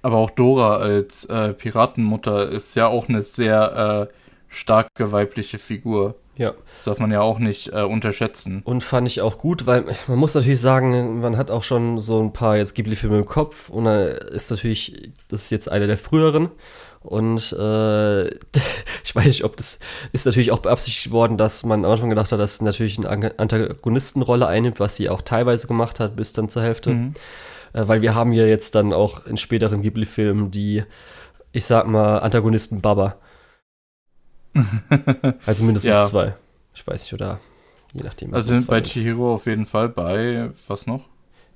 Aber 0.00 0.16
auch 0.16 0.30
Dora 0.30 0.76
als 0.76 1.26
äh, 1.26 1.52
Piratenmutter 1.52 2.48
ist 2.48 2.74
ja 2.74 2.86
auch 2.86 3.08
eine 3.08 3.20
sehr 3.20 4.08
äh, 4.08 4.14
starke 4.48 5.12
weibliche 5.12 5.58
Figur. 5.58 6.14
Ja. 6.36 6.54
Das 6.72 6.84
darf 6.84 7.00
man 7.00 7.10
ja 7.10 7.20
auch 7.20 7.40
nicht 7.40 7.72
äh, 7.72 7.82
unterschätzen. 7.82 8.62
Und 8.64 8.84
fand 8.84 9.08
ich 9.08 9.20
auch 9.20 9.38
gut, 9.38 9.66
weil 9.66 9.84
man 10.06 10.18
muss 10.18 10.34
natürlich 10.34 10.60
sagen, 10.60 11.20
man 11.20 11.36
hat 11.36 11.50
auch 11.50 11.64
schon 11.64 11.98
so 11.98 12.22
ein 12.22 12.32
paar 12.32 12.56
jetzt 12.56 12.74
Ghibli-Filme 12.74 13.18
im 13.18 13.26
Kopf 13.26 13.68
und 13.68 13.84
da 13.84 14.06
ist 14.06 14.50
natürlich, 14.50 15.10
das 15.28 15.42
ist 15.42 15.50
jetzt 15.50 15.70
einer 15.70 15.88
der 15.88 15.98
früheren 15.98 16.50
Und 17.00 17.52
äh, 17.52 18.26
ich 19.04 19.14
weiß 19.14 19.26
nicht, 19.26 19.44
ob 19.44 19.56
das 19.56 19.78
ist 20.12 20.26
natürlich 20.26 20.50
auch 20.50 20.58
beabsichtigt 20.58 21.10
worden, 21.10 21.36
dass 21.36 21.64
man 21.64 21.84
am 21.84 21.90
Anfang 21.90 22.10
gedacht 22.10 22.32
hat, 22.32 22.40
dass 22.40 22.58
sie 22.58 22.64
natürlich 22.64 22.98
eine 22.98 23.38
Antagonistenrolle 23.38 24.46
einnimmt, 24.46 24.80
was 24.80 24.96
sie 24.96 25.08
auch 25.08 25.22
teilweise 25.22 25.66
gemacht 25.66 26.00
hat, 26.00 26.16
bis 26.16 26.32
dann 26.32 26.48
zur 26.48 26.62
Hälfte. 26.62 26.90
Mhm. 26.90 27.14
Äh, 27.72 27.86
weil 27.88 28.02
wir 28.02 28.14
haben 28.14 28.32
ja 28.32 28.46
jetzt 28.46 28.74
dann 28.74 28.92
auch 28.92 29.26
in 29.26 29.36
späteren 29.36 29.82
Ghibli-Filmen 29.82 30.50
die, 30.50 30.84
ich 31.52 31.64
sag 31.64 31.86
mal, 31.86 32.18
Antagonisten 32.18 32.80
Baba. 32.80 33.16
also 35.46 35.64
mindestens 35.64 35.90
ja. 35.90 36.06
zwei. 36.06 36.34
Ich 36.74 36.86
weiß 36.86 37.02
nicht, 37.02 37.12
oder 37.12 37.38
je 37.94 38.02
nachdem. 38.02 38.34
Also 38.34 38.48
sind 38.48 38.66
bei 38.66 38.80
Chihiro 38.80 39.34
auf 39.34 39.46
jeden 39.46 39.66
Fall 39.66 39.88
bei, 39.88 40.50
was 40.66 40.86
noch? 40.86 41.04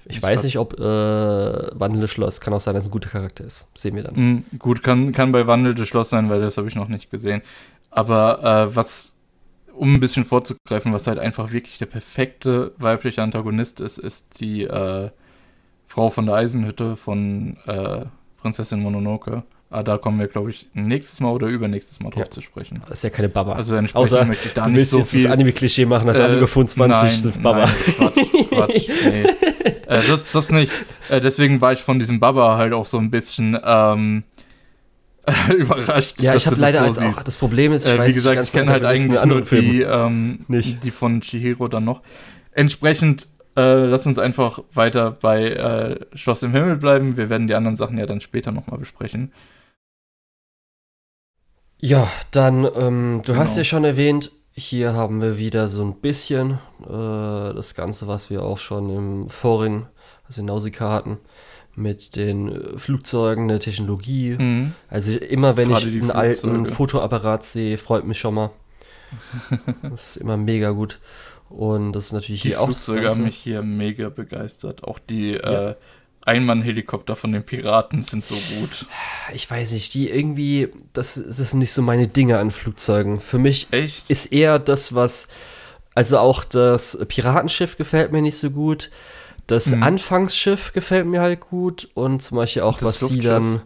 Ich, 0.04 0.16
ich 0.16 0.22
weiß 0.22 0.44
nicht, 0.44 0.58
ob 0.58 0.78
äh, 0.78 0.82
Wandelnde 0.82 2.08
Schloss, 2.08 2.40
kann 2.40 2.52
auch 2.52 2.60
sein, 2.60 2.74
dass 2.74 2.84
es 2.84 2.88
ein 2.88 2.92
guter 2.92 3.10
Charakter 3.10 3.44
ist. 3.44 3.68
Sehen 3.74 3.94
wir 3.94 4.02
dann. 4.02 4.14
Mm, 4.14 4.44
gut, 4.58 4.82
kann, 4.82 5.12
kann 5.12 5.32
bei 5.32 5.46
Wandelnde 5.46 5.86
Schloss 5.86 6.10
sein, 6.10 6.28
weil 6.28 6.40
das 6.40 6.56
habe 6.56 6.68
ich 6.68 6.74
noch 6.74 6.88
nicht 6.88 7.10
gesehen. 7.10 7.42
Aber 7.90 8.42
äh, 8.42 8.74
was, 8.74 9.16
um 9.74 9.94
ein 9.94 10.00
bisschen 10.00 10.24
vorzugreifen, 10.24 10.92
was 10.92 11.06
halt 11.06 11.18
einfach 11.18 11.52
wirklich 11.52 11.78
der 11.78 11.86
perfekte 11.86 12.72
weibliche 12.78 13.22
Antagonist 13.22 13.80
ist, 13.80 13.98
ist 13.98 14.40
die 14.40 14.64
äh, 14.64 15.10
Frau 15.86 16.10
von 16.10 16.26
der 16.26 16.36
Eisenhütte 16.36 16.96
von 16.96 17.58
äh, 17.66 18.06
Prinzessin 18.38 18.80
Mononoke. 18.80 19.42
Ah, 19.72 19.82
da 19.82 19.96
kommen 19.96 20.20
wir, 20.20 20.28
glaube 20.28 20.50
ich, 20.50 20.66
nächstes 20.74 21.18
Mal 21.20 21.30
oder 21.30 21.46
übernächstes 21.46 21.98
Mal 22.00 22.10
drauf 22.10 22.24
ja. 22.24 22.30
zu 22.30 22.42
sprechen. 22.42 22.82
Das 22.88 22.98
ist 22.98 23.04
ja 23.04 23.10
keine 23.10 23.30
Baba. 23.30 23.54
Also 23.54 23.74
entsprechend 23.74 24.12
Außer, 24.12 24.24
möchte 24.26 24.48
ich 24.48 24.54
da 24.54 24.64
du 24.64 24.70
nicht 24.70 24.90
so 24.90 24.98
jetzt 24.98 25.12
viel... 25.12 25.22
das 25.22 25.32
Anime-Klischee 25.32 25.86
machen, 25.86 26.06
dass 26.06 26.18
äh, 26.18 26.24
Anime 26.24 26.46
25 26.46 27.02
nein, 27.02 27.10
sind 27.10 27.42
Baba. 27.42 27.64
Nein, 27.64 27.74
Quatsch, 27.96 28.48
Quatsch, 28.50 28.88
nee. 29.04 29.22
äh, 29.86 30.06
das, 30.06 30.28
das 30.30 30.52
nicht. 30.52 30.70
Äh, 31.08 31.22
deswegen 31.22 31.62
war 31.62 31.72
ich 31.72 31.80
von 31.80 31.98
diesem 31.98 32.20
Baba 32.20 32.58
halt 32.58 32.74
auch 32.74 32.84
so 32.84 32.98
ein 32.98 33.10
bisschen 33.10 33.58
ähm, 33.64 34.24
überrascht. 35.56 36.20
Ja, 36.20 36.34
ich 36.34 36.46
habe 36.46 36.56
leider 36.56 36.92
so 36.92 37.04
auch, 37.04 37.22
das 37.22 37.36
Problem 37.38 37.72
ist, 37.72 37.86
ich 37.86 37.94
äh, 37.94 37.98
weiß 37.98 38.10
Wie 38.10 38.14
gesagt, 38.14 38.42
ich 38.42 38.52
kenne 38.52 38.70
halt 38.70 38.84
eigentlich 38.84 39.24
nur 39.24 39.40
die, 39.40 39.80
ähm, 39.80 40.40
nicht. 40.48 40.84
die 40.84 40.90
von 40.90 41.22
Chihiro 41.22 41.68
dann 41.68 41.84
noch. 41.84 42.02
Entsprechend 42.52 43.26
äh, 43.56 43.84
lass 43.84 44.06
uns 44.06 44.18
einfach 44.18 44.60
weiter 44.72 45.10
bei 45.10 45.48
äh, 45.48 46.16
Schloss 46.16 46.42
im 46.42 46.52
Himmel 46.52 46.76
bleiben. 46.76 47.16
Wir 47.16 47.28
werden 47.28 47.46
die 47.46 47.54
anderen 47.54 47.76
Sachen 47.76 47.98
ja 47.98 48.06
dann 48.06 48.20
später 48.20 48.50
nochmal 48.50 48.78
besprechen. 48.78 49.32
Ja, 51.84 52.08
dann, 52.30 52.64
ähm, 52.76 53.22
du 53.24 53.32
genau. 53.32 53.42
hast 53.42 53.56
ja 53.56 53.64
schon 53.64 53.82
erwähnt, 53.82 54.30
hier 54.52 54.94
haben 54.94 55.20
wir 55.20 55.36
wieder 55.36 55.68
so 55.68 55.82
ein 55.82 55.96
bisschen 55.96 56.60
äh, 56.84 56.86
das 56.86 57.74
Ganze, 57.74 58.06
was 58.06 58.30
wir 58.30 58.44
auch 58.44 58.58
schon 58.58 58.88
im 58.88 59.28
vorigen, 59.28 59.88
also 60.24 60.42
in 60.42 60.46
Nausicaa 60.46 60.92
hatten, 60.92 61.18
mit 61.74 62.14
den 62.14 62.78
Flugzeugen, 62.78 63.48
der 63.48 63.58
Technologie. 63.58 64.36
Mhm. 64.38 64.74
Also 64.88 65.10
immer, 65.18 65.56
wenn 65.56 65.70
Gerade 65.70 65.88
ich 65.88 66.00
einen 66.00 66.12
alten 66.12 66.66
Fotoapparat 66.66 67.44
sehe, 67.44 67.76
freut 67.78 68.04
mich 68.04 68.20
schon 68.20 68.34
mal. 68.34 68.50
das 69.82 70.10
ist 70.10 70.16
immer 70.18 70.36
mega 70.36 70.70
gut. 70.70 71.00
Und 71.48 71.94
das 71.94 72.06
ist 72.06 72.12
natürlich 72.12 72.42
die 72.42 72.50
hier 72.50 72.60
auch. 72.60 72.66
Die 72.66 72.74
Flugzeuge 72.74 73.10
haben 73.10 73.24
mich 73.24 73.36
hier 73.36 73.62
mega 73.62 74.08
begeistert. 74.08 74.84
Auch 74.84 75.00
die 75.00 75.32
ja. 75.32 75.70
äh, 75.70 75.74
Einmann-Helikopter 76.24 77.16
von 77.16 77.32
den 77.32 77.44
Piraten 77.44 78.02
sind 78.02 78.24
so 78.24 78.36
gut. 78.58 78.86
Ich 79.32 79.50
weiß 79.50 79.72
nicht, 79.72 79.92
die 79.94 80.08
irgendwie, 80.08 80.68
das, 80.92 81.14
das 81.14 81.36
sind 81.36 81.58
nicht 81.58 81.72
so 81.72 81.82
meine 81.82 82.08
Dinge 82.08 82.38
an 82.38 82.50
Flugzeugen. 82.50 83.20
Für 83.20 83.38
mich 83.38 83.68
Echt? 83.70 84.10
ist 84.10 84.32
eher 84.32 84.58
das, 84.58 84.94
was, 84.94 85.28
also 85.94 86.18
auch 86.18 86.44
das 86.44 86.98
Piratenschiff 87.08 87.76
gefällt 87.76 88.12
mir 88.12 88.22
nicht 88.22 88.38
so 88.38 88.50
gut. 88.50 88.90
Das 89.46 89.66
mhm. 89.66 89.82
Anfangsschiff 89.82 90.72
gefällt 90.72 91.06
mir 91.06 91.20
halt 91.20 91.40
gut 91.40 91.88
und 91.94 92.22
zum 92.22 92.36
Beispiel 92.36 92.62
auch, 92.62 92.80
was 92.82 93.00
sie 93.00 93.20
dann 93.20 93.62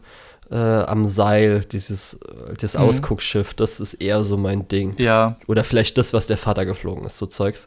äh, 0.51 0.57
am 0.57 1.07
Seil, 1.07 1.61
dieses 1.61 2.21
das 2.59 2.75
mhm. 2.75 2.81
Ausguckschiff, 2.81 3.55
das 3.55 3.81
ist 3.81 3.95
eher 3.95 4.25
so 4.25 4.37
mein 4.37 4.69
Ding. 4.69 4.95
Ja. 4.99 5.37
Oder 5.47 5.65
vielleicht 5.65 5.99
das, 5.99 6.13
was 6.13 6.27
der 6.27 6.39
Vater 6.39 6.65
geflogen 6.65 7.05
ist, 7.05 7.19
so 7.19 7.27
Zeugs. 7.27 7.67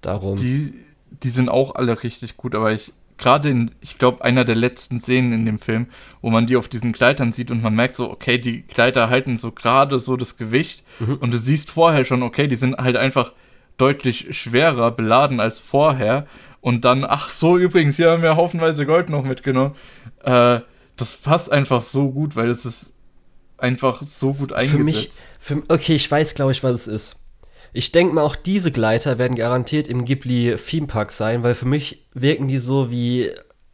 Darum. 0.00 0.36
Die, 0.36 0.74
die 1.22 1.28
sind 1.28 1.48
auch 1.48 1.74
alle 1.74 2.02
richtig 2.02 2.36
gut, 2.36 2.54
aber 2.54 2.72
ich, 2.72 2.92
gerade 3.20 3.50
in, 3.50 3.70
ich 3.80 3.98
glaube, 3.98 4.24
einer 4.24 4.44
der 4.44 4.56
letzten 4.56 4.98
Szenen 4.98 5.32
in 5.32 5.46
dem 5.46 5.58
Film, 5.58 5.86
wo 6.20 6.30
man 6.30 6.46
die 6.46 6.56
auf 6.56 6.68
diesen 6.68 6.92
Kleidern 6.92 7.30
sieht 7.30 7.50
und 7.50 7.62
man 7.62 7.74
merkt 7.74 7.94
so, 7.94 8.10
okay, 8.10 8.38
die 8.38 8.62
Kleider 8.62 9.10
halten 9.10 9.36
so 9.36 9.52
gerade 9.52 10.00
so 10.00 10.16
das 10.16 10.36
Gewicht 10.36 10.82
mhm. 10.98 11.16
und 11.16 11.30
du 11.30 11.38
siehst 11.38 11.70
vorher 11.70 12.04
schon, 12.04 12.22
okay, 12.22 12.48
die 12.48 12.56
sind 12.56 12.76
halt 12.78 12.96
einfach 12.96 13.32
deutlich 13.76 14.36
schwerer 14.36 14.90
beladen 14.90 15.38
als 15.38 15.60
vorher 15.60 16.26
und 16.60 16.84
dann, 16.84 17.04
ach 17.04 17.28
so, 17.28 17.56
übrigens, 17.56 17.96
hier 17.96 18.10
haben 18.10 18.22
wir 18.22 18.36
haufenweise 18.36 18.84
Gold 18.86 19.08
noch 19.08 19.24
mitgenommen. 19.24 19.74
Äh, 20.24 20.60
das 20.96 21.16
passt 21.16 21.52
einfach 21.52 21.80
so 21.80 22.10
gut, 22.10 22.36
weil 22.36 22.50
es 22.50 22.66
ist 22.66 22.96
einfach 23.56 24.02
so 24.02 24.34
gut 24.34 24.52
eingesetzt. 24.52 25.24
Für 25.40 25.54
mich, 25.54 25.64
für, 25.64 25.74
okay, 25.74 25.94
ich 25.94 26.10
weiß, 26.10 26.34
glaube 26.34 26.52
ich, 26.52 26.62
was 26.62 26.72
es 26.72 26.86
ist. 26.86 27.19
Ich 27.72 27.92
denke 27.92 28.14
mal, 28.14 28.22
auch 28.22 28.36
diese 28.36 28.72
Gleiter 28.72 29.18
werden 29.18 29.36
garantiert 29.36 29.86
im 29.86 30.04
Ghibli 30.04 30.56
Theme 30.56 30.86
Park 30.86 31.12
sein, 31.12 31.42
weil 31.42 31.54
für 31.54 31.66
mich 31.66 32.04
wirken 32.14 32.48
die 32.48 32.58
so 32.58 32.90
wie 32.90 33.30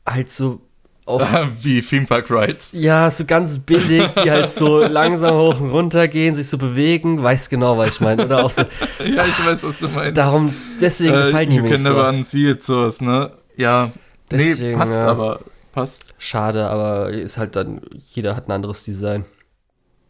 halt 0.07 0.31
so 0.31 0.61
auf, 1.07 1.23
wie 1.63 1.81
Theme 1.81 2.07
Park 2.07 2.31
Rides. 2.31 2.73
Ja, 2.73 3.11
so 3.11 3.25
ganz 3.25 3.59
billig, 3.61 4.03
die 4.23 4.31
halt 4.31 4.51
so 4.51 4.81
langsam 4.87 5.37
hoch 5.37 5.61
und 5.61 5.71
runter 5.71 6.09
gehen, 6.09 6.35
sich 6.35 6.49
so 6.49 6.59
bewegen. 6.59 7.23
Weißt 7.23 7.49
genau, 7.49 7.79
was 7.79 7.95
ich 7.95 8.01
meine. 8.01 8.25
Oder 8.25 8.45
auch 8.45 8.51
so. 8.51 8.63
ja, 9.05 9.25
ich 9.25 9.47
weiß, 9.47 9.65
was 9.65 9.79
du 9.79 9.89
meinst. 9.89 10.19
Darum, 10.19 10.53
deswegen 10.81 11.15
äh, 11.15 11.27
gefallen 11.27 11.51
die 11.51 11.61
mir 11.61 11.69
so. 11.69 11.75
You 11.75 11.83
can 11.85 11.95
never 11.95 12.09
unsee 12.09 12.51
it 12.51 12.63
sowas, 12.63 13.01
ne? 13.01 13.31
Ja, 13.57 13.93
deswegen, 14.31 14.71
nee, 14.71 14.77
passt 14.77 14.97
ja. 14.97 15.07
aber. 15.07 15.41
Passt. 15.73 16.15
Schade, 16.19 16.69
aber 16.69 17.11
ist 17.11 17.39
halt 17.39 17.55
dann, 17.55 17.83
jeder 18.13 18.35
hat 18.35 18.49
ein 18.49 18.53
anderes 18.53 18.83
Design. 18.83 19.27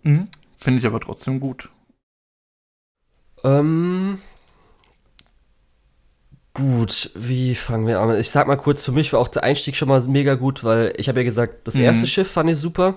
Mhm. 0.03 0.28
Finde 0.57 0.78
ich 0.80 0.87
aber 0.87 1.01
trotzdem 1.01 1.41
gut. 1.41 1.68
Ähm, 3.47 4.18
Gut, 6.57 7.11
wie 7.14 7.55
fangen 7.55 7.86
wir 7.86 8.01
an? 8.01 8.18
Ich 8.18 8.30
sag 8.30 8.47
mal 8.47 8.57
kurz, 8.57 8.82
für 8.82 8.92
mich 8.92 9.12
war 9.12 9.20
auch 9.20 9.28
der 9.28 9.44
Einstieg 9.44 9.76
schon 9.76 9.88
mal 9.88 10.01
mega 10.09 10.36
gut, 10.36 10.64
weil 10.64 10.94
ich 10.97 11.07
habe 11.07 11.20
ja 11.20 11.24
gesagt, 11.24 11.68
das 11.68 11.74
mhm. 11.74 11.82
erste 11.82 12.07
Schiff 12.07 12.30
fand 12.30 12.49
ich 12.49 12.57
super. 12.57 12.97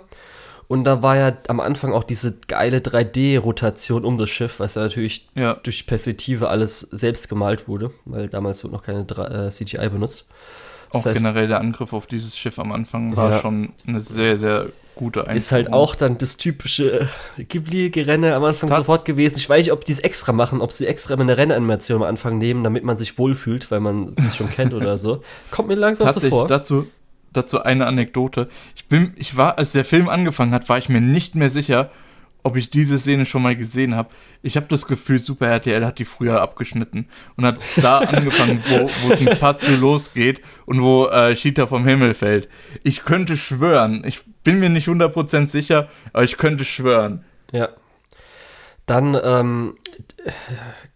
Und 0.69 0.85
da 0.85 1.03
war 1.03 1.17
ja 1.17 1.37
am 1.49 1.59
Anfang 1.59 1.91
auch 1.91 2.05
diese 2.05 2.37
geile 2.47 2.77
3D-Rotation 2.77 4.05
um 4.05 4.17
das 4.17 4.29
Schiff, 4.29 4.61
was 4.61 4.75
ja 4.75 4.83
natürlich 4.83 5.27
ja. 5.35 5.55
durch 5.55 5.87
Perspektive 5.87 6.47
alles 6.47 6.79
selbst 6.79 7.27
gemalt 7.27 7.67
wurde, 7.67 7.91
weil 8.05 8.29
damals 8.29 8.63
wurde 8.63 8.75
noch 8.75 8.83
keine 8.83 9.01
äh, 9.01 9.49
CGI 9.49 9.89
benutzt. 9.89 10.25
Das 10.93 11.01
auch 11.01 11.05
heißt, 11.07 11.17
generell 11.17 11.49
der 11.49 11.59
Angriff 11.59 11.91
auf 11.91 12.07
dieses 12.07 12.37
Schiff 12.37 12.59
am 12.59 12.71
Anfang 12.71 13.17
war 13.17 13.31
ja. 13.31 13.39
schon 13.41 13.73
eine 13.85 13.99
sehr, 13.99 14.37
sehr 14.37 14.67
gute 14.99 15.21
Einführung. 15.21 15.37
Ist 15.37 15.51
halt 15.53 15.71
auch 15.71 15.95
dann 15.95 16.17
das 16.17 16.35
typische 16.35 17.07
Ghibli-Gerenne 17.37 18.35
am 18.35 18.43
Anfang 18.43 18.69
Tat 18.69 18.79
sofort 18.79 19.05
gewesen. 19.05 19.37
Ich 19.37 19.49
weiß 19.49 19.65
nicht, 19.65 19.71
ob 19.71 19.85
die 19.85 19.93
es 19.93 19.99
extra 19.99 20.33
machen, 20.33 20.59
ob 20.59 20.73
sie 20.73 20.87
extra 20.87 21.13
eine 21.13 21.37
Rennanimation 21.37 22.01
am 22.01 22.07
Anfang 22.07 22.37
nehmen, 22.37 22.65
damit 22.65 22.83
man 22.83 22.97
sich 22.97 23.17
wohlfühlt, 23.17 23.71
weil 23.71 23.79
man 23.79 24.09
es 24.09 24.35
schon 24.35 24.49
kennt 24.49 24.73
oder 24.73 24.97
so. 24.97 25.23
Kommt 25.51 25.69
mir 25.69 25.75
langsam 25.75 26.11
so 26.11 26.19
vor. 26.19 26.47
Dazu, 26.47 26.87
dazu 27.31 27.63
eine 27.63 27.87
Anekdote. 27.87 28.49
Ich 28.75 28.87
bin, 28.87 29.13
ich 29.15 29.37
war, 29.37 29.57
als 29.57 29.71
der 29.71 29.85
Film 29.85 30.09
angefangen 30.09 30.53
hat, 30.53 30.67
war 30.67 30.77
ich 30.77 30.89
mir 30.89 31.01
nicht 31.01 31.33
mehr 31.33 31.49
sicher, 31.49 31.91
ob 32.43 32.57
ich 32.57 32.69
diese 32.69 32.99
Szene 32.99 33.25
schon 33.25 33.41
mal 33.41 33.55
gesehen 33.55 33.95
habe. 33.95 34.09
Ich 34.41 34.57
habe 34.57 34.67
das 34.69 34.85
Gefühl, 34.85 35.19
Super 35.19 35.47
RTL 35.47 35.85
hat 35.85 35.99
die 35.99 36.05
früher 36.05 36.41
abgeschnitten 36.41 37.07
und 37.37 37.45
hat 37.45 37.57
da 37.77 37.99
angefangen, 37.99 38.61
wo, 38.67 39.11
es 39.11 39.19
mit 39.21 39.39
Patsu 39.39 39.71
losgeht 39.75 40.41
und 40.65 40.81
wo 40.81 41.07
äh, 41.07 41.35
Cheetah 41.35 41.67
vom 41.67 41.85
Himmel 41.85 42.13
fällt. 42.13 42.49
Ich 42.83 43.03
könnte 43.03 43.37
schwören, 43.37 44.03
ich 44.05 44.23
bin 44.43 44.59
mir 44.59 44.69
nicht 44.69 44.87
100% 44.87 45.47
sicher, 45.47 45.89
aber 46.13 46.23
ich 46.23 46.37
könnte 46.37 46.65
schwören. 46.65 47.25
Ja. 47.51 47.69
Dann, 48.85 49.17
ähm, 49.21 49.75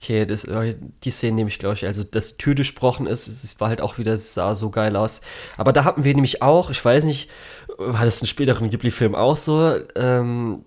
okay, 0.01 0.25
das, 0.25 0.45
äh, 0.45 0.75
die 1.03 1.11
Szene 1.11 1.35
nehme 1.35 1.49
ich, 1.49 1.59
glaube 1.59 1.75
ich, 1.75 1.85
also, 1.85 2.03
dass 2.03 2.31
die 2.31 2.37
Tür 2.37 2.55
durchbrochen 2.55 3.05
ist, 3.05 3.27
es 3.27 3.59
war 3.59 3.69
halt 3.69 3.81
auch 3.81 3.99
wieder, 3.99 4.13
es 4.13 4.33
sah 4.33 4.55
so 4.55 4.71
geil 4.71 4.95
aus. 4.95 5.21
Aber 5.57 5.73
da 5.73 5.83
hatten 5.83 6.03
wir 6.03 6.15
nämlich 6.15 6.41
auch, 6.41 6.71
ich 6.71 6.83
weiß 6.83 7.03
nicht, 7.03 7.29
war 7.77 8.03
das 8.05 8.19
in 8.21 8.27
späteren 8.27 8.69
Ghibli-Film 8.69 9.13
auch 9.13 9.37
so, 9.37 9.75
ähm, 9.95 10.65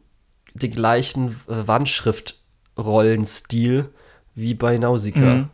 den 0.55 0.71
gleichen 0.71 1.41
äh, 1.49 1.67
Wandschrift-Rollenstil 1.67 3.89
wie 4.35 4.55
bei 4.55 4.79
Nausicaa. 4.79 5.35
Mhm. 5.35 5.49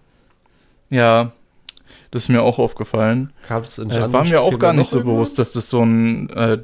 Ja, 0.90 1.32
das 2.11 2.24
ist 2.24 2.28
mir 2.28 2.43
auch 2.43 2.59
aufgefallen. 2.59 3.32
Äh, 3.49 3.62
war 4.12 4.24
mir 4.24 4.43
auch 4.43 4.59
gar 4.59 4.74
nicht 4.74 4.90
so 4.90 5.01
bewusst, 5.01 5.39
dass 5.39 5.53
das 5.53 5.70
so 5.70 5.82
ein 5.82 6.28
äh, 6.31 6.59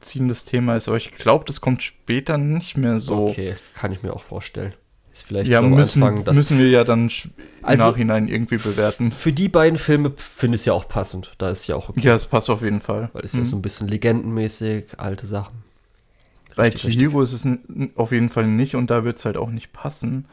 durchziehendes 0.00 0.44
Thema 0.44 0.76
ist, 0.76 0.88
aber 0.88 0.96
ich 0.96 1.12
glaube, 1.12 1.44
das 1.44 1.60
kommt 1.60 1.82
später 1.82 2.38
nicht 2.38 2.76
mehr 2.76 2.98
so. 2.98 3.28
Okay, 3.28 3.54
kann 3.74 3.92
ich 3.92 4.02
mir 4.02 4.12
auch 4.12 4.22
vorstellen. 4.22 4.72
Ist 5.12 5.24
vielleicht 5.24 5.50
ja, 5.50 5.60
so 5.60 5.68
müssen, 5.68 6.02
Anfang, 6.02 6.34
müssen 6.34 6.58
wir 6.58 6.68
ja 6.68 6.84
dann 6.84 7.08
im 7.08 7.30
also, 7.62 7.90
Nachhinein 7.90 8.28
irgendwie 8.28 8.56
bewerten. 8.56 9.10
Für 9.10 9.32
die 9.32 9.48
beiden 9.48 9.78
Filme 9.78 10.12
finde 10.16 10.54
ich 10.54 10.62
es 10.62 10.64
ja 10.66 10.72
auch 10.72 10.88
passend. 10.88 11.32
Da 11.38 11.50
ist 11.50 11.66
ja 11.66 11.74
auch 11.74 11.88
okay. 11.88 12.00
Ja, 12.00 12.14
es 12.14 12.26
passt 12.26 12.48
auf 12.48 12.62
jeden 12.62 12.80
Fall. 12.80 13.10
Weil 13.12 13.24
es 13.24 13.34
mhm. 13.34 13.40
ja 13.40 13.44
so 13.44 13.56
ein 13.56 13.62
bisschen 13.62 13.88
legendenmäßig, 13.88 14.98
alte 14.98 15.26
Sachen. 15.26 15.64
Bei 16.54 16.70
Chihiro 16.70 17.22
ist 17.22 17.32
es 17.32 17.46
auf 17.96 18.12
jeden 18.12 18.30
Fall 18.30 18.46
nicht 18.46 18.76
und 18.76 18.90
da 18.90 19.04
wird 19.04 19.16
es 19.16 19.24
halt 19.24 19.36
auch 19.36 19.50
nicht 19.50 19.72
passen. 19.72 20.26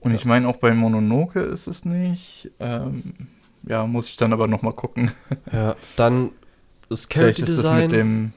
Und 0.00 0.12
ja. 0.12 0.16
ich 0.16 0.24
meine, 0.24 0.48
auch 0.48 0.56
bei 0.56 0.72
Mononoke 0.72 1.40
ist 1.40 1.66
es 1.66 1.84
nicht. 1.84 2.50
Ähm, 2.58 3.12
ja, 3.64 3.86
muss 3.86 4.08
ich 4.08 4.16
dann 4.16 4.32
aber 4.32 4.48
noch 4.48 4.62
mal 4.62 4.72
gucken. 4.72 5.12
Ja, 5.52 5.76
dann 5.96 6.30
das 6.88 7.08
Character 7.08 7.44
Design. 7.44 7.58
Ist 7.58 7.64
das 7.64 7.82
mit 7.82 7.92
dem, 7.92 8.32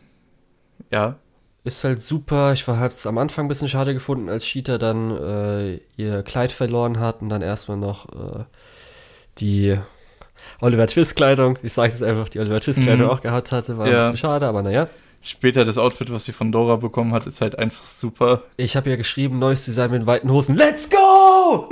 ja. 0.91 1.16
ist 1.64 1.84
halt 1.84 2.02
super. 2.02 2.53
Ich 2.53 2.68
war 2.68 2.80
halt 2.80 2.94
am 3.06 3.18
Anfang 3.18 3.45
ein 3.45 3.48
bisschen 3.48 3.70
schade 3.70 3.94
gefunden, 3.94 4.30
als 4.30 4.45
Cheetah 4.45 4.78
dann 4.78 5.12
äh, 5.12 5.80
ihr 5.98 6.24
Kleid 6.24 6.52
verloren 6.52 6.99
hat 6.99 7.22
und 7.22 7.30
dann 7.30 7.41
erstmal 7.41 7.78
noch 7.78 8.07
äh, 8.10 8.44
die 9.38 9.78
Oliver 10.62 10.88
Twist-Kleidung, 10.88 11.57
ich 11.64 11.74
sage 11.74 11.91
jetzt 11.91 12.03
einfach, 12.03 12.30
die 12.30 12.40
Oliver 12.40 12.60
Twist-Kleidung 12.60 13.07
mhm. 13.07 13.12
auch 13.12 13.22
gehabt 13.22 13.52
hatte, 13.52 13.78
war 13.78 13.88
ja. 13.88 13.94
ein 13.94 14.12
bisschen 14.12 14.18
schade, 14.18 14.48
aber 14.48 14.64
naja. 14.64 14.88
Später 15.22 15.66
das 15.66 15.80
Outfit, 15.80 16.12
was 16.12 16.26
sie 16.26 16.34
von 16.34 16.52
Dora 16.52 16.76
bekommen 16.76 17.12
hat, 17.12 17.26
ist 17.26 17.41
halt 17.41 17.57
einfach 17.57 17.84
super. 17.84 18.44
Ich 18.57 18.76
habe 18.78 18.91
ja 18.91 18.95
geschrieben, 18.95 19.40
neues 19.40 19.66
Design 19.66 19.90
mit 19.90 20.06
weiten 20.06 20.30
Hosen. 20.30 20.56
Let's 20.56 20.88
go! 20.88 21.68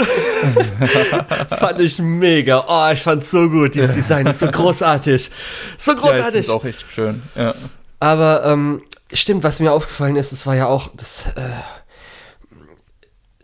fand 1.49 1.80
ich 1.80 1.99
mega. 1.99 2.65
Oh, 2.68 2.91
ich 2.91 3.03
fand's 3.03 3.30
so 3.30 3.48
gut. 3.48 3.76
Dieses 3.76 3.94
Design 3.94 4.26
ist 4.26 4.40
so 4.40 4.48
großartig. 4.48 5.30
So 5.77 5.95
großartig. 5.95 6.34
Ja, 6.34 6.40
ich 6.40 6.49
auch 6.49 6.65
echt 6.65 6.84
schön, 6.95 7.22
ja. 7.35 7.53
Aber 7.99 8.44
ähm, 8.44 8.81
stimmt, 9.14 9.44
was 9.44 9.60
mir 9.60 9.72
aufgefallen 9.72 10.15
ist, 10.15 10.31
es 10.31 10.45
war 10.45 10.56
ja 10.56 10.68
auch, 10.68 10.90
das 10.95 11.27
äh, 11.35 11.49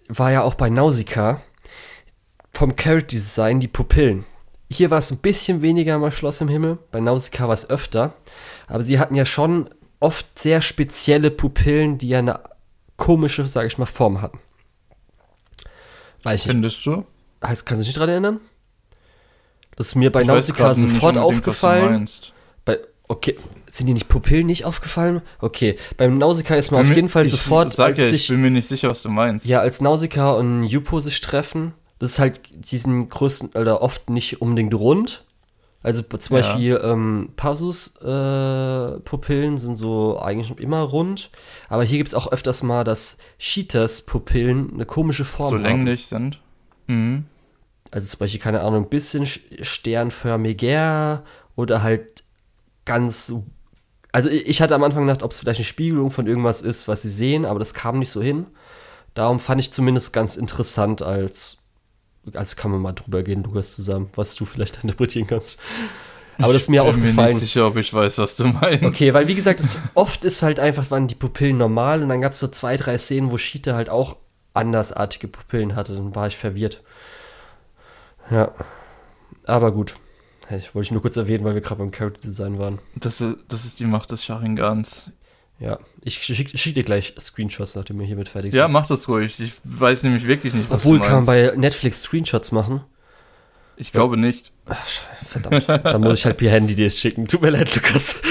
war 0.08 0.32
ja 0.32 0.42
auch 0.42 0.56
bei 0.56 0.70
Nausicaa 0.70 1.42
vom 2.54 2.76
Character 2.76 3.16
Design 3.16 3.60
die 3.60 3.68
Pupillen. 3.68 4.26
Hier 4.72 4.92
war 4.92 5.00
es 5.00 5.12
ein 5.12 5.18
bisschen 5.18 5.62
weniger 5.62 5.98
mal 5.98 6.12
Schloss 6.12 6.42
im 6.42 6.48
Himmel, 6.48 6.78
bei 6.92 7.00
Nausicaa 7.00 7.48
war 7.48 7.54
es 7.54 7.70
öfter. 7.70 8.14
Aber 8.68 8.84
sie 8.84 9.00
hatten 9.00 9.16
ja 9.16 9.26
schon 9.26 9.70
oft 10.00 10.38
sehr 10.38 10.62
spezielle 10.62 11.32
Pupillen, 11.32 11.98
die 11.98 12.10
ja 12.10 12.20
eine 12.20 12.40
komische, 12.98 13.48
sage 13.48 13.68
ich 13.68 13.78
mal, 13.78 13.86
Form 13.86 14.22
hatten. 14.22 14.40
Weiß 16.24 16.44
Findest 16.44 16.86
du? 16.86 17.06
Heißt, 17.44 17.66
kannst 17.66 17.80
du 17.80 17.84
dich 17.84 17.88
nicht 17.88 17.98
dran 17.98 18.10
erinnern? 18.10 18.40
Das 19.76 19.88
ist 19.88 19.96
mir 19.96 20.12
bei 20.12 20.22
ich 20.22 20.28
Nausicaa 20.28 20.76
sofort 20.76 21.18
aufgefallen. 21.18 22.08
Bei, 22.66 22.80
okay, 23.08 23.38
sind 23.72 23.88
dir 23.88 23.94
nicht 23.94 24.10
Pupillen 24.10 24.48
nicht 24.48 24.66
aufgefallen? 24.66 25.22
Okay, 25.40 25.78
beim 25.98 26.18
Nausicaa 26.18 26.56
ist 26.56 26.72
mir 26.72 26.80
auf 26.80 26.94
jeden 26.94 27.10
Fall 27.10 27.26
ich 27.26 27.32
sofort. 27.32 27.74
Sag 27.74 27.98
ja, 27.98 28.10
ich 28.10 28.28
bin 28.28 28.42
mir 28.42 28.52
nicht 28.52 28.68
sicher, 28.68 28.90
was 28.90 29.02
du 29.02 29.10
meinst. 29.10 29.46
Ja, 29.46 29.60
als 29.60 29.82
Nausicaa 29.82 30.34
und 30.34 30.64
Yupo 30.64 31.00
sich 31.00 31.22
treffen, 31.22 31.74
das 32.00 32.14
ist 32.14 32.20
halt 32.20 32.42
diesen 32.54 33.10
größten, 33.10 33.50
oder 33.60 33.82
oft 33.82 34.10
nicht 34.10 34.42
unbedingt 34.42 34.74
rund, 34.74 35.26
also 35.82 36.02
zum 36.02 36.36
ja. 36.36 36.42
Beispiel 36.42 36.78
ähm, 36.84 37.30
Pasus-Pupillen 37.38 39.56
äh, 39.56 39.58
sind 39.58 39.78
so 39.78 40.20
eigentlich 40.20 40.60
immer 40.60 40.82
rund, 40.82 41.30
aber 41.70 41.86
hier 41.86 42.00
gibt 42.00 42.10
es 42.10 42.14
auch 42.14 42.30
öfters 42.32 42.64
mal, 42.64 42.84
dass 42.84 43.18
Cheetahs-Pupillen 43.38 44.74
eine 44.74 44.86
komische 44.86 45.24
Form 45.24 45.50
so 45.50 45.56
haben. 45.56 45.64
So 45.64 45.70
länglich 45.70 46.08
sind. 46.08 46.42
Mhm. 46.88 47.28
Also 47.92 48.10
zum 48.10 48.20
Beispiel, 48.20 48.42
keine 48.42 48.60
Ahnung, 48.62 48.84
ein 48.84 48.90
bisschen 48.90 49.26
sternförmiger 49.26 51.24
oder 51.56 51.82
halt 51.82 52.26
ganz. 52.84 53.34
Also 54.12 54.30
ich 54.30 54.62
hatte 54.62 54.76
am 54.76 54.84
Anfang 54.84 55.06
gedacht, 55.06 55.24
ob 55.24 55.32
es 55.32 55.40
vielleicht 55.40 55.60
eine 55.60 55.66
Spiegelung 55.66 56.10
von 56.10 56.26
irgendwas 56.26 56.62
ist, 56.62 56.88
was 56.88 57.04
sie 57.04 57.10
sehen, 57.10 57.46
aber 57.46 57.60
das 57.60 57.74
kam 57.74 58.00
nicht 58.00 58.12
so 58.12 58.22
hin. 58.22 58.48
Darum 59.14 59.40
fand 59.40 59.62
ich 59.62 59.72
zumindest 59.72 60.14
ganz 60.14 60.36
interessant 60.36 61.02
als 61.02 61.60
also 62.36 62.56
kann 62.56 62.72
man 62.72 62.82
mal 62.82 62.94
drüber 62.94 63.24
gehen, 63.24 63.44
Lukas, 63.44 63.76
zusammen, 63.76 64.10
was 64.16 64.36
du 64.36 64.46
vielleicht 64.46 64.78
interpretieren 64.84 65.28
kannst. 65.28 65.58
Aber 66.38 66.54
das 66.54 66.64
ist 66.64 66.70
mir 66.70 66.82
ich 66.82 66.88
bin 66.88 66.90
aufgefallen. 66.90 67.10
Ich 67.10 67.16
bin 67.16 67.26
nicht 67.26 67.40
sicher, 67.40 67.68
ob 67.68 67.76
ich 67.76 67.94
weiß, 67.94 68.18
was 68.20 68.36
du 68.38 68.46
meinst. 68.48 68.84
Okay, 68.84 69.14
weil 69.14 69.28
wie 69.28 69.36
gesagt, 69.36 69.60
es, 69.60 69.80
oft 69.94 70.24
ist 70.24 70.42
halt 70.42 70.60
einfach, 70.60 70.90
waren 70.90 71.08
die 71.08 71.16
Pupillen 71.16 71.58
normal 71.58 72.02
und 72.02 72.10
dann 72.10 72.22
gab 72.22 72.32
es 72.32 72.40
so 72.40 72.48
zwei, 72.48 72.78
drei 72.78 72.98
Szenen, 72.98 73.32
wo 73.32 73.38
Schiete 73.38 73.76
halt 73.76 73.90
auch 73.90 74.16
andersartige 74.54 75.28
Pupillen 75.28 75.76
hatte. 75.76 75.96
Dann 75.96 76.16
war 76.16 76.28
ich 76.28 76.38
verwirrt. 76.38 76.82
Ja. 78.32 78.54
Aber 79.46 79.72
gut. 79.72 79.96
Ich 80.50 80.74
wollte 80.74 80.88
ich 80.88 80.92
nur 80.92 81.02
kurz 81.02 81.16
erwähnen, 81.16 81.44
weil 81.44 81.54
wir 81.54 81.62
gerade 81.62 81.80
beim 81.80 81.92
Character 81.92 82.22
Design 82.22 82.58
waren. 82.58 82.80
Das 82.96 83.22
ist, 83.22 83.38
das 83.48 83.66
ist 83.66 83.80
die 83.80 83.86
Macht 83.86 84.12
des 84.12 84.26
Sharingans. 84.26 85.12
Ja, 85.60 85.78
ich 86.02 86.24
schicke 86.24 86.58
schick 86.58 86.74
dir 86.74 86.84
gleich 86.84 87.14
Screenshots, 87.20 87.76
nachdem 87.76 88.00
wir 88.00 88.06
hiermit 88.06 88.30
fertig 88.30 88.54
sind. 88.54 88.60
Ja, 88.60 88.68
mach 88.68 88.88
das 88.88 89.10
ruhig. 89.10 89.40
Ich 89.40 89.54
weiß 89.64 90.04
nämlich 90.04 90.26
wirklich 90.26 90.54
nicht, 90.54 90.70
was 90.70 90.82
Obwohl, 90.82 91.00
du 91.00 91.06
meinst. 91.06 91.28
kann 91.28 91.38
man 91.42 91.52
bei 91.52 91.58
Netflix 91.58 92.02
Screenshots 92.02 92.52
machen? 92.52 92.82
Ich 93.76 93.92
glaube 93.92 94.18
nicht. 94.18 94.52
Ach, 94.68 94.88
verdammt. 95.26 95.68
Dann 95.68 96.02
muss 96.02 96.20
ich 96.20 96.26
halt 96.26 96.38
per 96.38 96.50
Handy 96.50 96.76
dir 96.76 96.86
das 96.86 96.98
schicken. 96.98 97.28
Tut 97.28 97.42
mir 97.42 97.50
leid, 97.50 97.74
Lukas. 97.76 98.22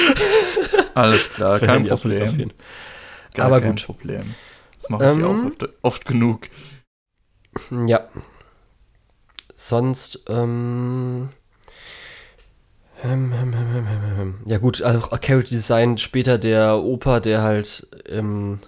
Alles 0.94 1.30
klar, 1.30 1.58
kein 1.58 1.70
Handy 1.70 1.90
Problem. 1.90 2.52
Gar 3.34 3.46
Aber 3.46 3.60
kein 3.60 3.76
gut. 3.76 3.84
Problem. 3.84 4.34
Das 4.76 4.90
mache 4.90 5.04
ich 5.04 5.10
ähm, 5.10 5.24
auch 5.24 5.46
oft, 5.46 5.68
oft, 5.82 6.04
genug. 6.06 6.48
Ja. 7.86 8.08
Sonst, 9.54 10.24
ähm, 10.28 11.30
ja 14.46 14.58
gut, 14.58 14.82
also 14.82 15.00
Character 15.00 15.54
Design 15.54 15.98
später 15.98 16.38
der 16.38 16.82
Opa, 16.82 17.20
der 17.20 17.42
halt 17.42 17.86
im 18.08 18.58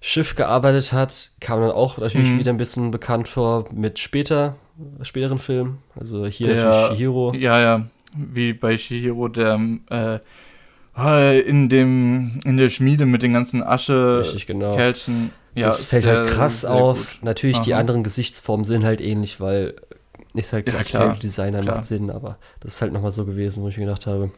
Schiff 0.00 0.34
gearbeitet 0.34 0.92
hat, 0.92 1.30
kam 1.40 1.60
dann 1.60 1.70
auch 1.70 1.98
natürlich 1.98 2.28
mhm. 2.28 2.38
wieder 2.38 2.52
ein 2.52 2.56
bisschen 2.56 2.90
bekannt 2.90 3.26
vor 3.26 3.66
mit 3.72 3.98
später, 3.98 4.56
späteren 5.02 5.38
Filmen. 5.38 5.78
Also 5.98 6.26
hier 6.26 6.54
der, 6.54 6.88
Shihiro. 6.90 7.32
Ja, 7.34 7.60
ja, 7.60 7.86
wie 8.14 8.52
bei 8.52 8.76
Shihiro, 8.76 9.28
der 9.28 9.58
äh, 9.90 11.40
in 11.40 11.68
dem 11.68 12.40
in 12.44 12.56
der 12.56 12.70
Schmiede 12.70 13.06
mit 13.06 13.22
den 13.22 13.32
ganzen 13.32 13.62
Asche 13.62 14.20
Richtig, 14.20 14.46
genau. 14.46 14.74
Kälchen. 14.74 15.30
Ja, 15.54 15.66
das 15.66 15.84
fällt 15.84 16.06
halt 16.06 16.14
sehr, 16.14 16.24
halt 16.24 16.34
krass 16.34 16.64
auf. 16.64 17.14
Gut. 17.14 17.24
Natürlich, 17.24 17.56
Aha. 17.56 17.64
die 17.64 17.74
anderen 17.74 18.04
Gesichtsformen 18.04 18.64
sind 18.64 18.84
halt 18.84 19.00
ähnlich, 19.00 19.40
weil 19.40 19.74
ist 20.38 20.52
halt 20.52 20.68
ja, 20.68 20.82
klar, 20.82 21.16
Designer 21.16 21.62
macht 21.62 21.84
Sinn, 21.84 22.10
aber 22.10 22.38
das 22.60 22.74
ist 22.74 22.82
halt 22.82 22.92
nochmal 22.92 23.12
so 23.12 23.24
gewesen, 23.24 23.62
wo 23.62 23.68
ich 23.68 23.78
mir 23.78 23.86
gedacht 23.86 24.06
habe. 24.06 24.30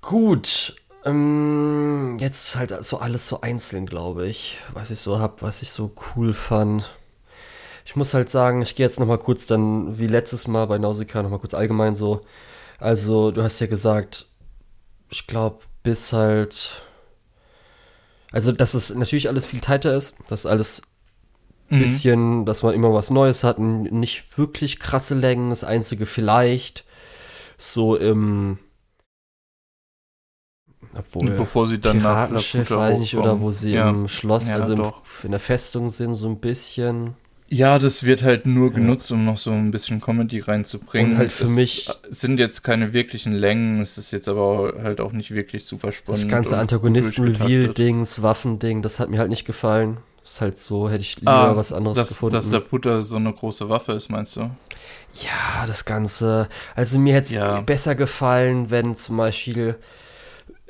Gut, 0.00 0.74
ähm, 1.04 2.16
jetzt 2.20 2.56
halt 2.56 2.84
so 2.84 2.98
alles 2.98 3.28
so 3.28 3.40
einzeln, 3.40 3.86
glaube 3.86 4.26
ich, 4.26 4.58
was 4.72 4.90
ich 4.90 5.00
so 5.00 5.18
habe, 5.18 5.42
was 5.42 5.62
ich 5.62 5.70
so 5.70 5.92
cool 6.16 6.32
fand. 6.32 6.88
Ich 7.84 7.96
muss 7.96 8.14
halt 8.14 8.30
sagen, 8.30 8.62
ich 8.62 8.76
gehe 8.76 8.86
jetzt 8.86 9.00
nochmal 9.00 9.18
kurz 9.18 9.46
dann, 9.46 9.98
wie 9.98 10.06
letztes 10.06 10.46
Mal 10.46 10.66
bei 10.66 10.78
Nausicaa, 10.78 11.22
nochmal 11.22 11.40
kurz 11.40 11.54
allgemein 11.54 11.94
so. 11.94 12.20
Also, 12.78 13.30
du 13.32 13.42
hast 13.42 13.60
ja 13.60 13.66
gesagt, 13.66 14.26
ich 15.10 15.26
glaube, 15.26 15.58
bis 15.82 16.12
halt. 16.12 16.82
Also, 18.32 18.52
dass 18.52 18.74
es 18.74 18.94
natürlich 18.94 19.28
alles 19.28 19.46
viel 19.46 19.60
tighter 19.60 19.94
ist, 19.94 20.16
dass 20.28 20.46
alles 20.46 20.82
Mhm. 21.72 21.78
bisschen, 21.78 22.44
dass 22.44 22.62
man 22.62 22.74
immer 22.74 22.92
was 22.92 23.10
Neues 23.10 23.44
hat, 23.44 23.58
nicht 23.58 24.36
wirklich 24.36 24.78
krasse 24.78 25.14
Längen. 25.14 25.50
Das 25.50 25.64
einzige 25.64 26.06
vielleicht 26.06 26.84
so 27.58 27.96
im 27.96 28.58
obwohl 30.94 31.30
bevor 31.30 31.66
sie 31.66 31.78
dann 31.78 32.02
nach 32.02 32.30
weiß 32.30 32.98
nicht, 32.98 33.16
oder 33.16 33.40
wo 33.40 33.50
sie 33.50 33.72
ja. 33.72 33.88
im 33.88 34.08
Schloss, 34.08 34.50
ja, 34.50 34.56
also 34.56 34.74
im, 34.74 34.92
in 35.22 35.30
der 35.30 35.40
Festung 35.40 35.88
sind, 35.88 36.14
so 36.14 36.28
ein 36.28 36.38
bisschen. 36.38 37.14
Ja, 37.48 37.78
das 37.78 38.04
wird 38.04 38.22
halt 38.22 38.44
nur 38.44 38.68
ja. 38.68 38.74
genutzt, 38.74 39.10
um 39.10 39.24
noch 39.24 39.38
so 39.38 39.52
ein 39.52 39.70
bisschen 39.70 40.00
Comedy 40.02 40.40
reinzubringen. 40.40 41.12
Und 41.12 41.18
halt 41.18 41.32
für 41.32 41.44
es 41.44 41.50
mich 41.50 41.90
sind 42.10 42.38
jetzt 42.40 42.62
keine 42.62 42.92
wirklichen 42.92 43.32
Längen, 43.32 43.80
es 43.80 43.96
ist 43.96 44.10
jetzt 44.10 44.28
aber 44.28 44.74
halt 44.82 45.00
auch 45.00 45.12
nicht 45.12 45.30
wirklich 45.30 45.64
super 45.64 45.92
spannend. 45.92 46.24
Das 46.24 46.28
ganze 46.28 46.58
Antagonisten-Reveal-Dings, 46.58 48.22
Waffending, 48.22 48.82
das 48.82 49.00
hat 49.00 49.08
mir 49.08 49.18
halt 49.18 49.30
nicht 49.30 49.46
gefallen. 49.46 49.98
Ist 50.24 50.40
halt 50.40 50.56
so, 50.56 50.88
hätte 50.88 51.02
ich 51.02 51.18
lieber 51.18 51.32
ah, 51.32 51.56
was 51.56 51.72
anderes 51.72 51.98
dass, 51.98 52.08
gefunden. 52.08 52.34
Dass 52.36 52.48
der 52.48 52.60
Putter 52.60 53.02
so 53.02 53.16
eine 53.16 53.32
große 53.32 53.68
Waffe 53.68 53.92
ist, 53.92 54.08
meinst 54.08 54.36
du? 54.36 54.40
Ja, 54.40 55.66
das 55.66 55.84
Ganze. 55.84 56.48
Also 56.76 56.98
mir 56.98 57.14
hätte 57.14 57.26
es 57.26 57.32
ja. 57.32 57.60
besser 57.60 57.94
gefallen, 57.94 58.70
wenn 58.70 58.94
zum 58.94 59.16
Beispiel 59.16 59.76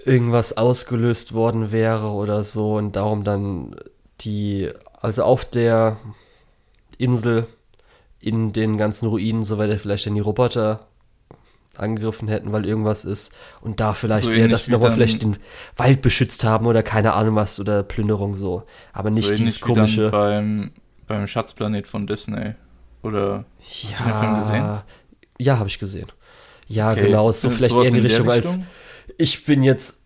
irgendwas 0.04 0.56
ausgelöst 0.56 1.34
worden 1.34 1.70
wäre 1.70 2.08
oder 2.08 2.44
so 2.44 2.76
und 2.76 2.96
darum 2.96 3.24
dann 3.24 3.76
die, 4.22 4.70
also 5.00 5.24
auf 5.24 5.44
der 5.44 5.98
Insel 6.98 7.46
in 8.18 8.52
den 8.52 8.78
ganzen 8.78 9.06
Ruinen, 9.06 9.42
so 9.42 9.58
er 9.70 9.78
vielleicht 9.78 10.06
dann 10.06 10.14
die 10.14 10.20
Roboter 10.20 10.86
angegriffen 11.78 12.28
hätten, 12.28 12.52
weil 12.52 12.66
irgendwas 12.66 13.04
ist. 13.04 13.32
Und 13.60 13.80
da 13.80 13.94
vielleicht 13.94 14.24
so 14.24 14.30
eher, 14.30 14.48
dass 14.48 14.66
sie 14.66 14.72
nochmal 14.72 14.92
vielleicht 14.92 15.22
den 15.22 15.36
Wald 15.76 16.02
beschützt 16.02 16.44
haben 16.44 16.66
oder 16.66 16.82
keine 16.82 17.14
Ahnung 17.14 17.36
was 17.36 17.58
oder 17.60 17.82
Plünderung 17.82 18.36
so. 18.36 18.64
Aber 18.92 19.10
nicht 19.10 19.28
so 19.28 19.34
dieses 19.34 19.60
komische. 19.60 20.10
beim, 20.10 20.72
beim 21.06 21.26
Schatzplanet 21.26 21.86
von 21.86 22.06
Disney. 22.06 22.54
Oder 23.02 23.44
hast 23.60 24.00
ja, 24.00 24.06
du 24.06 24.10
den 24.10 24.18
Film 24.18 24.38
gesehen? 24.38 24.78
Ja, 25.38 25.58
habe 25.58 25.68
ich 25.68 25.78
gesehen. 25.78 26.08
Ja, 26.68 26.92
okay. 26.92 27.06
genau. 27.06 27.32
So 27.32 27.50
vielleicht 27.50 27.74
eher 27.74 27.84
in 27.84 27.94
die 27.94 28.00
Richtung, 28.00 28.28
Richtung, 28.28 28.52
als 28.52 28.66
ich 29.18 29.44
bin 29.44 29.62
jetzt 29.62 30.02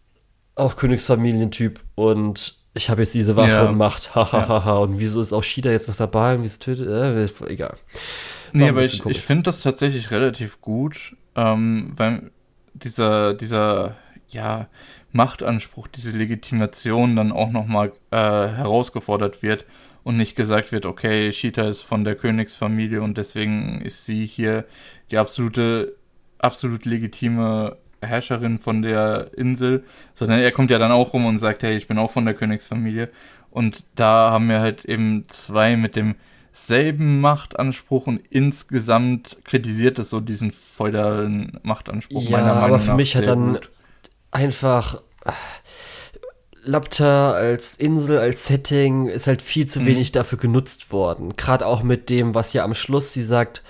auch 0.55 0.77
Königsfamilientyp 0.77 1.81
und 1.95 2.57
ich 2.75 2.91
habe 2.91 3.03
jetzt 3.03 3.15
diese 3.15 3.37
Waffe 3.37 3.51
ja. 3.51 3.69
und 3.69 3.77
Macht. 3.77 4.15
Hahaha. 4.15 4.63
ja. 4.67 4.73
Und 4.79 4.99
wieso 4.99 5.21
ist 5.21 5.33
auch 5.33 5.43
Shida 5.43 5.71
jetzt 5.71 5.89
noch 5.89 5.97
dabei 5.97 6.35
und 6.35 6.43
wieso 6.43 6.59
tötet 6.59 6.89
äh, 6.89 7.47
Egal. 7.47 7.77
nee, 8.53 8.69
aber 8.69 8.83
ich, 8.83 9.05
ich 9.05 9.21
finde 9.21 9.45
das 9.45 9.63
tatsächlich 9.63 10.11
relativ 10.11 10.61
gut 10.61 11.17
ähm, 11.37 11.93
weil 11.97 12.31
dieser, 12.75 13.35
dieser, 13.35 13.97
ja, 14.29 14.69
Machtanspruch, 15.13 15.89
diese 15.89 16.17
Legitimation 16.17 17.17
dann 17.17 17.33
auch 17.33 17.51
nochmal 17.51 17.93
äh, 18.11 18.17
herausgefordert 18.17 19.43
wird 19.43 19.65
und 20.05 20.17
nicht 20.17 20.37
gesagt 20.37 20.73
wird, 20.73 20.87
okay, 20.87 21.33
Shita 21.33 21.69
ist 21.69 21.83
von 21.83 22.05
der 22.05 22.15
Königsfamilie 22.15 23.03
und 23.03 23.19
deswegen 23.19 23.81
ist 23.81 24.07
sie 24.07 24.27
hier 24.27 24.65
die 25.11 25.19
absolute, 25.19 25.97
absolut 26.39 26.85
legitime 26.85 27.77
Herrscherin 28.03 28.59
von 28.59 28.83
der 28.83 29.31
Insel, 29.37 29.85
sondern 30.15 30.41
er 30.41 30.53
kommt 30.53 30.71
ja 30.71 30.79
dann 30.79 30.93
auch 30.93 31.13
rum 31.13 31.27
und 31.27 31.39
sagt, 31.39 31.63
hey, 31.63 31.77
ich 31.77 31.89
bin 31.89 31.99
auch 31.99 32.11
von 32.11 32.25
der 32.25 32.35
Königsfamilie. 32.35 33.09
Und 33.51 33.85
da 33.95 34.31
haben 34.31 34.49
wir 34.49 34.61
halt 34.61 34.85
eben 34.85 35.25
zwei 35.29 35.77
mit 35.77 35.97
demselben 36.57 37.20
Machtanspruch 37.20 38.07
und 38.07 38.20
insgesamt 38.31 39.37
kritisiert 39.45 39.99
es 39.99 40.11
so 40.11 40.20
diesen 40.20 40.53
feudalen 40.53 41.61
Machtanspruch 41.62 42.23
ja, 42.23 42.31
meiner 42.31 42.55
Meinung 42.55 42.62
aber 42.62 42.78
für 42.81 42.89
nach 42.89 42.97
mich 42.97 43.15
hat 43.15 43.27
dann 43.27 43.55
gut. 43.55 43.70
einfach 44.31 45.03
Lapta 46.62 47.33
als 47.33 47.77
Insel, 47.77 48.19
als 48.19 48.47
Setting 48.47 49.07
ist 49.07 49.27
halt 49.27 49.43
viel 49.43 49.66
zu 49.66 49.81
mhm. 49.81 49.87
wenig 49.87 50.12
dafür 50.12 50.39
genutzt 50.39 50.91
worden. 50.91 51.37
Gerade 51.37 51.65
auch 51.66 51.83
mit 51.83 52.11
dem, 52.11 52.35
was 52.35 52.53
ja 52.55 52.65
am 52.65 52.74
Schluss 52.74 53.12
sie 53.12 53.23
sagt, 53.23 53.62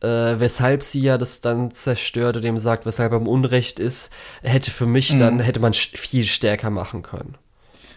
äh, 0.00 0.06
weshalb 0.06 0.82
sie 0.82 1.00
ja 1.00 1.18
das 1.18 1.40
dann 1.40 1.72
zerstört 1.72 2.36
oder 2.36 2.42
dem 2.42 2.58
sagt, 2.58 2.86
weshalb 2.86 3.12
er 3.12 3.18
im 3.18 3.26
Unrecht 3.26 3.80
ist, 3.80 4.10
hätte 4.42 4.70
für 4.70 4.86
mich 4.86 5.14
mhm. 5.14 5.18
dann, 5.18 5.40
hätte 5.40 5.60
man 5.60 5.72
viel 5.72 6.24
stärker 6.24 6.70
machen 6.70 7.02
können. 7.02 7.36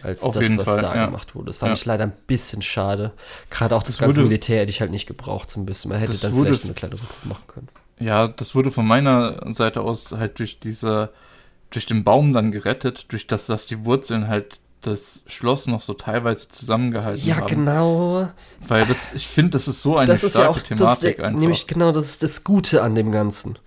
Als 0.02 0.22
Auf 0.22 0.34
das, 0.34 0.56
was 0.56 0.64
Fall, 0.64 0.80
da 0.80 0.94
ja. 0.96 1.06
gemacht 1.06 1.34
wurde. 1.34 1.46
Das 1.46 1.58
fand 1.58 1.70
ja. 1.70 1.74
ich 1.74 1.84
leider 1.84 2.04
ein 2.04 2.12
bisschen 2.26 2.60
schade. 2.60 3.12
Gerade 3.50 3.76
auch 3.76 3.82
das, 3.82 3.94
das 3.94 4.00
ganze 4.00 4.16
wurde, 4.16 4.24
Militär 4.28 4.60
hätte 4.60 4.70
ich 4.70 4.80
halt 4.80 4.90
nicht 4.90 5.06
gebraucht, 5.06 5.50
so 5.50 5.60
ein 5.60 5.66
bisschen. 5.66 5.90
Man 5.90 5.98
hätte 5.98 6.18
dann 6.18 6.34
vielleicht 6.34 6.64
eine 6.64 6.74
kleine 6.74 6.94
Rückruf 6.94 7.24
machen 7.24 7.44
können. 7.46 7.68
Ja, 8.00 8.26
das 8.26 8.54
wurde 8.54 8.70
von 8.70 8.86
meiner 8.86 9.52
Seite 9.52 9.82
aus 9.82 10.12
halt 10.12 10.38
durch 10.40 10.58
diese, 10.58 11.10
durch 11.70 11.86
den 11.86 12.02
Baum 12.02 12.32
dann 12.32 12.50
gerettet, 12.50 13.06
durch 13.12 13.26
das, 13.28 13.46
dass 13.46 13.66
die 13.66 13.84
Wurzeln 13.84 14.26
halt 14.26 14.58
das 14.80 15.22
Schloss 15.26 15.68
noch 15.68 15.80
so 15.80 15.94
teilweise 15.94 16.48
zusammengehalten 16.48 17.24
ja, 17.24 17.36
haben. 17.36 17.48
Ja, 17.48 17.54
genau. 17.54 18.28
Weil 18.66 18.84
das, 18.86 19.10
ich 19.14 19.28
finde, 19.28 19.52
das 19.52 19.68
ist 19.68 19.80
so 19.82 19.96
eine 19.96 20.06
das 20.08 20.18
starke 20.20 20.38
ja 20.40 20.48
auch, 20.48 20.58
Thematik 20.58 21.16
das, 21.18 21.26
einfach. 21.26 21.40
Nämlich 21.40 21.66
genau, 21.66 21.92
das 21.92 22.06
ist 22.06 22.22
das 22.22 22.42
Gute 22.42 22.82
an 22.82 22.96
dem 22.96 23.12
Ganzen. 23.12 23.58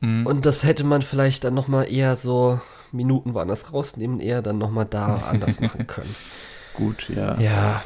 Mhm. 0.00 0.26
Und 0.26 0.46
das 0.46 0.64
hätte 0.64 0.84
man 0.84 1.02
vielleicht 1.02 1.44
dann 1.44 1.54
noch 1.54 1.68
mal 1.68 1.84
eher 1.84 2.16
so 2.16 2.60
Minuten 2.94 3.34
woanders 3.34 3.72
rausnehmen, 3.72 4.20
eher 4.20 4.42
dann 4.42 4.58
noch 4.58 4.70
mal 4.70 4.84
da 4.84 5.16
anders 5.28 5.60
machen 5.60 5.86
können. 5.86 6.14
Gut, 6.74 7.08
ja. 7.08 7.38
Ja. 7.38 7.82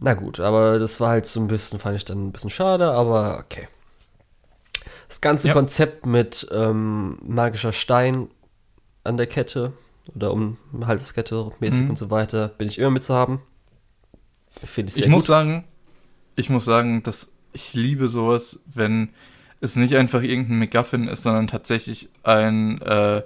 Na 0.00 0.14
gut, 0.14 0.40
aber 0.40 0.78
das 0.78 1.00
war 1.00 1.10
halt 1.10 1.26
so 1.26 1.40
ein 1.40 1.48
bisschen, 1.48 1.78
fand 1.78 1.96
ich 1.96 2.04
dann 2.04 2.26
ein 2.26 2.32
bisschen 2.32 2.50
schade, 2.50 2.92
aber 2.92 3.38
okay. 3.38 3.68
Das 5.08 5.20
ganze 5.20 5.48
ja. 5.48 5.54
Konzept 5.54 6.06
mit 6.06 6.46
ähm, 6.50 7.18
magischer 7.22 7.72
Stein 7.72 8.28
an 9.04 9.16
der 9.16 9.26
Kette 9.26 9.72
oder 10.14 10.32
um 10.32 10.58
Halskette 10.84 11.52
mäßig 11.60 11.82
mhm. 11.82 11.90
und 11.90 11.98
so 11.98 12.10
weiter, 12.10 12.48
bin 12.48 12.68
ich 12.68 12.78
immer 12.78 12.90
mit 12.90 13.02
zu 13.02 13.14
haben. 13.14 13.40
Finde 14.64 14.90
ich 14.90 14.94
sehr 14.94 15.04
Ich 15.04 15.10
gut. 15.10 15.14
muss 15.14 15.26
sagen, 15.26 15.64
ich 16.36 16.50
muss 16.50 16.64
sagen, 16.64 17.02
dass 17.02 17.32
ich 17.52 17.74
liebe 17.74 18.08
sowas, 18.08 18.64
wenn 18.74 19.10
es 19.60 19.76
nicht 19.76 19.96
einfach 19.96 20.22
irgendein 20.22 20.58
McGuffin 20.58 21.08
ist, 21.08 21.22
sondern 21.22 21.46
tatsächlich 21.46 22.10
ein 22.22 22.80
äh, 22.82 23.22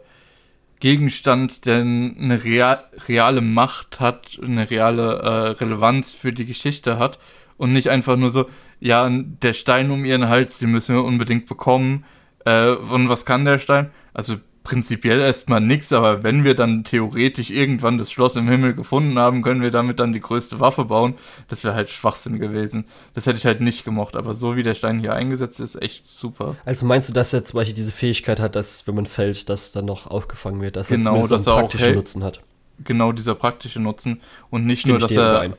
Gegenstand, 0.80 1.66
der 1.66 1.80
eine 1.80 2.44
real, 2.44 2.84
reale 3.08 3.40
Macht 3.40 4.00
hat, 4.00 4.38
eine 4.42 4.70
reale 4.70 5.18
äh, 5.18 5.48
Relevanz 5.62 6.12
für 6.12 6.32
die 6.32 6.46
Geschichte 6.46 6.98
hat 6.98 7.18
und 7.56 7.72
nicht 7.72 7.88
einfach 7.88 8.16
nur 8.16 8.30
so, 8.30 8.48
ja, 8.80 9.08
der 9.10 9.52
Stein 9.54 9.90
um 9.90 10.04
ihren 10.04 10.28
Hals, 10.28 10.58
den 10.58 10.70
müssen 10.70 10.94
wir 10.94 11.04
unbedingt 11.04 11.46
bekommen. 11.46 12.04
Äh, 12.44 12.70
und 12.70 13.08
was 13.08 13.26
kann 13.26 13.44
der 13.44 13.58
Stein? 13.58 13.90
Also 14.14 14.36
prinzipiell 14.68 15.18
erstmal 15.20 15.62
nichts, 15.62 15.94
aber 15.94 16.22
wenn 16.22 16.44
wir 16.44 16.54
dann 16.54 16.84
theoretisch 16.84 17.48
irgendwann 17.48 17.96
das 17.96 18.12
Schloss 18.12 18.36
im 18.36 18.50
Himmel 18.50 18.74
gefunden 18.74 19.18
haben, 19.18 19.40
können 19.40 19.62
wir 19.62 19.70
damit 19.70 19.98
dann 19.98 20.12
die 20.12 20.20
größte 20.20 20.60
Waffe 20.60 20.84
bauen. 20.84 21.14
Das 21.48 21.64
wäre 21.64 21.74
halt 21.74 21.88
Schwachsinn 21.88 22.38
gewesen. 22.38 22.84
Das 23.14 23.24
hätte 23.24 23.38
ich 23.38 23.46
halt 23.46 23.62
nicht 23.62 23.86
gemocht, 23.86 24.14
aber 24.14 24.34
so 24.34 24.56
wie 24.56 24.62
der 24.62 24.74
Stein 24.74 25.00
hier 25.00 25.14
eingesetzt 25.14 25.58
ist, 25.58 25.80
echt 25.80 26.06
super. 26.06 26.54
Also 26.66 26.84
meinst 26.84 27.08
du, 27.08 27.14
dass 27.14 27.32
er 27.32 27.44
zum 27.44 27.56
Beispiel 27.56 27.74
diese 27.74 27.92
Fähigkeit 27.92 28.40
hat, 28.40 28.56
dass 28.56 28.86
wenn 28.86 28.94
man 28.94 29.06
fällt, 29.06 29.48
dass 29.48 29.72
dann 29.72 29.86
noch 29.86 30.06
aufgefangen 30.06 30.60
wird, 30.60 30.76
dass 30.76 30.88
genau, 30.88 31.16
er 31.16 31.28
dass 31.28 31.48
einen 31.48 31.56
praktischen 31.56 31.94
Nutzen 31.94 32.22
hat? 32.22 32.42
Genau, 32.84 33.12
dieser 33.12 33.34
praktische 33.34 33.80
Nutzen 33.80 34.20
und 34.50 34.66
nicht 34.66 34.80
Stimmt, 34.80 35.00
nur, 35.00 35.08
dass 35.08 35.16
er 35.16 35.40
ein. 35.40 35.54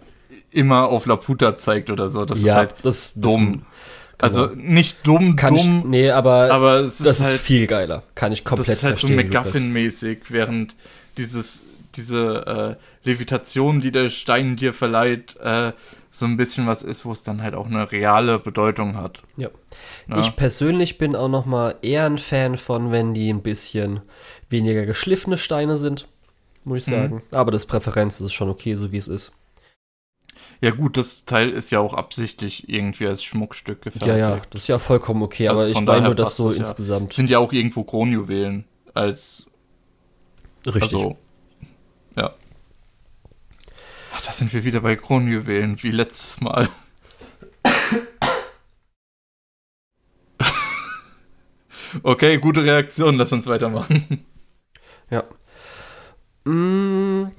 immer 0.52 0.88
auf 0.88 1.07
Laputa 1.07 1.57
zeigt 1.57 1.90
oder 1.90 2.10
so. 2.10 2.26
Das 2.26 2.44
ja, 2.44 2.53
ist 2.53 2.57
halt 2.57 2.73
das 2.84 3.14
dumm. 3.15 3.64
Also 4.21 4.49
genau. 4.49 4.61
nicht 4.61 5.07
dumm, 5.07 5.35
Kann 5.35 5.55
dumm. 5.55 5.79
Ich, 5.79 5.85
nee, 5.85 6.11
aber, 6.11 6.51
aber 6.51 6.81
das 6.83 6.99
ist 6.99 7.21
halt, 7.21 7.39
viel 7.39 7.67
geiler. 7.67 8.03
Kann 8.15 8.31
ich 8.31 8.43
komplett 8.43 8.77
verstehen. 8.77 9.17
Das 9.17 9.23
ist 9.23 9.33
halt 9.33 9.53
so 9.53 9.59
McGuffin-mäßig, 9.59 10.19
während 10.29 10.75
dieses, 11.17 11.65
diese 11.95 12.77
äh, 12.77 13.07
Levitation, 13.09 13.81
die 13.81 13.91
der 13.91 14.09
Stein 14.09 14.57
dir 14.57 14.73
verleiht, 14.73 15.37
äh, 15.41 15.71
so 16.11 16.25
ein 16.25 16.37
bisschen 16.37 16.67
was 16.67 16.83
ist, 16.83 17.05
wo 17.05 17.11
es 17.11 17.23
dann 17.23 17.43
halt 17.43 17.53
auch 17.55 17.67
eine 17.67 17.91
reale 17.91 18.39
Bedeutung 18.39 18.97
hat. 18.97 19.21
Ja. 19.37 19.49
ja. 20.07 20.19
Ich 20.19 20.35
persönlich 20.35 20.97
bin 20.97 21.15
auch 21.15 21.29
noch 21.29 21.45
mal 21.45 21.75
eher 21.81 22.05
ein 22.05 22.17
Fan 22.17 22.57
von, 22.57 22.91
wenn 22.91 23.13
die 23.13 23.31
ein 23.31 23.41
bisschen 23.41 24.01
weniger 24.49 24.85
geschliffene 24.85 25.37
Steine 25.37 25.77
sind, 25.77 26.07
muss 26.63 26.79
ich 26.79 26.87
mhm. 26.87 26.91
sagen. 26.91 27.15
Mhm. 27.15 27.21
Aber 27.31 27.51
das 27.51 27.65
Präferenz 27.65 28.19
ist 28.19 28.33
schon 28.33 28.49
okay, 28.49 28.75
so 28.75 28.91
wie 28.91 28.97
es 28.97 29.07
ist. 29.07 29.33
Ja, 30.61 30.72
gut, 30.72 30.98
das 30.98 31.23
Teil 31.23 31.52
ist 31.52 31.72
ja 31.72 31.80
auch 31.80 31.94
absichtlich 31.94 32.68
irgendwie 32.68 33.07
als 33.07 33.23
Schmuckstück 33.23 33.81
gefertigt. 33.81 34.07
Ja, 34.07 34.18
ja, 34.18 34.41
das 34.49 34.64
ist 34.64 34.68
ja 34.68 34.77
vollkommen 34.77 35.22
okay, 35.22 35.48
also 35.48 35.61
aber 35.61 35.72
ich 35.72 35.80
meine 35.80 36.07
nur, 36.07 36.15
dass 36.15 36.36
so 36.36 36.49
das 36.49 36.57
insgesamt. 36.57 37.14
Ja. 37.14 37.15
Sind 37.15 37.30
ja 37.30 37.40
auch 37.40 37.53
irgendwo 37.53 37.86
Kronjuwelen 37.86 38.65
als. 38.94 39.45
Richtig. 40.65 40.84
Also, 40.84 41.18
ja. 42.18 42.34
Ach, 44.14 44.22
da 44.22 44.34
sind 44.34 44.53
wir 44.53 44.65
wieder 44.65 44.81
bei 44.81 44.98
Kronjuwelen, 44.98 45.81
wie 45.81 45.91
letztes 45.91 46.41
Mal. 46.41 46.68
okay, 52.03 52.38
gute 52.38 52.65
Reaktion, 52.65 53.15
lass 53.15 53.31
uns 53.31 53.48
weitermachen. 53.48 54.26
Ja. 55.10 55.23
Mmh. 56.44 57.31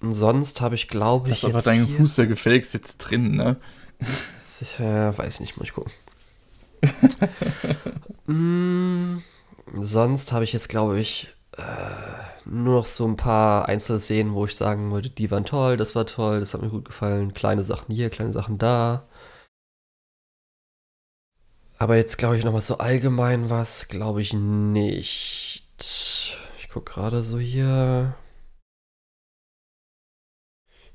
Und 0.00 0.12
sonst 0.12 0.60
habe 0.60 0.74
ich, 0.74 0.88
glaube 0.88 1.30
ich. 1.30 1.42
Hast 1.42 1.50
aber 1.50 1.62
dein 1.62 1.84
hier... 1.84 1.98
Huster 1.98 2.26
gefälligst 2.26 2.74
jetzt 2.74 2.98
drin, 2.98 3.36
ne? 3.36 3.56
äh, 4.80 5.16
weiß 5.16 5.40
nicht, 5.40 5.56
muss 5.56 5.68
ich 5.68 5.74
gucken. 5.74 5.92
mm, 8.26 9.22
sonst 9.80 10.32
habe 10.32 10.44
ich 10.44 10.52
jetzt, 10.52 10.68
glaube 10.70 10.98
ich, 10.98 11.28
äh, 11.58 11.62
nur 12.46 12.76
noch 12.76 12.86
so 12.86 13.06
ein 13.06 13.16
paar 13.16 13.68
Einzelszenen, 13.68 14.34
wo 14.34 14.46
ich 14.46 14.56
sagen 14.56 14.90
würde, 14.90 15.10
die 15.10 15.30
waren 15.30 15.44
toll, 15.44 15.76
das 15.76 15.94
war 15.94 16.06
toll, 16.06 16.40
das 16.40 16.54
hat 16.54 16.62
mir 16.62 16.70
gut 16.70 16.86
gefallen. 16.86 17.34
Kleine 17.34 17.62
Sachen 17.62 17.94
hier, 17.94 18.10
kleine 18.10 18.32
Sachen 18.32 18.58
da. 18.58 19.06
Aber 21.78 21.96
jetzt 21.96 22.18
glaube 22.18 22.36
ich 22.36 22.44
nochmal 22.44 22.60
so 22.60 22.78
allgemein 22.78 23.48
was, 23.48 23.88
glaube 23.88 24.20
ich 24.20 24.32
nicht. 24.32 25.64
Ich 26.58 26.68
gucke 26.68 26.92
gerade 26.92 27.22
so 27.22 27.38
hier. 27.38 28.14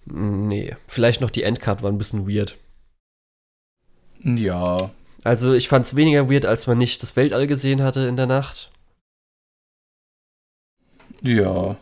Nee, 0.06 0.76
vielleicht 0.88 1.22
noch 1.22 1.32
die 1.32 1.44
Endcard 1.44 1.82
war 1.82 1.92
ein 1.92 1.98
bisschen 1.98 2.28
weird. 2.28 2.56
Ja. 4.24 4.92
Also 5.24 5.54
ich 5.54 5.68
fand 5.68 5.86
es 5.86 5.96
weniger 5.96 6.30
weird, 6.30 6.46
als 6.46 6.68
man 6.68 6.78
nicht 6.78 7.02
das 7.02 7.16
Weltall 7.16 7.48
gesehen 7.48 7.82
hatte 7.82 8.02
in 8.02 8.16
der 8.16 8.28
Nacht. 8.28 8.72
Ja. 11.22 11.76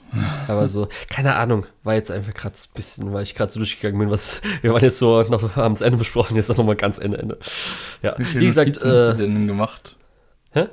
Aber 0.47 0.67
so, 0.69 0.87
keine 1.09 1.35
Ahnung, 1.35 1.65
war 1.83 1.95
jetzt 1.95 2.11
einfach 2.11 2.33
gerade 2.33 2.55
ein 2.55 2.73
bisschen, 2.75 3.11
weil 3.11 3.23
ich 3.23 3.35
gerade 3.35 3.51
so 3.51 3.59
durchgegangen 3.59 3.99
bin, 3.99 4.09
was, 4.09 4.41
wir 4.61 4.71
waren 4.71 4.81
jetzt 4.81 4.99
so 4.99 5.21
noch 5.23 5.57
am 5.57 5.75
Ende 5.75 5.97
besprochen, 5.97 6.37
jetzt 6.37 6.47
noch 6.47 6.63
mal 6.63 6.77
ganz 6.77 6.97
Ende, 6.97 7.17
Ende. 7.17 7.39
Ja, 8.01 8.15
wie, 8.17 8.39
wie 8.39 8.45
gesagt, 8.45 8.67
Notizen 8.67 8.89
äh, 8.89 8.97
hast 8.97 9.13
du 9.13 9.17
denn 9.17 9.47
gemacht? 9.47 9.97
Hä? 10.51 10.67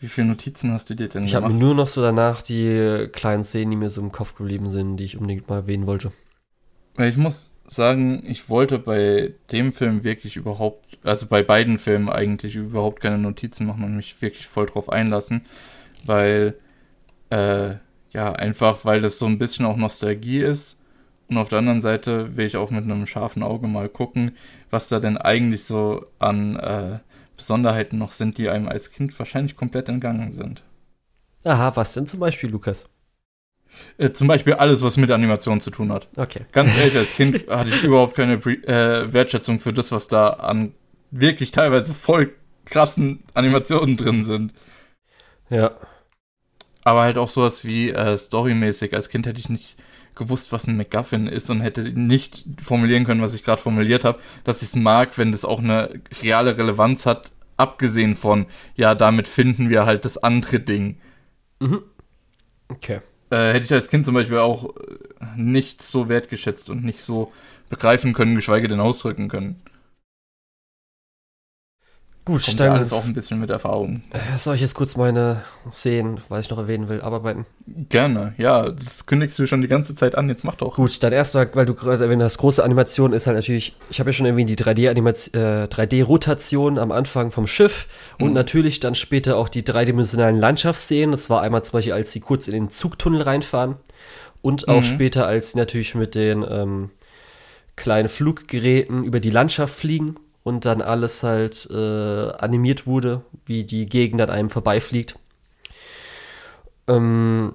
Wie 0.00 0.08
viele 0.08 0.28
Notizen 0.28 0.72
hast 0.72 0.88
du 0.88 0.94
dir 0.94 1.08
denn 1.08 1.24
ich 1.24 1.32
gemacht? 1.32 1.48
Ich 1.48 1.52
habe 1.52 1.62
nur 1.62 1.74
noch 1.74 1.88
so 1.88 2.00
danach 2.00 2.40
die 2.40 3.08
kleinen 3.12 3.42
Szenen, 3.42 3.72
die 3.72 3.76
mir 3.76 3.90
so 3.90 4.00
im 4.00 4.12
Kopf 4.12 4.34
geblieben 4.34 4.70
sind, 4.70 4.96
die 4.96 5.04
ich 5.04 5.18
unbedingt 5.18 5.48
mal 5.48 5.56
erwähnen 5.56 5.86
wollte. 5.86 6.12
Ich 6.98 7.16
muss 7.16 7.50
sagen, 7.66 8.22
ich 8.26 8.48
wollte 8.48 8.78
bei 8.78 9.34
dem 9.50 9.72
Film 9.72 10.04
wirklich 10.04 10.36
überhaupt, 10.36 10.98
also 11.02 11.26
bei 11.26 11.42
beiden 11.42 11.78
Filmen 11.78 12.08
eigentlich 12.08 12.56
überhaupt 12.56 13.00
keine 13.00 13.18
Notizen 13.18 13.66
machen 13.66 13.84
und 13.84 13.96
mich 13.96 14.20
wirklich 14.22 14.46
voll 14.46 14.66
drauf 14.66 14.90
einlassen, 14.90 15.42
weil, 16.04 16.54
äh, 17.30 17.74
ja, 18.10 18.32
einfach 18.32 18.84
weil 18.84 19.00
das 19.00 19.18
so 19.18 19.26
ein 19.26 19.38
bisschen 19.38 19.64
auch 19.66 19.76
Nostalgie 19.76 20.40
ist. 20.40 20.78
Und 21.28 21.38
auf 21.38 21.48
der 21.48 21.60
anderen 21.60 21.80
Seite 21.80 22.36
will 22.36 22.46
ich 22.46 22.56
auch 22.56 22.70
mit 22.70 22.84
einem 22.84 23.06
scharfen 23.06 23.42
Auge 23.42 23.66
mal 23.66 23.88
gucken, 23.88 24.36
was 24.70 24.88
da 24.88 25.00
denn 25.00 25.16
eigentlich 25.16 25.64
so 25.64 26.06
an 26.18 26.56
äh, 26.56 26.98
Besonderheiten 27.36 27.98
noch 27.98 28.12
sind, 28.12 28.38
die 28.38 28.48
einem 28.48 28.68
als 28.68 28.90
Kind 28.90 29.18
wahrscheinlich 29.18 29.56
komplett 29.56 29.88
entgangen 29.88 30.32
sind. 30.32 30.62
Aha, 31.44 31.74
was 31.76 31.94
denn 31.94 32.06
zum 32.06 32.20
Beispiel, 32.20 32.50
Lukas? 32.50 32.88
Äh, 33.98 34.10
zum 34.10 34.28
Beispiel 34.28 34.54
alles, 34.54 34.82
was 34.82 34.96
mit 34.96 35.10
Animation 35.10 35.60
zu 35.60 35.70
tun 35.70 35.92
hat. 35.92 36.08
Okay. 36.16 36.42
Ganz 36.52 36.76
ehrlich, 36.76 36.96
als 36.96 37.14
Kind 37.14 37.46
hatte 37.50 37.70
ich 37.70 37.82
überhaupt 37.82 38.16
keine 38.16 38.34
äh, 38.34 39.12
Wertschätzung 39.12 39.60
für 39.60 39.72
das, 39.72 39.92
was 39.92 40.08
da 40.08 40.28
an 40.28 40.74
wirklich 41.10 41.50
teilweise 41.50 41.94
voll 41.94 42.32
krassen 42.64 43.22
Animationen 43.34 43.96
drin 43.96 44.24
sind. 44.24 44.52
Ja. 45.50 45.72
Aber 46.82 47.02
halt 47.02 47.16
auch 47.16 47.28
sowas 47.28 47.64
wie 47.64 47.90
äh, 47.90 48.18
storymäßig. 48.18 48.94
Als 48.94 49.08
Kind 49.08 49.26
hätte 49.26 49.40
ich 49.40 49.48
nicht 49.48 49.76
gewusst, 50.14 50.52
was 50.52 50.66
ein 50.66 50.76
MacGuffin 50.76 51.26
ist 51.26 51.50
und 51.50 51.60
hätte 51.60 51.82
nicht 51.82 52.44
formulieren 52.62 53.04
können, 53.04 53.22
was 53.22 53.34
ich 53.34 53.42
gerade 53.42 53.60
formuliert 53.60 54.04
habe, 54.04 54.20
dass 54.44 54.62
ich 54.62 54.68
es 54.68 54.76
mag, 54.76 55.18
wenn 55.18 55.32
das 55.32 55.44
auch 55.44 55.58
eine 55.58 56.00
reale 56.22 56.56
Relevanz 56.56 57.06
hat 57.06 57.32
abgesehen 57.56 58.16
von, 58.16 58.46
ja, 58.74 58.94
damit 58.94 59.28
finden 59.28 59.70
wir 59.70 59.86
halt 59.86 60.04
das 60.04 60.18
andere 60.18 60.60
Ding. 60.60 60.98
Mhm. 61.60 61.82
Okay. 62.68 63.00
Äh, 63.34 63.52
hätte 63.52 63.64
ich 63.64 63.72
als 63.72 63.88
Kind 63.88 64.06
zum 64.06 64.14
Beispiel 64.14 64.38
auch 64.38 64.76
äh, 64.76 64.96
nicht 65.36 65.82
so 65.82 66.08
wertgeschätzt 66.08 66.70
und 66.70 66.84
nicht 66.84 67.00
so 67.00 67.32
begreifen 67.68 68.12
können, 68.12 68.36
geschweige 68.36 68.68
denn 68.68 68.78
ausdrücken 68.78 69.28
können. 69.28 69.60
Gut, 72.26 72.42
Kommt 72.46 72.58
dann 72.58 72.68
ja 72.68 72.72
alles 72.74 72.90
auch 72.90 73.04
ein 73.04 73.12
bisschen 73.12 73.38
mit 73.38 73.50
Erfahrung. 73.50 74.00
äh, 74.10 74.38
soll 74.38 74.54
ich 74.54 74.62
jetzt 74.62 74.72
kurz 74.74 74.96
meine 74.96 75.42
Szenen, 75.70 76.22
was 76.30 76.46
ich 76.46 76.50
noch 76.50 76.56
erwähnen 76.56 76.88
will, 76.88 77.02
abarbeiten. 77.02 77.44
Gerne, 77.90 78.32
ja, 78.38 78.70
das 78.70 79.04
kündigst 79.04 79.38
du 79.38 79.46
schon 79.46 79.60
die 79.60 79.68
ganze 79.68 79.94
Zeit 79.94 80.14
an, 80.16 80.30
jetzt 80.30 80.42
mach 80.42 80.54
doch. 80.56 80.76
Gut, 80.76 81.02
dann 81.02 81.12
erstmal, 81.12 81.50
weil 81.54 81.66
du 81.66 81.74
gerade 81.74 82.02
erwähnt 82.02 82.22
hast, 82.22 82.38
große 82.38 82.64
Animation 82.64 83.12
ist 83.12 83.26
halt 83.26 83.36
natürlich, 83.36 83.76
ich 83.90 84.00
habe 84.00 84.08
ja 84.08 84.14
schon 84.14 84.24
erwähnt, 84.24 84.48
die 84.48 84.56
3D-Animation, 84.56 85.34
äh, 85.34 85.66
3D-Rotation 85.68 86.78
am 86.78 86.92
Anfang 86.92 87.30
vom 87.30 87.46
Schiff 87.46 87.88
und 88.18 88.28
Mhm. 88.28 88.34
natürlich 88.34 88.80
dann 88.80 88.94
später 88.94 89.36
auch 89.36 89.50
die 89.50 89.62
dreidimensionalen 89.62 90.36
Landschaftsszenen. 90.38 91.10
Das 91.10 91.28
war 91.28 91.42
einmal 91.42 91.62
zum 91.62 91.72
Beispiel, 91.74 91.92
als 91.92 92.10
sie 92.12 92.20
kurz 92.20 92.46
in 92.48 92.54
den 92.54 92.70
Zugtunnel 92.70 93.20
reinfahren 93.20 93.76
und 94.40 94.68
auch 94.68 94.80
Mhm. 94.80 94.86
später, 94.86 95.26
als 95.26 95.52
sie 95.52 95.58
natürlich 95.58 95.94
mit 95.94 96.14
den 96.14 96.42
ähm, 96.48 96.90
kleinen 97.76 98.08
Fluggeräten 98.08 99.04
über 99.04 99.20
die 99.20 99.30
Landschaft 99.30 99.74
fliegen 99.74 100.14
und 100.44 100.64
dann 100.64 100.80
alles 100.82 101.22
halt 101.22 101.68
äh, 101.70 102.30
animiert 102.38 102.86
wurde, 102.86 103.22
wie 103.46 103.64
die 103.64 103.86
Gegend 103.86 104.20
an 104.20 104.30
einem 104.30 104.50
vorbeifliegt. 104.50 105.18
Ähm, 106.86 107.54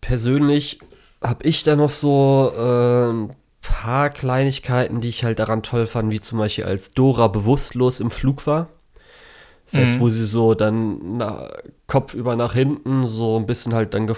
persönlich 0.00 0.80
habe 1.22 1.44
ich 1.44 1.62
da 1.62 1.76
noch 1.76 1.90
so 1.90 2.52
äh, 2.56 3.10
ein 3.10 3.36
paar 3.60 4.10
Kleinigkeiten, 4.10 5.00
die 5.00 5.08
ich 5.08 5.24
halt 5.24 5.38
daran 5.38 5.62
toll 5.62 5.86
fand, 5.86 6.10
wie 6.10 6.20
zum 6.20 6.38
Beispiel 6.38 6.64
als 6.64 6.92
Dora 6.92 7.28
bewusstlos 7.28 8.00
im 8.00 8.10
Flug 8.10 8.46
war. 8.46 8.68
Das 9.66 9.78
heißt, 9.78 9.96
Mhm. 9.96 10.00
wo 10.00 10.10
sie 10.10 10.26
so 10.26 10.54
dann 10.54 11.18
na, 11.18 11.50
Kopf 11.86 12.14
über 12.14 12.36
nach 12.36 12.52
hinten, 12.54 13.08
so 13.08 13.38
ein 13.38 13.46
bisschen 13.46 13.74
halt 13.74 13.94
dann 13.94 14.08
äh, 14.08 14.14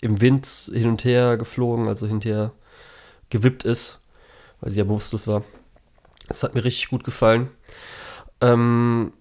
im 0.00 0.20
Wind 0.20 0.46
hin 0.72 0.88
und 0.88 1.04
her 1.04 1.36
geflogen, 1.36 1.88
also 1.88 2.06
hinterher 2.06 2.52
gewippt 3.30 3.64
ist, 3.64 4.00
weil 4.60 4.72
sie 4.72 4.78
ja 4.78 4.84
bewusstlos 4.84 5.26
war. 5.26 5.42
Das 6.30 6.42
hat 6.42 6.54
mir 6.54 6.64
richtig 6.64 6.88
gut 6.88 7.04
gefallen. 7.04 7.50
Ähm, 8.40 9.12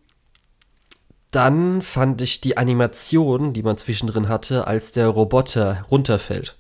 dann 1.31 1.81
fand 1.81 2.21
ich 2.21 2.39
die 2.39 2.55
Animation, 2.57 3.51
die 3.51 3.63
man 3.63 3.77
zwischendrin 3.77 4.29
hatte, 4.29 4.65
als 4.67 4.91
der 4.93 5.07
Roboter 5.07 5.85
runterfällt. 5.91 6.55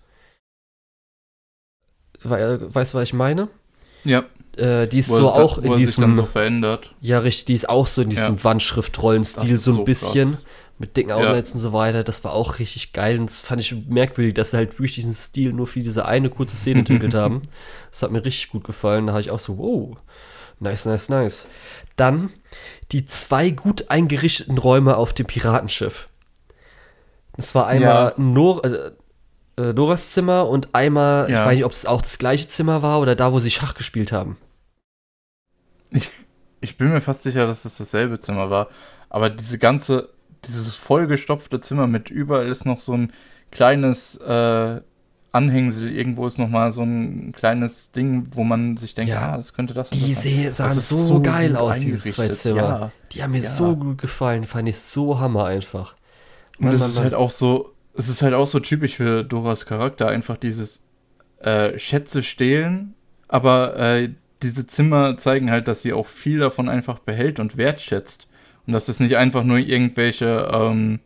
We 2.21 2.59
weißt 2.73 2.93
du, 2.93 2.97
was 2.97 3.03
ich 3.03 3.13
meine? 3.13 3.47
Ja, 4.03 4.25
Äh, 4.57 4.87
die 4.87 4.99
ist 4.99 5.09
wo 5.09 5.15
so 5.15 5.31
auch 5.31 5.57
wo 5.57 5.61
in 5.61 5.71
er 5.73 5.77
sich 5.77 5.95
dann 5.95 6.09
diesem, 6.11 6.15
so 6.15 6.25
verändert. 6.25 6.93
ja 6.99 7.19
richtig, 7.19 7.45
die 7.45 7.53
ist 7.53 7.69
auch 7.69 7.87
so 7.87 8.01
in 8.01 8.09
diesem 8.09 8.35
Ja. 8.35 8.41
Ist 9.55 9.63
so 9.63 9.71
ein 9.71 9.75
so 9.77 9.83
bisschen. 9.85 10.31
krass. 10.31 10.45
Mit 10.81 10.95
dicken 10.95 11.09
Ja. 11.09 11.17
Outlets 11.17 11.51
und 11.53 11.59
so 11.59 11.73
weiter. 11.73 12.03
Das 12.05 12.23
war 12.23 12.31
auch 12.33 12.59
richtig 12.59 12.93
geil. 12.93 13.19
Und 13.19 13.25
das 13.29 13.41
fand 13.41 13.59
ich 13.61 13.75
merkwürdig, 13.87 14.33
dass 14.33 14.51
sie 14.51 14.57
halt 14.57 14.79
durch 14.79 14.95
diesen 14.95 15.13
Stil 15.13 15.51
nur 15.51 15.67
für 15.67 15.81
diese 15.81 16.05
eine 16.05 16.29
kurze 16.29 16.55
Szene 16.55 16.79
entwickelt 16.79 17.13
haben. 17.15 17.41
Das 17.91 18.01
hat 18.01 18.11
mir 18.11 18.23
richtig 18.23 18.49
gut 18.49 18.63
gefallen. 18.63 19.07
Da 19.07 19.13
habe 19.13 19.21
ich 19.21 19.29
auch 19.31 19.39
so, 19.39 19.57
wow, 19.57 19.97
nice, 20.59 20.85
nice, 20.85 21.09
nice. 21.09 21.47
Dann 21.95 22.31
die 22.91 23.05
zwei 23.05 23.49
gut 23.51 23.89
eingerichteten 23.89 24.57
Räume 24.57 24.97
auf 24.97 25.13
dem 25.13 25.27
Piratenschiff. 25.27 26.07
Das 27.35 27.55
war 27.55 27.67
einmal 27.67 28.09
Ja. 28.09 28.13
Nor 28.17 28.65
äh, 28.65 28.91
äh, 29.57 29.73
Noras 29.73 30.11
Zimmer 30.11 30.47
und 30.47 30.73
einmal, 30.73 31.25
ich 31.29 31.35
Ja. 31.35 31.45
weiß 31.45 31.55
nicht, 31.55 31.65
ob 31.65 31.71
es 31.71 31.85
auch 31.85 32.01
das 32.01 32.17
gleiche 32.17 32.47
Zimmer 32.47 32.81
war 32.81 32.99
oder 32.99 33.15
da, 33.15 33.31
wo 33.33 33.39
sie 33.39 33.51
Schach 33.51 33.73
gespielt 33.75 34.11
haben. 34.11 34.37
Ich 36.61 36.77
bin 36.77 36.91
mir 36.91 37.01
fast 37.01 37.23
sicher, 37.23 37.47
dass 37.47 37.65
es 37.65 37.77
dasselbe 37.77 38.19
Zimmer 38.19 38.49
war. 38.49 38.67
Aber 39.09 39.29
diese 39.29 39.57
ganze, 39.57 40.09
dieses 40.45 40.75
vollgestopfte 40.75 41.59
Zimmer 41.61 41.87
mit 41.87 42.09
überall 42.09 42.47
ist 42.47 42.65
noch 42.65 42.79
so 42.79 42.93
ein 42.93 43.13
kleines 43.51 44.17
äh, 44.17 44.81
Anhängsel. 45.31 45.91
Irgendwo 45.95 46.25
ist 46.27 46.37
noch 46.39 46.49
mal 46.49 46.71
so 46.71 46.81
ein 46.83 47.31
kleines 47.35 47.91
Ding, 47.91 48.27
wo 48.31 48.43
man 48.43 48.77
sich 48.77 48.95
denkt, 48.95 49.11
Ja. 49.11 49.33
ah, 49.33 49.37
das 49.37 49.53
könnte 49.53 49.73
das 49.73 49.91
und 49.91 49.99
Die 49.99 50.13
das 50.13 50.23
sein. 50.23 50.31
seh- 50.33 50.51
sahen 50.51 50.77
ist 50.77 50.89
so, 50.89 51.21
geil 51.21 51.55
aus, 51.55 51.77
diese 51.79 51.99
zwei. 52.09 52.29
Zimmer. 52.29 52.57
Ja. 52.61 52.91
Die 53.13 53.23
haben 53.23 53.31
mir 53.31 53.41
Ja. 53.41 53.49
so 53.49 53.75
gut 53.75 53.97
gefallen, 53.99 54.43
fand 54.45 54.67
ich 54.69 54.77
so 54.79 55.19
hammer 55.19 55.45
einfach. 55.45 55.95
Und 56.57 56.65
Mann, 56.65 56.73
es 56.75 56.79
Mann, 56.81 56.89
ist 56.89 56.95
Mann. 56.95 57.03
halt 57.05 57.13
auch 57.13 57.29
so, 57.29 57.73
es 57.95 58.07
ist 58.09 58.21
halt 58.21 58.33
auch 58.33 58.47
so 58.47 58.59
typisch 58.59 58.95
für 58.95 59.23
Doras 59.23 59.65
Charakter, 59.65 60.07
einfach 60.07 60.37
dieses 60.37 60.85
äh, 61.41 61.77
Schätze 61.79 62.21
stehlen, 62.23 62.95
aber 63.27 63.77
äh, 63.77 64.09
diese 64.41 64.67
Zimmer 64.67 65.17
zeigen 65.17 65.51
halt, 65.51 65.67
dass 65.67 65.81
sie 65.81 65.93
auch 65.93 66.05
viel 66.07 66.39
davon 66.39 66.67
einfach 66.69 66.99
behält 66.99 67.39
und 67.39 67.55
wertschätzt. 67.57 68.27
Und 68.67 68.73
dass 68.73 68.87
es 68.87 68.99
nicht 68.99 69.17
einfach 69.17 69.43
nur 69.43 69.57
irgendwelche 69.57 70.49
ähm, 70.53 70.99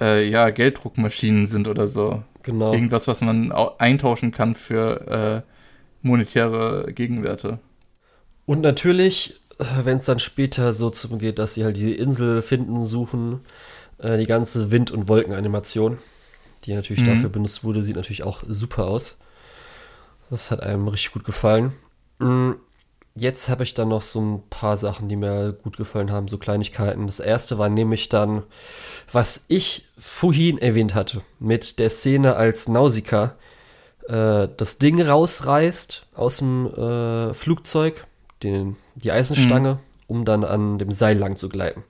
äh, 0.00 0.28
ja, 0.28 0.50
Gelddruckmaschinen 0.50 1.46
sind 1.46 1.68
oder 1.68 1.86
so. 1.88 2.22
Genau. 2.42 2.72
Irgendwas, 2.72 3.08
was 3.08 3.20
man 3.20 3.52
au- 3.52 3.76
eintauschen 3.78 4.30
kann 4.32 4.54
für 4.54 5.44
äh, 5.46 6.06
monetäre 6.06 6.92
Gegenwerte. 6.92 7.58
Und 8.46 8.60
natürlich, 8.60 9.40
wenn 9.82 9.96
es 9.96 10.04
dann 10.06 10.18
später 10.18 10.72
so 10.72 10.90
zum 10.90 11.18
geht, 11.18 11.38
dass 11.38 11.54
sie 11.54 11.64
halt 11.64 11.76
die 11.76 11.94
Insel 11.94 12.42
finden, 12.42 12.82
suchen, 12.84 13.40
äh, 13.98 14.16
die 14.18 14.26
ganze 14.26 14.70
Wind- 14.70 14.90
und 14.90 15.08
Wolkenanimation, 15.08 15.98
die 16.64 16.74
natürlich 16.74 17.02
Mhm. 17.02 17.06
dafür 17.06 17.28
benutzt 17.28 17.64
wurde, 17.64 17.82
sieht 17.82 17.96
natürlich 17.96 18.22
auch 18.22 18.42
super 18.46 18.86
aus. 18.86 19.18
Das 20.30 20.50
hat 20.50 20.62
einem 20.62 20.86
richtig 20.88 21.12
gut 21.12 21.24
gefallen. 21.24 21.72
Mm, 22.18 22.52
Jetzt 23.18 23.48
habe 23.48 23.64
ich 23.64 23.74
dann 23.74 23.88
noch 23.88 24.02
so 24.02 24.20
ein 24.20 24.42
paar 24.48 24.76
Sachen, 24.76 25.08
die 25.08 25.16
mir 25.16 25.52
gut 25.52 25.76
gefallen 25.76 26.12
haben, 26.12 26.28
so 26.28 26.38
Kleinigkeiten. 26.38 27.06
Das 27.06 27.18
erste 27.20 27.58
war 27.58 27.68
nämlich 27.68 28.08
dann, 28.08 28.44
was 29.10 29.44
ich 29.48 29.86
vorhin 29.98 30.58
erwähnt 30.58 30.94
hatte, 30.94 31.22
mit 31.40 31.78
der 31.78 31.90
Szene, 31.90 32.36
als 32.36 32.68
Nausicaa 32.68 33.34
äh, 34.08 34.48
das 34.56 34.78
Ding 34.78 35.00
rausreißt 35.02 36.06
aus 36.14 36.36
dem 36.38 36.66
äh, 36.68 37.34
Flugzeug, 37.34 38.06
den, 38.42 38.76
die 38.94 39.10
Eisenstange, 39.10 39.80
um 40.06 40.24
dann 40.24 40.44
an 40.44 40.78
dem 40.78 40.92
Seil 40.92 41.18
lang 41.18 41.36
zu 41.36 41.48
gleiten. 41.48 41.82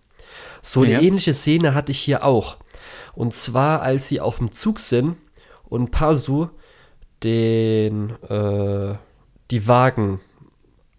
So 0.63 0.83
eine 0.83 0.95
Ja. 0.95 1.01
ähnliche 1.01 1.35
Szene 1.35 1.75
hatte 1.75 1.93
ich 1.93 2.01
hier 2.01 2.25
auch. 2.25 2.57
Und 3.15 3.35
zwar, 3.35 3.83
als 3.83 4.09
sie 4.09 4.21
auf 4.21 4.39
dem 4.39 4.51
Zug 4.51 4.81
sind 4.81 5.17
und 5.69 5.91
Pasu 5.91 6.49
den, 7.23 8.11
äh, 8.29 8.95
die 9.51 9.67
Wagen 9.69 10.21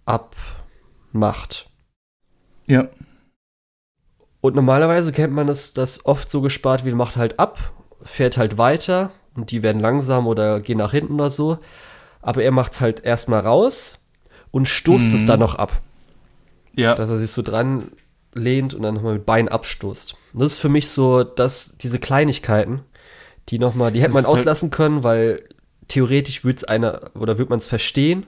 abmacht. 0.10 1.70
Ja. 2.68 2.88
Und 4.42 4.56
normalerweise 4.56 5.12
kennt 5.12 5.34
man 5.34 5.50
es, 5.50 5.74
dass 5.74 6.06
oft 6.06 6.30
so 6.32 6.42
gespart 6.42 6.86
wird, 6.86 6.96
macht 6.96 7.18
halt 7.18 7.40
ab, 7.40 7.74
fährt 8.02 8.38
halt 8.38 8.58
weiter 8.58 9.12
und 9.36 9.52
die 9.52 9.64
werden 9.64 9.82
langsam 9.82 10.28
oder 10.28 10.62
gehen 10.62 10.78
nach 10.78 10.92
hinten 10.92 11.16
oder 11.16 11.30
so. 11.30 11.58
Aber 12.22 12.44
er 12.44 12.52
macht 12.52 12.74
es 12.74 12.82
halt 12.82 13.04
erstmal 13.06 13.42
raus 13.42 14.00
und 14.52 14.68
stoßt 14.68 15.14
es 15.14 15.24
Mhm. 15.24 15.28
dann 15.28 15.40
noch 15.40 15.56
ab. 15.56 15.82
Ja. 16.76 16.96
Dass 16.96 17.10
er 17.10 17.20
sich 17.20 17.32
so 17.32 17.42
dran 17.42 17.92
lehnt 18.34 18.74
und 18.74 18.84
dann 18.84 18.94
nochmal 18.96 19.14
mit 19.16 19.26
Bein 19.26 19.50
abstoßt. 19.50 20.16
Und 20.34 20.40
das 20.42 20.54
ist 20.54 20.58
für 20.60 20.70
mich 20.70 20.90
so, 20.90 21.24
dass 21.24 21.76
diese 21.78 22.00
Kleinigkeiten, 22.00 22.82
die 23.50 23.60
nochmal, 23.60 23.92
die 23.92 24.00
hätte 24.00 24.14
Das 24.14 24.22
man 24.22 24.24
halt- 24.26 24.34
auslassen 24.40 24.70
können, 24.70 25.04
weil 25.04 25.44
theoretisch 25.88 26.44
würde 26.46 26.58
es 26.58 26.64
einer 26.64 27.12
oder 27.16 27.38
würde 27.38 27.50
man 27.50 27.58
es 27.60 27.68
verstehen, 27.68 28.28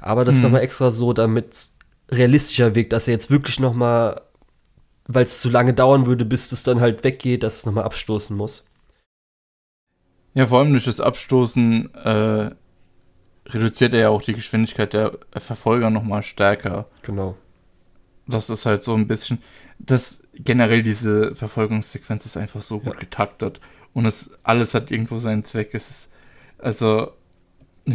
aber 0.00 0.24
das 0.24 0.36
ist 0.36 0.40
Mhm. 0.40 0.44
nochmal 0.48 0.62
extra 0.62 0.90
so, 0.90 1.12
damit 1.12 1.52
es 1.52 1.76
realistischer 2.10 2.74
wirkt, 2.74 2.92
dass 2.92 3.08
er 3.08 3.12
jetzt 3.14 3.30
wirklich 3.30 3.60
nochmal, 3.60 4.20
weil 5.06 5.24
es 5.24 5.40
zu 5.40 5.50
lange 5.50 5.74
dauern 5.74 6.06
würde, 6.06 6.24
bis 6.24 6.52
es 6.52 6.62
dann 6.62 6.80
halt 6.80 7.04
weggeht, 7.04 7.42
dass 7.42 7.56
es 7.56 7.66
nochmal 7.66 7.84
abstoßen 7.84 8.36
muss. 8.36 8.64
Ja, 10.34 10.46
vor 10.46 10.60
allem 10.60 10.72
durch 10.72 10.84
das 10.84 11.00
Abstoßen 11.00 11.94
äh, 11.94 12.50
reduziert 13.46 13.94
er 13.94 14.00
ja 14.00 14.08
auch 14.10 14.22
die 14.22 14.34
Geschwindigkeit 14.34 14.92
der 14.92 15.18
Verfolger 15.36 15.90
nochmal 15.90 16.22
stärker. 16.22 16.86
Genau. 17.02 17.36
Das 18.26 18.50
ist 18.50 18.66
halt 18.66 18.82
so 18.82 18.94
ein 18.94 19.08
bisschen, 19.08 19.42
das 19.78 20.22
generell 20.34 20.82
diese 20.82 21.34
Verfolgungssequenz 21.34 22.26
ist 22.26 22.36
einfach 22.36 22.60
so 22.62 22.78
gut 22.78 22.94
Ja. 22.94 23.00
getaktet 23.00 23.60
und 23.94 24.04
es 24.06 24.38
alles 24.42 24.74
hat 24.74 24.90
irgendwo 24.90 25.18
seinen 25.18 25.44
Zweck. 25.44 25.70
Es 25.72 25.88
ist 25.90 26.12
also 26.58 27.12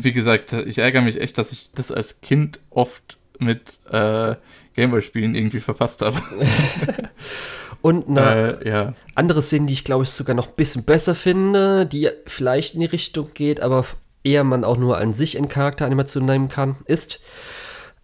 wie 0.04 0.12
gesagt, 0.14 0.54
ich 0.54 0.78
ärgere 0.80 1.02
mich 1.02 1.20
echt, 1.22 1.38
dass 1.38 1.52
ich 1.52 1.72
das 1.74 1.92
als 1.92 2.22
Kind 2.22 2.60
oft 2.70 3.18
mit 3.40 3.80
äh, 3.92 4.36
Gameboy-Spielen 4.76 5.36
irgendwie 5.36 5.60
verpasst 5.60 6.02
habe. 6.02 6.20
Und 7.82 8.08
eine 8.08 8.60
Äh, 8.62 8.70
ja. 8.70 8.94
andere 9.16 9.42
Szene, 9.42 9.66
die 9.66 9.74
ich 9.74 9.84
glaube 9.84 10.04
ich 10.04 10.10
sogar 10.10 10.36
noch 10.36 10.48
ein 10.48 10.56
bisschen 10.56 10.84
besser 10.86 11.16
finde, 11.16 11.86
die 11.86 12.10
vielleicht 12.26 12.76
in 12.76 12.80
die 12.80 12.86
Richtung 12.88 13.32
geht, 13.34 13.60
aber 13.60 13.86
eher 14.24 14.44
man 14.44 14.64
auch 14.64 14.78
nur 14.78 14.98
an 14.98 15.14
sich 15.14 15.36
in 15.36 15.50
Charakteranimation 15.50 16.26
nehmen 16.26 16.48
kann, 16.50 16.78
ist, 16.86 17.20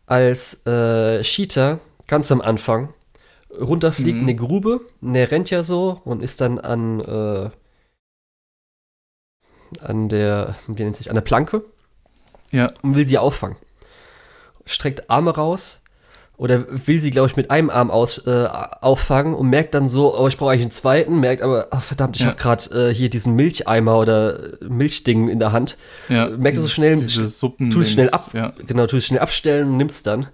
als 0.06 0.66
äh, 0.68 1.22
Cheetah 1.22 1.80
ganz 2.07 2.32
am 2.32 2.41
Anfang 2.41 2.94
runterfliegt 3.57 4.16
Mhm. 4.16 4.22
in 4.24 4.30
eine 4.30 4.36
Grube, 4.36 4.82
der 5.02 5.32
rennt 5.32 5.49
ja 5.49 5.64
so 5.64 6.02
und 6.03 6.22
ist 6.22 6.41
dann 6.41 6.60
an, 6.60 6.99
äh, 6.99 7.49
an 9.82 10.10
der, 10.10 10.56
wie 10.68 10.84
nennt 10.84 10.98
sich, 10.98 11.10
an 11.10 11.16
der 11.16 11.22
Planke 11.22 11.64
Ja. 12.51 12.67
und 12.81 12.95
will 12.95 13.05
sie 13.05 13.17
auffangen. 13.17 13.57
Streckt 14.65 15.09
Arme 15.09 15.35
raus 15.35 15.84
oder 16.39 16.65
will 16.69 17.01
sie, 17.01 17.11
glaube 17.11 17.27
ich, 17.27 17.35
mit 17.35 17.51
einem 17.51 17.69
Arm 17.69 17.91
aus, 17.91 18.19
äh, 18.26 18.47
auffangen 18.80 19.34
und 19.34 19.49
merkt 19.49 19.73
dann 19.73 19.89
so, 19.89 20.17
oh, 20.17 20.27
ich 20.30 20.38
brauche 20.38 20.51
eigentlich 20.51 20.63
einen 20.63 20.71
zweiten, 20.71 21.19
merkt 21.19 21.41
aber, 21.41 21.67
oh, 21.71 21.80
verdammt, 21.81 22.15
ich 22.15 22.21
ja. 22.21 22.30
habe 22.30 22.38
gerade 22.38 22.89
äh, 22.89 22.93
hier 22.93 23.09
diesen 23.09 23.35
Milcheimer 23.35 23.97
oder 23.97 24.39
Milchding 24.61 25.27
in 25.27 25.39
der 25.39 25.51
Hand. 25.51 25.77
Ja, 26.07 26.30
merkt 26.30 26.57
es 26.57 26.63
so 26.63 26.69
schnell, 26.69 27.05
tu 27.05 27.81
es 27.81 27.91
schnell 27.91 28.09
ab, 28.11 28.30
ja. 28.34 28.53
genau, 28.65 28.88
tu 28.88 28.95
es 28.95 29.05
schnell 29.05 29.19
abstellen 29.19 29.67
und 29.67 29.77
nimmst 29.77 30.07
dann. 30.07 30.27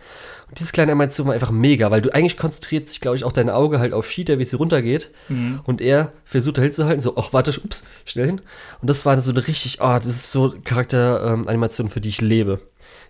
Und 0.48 0.60
dieses 0.60 0.72
kleine 0.72 0.92
Animation 0.92 1.28
war 1.28 1.34
einfach 1.34 1.52
mega, 1.52 1.92
weil 1.92 2.02
du 2.02 2.14
eigentlich 2.14 2.38
konzentriert 2.38 2.88
sich, 2.88 3.02
glaube 3.02 3.18
ich, 3.18 3.24
auch 3.24 3.32
dein 3.32 3.50
Auge 3.50 3.80
halt 3.80 3.94
auf 3.94 4.08
Cheetah, 4.08 4.38
wie 4.38 4.46
sie 4.46 4.56
runtergeht. 4.56 5.12
Mhm. 5.28 5.62
Und 5.64 5.82
er 5.82 6.14
versucht 6.24 6.58
da 6.58 6.62
hinzuhalten, 6.62 7.00
so, 7.00 7.18
ach, 7.18 7.34
warte, 7.34 7.52
ups, 7.64 7.84
schnell 8.06 8.28
hin. 8.28 8.42
Und 8.82 8.90
das 8.90 9.06
war 9.06 9.20
so 9.22 9.32
eine 9.32 9.48
richtig, 9.48 9.82
oh, 9.82 9.98
das 9.98 10.08
ist 10.08 10.32
so 10.32 10.54
Charakteranimation, 10.64 11.88
ähm, 11.88 11.92
für 11.92 12.02
die 12.02 12.10
ich 12.10 12.22
lebe. 12.22 12.60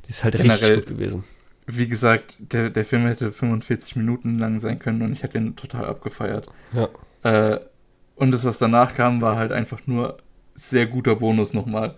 Die 0.05 0.11
ist 0.11 0.23
halt 0.23 0.35
Generell, 0.35 0.53
richtig 0.53 0.75
gut 0.85 0.97
gewesen 0.97 1.23
wie 1.67 1.87
gesagt, 1.87 2.37
der, 2.39 2.69
der 2.69 2.85
Film 2.85 3.07
hätte 3.07 3.31
45 3.31 3.95
Minuten 3.95 4.37
lang 4.37 4.59
sein 4.59 4.79
können 4.79 5.01
und 5.01 5.13
ich 5.13 5.23
hätte 5.23 5.37
ihn 5.37 5.55
total 5.55 5.85
abgefeiert. 5.85 6.47
Ja. 6.73 6.89
Äh, 7.23 7.59
und 8.15 8.31
das, 8.31 8.45
was 8.45 8.59
danach 8.59 8.95
kam, 8.95 9.21
war 9.21 9.37
halt 9.37 9.51
einfach 9.51 9.81
nur 9.87 10.17
sehr 10.53 10.85
guter 10.85 11.15
Bonus 11.15 11.53
nochmal. 11.53 11.95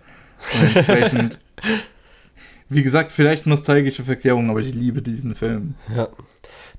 Und 0.54 0.76
entsprechend, 0.76 1.38
wie 2.68 2.82
gesagt, 2.82 3.12
vielleicht 3.12 3.46
nostalgische 3.46 4.04
Verklärung, 4.04 4.50
aber 4.50 4.60
ich 4.60 4.74
liebe 4.74 5.02
diesen 5.02 5.34
Film. 5.34 5.74
Ja. 5.94 6.08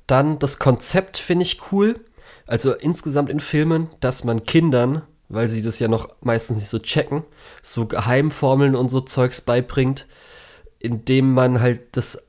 Dann 0.07 0.39
das 0.39 0.59
Konzept 0.59 1.17
finde 1.17 1.43
ich 1.43 1.59
cool. 1.71 1.99
Also 2.45 2.73
insgesamt 2.73 3.29
in 3.29 3.39
Filmen, 3.39 3.89
dass 3.99 4.23
man 4.23 4.43
Kindern, 4.43 5.03
weil 5.27 5.49
sie 5.49 5.61
das 5.61 5.79
ja 5.79 5.87
noch 5.87 6.09
meistens 6.21 6.57
nicht 6.57 6.69
so 6.69 6.79
checken, 6.79 7.23
so 7.61 7.85
Geheimformeln 7.85 8.75
und 8.75 8.89
so 8.89 9.01
Zeugs 9.01 9.41
beibringt, 9.41 10.07
indem 10.79 11.33
man 11.33 11.61
halt 11.61 11.81
das 11.91 12.25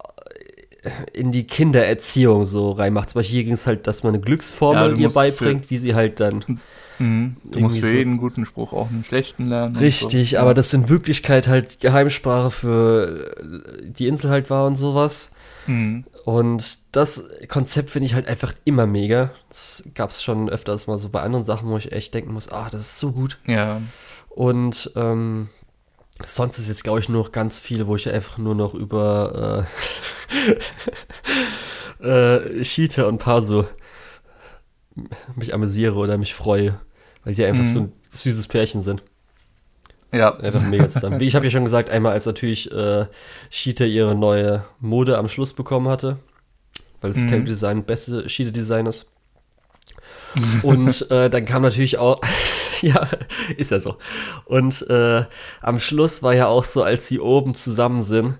in 1.13 1.31
die 1.31 1.47
Kindererziehung 1.47 2.45
so 2.45 2.73
reinmacht. 2.73 3.11
Zum 3.11 3.21
Beispiel 3.21 3.37
hier 3.37 3.45
ging 3.45 3.53
es 3.55 3.67
halt, 3.67 3.87
dass 3.87 4.03
man 4.03 4.15
eine 4.15 4.23
Glücksformel 4.23 4.93
ja, 4.93 4.97
ihr 4.97 5.11
beibringt, 5.11 5.71
wie 5.71 5.79
sie 5.79 5.95
halt 5.95 6.21
dann. 6.21 6.61
Mhm. 7.01 7.37
Du 7.45 7.61
musst 7.61 7.79
für 7.79 7.87
so 7.87 7.97
jeden 7.97 8.19
guten 8.19 8.47
Spruch 8.47 8.73
auch 8.73 8.91
einen 8.91 9.05
schlechten 9.05 9.49
lernen. 9.49 9.77
Richtig, 9.77 10.31
so. 10.31 10.39
aber 10.39 10.55
das 10.55 10.73
in 10.73 10.89
Wirklichkeit 10.89 11.49
halt 11.49 11.81
Geheimsprache 11.81 12.51
für 12.51 13.35
die 13.83 14.07
Insel 14.07 14.31
halt 14.31 14.51
war 14.51 14.67
und 14.67 14.77
sowas. 14.77 15.33
Mhm. 15.67 16.05
Und 16.25 16.79
das 16.93 17.25
Konzept 17.49 17.91
finde 17.91 18.07
ich 18.07 18.15
halt 18.15 18.29
einfach 18.29 18.53
immer 18.65 18.87
mega. 18.87 19.33
Das 19.49 19.89
gab 19.95 20.11
es 20.11 20.23
schon 20.23 20.49
öfters 20.49 20.87
mal 20.87 20.99
so 20.99 21.09
bei 21.09 21.23
anderen 21.23 21.45
Sachen, 21.45 21.69
wo 21.71 21.77
ich 21.77 21.93
echt 21.93 22.15
denken 22.15 22.33
muss, 22.33 22.51
ah, 22.53 22.69
das 22.71 22.83
ist 22.83 22.99
so 22.99 23.13
gut. 23.13 23.39
Ja. 23.47 23.81
Und 24.29 24.93
ähm, 24.97 25.49
Sonst 26.25 26.59
ist 26.59 26.69
jetzt, 26.69 26.85
glaube 26.85 27.01
ich, 27.01 27.09
nur 27.09 27.23
noch 27.23 27.33
ganz 27.33 27.59
viel, 27.59 27.87
wo 27.87 27.97
ich 27.97 28.09
einfach 28.09 28.37
nur 28.39 28.55
noch 28.55 28.75
über 28.75 29.67
äh, 32.03 32.07
äh, 32.59 32.63
Cheetah 32.63 33.05
und 33.05 33.19
Paso 33.19 33.67
mich 35.37 35.55
amüsiere 35.55 35.95
oder 35.95 36.19
mich 36.19 36.35
freue, 36.35 36.79
weil 37.25 37.35
die 37.35 37.45
einfach 37.45 37.65
mhm. 37.65 37.73
so 37.73 37.81
ein 37.81 37.93
süßes 38.09 38.49
Pärchen 38.49 38.83
sind. 38.83 39.03
Ja. 40.13 40.37
Einfach 40.39 40.63
mega 40.63 40.89
zusammen. 40.89 41.21
Wie 41.21 41.27
ich 41.27 41.35
habe 41.35 41.47
ja 41.47 41.51
schon 41.51 41.65
gesagt, 41.65 41.91
einmal 41.91 42.13
als 42.13 42.27
natürlich 42.27 42.71
äh, 42.73 43.07
Cheetah 43.51 43.85
ihre 43.85 44.15
neue 44.15 44.65
Mode 44.81 45.19
am 45.19 45.29
Schluss 45.29 45.53
bekommen 45.53 45.89
hatte, 45.89 46.19
weil 47.01 47.13
das 47.13 47.23
mhm. 47.23 47.29
Character 47.29 47.51
Design 47.51 47.85
beste 47.85 48.27
Cheetah 48.27 48.51
Design 48.51 48.87
ist. 48.87 49.13
Und 50.63 51.11
äh, 51.11 51.29
dann 51.31 51.45
kam 51.45 51.63
natürlich 51.63 51.99
auch, 51.99 52.21
ja, 52.83 53.09
ist 53.57 53.71
ja 53.71 53.81
so. 53.81 53.97
Und 54.47 54.89
äh, 54.89 55.25
am 55.61 55.79
Schluss 55.79 56.23
war 56.23 56.35
ja 56.35 56.47
auch 56.47 56.65
so, 56.65 56.83
als 56.83 57.09
sie 57.09 57.21
oben 57.21 57.55
zusammen 57.55 58.03
sind, 58.03 58.35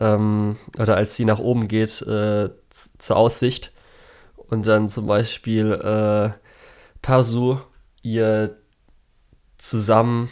ähm, 0.00 0.56
oder 0.78 0.96
als 0.96 1.16
sie 1.16 1.24
nach 1.24 1.38
oben 1.38 1.68
geht 1.68 2.02
äh, 2.02 2.50
zur 2.98 3.16
Aussicht 3.16 3.72
und 4.36 4.66
dann 4.66 4.88
zum 4.88 5.06
Beispiel 5.06 5.72
äh, 5.72 6.30
Pasu 7.02 7.58
ihr 8.04 8.56
zusammen 9.58 10.30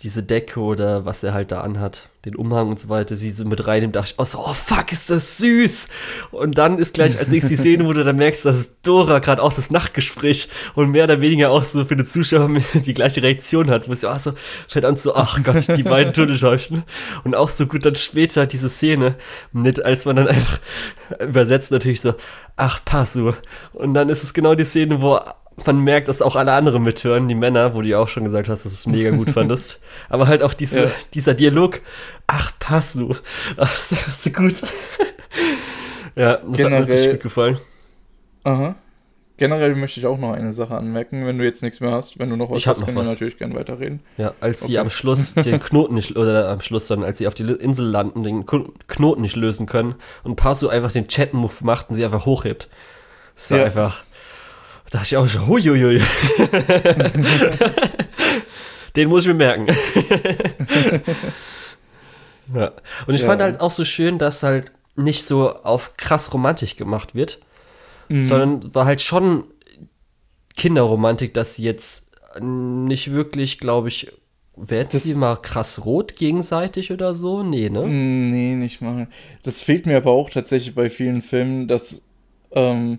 diese 0.00 0.22
Decke 0.22 0.60
oder 0.60 1.04
was 1.04 1.22
er 1.22 1.34
halt 1.34 1.52
da 1.52 1.60
anhat, 1.60 2.08
den 2.24 2.34
Umhang 2.34 2.70
und 2.70 2.80
so 2.80 2.88
weiter, 2.88 3.16
sie 3.16 3.28
so 3.28 3.44
mit 3.44 3.66
reinnimmt, 3.66 3.96
dachte 3.96 4.12
ich, 4.12 4.18
oh, 4.18 4.24
so, 4.24 4.38
oh 4.38 4.54
fuck, 4.54 4.92
ist 4.92 5.10
das 5.10 5.36
süß. 5.36 5.88
Und 6.30 6.56
dann 6.56 6.78
ist 6.78 6.94
gleich, 6.94 7.18
als 7.18 7.30
ich 7.30 7.44
die 7.44 7.56
Szene, 7.56 7.84
wo 7.86 7.92
du 7.92 8.02
dann 8.02 8.16
merkst, 8.16 8.46
dass 8.46 8.80
Dora 8.80 9.18
gerade 9.18 9.42
auch 9.42 9.52
das 9.52 9.70
Nachtgespräch 9.70 10.48
und 10.74 10.90
mehr 10.90 11.04
oder 11.04 11.20
weniger 11.20 11.50
auch 11.50 11.64
so 11.64 11.84
für 11.84 11.96
den 11.96 12.06
Zuschauer 12.06 12.48
die 12.74 12.94
gleiche 12.94 13.22
Reaktion 13.22 13.68
hat, 13.68 13.90
wo 13.90 13.94
sie 13.94 14.10
auch 14.10 14.18
so, 14.18 14.32
fällt 14.68 14.86
an 14.86 14.96
so, 14.96 15.14
ach 15.14 15.42
Gott, 15.42 15.68
die 15.76 15.82
beiden 15.82 16.14
Tunnelschauschen. 16.14 16.84
Und 17.24 17.34
auch 17.34 17.50
so 17.50 17.66
gut 17.66 17.84
dann 17.84 17.94
später 17.94 18.46
diese 18.46 18.70
Szene 18.70 19.16
mit, 19.52 19.84
als 19.84 20.06
man 20.06 20.16
dann 20.16 20.28
einfach 20.28 20.60
übersetzt 21.20 21.72
natürlich 21.72 22.00
so, 22.00 22.14
ach, 22.56 22.82
Passu. 22.86 23.32
Und 23.74 23.92
dann 23.92 24.08
ist 24.08 24.22
es 24.22 24.32
genau 24.32 24.54
die 24.54 24.64
Szene, 24.64 25.02
wo 25.02 25.20
man 25.66 25.78
merkt, 25.82 26.08
dass 26.08 26.22
auch 26.22 26.36
alle 26.36 26.52
anderen 26.52 26.82
mithören, 26.82 27.28
die 27.28 27.34
Männer, 27.34 27.74
wo 27.74 27.82
du 27.82 27.88
ja 27.88 27.98
auch 27.98 28.08
schon 28.08 28.24
gesagt 28.24 28.48
hast, 28.48 28.64
dass 28.64 28.72
du 28.72 28.76
es 28.76 28.86
mega 28.86 29.10
gut 29.10 29.30
fandest. 29.30 29.80
Aber 30.08 30.26
halt 30.26 30.42
auch 30.42 30.54
diese, 30.54 30.84
ja. 30.84 30.90
dieser 31.14 31.34
Dialog, 31.34 31.80
ach, 32.26 32.52
pass 32.58 32.94
du. 32.94 33.14
Ach, 33.56 33.88
das 33.90 33.92
ist 33.92 34.22
so 34.22 34.30
gut. 34.30 34.62
ja, 36.16 36.36
das 36.36 36.56
Generell, 36.56 36.80
hat 36.80 36.88
mir 36.88 36.94
richtig 36.94 37.12
gut 37.12 37.22
gefallen. 37.22 37.58
Aha. 38.44 38.74
Generell 39.36 39.74
möchte 39.74 40.00
ich 40.00 40.06
auch 40.06 40.18
noch 40.18 40.34
eine 40.34 40.52
Sache 40.52 40.74
anmerken, 40.74 41.26
wenn 41.26 41.38
du 41.38 41.44
jetzt 41.44 41.62
nichts 41.62 41.80
mehr 41.80 41.92
hast. 41.92 42.18
Wenn 42.18 42.28
du 42.28 42.36
noch 42.36 42.50
was 42.50 42.58
ich 42.58 42.68
hast, 42.68 42.84
können 42.84 42.94
wir 42.94 43.04
natürlich 43.04 43.38
gerne 43.38 43.54
weiterreden. 43.54 44.00
Ja, 44.18 44.34
als 44.40 44.60
okay. 44.60 44.72
sie 44.72 44.78
am 44.78 44.90
Schluss 44.90 45.32
den 45.44 45.58
Knoten 45.60 45.94
nicht, 45.94 46.14
oder 46.16 46.50
am 46.50 46.60
Schluss, 46.60 46.86
sondern 46.86 47.06
als 47.06 47.16
sie 47.16 47.26
auf 47.26 47.32
die 47.32 47.44
Insel 47.44 47.86
landen, 47.86 48.22
den 48.22 48.44
Knoten 48.44 49.22
nicht 49.22 49.36
lösen 49.36 49.64
können 49.64 49.94
und 50.24 50.36
Pasu 50.36 50.68
einfach 50.68 50.92
den 50.92 51.08
Chat-Move 51.08 51.54
macht 51.62 51.88
und 51.88 51.94
sie 51.94 52.04
einfach 52.04 52.26
hochhebt. 52.26 52.68
Das 53.34 53.44
ist 53.44 53.56
ja. 53.56 53.64
einfach 53.64 54.04
da 54.90 54.98
dachte 54.98 55.14
ich 55.14 55.16
auch 55.16 55.26
schon, 55.26 55.46
huiuiui. 55.46 56.00
Den 58.96 59.08
muss 59.08 59.22
ich 59.22 59.28
mir 59.28 59.34
merken. 59.34 59.66
ja. 62.54 62.72
Und 63.06 63.14
ich 63.14 63.20
ja. 63.20 63.26
fand 63.26 63.40
halt 63.40 63.60
auch 63.60 63.70
so 63.70 63.84
schön, 63.84 64.18
dass 64.18 64.42
halt 64.42 64.72
nicht 64.96 65.26
so 65.26 65.52
auf 65.52 65.96
krass 65.96 66.34
romantisch 66.34 66.74
gemacht 66.74 67.14
wird, 67.14 67.38
mhm. 68.08 68.20
sondern 68.20 68.74
war 68.74 68.84
halt 68.84 69.00
schon 69.00 69.44
Kinderromantik, 70.56 71.34
dass 71.34 71.54
sie 71.54 71.62
jetzt 71.62 72.10
nicht 72.40 73.12
wirklich, 73.12 73.58
glaube 73.58 73.86
ich, 73.88 74.08
werden 74.56 74.98
sie 74.98 75.14
mal 75.14 75.36
krass 75.36 75.84
rot 75.84 76.16
gegenseitig 76.16 76.90
oder 76.92 77.14
so? 77.14 77.44
Nee, 77.44 77.70
ne? 77.70 77.86
Nee, 77.86 78.56
nicht 78.56 78.80
mal. 78.82 79.06
Das 79.44 79.60
fehlt 79.60 79.86
mir 79.86 79.96
aber 79.96 80.10
auch 80.10 80.30
tatsächlich 80.30 80.74
bei 80.74 80.90
vielen 80.90 81.22
Filmen, 81.22 81.68
dass 81.68 82.02
ähm, 82.52 82.98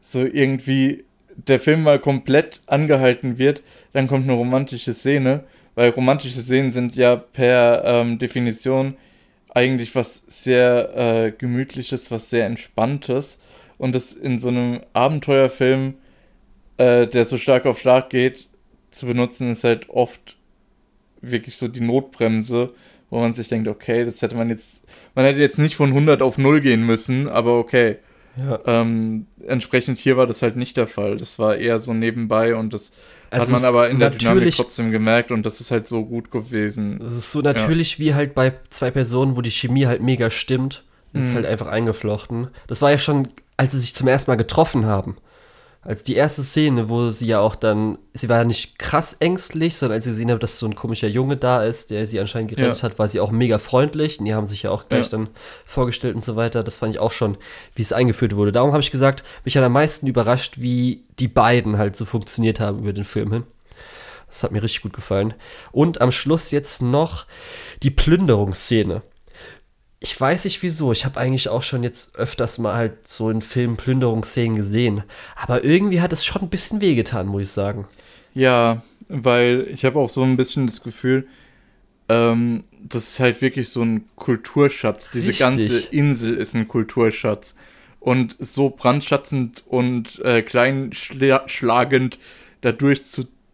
so 0.00 0.20
irgendwie 0.20 1.04
der 1.36 1.60
Film 1.60 1.82
mal 1.82 1.98
komplett 1.98 2.60
angehalten 2.66 3.38
wird, 3.38 3.62
dann 3.92 4.06
kommt 4.06 4.24
eine 4.24 4.34
romantische 4.34 4.94
Szene, 4.94 5.44
weil 5.74 5.90
romantische 5.90 6.40
Szenen 6.40 6.70
sind 6.70 6.96
ja 6.96 7.16
per 7.16 7.82
ähm, 7.84 8.18
Definition 8.18 8.96
eigentlich 9.50 9.94
was 9.94 10.24
sehr 10.26 10.96
äh, 10.96 11.30
gemütliches, 11.30 12.10
was 12.10 12.30
sehr 12.30 12.46
entspanntes 12.46 13.38
und 13.78 13.94
das 13.94 14.12
in 14.12 14.38
so 14.38 14.48
einem 14.48 14.80
Abenteuerfilm, 14.92 15.94
äh, 16.76 17.06
der 17.06 17.24
so 17.24 17.38
stark 17.38 17.66
auf 17.66 17.78
stark 17.78 18.10
geht, 18.10 18.48
zu 18.90 19.06
benutzen, 19.06 19.50
ist 19.50 19.64
halt 19.64 19.88
oft 19.90 20.36
wirklich 21.20 21.56
so 21.56 21.68
die 21.68 21.80
Notbremse, 21.80 22.74
wo 23.10 23.20
man 23.20 23.34
sich 23.34 23.48
denkt, 23.48 23.68
okay, 23.68 24.04
das 24.04 24.22
hätte 24.22 24.36
man 24.36 24.50
jetzt, 24.50 24.84
man 25.14 25.24
hätte 25.24 25.40
jetzt 25.40 25.58
nicht 25.58 25.76
von 25.76 25.90
100 25.90 26.22
auf 26.22 26.38
0 26.38 26.60
gehen 26.60 26.84
müssen, 26.84 27.28
aber 27.28 27.58
okay. 27.58 27.96
Ja. 28.36 28.58
Ähm, 28.66 29.26
entsprechend 29.46 29.98
hier 29.98 30.16
war 30.16 30.26
das 30.26 30.42
halt 30.42 30.56
nicht 30.56 30.76
der 30.76 30.86
Fall. 30.86 31.16
Das 31.16 31.38
war 31.38 31.56
eher 31.56 31.78
so 31.78 31.94
nebenbei 31.94 32.54
und 32.54 32.72
das 32.72 32.92
also 33.30 33.52
hat 33.52 33.60
man 33.60 33.68
aber 33.68 33.90
in 33.90 33.98
der 33.98 34.10
Dynamik 34.10 34.54
trotzdem 34.54 34.90
gemerkt 34.90 35.30
und 35.32 35.44
das 35.44 35.60
ist 35.60 35.70
halt 35.70 35.88
so 35.88 36.04
gut 36.04 36.30
gewesen. 36.30 36.98
Das 37.00 37.14
ist 37.14 37.32
so 37.32 37.40
natürlich 37.40 37.98
ja. 37.98 38.04
wie 38.04 38.14
halt 38.14 38.34
bei 38.34 38.52
zwei 38.70 38.90
Personen, 38.90 39.36
wo 39.36 39.40
die 39.40 39.50
Chemie 39.50 39.86
halt 39.86 40.02
mega 40.02 40.30
stimmt. 40.30 40.84
Das 41.12 41.24
mhm. 41.24 41.28
ist 41.28 41.34
halt 41.36 41.46
einfach 41.46 41.66
eingeflochten. 41.66 42.48
Das 42.66 42.82
war 42.82 42.90
ja 42.90 42.98
schon, 42.98 43.28
als 43.56 43.72
sie 43.72 43.80
sich 43.80 43.94
zum 43.94 44.08
ersten 44.08 44.30
Mal 44.30 44.36
getroffen 44.36 44.86
haben 44.86 45.16
als 45.84 46.02
die 46.02 46.14
erste 46.14 46.42
Szene, 46.42 46.88
wo 46.88 47.10
sie 47.10 47.26
ja 47.26 47.40
auch 47.40 47.54
dann, 47.54 47.98
sie 48.14 48.30
war 48.30 48.38
ja 48.38 48.44
nicht 48.44 48.78
krass 48.78 49.12
ängstlich, 49.20 49.76
sondern 49.76 49.96
als 49.96 50.04
sie 50.04 50.10
gesehen 50.10 50.30
hat, 50.30 50.42
dass 50.42 50.58
so 50.58 50.66
ein 50.66 50.74
komischer 50.74 51.08
Junge 51.08 51.36
da 51.36 51.62
ist, 51.62 51.90
der 51.90 52.06
sie 52.06 52.18
anscheinend 52.18 52.50
gerettet 52.50 52.78
ja. 52.78 52.82
hat, 52.82 52.98
war 52.98 53.06
sie 53.06 53.20
auch 53.20 53.30
mega 53.30 53.58
freundlich. 53.58 54.18
Und 54.18 54.24
die 54.24 54.34
haben 54.34 54.46
sich 54.46 54.62
ja 54.62 54.70
auch 54.70 54.88
gleich 54.88 55.06
ja. 55.06 55.10
dann 55.10 55.28
vorgestellt 55.66 56.14
und 56.14 56.24
so 56.24 56.36
weiter. 56.36 56.64
Das 56.64 56.78
fand 56.78 56.94
ich 56.94 57.00
auch 57.00 57.10
schon, 57.10 57.36
wie 57.74 57.82
es 57.82 57.92
eingeführt 57.92 58.34
wurde. 58.34 58.50
Darum 58.50 58.72
habe 58.72 58.82
ich 58.82 58.90
gesagt, 58.90 59.24
mich 59.44 59.56
hat 59.58 59.64
am 59.64 59.72
meisten 59.72 60.06
überrascht, 60.06 60.54
wie 60.58 61.04
die 61.18 61.28
beiden 61.28 61.76
halt 61.76 61.96
so 61.96 62.06
funktioniert 62.06 62.60
haben 62.60 62.78
über 62.78 62.94
den 62.94 63.04
Film 63.04 63.30
hin. 63.32 63.42
Das 64.28 64.42
hat 64.42 64.52
mir 64.52 64.62
richtig 64.62 64.82
gut 64.82 64.94
gefallen. 64.94 65.34
Und 65.70 66.00
am 66.00 66.10
Schluss 66.10 66.50
jetzt 66.50 66.80
noch 66.80 67.26
die 67.82 67.90
Plünderungsszene 67.90 69.02
ich 70.04 70.20
weiß 70.20 70.44
nicht 70.44 70.62
wieso. 70.62 70.92
Ich 70.92 71.06
habe 71.06 71.18
eigentlich 71.18 71.48
auch 71.48 71.62
schon 71.62 71.82
jetzt 71.82 72.16
öfters 72.16 72.58
mal 72.58 72.74
halt 72.74 73.08
so 73.08 73.30
in 73.30 73.40
Filmen 73.40 73.78
Plünderungsszenen 73.78 74.54
gesehen. 74.54 75.02
Aber 75.34 75.64
irgendwie 75.64 76.02
hat 76.02 76.12
es 76.12 76.26
schon 76.26 76.42
ein 76.42 76.50
bisschen 76.50 76.82
wehgetan, 76.82 77.26
muss 77.26 77.42
ich 77.42 77.50
sagen. 77.50 77.86
Ja, 78.34 78.82
weil 79.08 79.66
ich 79.72 79.86
habe 79.86 79.98
auch 79.98 80.10
so 80.10 80.22
ein 80.22 80.36
bisschen 80.36 80.66
das 80.66 80.82
Gefühl, 80.82 81.26
ähm, 82.10 82.64
das 82.82 83.08
ist 83.08 83.20
halt 83.20 83.40
wirklich 83.40 83.70
so 83.70 83.80
ein 83.80 84.04
Kulturschatz. 84.14 85.10
Diese 85.10 85.28
Richtig. 85.28 85.38
ganze 85.38 85.86
Insel 85.88 86.34
ist 86.34 86.54
ein 86.54 86.68
Kulturschatz. 86.68 87.56
Und 87.98 88.36
so 88.38 88.68
brandschatzend 88.68 89.64
und 89.66 90.22
äh, 90.22 90.42
kleinschlagend 90.42 92.18
da 92.60 92.72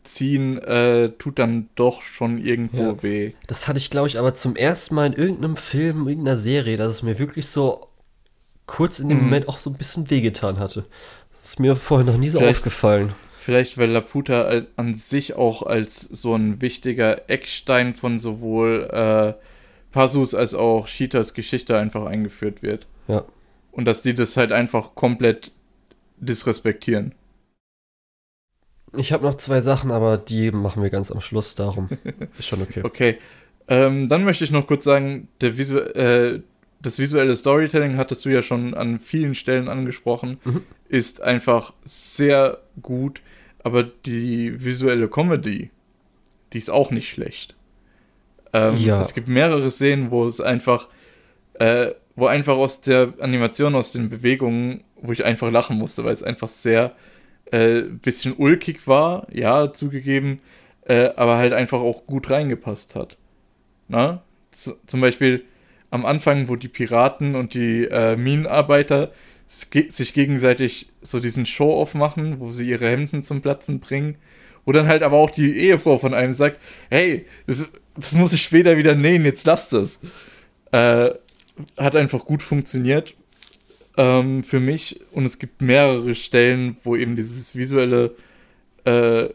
durchzuziehen, 0.03 0.59
äh, 0.59 1.11
tut 1.19 1.39
dann 1.39 1.69
doch 1.75 2.03
schon 2.03 2.39
irgendwo 2.39 2.83
Ja. 2.83 3.03
weh. 3.03 3.33
Das 3.47 3.69
hatte 3.69 3.79
ich, 3.79 3.91
glaube 3.91 4.09
ich, 4.09 4.19
aber 4.19 4.35
zum 4.35 4.57
ersten 4.57 4.95
Mal 4.95 5.07
in 5.07 5.13
irgendeinem 5.15 5.57
Film, 5.57 6.09
irgendeiner 6.09 6.37
Serie, 6.37 6.77
dass 6.77 6.89
es 6.93 7.03
mir 7.03 7.19
wirklich 7.19 7.47
so 7.49 7.87
kurz 8.67 8.99
in 9.01 9.09
dem 9.09 9.19
Mhm. 9.19 9.25
Moment 9.25 9.49
auch 9.49 9.59
so 9.59 9.71
ein 9.71 9.77
bisschen 9.77 10.11
wehgetan 10.11 10.59
hatte. 10.59 10.85
Das 11.35 11.45
ist 11.47 11.61
mir 11.61 11.77
vorher 11.77 12.07
noch 12.11 12.19
nie 12.19 12.29
so 12.29 12.39
Vielleicht- 12.39 12.59
aufgefallen. 12.59 13.13
Vielleicht, 13.39 13.79
weil 13.79 13.89
Laputa 13.91 14.63
an 14.77 14.95
sich 14.95 15.35
auch 15.35 15.63
als 15.63 16.01
so 16.01 16.35
ein 16.35 16.61
wichtiger 16.61 17.29
Eckstein 17.31 17.95
von 17.95 18.19
sowohl 18.19 18.89
äh, 18.93 19.33
Passus 19.93 20.35
als 20.35 20.55
auch 20.55 20.87
Cheetahs 20.87 21.33
Geschichte 21.35 21.77
einfach 21.79 22.05
eingeführt 22.05 22.63
wird. 22.63 22.87
Ja. 23.09 23.25
Und 23.73 23.87
dass 23.87 24.03
die 24.03 24.15
das 24.15 24.37
halt 24.37 24.53
einfach 24.53 24.95
komplett 24.95 25.53
disrespektieren. 26.19 27.13
Ich 28.97 29.13
habe 29.13 29.25
noch 29.25 29.35
zwei 29.37 29.61
Sachen, 29.61 29.91
aber 29.91 30.19
die 30.19 30.51
machen 30.51 30.83
wir 30.83 30.91
ganz 30.91 31.11
am 31.13 31.21
Schluss, 31.21 31.55
darum 31.55 31.89
ist 32.39 32.47
schon 32.49 32.63
okay. 32.63 32.81
Okay. 32.83 33.19
Ähm, 33.69 34.09
dann 34.09 34.25
möchte 34.25 34.43
ich 34.45 34.51
noch 34.51 34.67
kurz 34.67 34.85
sagen, 34.85 35.29
der 35.41 35.57
Visu 35.57 35.79
äh, 35.79 36.41
das 36.83 36.99
visuelle 36.99 37.37
Storytelling 37.37 37.99
hattest 37.99 38.25
du 38.25 38.31
ja 38.31 38.41
schon 38.43 38.73
an 38.75 38.99
vielen 38.99 39.35
Stellen 39.35 39.69
angesprochen, 39.69 40.39
Mhm. 40.45 40.63
ist 40.89 41.21
einfach 41.21 41.75
sehr 41.85 42.59
gut, 42.81 43.21
aber 43.63 43.83
die 43.85 44.65
visuelle 44.65 45.07
Comedy, 45.09 45.71
die 46.53 46.59
ist 46.59 46.71
auch 46.71 46.91
nicht 46.91 47.11
schlecht. 47.11 47.55
Ähm, 48.55 48.77
Ja. 48.79 49.01
Es 49.01 49.13
gibt 49.15 49.29
mehrere 49.29 49.71
Szenen, 49.71 50.11
wo 50.11 50.27
es 50.27 50.41
einfach, 50.41 50.89
äh, 51.55 51.89
wo 52.17 52.27
einfach 52.27 52.57
aus 52.57 52.81
der 52.81 53.13
Animation, 53.21 53.75
aus 53.75 53.93
den 53.93 54.09
Bewegungen, 54.09 54.83
wo 54.97 55.13
ich 55.13 55.25
einfach 55.25 55.51
lachen 55.53 55.77
musste, 55.79 56.03
weil 56.05 56.15
es 56.15 56.23
einfach 56.23 56.49
sehr 56.49 56.93
äh, 57.53 57.83
bisschen 57.83 58.35
ulkig 58.37 58.87
war, 58.87 59.27
ja, 59.33 59.73
zugegeben, 59.73 60.41
äh, 60.87 61.11
aber 61.17 61.39
halt 61.39 61.53
einfach 61.53 61.81
auch 61.81 62.07
gut 62.07 62.31
reingepasst 62.31 62.95
hat. 62.95 63.17
Na? 63.89 64.23
Z 64.51 64.77
zum 64.87 65.01
Beispiel 65.01 65.45
am 65.91 66.07
Anfang, 66.07 66.49
wo 66.49 66.57
die 66.57 66.69
Piraten 66.69 67.35
und 67.35 67.55
die 67.55 67.85
äh, 67.85 68.17
Minenarbeiter 68.17 69.13
sich 69.49 70.15
gegenseitig 70.15 70.89
so 71.03 71.19
diesen 71.19 71.45
Show-Off 71.45 71.95
machen, 71.95 72.39
wo 72.39 72.53
sie 72.53 72.69
ihre 72.69 72.89
Hemden 72.89 73.25
zum 73.25 73.43
Platzen 73.43 73.81
bringen. 73.81 74.17
Wo 74.65 74.71
dann 74.71 74.87
halt 74.87 75.03
aber 75.03 75.17
auch 75.17 75.31
die 75.31 75.57
Ehefrau 75.59 75.99
von 75.99 76.15
einem 76.15 76.35
sagt, 76.35 76.61
hey, 76.89 77.27
das, 77.49 77.69
das 77.97 78.15
muss 78.15 78.33
ich 78.33 78.43
später 78.43 78.77
wieder 78.77 78.95
nähen, 78.95 79.25
jetzt 79.25 79.47
lass 79.47 79.69
das. 79.69 80.01
Äh, 80.71 81.11
hat 81.79 81.97
einfach 81.97 82.25
gut 82.25 82.43
funktioniert 82.45 83.15
ähm, 83.97 84.45
für 84.45 84.61
mich 84.61 85.01
und 85.13 85.25
es 85.25 85.39
gibt 85.39 85.63
mehrere 85.63 86.15
Stellen, 86.15 86.77
wo 86.83 86.97
eben 86.97 87.17
dieses 87.17 87.55
visuelle 87.57 88.15
äh, 88.85 89.29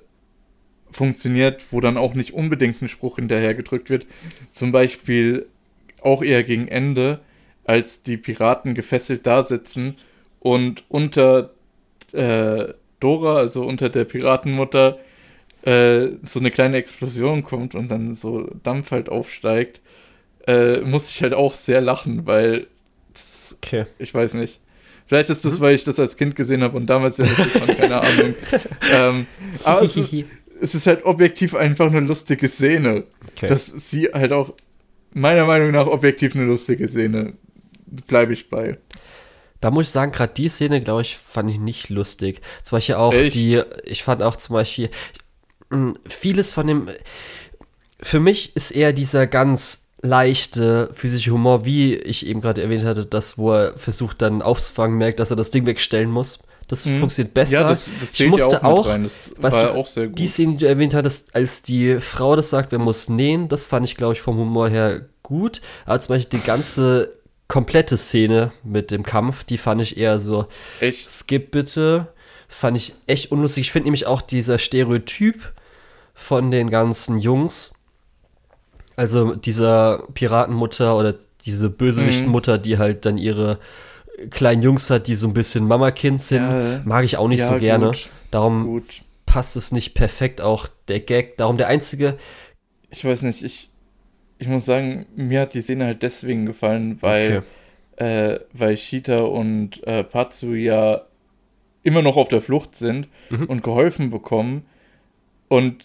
funktioniert, 0.91 1.65
wo 1.71 1.81
dann 1.81 1.97
auch 1.97 2.13
nicht 2.13 2.33
unbedingt 2.33 2.81
ein 2.81 2.89
Spruch 2.89 3.17
hinterher 3.17 3.53
gedrückt 3.53 3.89
wird. 3.89 4.07
Zum 4.51 4.71
Beispiel 4.71 5.47
auch 6.01 6.23
eher 6.23 6.43
gegen 6.43 6.67
Ende, 6.67 7.19
als 7.65 8.03
die 8.03 8.17
Piraten 8.17 8.75
gefesselt 8.75 9.25
da 9.25 9.43
sitzen 9.43 9.95
und 10.39 10.83
unter 10.87 11.51
äh, 12.13 12.73
Dora, 12.99 13.35
also 13.37 13.65
unter 13.65 13.89
der 13.89 14.05
Piratenmutter, 14.05 14.99
äh, 15.63 16.09
so 16.23 16.39
eine 16.39 16.51
kleine 16.51 16.77
Explosion 16.77 17.43
kommt 17.43 17.75
und 17.75 17.89
dann 17.89 18.13
so 18.13 18.49
Dampf 18.63 18.91
halt 18.91 19.09
aufsteigt, 19.09 19.81
äh, 20.47 20.81
muss 20.81 21.09
ich 21.09 21.23
halt 21.23 21.33
auch 21.33 21.53
sehr 21.53 21.81
lachen, 21.81 22.25
weil 22.25 22.67
Okay. 23.53 23.85
ich 23.99 24.13
weiß 24.13 24.35
nicht. 24.35 24.59
Vielleicht 25.07 25.29
ist 25.29 25.45
das, 25.45 25.59
weil 25.61 25.75
ich 25.75 25.83
das 25.83 25.99
als 25.99 26.17
Kind 26.17 26.35
gesehen 26.35 26.63
habe 26.63 26.75
und 26.77 26.87
damals 26.87 27.17
sehr 27.17 27.27
lustig 27.27 27.51
fand, 27.51 27.77
keine 27.77 28.01
Ahnung. 28.01 28.35
Ähm, 28.91 29.27
aber 29.63 29.81
es 29.83 29.97
ist, 29.97 30.13
es 30.61 30.75
ist 30.75 30.87
halt 30.87 31.05
objektiv 31.05 31.53
einfach 31.55 31.87
eine 31.87 31.99
lustige 31.99 32.47
Szene. 32.47 33.03
okay. 33.31 33.47
Dass 33.47 33.67
sie 33.67 34.05
halt 34.07 34.31
auch, 34.31 34.53
meiner 35.13 35.45
Meinung 35.45 35.71
nach, 35.71 35.87
objektiv 35.87 36.35
eine 36.35 36.45
lustige 36.45 36.87
Szene. 36.87 37.33
Bleibe 38.07 38.33
ich 38.33 38.49
bei. 38.49 38.77
Da 39.61 39.71
muss 39.71 39.87
ich 39.87 39.91
sagen, 39.91 40.11
gerade 40.11 40.33
die 40.33 40.49
Szene, 40.49 40.81
glaube 40.81 41.01
ich, 41.01 41.17
fand 41.17 41.49
ich 41.49 41.59
nicht 41.59 41.89
lustig. 41.89 42.41
Zum 42.63 42.77
Beispiel 42.77 42.95
auch 42.95 43.13
Echt? 43.13 43.35
die, 43.35 43.61
ich 43.83 44.03
fand 44.03 44.21
auch 44.21 44.35
zum 44.35 44.53
Beispiel, 44.53 44.89
mh, 45.69 45.93
vieles 46.07 46.51
von 46.51 46.67
dem, 46.67 46.89
für 48.01 48.19
mich 48.19 48.55
ist 48.55 48.71
eher 48.71 48.93
dieser 48.93 49.27
ganz 49.27 49.84
leichte 50.01 50.89
physische 50.93 51.31
Humor, 51.31 51.65
wie 51.65 51.95
ich 51.95 52.25
eben 52.27 52.41
gerade 52.41 52.61
erwähnt 52.61 52.83
hatte, 52.85 53.05
das, 53.05 53.37
wo 53.37 53.53
er 53.53 53.77
versucht 53.77 54.21
dann 54.21 54.41
aufzufangen, 54.41 54.97
merkt, 54.97 55.19
dass 55.19 55.31
er 55.31 55.35
das 55.37 55.51
Ding 55.51 55.65
wegstellen 55.65 56.09
muss. 56.11 56.39
Das 56.67 56.85
Mhm. 56.85 56.99
funktioniert 56.99 57.33
besser. 57.33 57.61
Ja, 57.61 57.67
das, 57.69 57.85
das 58.01 58.19
ich 58.19 58.27
musste 58.27 58.63
auch, 58.63 58.85
auch, 58.85 58.87
war 59.37 59.51
du, 59.51 59.73
auch 59.75 59.87
sehr 59.87 60.07
gut. 60.07 60.17
die 60.17 60.27
Szene, 60.27 60.53
die 60.53 60.57
du 60.59 60.67
erwähnt 60.67 60.95
hattest, 60.95 61.35
als 61.35 61.61
die 61.61 61.99
Frau 61.99 62.35
das 62.35 62.49
sagt, 62.49 62.71
wer 62.71 62.79
muss 62.79 63.07
nähen, 63.07 63.47
das 63.49 63.65
fand 63.65 63.85
ich, 63.85 63.95
glaube 63.95 64.13
ich, 64.13 64.21
vom 64.21 64.37
Humor 64.37 64.67
her 64.69 65.01
gut. 65.21 65.61
Aber 65.85 65.99
zum 66.01 66.15
Beispiel 66.15 66.39
die 66.39 66.45
ganze 66.45 67.13
komplette 67.47 67.97
Szene 67.97 68.51
mit 68.63 68.89
dem 68.89 69.03
Kampf, 69.03 69.43
die 69.43 69.59
fand 69.59 69.79
ich 69.81 69.97
eher 69.97 70.17
so, 70.17 70.47
Echt. 70.79 71.09
skip 71.09 71.51
bitte. 71.51 72.07
Fand 72.47 72.77
ich 72.77 72.93
echt 73.05 73.31
unlustig. 73.31 73.65
Ich 73.65 73.71
finde 73.71 73.85
nämlich 73.87 74.05
auch 74.07 74.21
dieser 74.21 74.57
Stereotyp 74.57 75.51
von 76.15 76.49
den 76.49 76.69
ganzen 76.71 77.19
Jungs, 77.19 77.73
also 78.95 79.35
dieser 79.35 80.03
Piratenmutter 80.13 80.97
oder 80.97 81.15
diese 81.45 81.69
Bösewichtmutter, 81.69 82.57
die 82.57 82.77
halt 82.77 83.05
dann 83.05 83.17
ihre 83.17 83.59
kleinen 84.29 84.63
Jungs 84.63 84.89
hat, 84.89 85.07
die 85.07 85.15
so 85.15 85.27
ein 85.27 85.33
bisschen 85.33 85.67
Mama-Kind 85.67 86.21
sind, 86.21 86.41
Ja. 86.41 86.81
mag 86.85 87.03
ich 87.05 87.17
auch 87.17 87.27
nicht 87.27 87.41
Ja, 87.41 87.49
so 87.53 87.59
gerne. 87.59 87.87
gut. 87.87 88.09
Darum 88.31 88.65
Gut. 88.65 88.83
passt 89.25 89.55
es 89.55 89.71
nicht 89.71 89.93
perfekt, 89.93 90.41
auch 90.41 90.67
der 90.87 90.99
Gag. 91.01 91.37
Darum 91.37 91.57
der 91.57 91.67
einzige, 91.67 92.17
Ich 92.89 93.03
weiß 93.03 93.23
nicht, 93.23 93.43
ich, 93.43 93.71
ich 94.39 94.47
muss 94.47 94.65
sagen, 94.65 95.05
mir 95.15 95.41
hat 95.41 95.53
die 95.53 95.61
Szene 95.61 95.85
halt 95.85 96.01
deswegen 96.01 96.45
gefallen, 96.45 96.97
weil, 97.01 97.43
äh, 97.97 98.39
weil 98.53 98.77
Shita 98.77 99.17
und 99.19 99.85
äh, 99.85 100.03
Patsu 100.03 100.53
ja 100.53 101.01
immer 101.83 102.01
noch 102.01 102.15
auf 102.17 102.29
der 102.29 102.41
Flucht 102.41 102.75
sind 102.75 103.07
Mhm. 103.29 103.45
und 103.45 103.63
geholfen 103.63 104.09
bekommen 104.09 104.65
und 105.49 105.83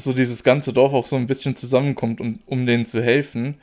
so 0.00 0.12
dieses 0.12 0.44
ganze 0.44 0.72
Dorf 0.72 0.92
auch 0.92 1.06
so 1.06 1.16
ein 1.16 1.26
bisschen 1.26 1.56
zusammenkommt, 1.56 2.20
um, 2.20 2.40
um 2.46 2.66
denen 2.66 2.86
zu 2.86 3.02
helfen 3.02 3.56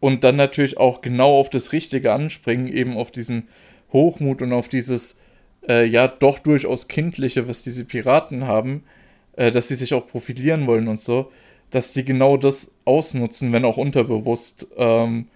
und 0.00 0.24
dann 0.24 0.36
natürlich 0.36 0.78
auch 0.78 1.00
genau 1.00 1.38
auf 1.38 1.50
das 1.50 1.72
Richtige 1.72 2.12
anspringen, 2.12 2.68
eben 2.68 2.96
auf 2.96 3.10
diesen 3.10 3.48
Hochmut 3.92 4.42
und 4.42 4.52
auf 4.52 4.68
dieses 4.68 5.18
äh, 5.68 5.84
ja 5.84 6.08
doch 6.08 6.38
durchaus 6.38 6.88
kindliche, 6.88 7.48
was 7.48 7.62
diese 7.62 7.84
Piraten 7.84 8.46
haben, 8.46 8.84
äh, 9.36 9.50
dass 9.50 9.68
sie 9.68 9.74
sich 9.74 9.94
auch 9.94 10.06
profilieren 10.06 10.66
wollen 10.66 10.88
und 10.88 11.00
so, 11.00 11.32
dass 11.70 11.94
sie 11.94 12.04
genau 12.04 12.36
das 12.36 12.72
ausnutzen, 12.84 13.52
wenn 13.52 13.64
auch 13.64 13.76
unterbewusst 13.76 14.68
ähm, 14.76 15.26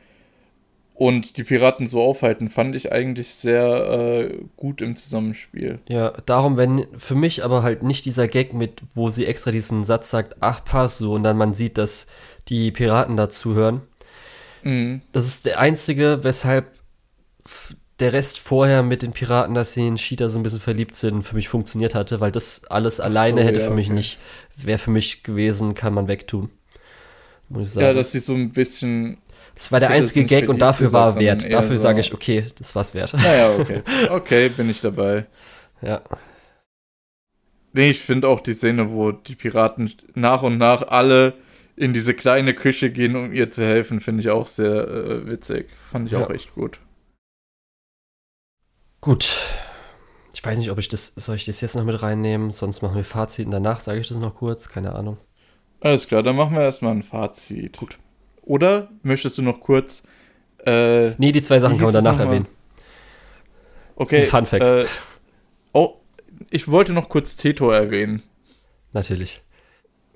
und 1.00 1.38
die 1.38 1.44
Piraten 1.44 1.86
so 1.86 2.02
aufhalten, 2.02 2.50
fand 2.50 2.76
ich 2.76 2.92
eigentlich 2.92 3.32
sehr 3.32 4.28
äh, 4.28 4.38
gut 4.58 4.82
im 4.82 4.96
Zusammenspiel. 4.96 5.78
ja, 5.88 6.10
darum, 6.26 6.58
wenn 6.58 6.86
für 6.94 7.14
mich 7.14 7.42
aber 7.42 7.62
halt 7.62 7.82
nicht 7.82 8.04
dieser 8.04 8.28
Gag 8.28 8.52
mit, 8.52 8.82
wo 8.94 9.08
sie 9.08 9.24
extra 9.24 9.50
diesen 9.50 9.82
Satz 9.82 10.10
sagt, 10.10 10.36
ach, 10.40 10.62
pass 10.62 10.98
so, 10.98 11.14
und 11.14 11.22
dann 11.22 11.38
man 11.38 11.54
sieht, 11.54 11.78
dass 11.78 12.06
die 12.50 12.70
Piraten 12.70 13.16
dazu 13.16 13.54
hören. 13.54 13.80
Mhm. 14.62 15.00
Das 15.12 15.26
ist 15.26 15.46
der 15.46 15.58
einzige, 15.58 16.22
weshalb 16.22 16.66
der 17.98 18.12
Rest 18.12 18.38
vorher 18.38 18.82
mit 18.82 19.00
den 19.00 19.12
Piraten, 19.12 19.54
dass 19.54 19.72
sie 19.72 19.86
in 19.86 19.96
Cheetah 19.96 20.28
so 20.28 20.38
ein 20.38 20.42
bisschen 20.42 20.60
verliebt 20.60 20.94
sind, 20.94 21.22
für 21.22 21.34
mich 21.34 21.48
funktioniert 21.48 21.94
hatte, 21.94 22.20
weil 22.20 22.30
das 22.30 22.66
alles 22.66 23.00
alleine 23.00 23.40
so, 23.40 23.46
hätte 23.46 23.60
ja, 23.60 23.68
für 23.68 23.74
mich 23.74 23.86
okay. 23.86 23.94
nicht, 23.94 24.18
wäre 24.54 24.76
für 24.76 24.90
mich 24.90 25.22
gewesen, 25.22 25.72
kann 25.72 25.94
man 25.94 26.08
wegtun. 26.08 26.50
Muss 27.48 27.68
ich 27.68 27.70
sagen. 27.70 27.86
Ja, 27.86 27.94
dass 27.94 28.12
sie 28.12 28.20
so 28.20 28.34
ein 28.34 28.50
bisschen. 28.50 29.16
Das 29.54 29.70
war 29.72 29.80
der 29.80 29.90
einzige 29.90 30.24
Gag 30.24 30.48
und 30.48 30.58
dafür 30.60 30.92
war 30.92 31.06
gesagt, 31.08 31.24
wert. 31.24 31.52
Dafür 31.52 31.76
so- 31.76 31.82
sage 31.82 32.00
ich, 32.00 32.12
okay, 32.14 32.46
das 32.58 32.74
war's 32.74 32.94
wert. 32.94 33.12
Naja, 33.14 33.54
okay. 33.56 33.82
Okay, 34.10 34.48
bin 34.48 34.70
ich 34.70 34.80
dabei. 34.80 35.26
ja. 35.82 36.02
Nee, 37.72 37.90
ich 37.90 38.00
finde 38.00 38.26
auch 38.26 38.40
die 38.40 38.52
Szene, 38.54 38.90
wo 38.90 39.12
die 39.12 39.36
Piraten 39.36 39.92
nach 40.16 40.42
und 40.42 40.58
nach 40.58 40.88
alle 40.88 41.34
in 41.76 41.92
diese 41.92 42.14
kleine 42.14 42.52
Küche 42.52 42.90
gehen, 42.90 43.14
um 43.14 43.32
ihr 43.32 43.48
zu 43.48 43.62
helfen, 43.64 44.00
finde 44.00 44.22
ich 44.22 44.28
auch 44.30 44.46
sehr 44.48 44.88
äh, 44.88 45.26
witzig. 45.28 45.68
Fand 45.90 46.06
ich 46.06 46.12
Ja. 46.12 46.24
auch 46.26 46.30
echt 46.30 46.52
gut. 46.54 46.80
Gut. 49.00 49.36
Ich 50.34 50.44
weiß 50.44 50.58
nicht, 50.58 50.70
ob 50.70 50.78
ich 50.78 50.88
das, 50.88 51.06
soll 51.16 51.36
ich 51.36 51.44
das 51.46 51.60
jetzt 51.60 51.74
noch 51.76 51.84
mit 51.84 52.02
reinnehmen? 52.02 52.50
Sonst 52.50 52.82
machen 52.82 52.96
wir 52.96 53.04
Fazit 53.04 53.46
und 53.46 53.52
danach 53.52 53.80
sage 53.80 54.00
ich 54.00 54.08
das 54.08 54.18
noch 54.18 54.34
kurz. 54.34 54.68
Keine 54.68 54.94
Ahnung. 54.94 55.18
Alles 55.80 56.06
klar, 56.06 56.22
dann 56.22 56.36
machen 56.36 56.54
wir 56.54 56.62
erstmal 56.62 56.92
ein 56.92 57.02
Fazit. 57.02 57.76
Gut. 57.78 57.98
Oder 58.42 58.90
möchtest 59.02 59.38
du 59.38 59.42
noch 59.42 59.60
kurz. 59.60 60.02
Äh, 60.64 61.10
Nee, 61.18 61.32
die 61.32 61.42
zwei 61.42 61.60
Sachen 61.60 61.76
kann 61.76 61.92
man 61.92 62.04
danach 62.04 62.18
erwähnen. 62.18 62.46
okay. 63.96 64.16
sind 64.16 64.28
Fun 64.28 64.46
Facts. 64.46 64.68
Äh, 64.68 64.86
oh, 65.72 65.94
ich 66.50 66.68
wollte 66.68 66.92
noch 66.92 67.08
kurz 67.08 67.36
Teto 67.36 67.70
erwähnen. 67.70 68.22
Natürlich. 68.92 69.42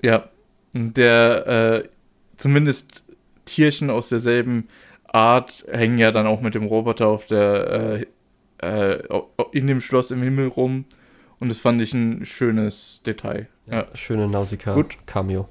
Ja, 0.02 0.28
der 0.72 1.46
äh, 1.46 1.88
zumindest 2.36 3.04
Tierchen 3.44 3.90
aus 3.90 4.08
derselben 4.08 4.68
Art 5.06 5.64
hängen 5.70 5.98
ja 5.98 6.10
dann 6.10 6.26
auch 6.26 6.40
mit 6.40 6.54
dem 6.54 6.64
Roboter 6.64 7.06
auf 7.06 7.26
der 7.26 8.04
äh, 8.60 8.98
äh, 8.98 9.02
in 9.52 9.66
dem 9.66 9.80
Schloss 9.80 10.10
im 10.10 10.22
Himmel 10.22 10.48
rum. 10.48 10.84
Und 11.38 11.48
das 11.48 11.58
fand 11.58 11.80
ich 11.82 11.92
ein 11.92 12.24
schönes 12.26 13.02
Detail. 13.04 13.48
Ja, 13.66 13.74
ja. 13.74 13.86
Schöne 13.94 14.28
Nausicaa-Cameo. 14.28 15.48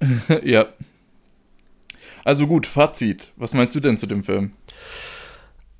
ja. 0.42 0.66
Also 2.24 2.46
gut, 2.46 2.66
Fazit. 2.66 3.32
Was 3.36 3.54
meinst 3.54 3.74
du 3.74 3.80
denn 3.80 3.98
zu 3.98 4.06
dem 4.06 4.24
Film? 4.24 4.52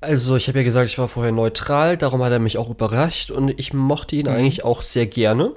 Also, 0.01 0.35
ich 0.35 0.47
habe 0.47 0.59
ja 0.59 0.63
gesagt, 0.63 0.89
ich 0.89 0.97
war 0.97 1.07
vorher 1.07 1.33
neutral, 1.33 1.97
darum 1.97 2.23
hat 2.23 2.31
er 2.31 2.39
mich 2.39 2.57
auch 2.57 2.69
überrascht 2.69 3.31
und 3.31 3.59
ich 3.59 3.73
mochte 3.73 4.15
ihn 4.15 4.27
mhm. 4.27 4.33
eigentlich 4.33 4.63
auch 4.63 4.81
sehr 4.81 5.05
gerne. 5.05 5.53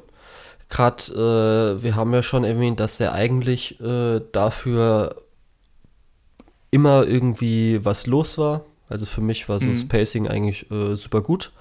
Gerade, 0.69 1.77
äh, 1.79 1.83
wir 1.83 1.95
haben 1.97 2.13
ja 2.13 2.23
schon 2.23 2.45
erwähnt, 2.45 2.81
dass 2.81 2.99
er 2.99 3.13
eigentlich 3.13 3.81
äh, 3.81 4.21
dafür 4.33 5.17
immer 6.71 7.07
irgendwie 7.07 7.85
was 7.85 8.07
los 8.07 8.39
war. 8.39 8.65
Also 8.89 9.07
für 9.07 9.21
mich 9.21 9.49
war 9.49 9.61
so 9.61 9.67
mhm. 9.67 9.75
das 9.75 9.87
Pacing 9.87 10.29
eigentlich 10.29 10.71
äh, 10.71 10.97
super 10.97 11.21
gut. 11.21 11.53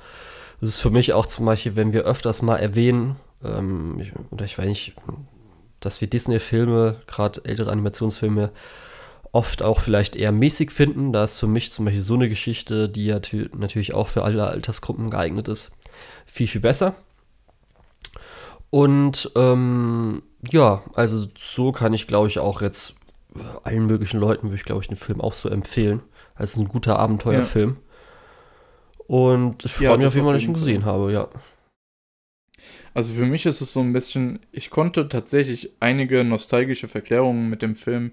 Das 0.59 0.69
ist 0.69 0.77
für 0.77 0.89
mich 0.89 1.13
auch 1.13 1.25
zum 1.25 1.45
Beispiel, 1.45 1.75
wenn 1.75 1.93
wir 1.93 2.03
öfters 2.03 2.41
mal 2.41 2.57
erwähnen, 2.57 3.17
ähm, 3.43 3.99
ich, 3.99 4.11
oder 4.31 4.45
ich 4.45 4.57
weiß 4.57 4.65
nicht, 4.65 4.93
dass 5.79 6.01
wir 6.01 6.09
Disney-Filme, 6.09 7.01
gerade 7.07 7.43
ältere 7.43 7.71
Animationsfilme, 7.71 8.51
oft 9.31 9.63
auch 9.63 9.79
vielleicht 9.79 10.15
eher 10.15 10.31
mäßig 10.31 10.71
finden. 10.71 11.13
Da 11.13 11.23
ist 11.23 11.39
für 11.39 11.47
mich 11.47 11.71
zum 11.71 11.85
Beispiel 11.85 12.01
so 12.01 12.15
eine 12.15 12.29
Geschichte, 12.29 12.89
die 12.89 13.05
ja 13.05 13.19
natürlich 13.53 13.93
auch 13.93 14.07
für 14.07 14.23
alle 14.23 14.47
Altersgruppen 14.47 15.09
geeignet 15.09 15.47
ist, 15.47 15.71
viel, 16.25 16.47
viel 16.47 16.61
besser. 16.61 16.95
Und 18.69 19.31
ähm, 19.35 20.23
ja, 20.49 20.81
also 20.95 21.27
so 21.37 21.71
kann 21.71 21.93
ich, 21.93 22.07
glaube 22.07 22.27
ich, 22.27 22.39
auch 22.39 22.61
jetzt 22.61 22.95
allen 23.63 23.85
möglichen 23.85 24.19
Leuten, 24.19 24.47
würde 24.47 24.55
ich, 24.55 24.63
glaube 24.63 24.81
ich, 24.81 24.87
den 24.87 24.97
Film 24.97 25.21
auch 25.21 25.33
so 25.33 25.49
empfehlen. 25.49 26.01
Es 26.37 26.51
ist 26.51 26.57
ein 26.57 26.67
guter 26.67 26.97
Abenteuerfilm. 26.99 27.77
Ja. 27.77 29.05
Und 29.07 29.65
ich 29.65 29.73
freue 29.73 29.89
ja, 29.89 29.97
mich 29.97 30.07
auf 30.07 30.15
jeden 30.15 30.25
Fall, 30.25 30.33
dass 30.33 30.43
ich 30.43 30.47
ihn 30.47 30.53
gesehen 30.53 30.85
habe, 30.85 31.11
ja. 31.11 31.27
Also 32.93 33.13
für 33.13 33.25
mich 33.25 33.45
ist 33.45 33.61
es 33.61 33.73
so 33.73 33.79
ein 33.79 33.93
bisschen, 33.93 34.39
ich 34.51 34.69
konnte 34.69 35.07
tatsächlich 35.07 35.71
einige 35.79 36.23
nostalgische 36.23 36.87
Verklärungen 36.87 37.49
mit 37.49 37.61
dem 37.61 37.75
Film 37.75 38.11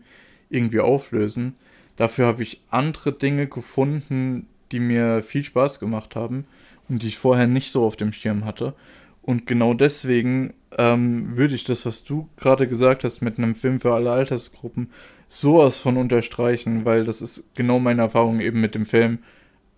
irgendwie 0.51 0.81
auflösen. 0.81 1.55
Dafür 1.97 2.27
habe 2.27 2.43
ich 2.43 2.61
andere 2.71 3.13
Dinge 3.13 3.47
gefunden, 3.47 4.47
die 4.73 4.81
mir 4.81 5.23
viel 5.23 5.43
Spaß 5.43 5.81
gemacht 5.81 6.17
haben 6.17 6.47
und 6.89 7.03
die 7.03 7.09
ich 7.09 7.19
vorher 7.19 7.47
nicht 7.47 7.71
so 7.71 7.85
auf 7.85 7.97
dem 7.97 8.13
Schirm 8.13 8.45
hatte. 8.45 8.75
Und 9.23 9.47
genau 9.47 9.75
deswegen 9.75 10.55
ähm, 10.77 11.37
würde 11.37 11.55
ich 11.55 11.65
das, 11.65 11.85
was 11.85 12.05
du 12.05 12.29
gerade 12.37 12.69
gesagt 12.69 13.05
hast, 13.05 13.21
mit 13.21 13.39
einem 13.39 13.55
Film 13.55 13.81
für 13.81 13.95
alle 13.95 14.11
Altersgruppen 14.11 14.91
sowas 15.29 15.79
von 15.79 15.97
unterstreichen, 15.97 16.85
weil 16.85 17.05
das 17.05 17.21
ist 17.21 17.55
genau 17.55 17.79
meine 17.79 18.03
Erfahrung 18.03 18.41
eben 18.41 18.61
mit 18.61 18.75
dem 18.75 18.87
Film, 18.87 19.19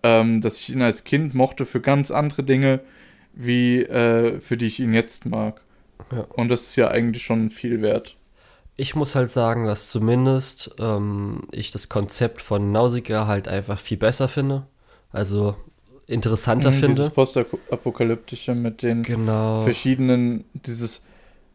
ähm, 0.03 0.41
dass 0.41 0.59
ich 0.59 0.69
ihn 0.69 0.81
als 0.81 1.03
Kind 1.03 1.33
mochte 1.33 1.65
für 1.65 1.81
ganz 1.81 2.11
andere 2.11 2.43
Dinge, 2.43 2.79
wie 3.33 3.81
äh, 3.81 4.39
für 4.39 4.57
die 4.57 4.67
ich 4.67 4.79
ihn 4.79 4.93
jetzt 4.93 5.25
mag. 5.25 5.61
Ja. 6.11 6.21
Und 6.29 6.49
das 6.49 6.61
ist 6.61 6.75
ja 6.77 6.89
eigentlich 6.89 7.23
schon 7.23 7.49
viel 7.49 7.81
wert. 7.81 8.15
Ich 8.77 8.95
muss 8.95 9.15
halt 9.15 9.29
sagen, 9.29 9.65
dass 9.65 9.89
zumindest 9.89 10.75
ähm, 10.79 11.43
ich 11.51 11.71
das 11.71 11.89
Konzept 11.89 12.41
von 12.41 12.71
Nausicaa 12.71 13.27
halt 13.27 13.47
einfach 13.47 13.79
viel 13.79 13.97
besser 13.97 14.27
finde. 14.27 14.65
Also 15.11 15.55
interessanter 16.07 16.71
mhm, 16.71 16.75
finde. 16.75 16.95
Dieses 16.95 17.09
Postapokalyptische 17.09 18.55
mit 18.55 18.81
den 18.81 19.03
genau. 19.03 19.61
verschiedenen, 19.61 20.45
dieses 20.53 21.05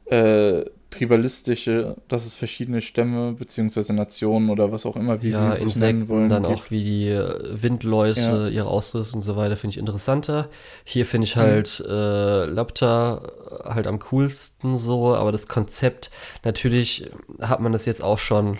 äh, 0.06 0.64
tribalistische, 0.97 1.97
dass 2.09 2.27
es 2.27 2.35
verschiedene 2.35 2.81
Stämme 2.81 3.32
beziehungsweise 3.32 3.94
Nationen 3.94 4.51
oder 4.51 4.73
was 4.73 4.86
auch 4.86 4.97
immer, 4.97 5.23
wie 5.23 5.31
ja, 5.31 5.52
sie 5.52 5.64
es 5.66 5.77
nennen 5.77 6.09
wollen. 6.09 6.28
Dann 6.28 6.44
auch 6.44 6.70
wie 6.70 6.85
die 6.85 7.09
äh, 7.09 7.62
Windleute, 7.62 8.20
ja. 8.20 8.48
ihre 8.48 8.66
Ausrüstung 8.66 9.18
und 9.18 9.23
so 9.23 9.36
weiter, 9.36 9.56
finde 9.56 9.74
ich 9.74 9.78
interessanter. 9.78 10.48
Hier 10.85 11.06
finde 11.06 11.27
ich 11.27 11.36
mhm. 11.36 11.40
halt 11.40 11.85
mhm. 11.85 11.93
äh, 11.93 12.44
Lapta 12.47 13.23
halt 13.64 13.86
am 13.86 13.98
coolsten 14.01 14.77
so, 14.77 15.14
aber 15.14 15.32
das 15.32 15.48
Konzept, 15.48 16.10
natürlich 16.44 17.10
hat 17.40 17.60
man 17.60 17.73
das 17.73 17.86
jetzt 17.86 18.02
auch 18.02 18.18
schon 18.18 18.59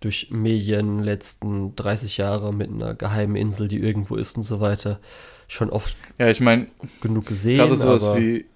durch 0.00 0.28
Medien 0.30 1.02
letzten 1.02 1.74
30 1.74 2.18
Jahre 2.18 2.52
mit 2.52 2.70
einer 2.70 2.94
geheimen 2.94 3.36
Insel, 3.36 3.68
die 3.68 3.78
irgendwo 3.78 4.16
ist 4.16 4.36
und 4.36 4.42
so 4.42 4.60
weiter, 4.60 5.00
schon 5.48 5.70
oft 5.70 5.96
ja, 6.18 6.28
ich 6.28 6.40
mein, 6.40 6.68
genug 7.00 7.26
gesehen. 7.26 7.58
Gerade 7.58 7.76
sowas 7.76 8.16
wie 8.16 8.46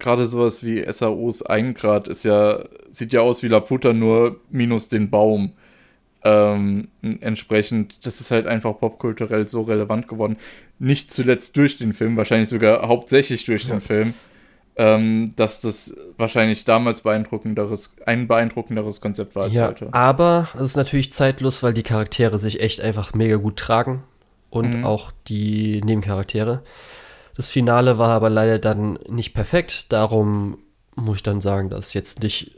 gerade 0.00 0.26
sowas 0.26 0.64
wie 0.64 0.84
SAOs 0.90 1.42
1 1.42 1.78
Grad 1.78 2.08
ist 2.08 2.24
ja, 2.24 2.64
sieht 2.90 3.12
ja 3.12 3.20
aus 3.20 3.42
wie 3.42 3.48
Laputa, 3.48 3.92
nur 3.92 4.40
minus 4.50 4.88
den 4.88 5.10
Baum. 5.10 5.52
Ähm, 6.22 6.88
entsprechend, 7.20 8.04
das 8.04 8.20
ist 8.20 8.30
halt 8.30 8.46
einfach 8.46 8.78
popkulturell 8.78 9.46
so 9.46 9.62
relevant 9.62 10.08
geworden. 10.08 10.36
Nicht 10.78 11.12
zuletzt 11.12 11.56
durch 11.56 11.76
den 11.76 11.92
Film, 11.92 12.16
wahrscheinlich 12.16 12.48
sogar 12.48 12.86
hauptsächlich 12.86 13.44
durch 13.44 13.66
den 13.66 13.80
Film, 13.80 14.14
ähm, 14.76 15.32
dass 15.36 15.60
das 15.60 15.94
wahrscheinlich 16.18 16.64
damals 16.64 17.02
beeindruckenderes, 17.02 17.94
ein 18.06 18.28
beeindruckenderes 18.28 19.00
Konzept 19.00 19.34
war 19.34 19.44
als 19.44 19.54
ja, 19.54 19.68
heute. 19.68 19.88
Aber 19.92 20.48
es 20.54 20.62
ist 20.62 20.76
natürlich 20.76 21.12
zeitlos, 21.12 21.62
weil 21.62 21.74
die 21.74 21.82
Charaktere 21.82 22.38
sich 22.38 22.60
echt 22.60 22.80
einfach 22.80 23.14
mega 23.14 23.36
gut 23.36 23.56
tragen 23.56 24.02
und 24.50 24.78
mhm. 24.78 24.84
auch 24.84 25.12
die 25.28 25.80
Nebencharaktere. 25.84 26.62
Das 27.40 27.48
Finale 27.48 27.96
war 27.96 28.10
aber 28.10 28.28
leider 28.28 28.58
dann 28.58 28.98
nicht 29.08 29.32
perfekt. 29.32 29.90
Darum 29.94 30.58
muss 30.94 31.16
ich 31.16 31.22
dann 31.22 31.40
sagen, 31.40 31.70
dass 31.70 31.86
es 31.86 31.94
jetzt 31.94 32.22
nicht 32.22 32.54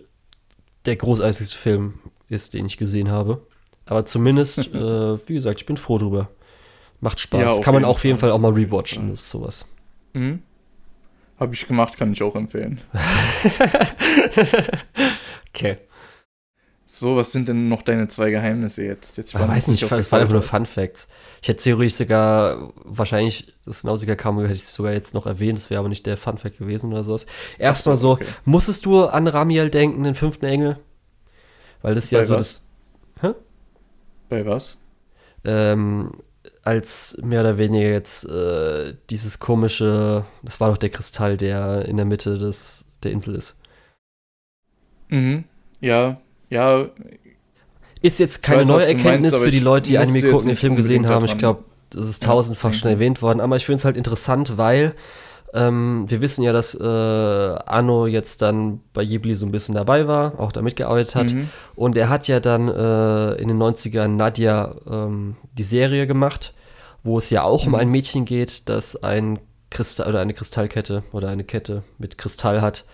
der 0.86 0.96
großartigste 0.96 1.56
Film 1.56 2.00
ist, 2.28 2.52
den 2.52 2.66
ich 2.66 2.78
gesehen 2.78 3.08
habe. 3.08 3.46
Aber 3.86 4.04
zumindest, 4.06 4.58
äh, 4.74 5.28
wie 5.28 5.34
gesagt, 5.34 5.60
ich 5.60 5.66
bin 5.66 5.76
froh 5.76 5.98
drüber. 5.98 6.30
Macht 7.00 7.20
Spaß. 7.20 7.58
Ja, 7.58 7.62
kann 7.62 7.74
man 7.74 7.84
auf 7.84 8.04
jeden 8.04 8.18
Fall 8.18 8.32
auch 8.32 8.40
mal 8.40 8.54
rewatchen, 8.54 9.10
das 9.10 9.20
ist 9.20 9.30
sowas. 9.30 9.66
Mhm. 10.14 10.42
Habe 11.38 11.54
ich 11.54 11.68
gemacht, 11.68 11.96
kann 11.96 12.12
ich 12.12 12.20
auch 12.20 12.34
empfehlen. 12.34 12.80
okay. 15.54 15.78
So, 16.94 17.16
was 17.16 17.32
sind 17.32 17.48
denn 17.48 17.70
noch 17.70 17.80
deine 17.80 18.06
zwei 18.08 18.30
Geheimnisse 18.30 18.84
jetzt? 18.84 19.16
jetzt 19.16 19.30
ich 19.30 19.40
weiß 19.40 19.68
nicht, 19.68 19.82
das 19.82 20.12
waren 20.12 20.20
einfach 20.20 20.34
nur 20.34 20.42
Fun 20.42 20.66
Facts. 20.66 21.08
Ich 21.40 21.48
hätte 21.48 21.62
theoretisch 21.62 21.94
sogar, 21.94 22.70
wahrscheinlich, 22.84 23.54
das 23.64 23.82
Nausiger 23.82 24.14
Kammer 24.14 24.42
hätte 24.42 24.56
ich 24.56 24.66
sogar 24.66 24.92
jetzt 24.92 25.14
noch 25.14 25.24
erwähnt, 25.24 25.56
das 25.56 25.70
wäre 25.70 25.78
aber 25.78 25.88
nicht 25.88 26.04
der 26.04 26.18
Fun 26.18 26.36
Fact 26.36 26.58
gewesen 26.58 26.92
oder 26.92 27.02
sowas. 27.02 27.24
Erstmal 27.58 27.96
so, 27.96 28.10
okay. 28.10 28.26
musstest 28.44 28.84
du 28.84 29.06
an 29.06 29.26
Ramiel 29.26 29.70
denken, 29.70 30.04
den 30.04 30.14
fünften 30.14 30.44
Engel? 30.44 30.76
Weil 31.80 31.94
das 31.94 32.10
Bei 32.10 32.18
ja 32.18 32.24
so 32.24 32.34
was? 32.34 32.62
das. 33.22 33.22
Hä? 33.22 33.38
Bei 34.28 34.44
was? 34.44 34.78
Ähm, 35.44 36.12
als 36.62 37.16
mehr 37.22 37.40
oder 37.40 37.56
weniger 37.56 37.88
jetzt 37.88 38.28
äh, 38.28 38.92
dieses 39.08 39.38
komische, 39.38 40.26
das 40.42 40.60
war 40.60 40.68
doch 40.68 40.76
der 40.76 40.90
Kristall, 40.90 41.38
der 41.38 41.86
in 41.86 41.96
der 41.96 42.04
Mitte 42.04 42.36
des, 42.36 42.84
der 43.02 43.12
Insel 43.12 43.34
ist. 43.34 43.58
Mhm. 45.08 45.44
Ja, 45.80 46.20
ja. 46.52 46.86
Ist 48.00 48.18
jetzt 48.18 48.42
keine 48.42 48.62
weiß, 48.62 48.68
neue 48.68 48.86
Erkenntnis 48.86 49.32
meinst, 49.32 49.44
für 49.44 49.50
die 49.50 49.60
Leute, 49.60 49.90
die 49.90 49.98
Anime 49.98 50.22
gucken, 50.22 50.48
den 50.48 50.56
Film 50.56 50.76
gesehen 50.76 51.06
haben. 51.06 51.24
Ich 51.24 51.38
glaube, 51.38 51.64
das 51.90 52.08
ist 52.08 52.22
tausendfach 52.24 52.72
ja, 52.72 52.78
schon 52.78 52.90
erwähnt 52.90 53.22
worden. 53.22 53.40
Aber 53.40 53.56
ich 53.56 53.64
finde 53.64 53.76
es 53.76 53.84
halt 53.84 53.96
interessant, 53.96 54.58
weil 54.58 54.94
ähm, 55.54 56.06
wir 56.08 56.20
wissen 56.20 56.42
ja, 56.42 56.52
dass 56.52 56.74
äh, 56.74 56.84
Anno 56.84 58.06
jetzt 58.06 58.42
dann 58.42 58.80
bei 58.92 59.04
Ghibli 59.04 59.34
so 59.34 59.46
ein 59.46 59.52
bisschen 59.52 59.74
dabei 59.74 60.06
war, 60.08 60.40
auch 60.40 60.50
da 60.50 60.62
mitgearbeitet 60.62 61.14
hat. 61.14 61.32
Mhm. 61.32 61.50
Und 61.76 61.96
er 61.96 62.08
hat 62.08 62.26
ja 62.26 62.40
dann 62.40 62.68
äh, 62.68 63.34
in 63.34 63.48
den 63.48 63.58
90ern 63.58 64.08
Nadia 64.08 64.74
ähm, 64.88 65.36
die 65.52 65.64
Serie 65.64 66.06
gemacht, 66.06 66.54
wo 67.02 67.18
es 67.18 67.28
ja 67.30 67.42
auch 67.42 67.66
mhm. 67.66 67.74
um 67.74 67.80
ein 67.80 67.88
Mädchen 67.90 68.24
geht, 68.24 68.68
das 68.68 69.02
ein 69.02 69.38
Kristall 69.70 70.08
oder 70.08 70.20
eine 70.20 70.34
Kristallkette 70.34 71.02
oder 71.12 71.28
eine 71.28 71.44
Kette 71.44 71.82
mit 71.98 72.18
Kristall 72.18 72.62
hat, 72.62 72.84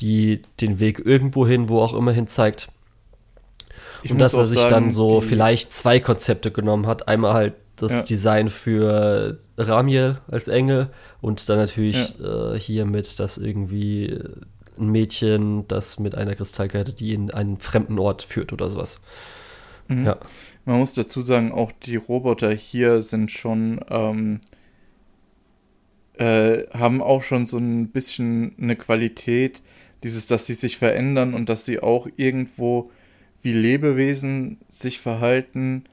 die 0.00 0.42
den 0.60 0.80
Weg 0.80 1.00
irgendwo 1.04 1.46
hin, 1.46 1.68
wo 1.68 1.80
auch 1.80 1.94
immer 1.94 2.12
hin 2.12 2.26
zeigt. 2.26 2.68
Ich 4.06 4.12
und 4.12 4.18
dass 4.18 4.34
er 4.34 4.46
sich 4.46 4.60
sagen, 4.60 4.72
dann 4.72 4.90
so 4.92 5.20
vielleicht 5.20 5.72
zwei 5.72 5.98
Konzepte 5.98 6.52
genommen 6.52 6.86
hat. 6.86 7.08
Einmal 7.08 7.34
halt 7.34 7.54
das 7.74 7.92
ja. 7.92 8.02
Design 8.04 8.50
für 8.50 9.40
Ramiel 9.58 10.18
als 10.28 10.46
Engel 10.46 10.90
und 11.20 11.48
dann 11.48 11.58
natürlich 11.58 12.14
ja. 12.20 12.52
äh, 12.54 12.60
hier 12.60 12.84
mit, 12.84 13.18
dass 13.18 13.36
irgendwie 13.36 14.16
ein 14.78 14.90
Mädchen, 14.90 15.66
das 15.66 15.98
mit 15.98 16.14
einer 16.14 16.36
Kristallkette, 16.36 16.92
die 16.92 17.14
in 17.14 17.32
einen 17.32 17.58
fremden 17.58 17.98
Ort 17.98 18.22
führt 18.22 18.52
oder 18.52 18.70
sowas. 18.70 19.00
Mhm. 19.88 20.06
Ja. 20.06 20.18
Man 20.64 20.78
muss 20.78 20.94
dazu 20.94 21.20
sagen, 21.20 21.50
auch 21.50 21.72
die 21.72 21.96
Roboter 21.96 22.52
hier 22.52 23.02
sind 23.02 23.32
schon, 23.32 23.80
ähm, 23.90 24.40
äh, 26.14 26.62
haben 26.72 27.02
auch 27.02 27.24
schon 27.24 27.44
so 27.44 27.58
ein 27.58 27.88
bisschen 27.88 28.54
eine 28.60 28.76
Qualität, 28.76 29.62
dieses, 30.04 30.28
dass 30.28 30.46
sie 30.46 30.54
sich 30.54 30.76
verändern 30.76 31.34
und 31.34 31.48
dass 31.48 31.64
sie 31.64 31.80
auch 31.80 32.06
irgendwo 32.16 32.92
wie 33.46 33.52
Lebewesen 33.52 34.58
sich 34.66 34.98
verhalten, 34.98 35.84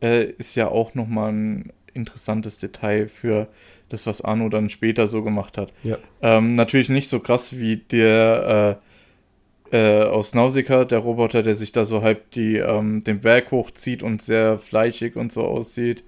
äh, 0.00 0.24
ist 0.24 0.54
ja 0.54 0.68
auch 0.68 0.94
nochmal 0.94 1.32
ein 1.32 1.72
interessantes 1.92 2.58
Detail 2.58 3.08
für 3.08 3.48
das, 3.90 4.06
was 4.06 4.22
Arno 4.22 4.48
dann 4.48 4.70
später 4.70 5.06
so 5.06 5.22
gemacht 5.22 5.58
hat. 5.58 5.70
Ja. 5.82 5.98
Ähm, 6.22 6.54
natürlich 6.54 6.88
nicht 6.88 7.10
so 7.10 7.20
krass 7.20 7.58
wie 7.58 7.76
der 7.76 8.80
äh, 9.70 9.76
äh, 9.76 10.04
aus 10.04 10.34
Nausicaa, 10.34 10.86
der 10.86 11.00
Roboter, 11.00 11.42
der 11.42 11.54
sich 11.54 11.72
da 11.72 11.84
so 11.84 12.00
halb 12.00 12.30
die, 12.30 12.56
ähm, 12.56 13.04
den 13.04 13.20
Berg 13.20 13.50
hochzieht 13.50 14.02
und 14.02 14.22
sehr 14.22 14.56
fleischig 14.56 15.14
und 15.14 15.30
so 15.30 15.42
aussieht. 15.42 16.04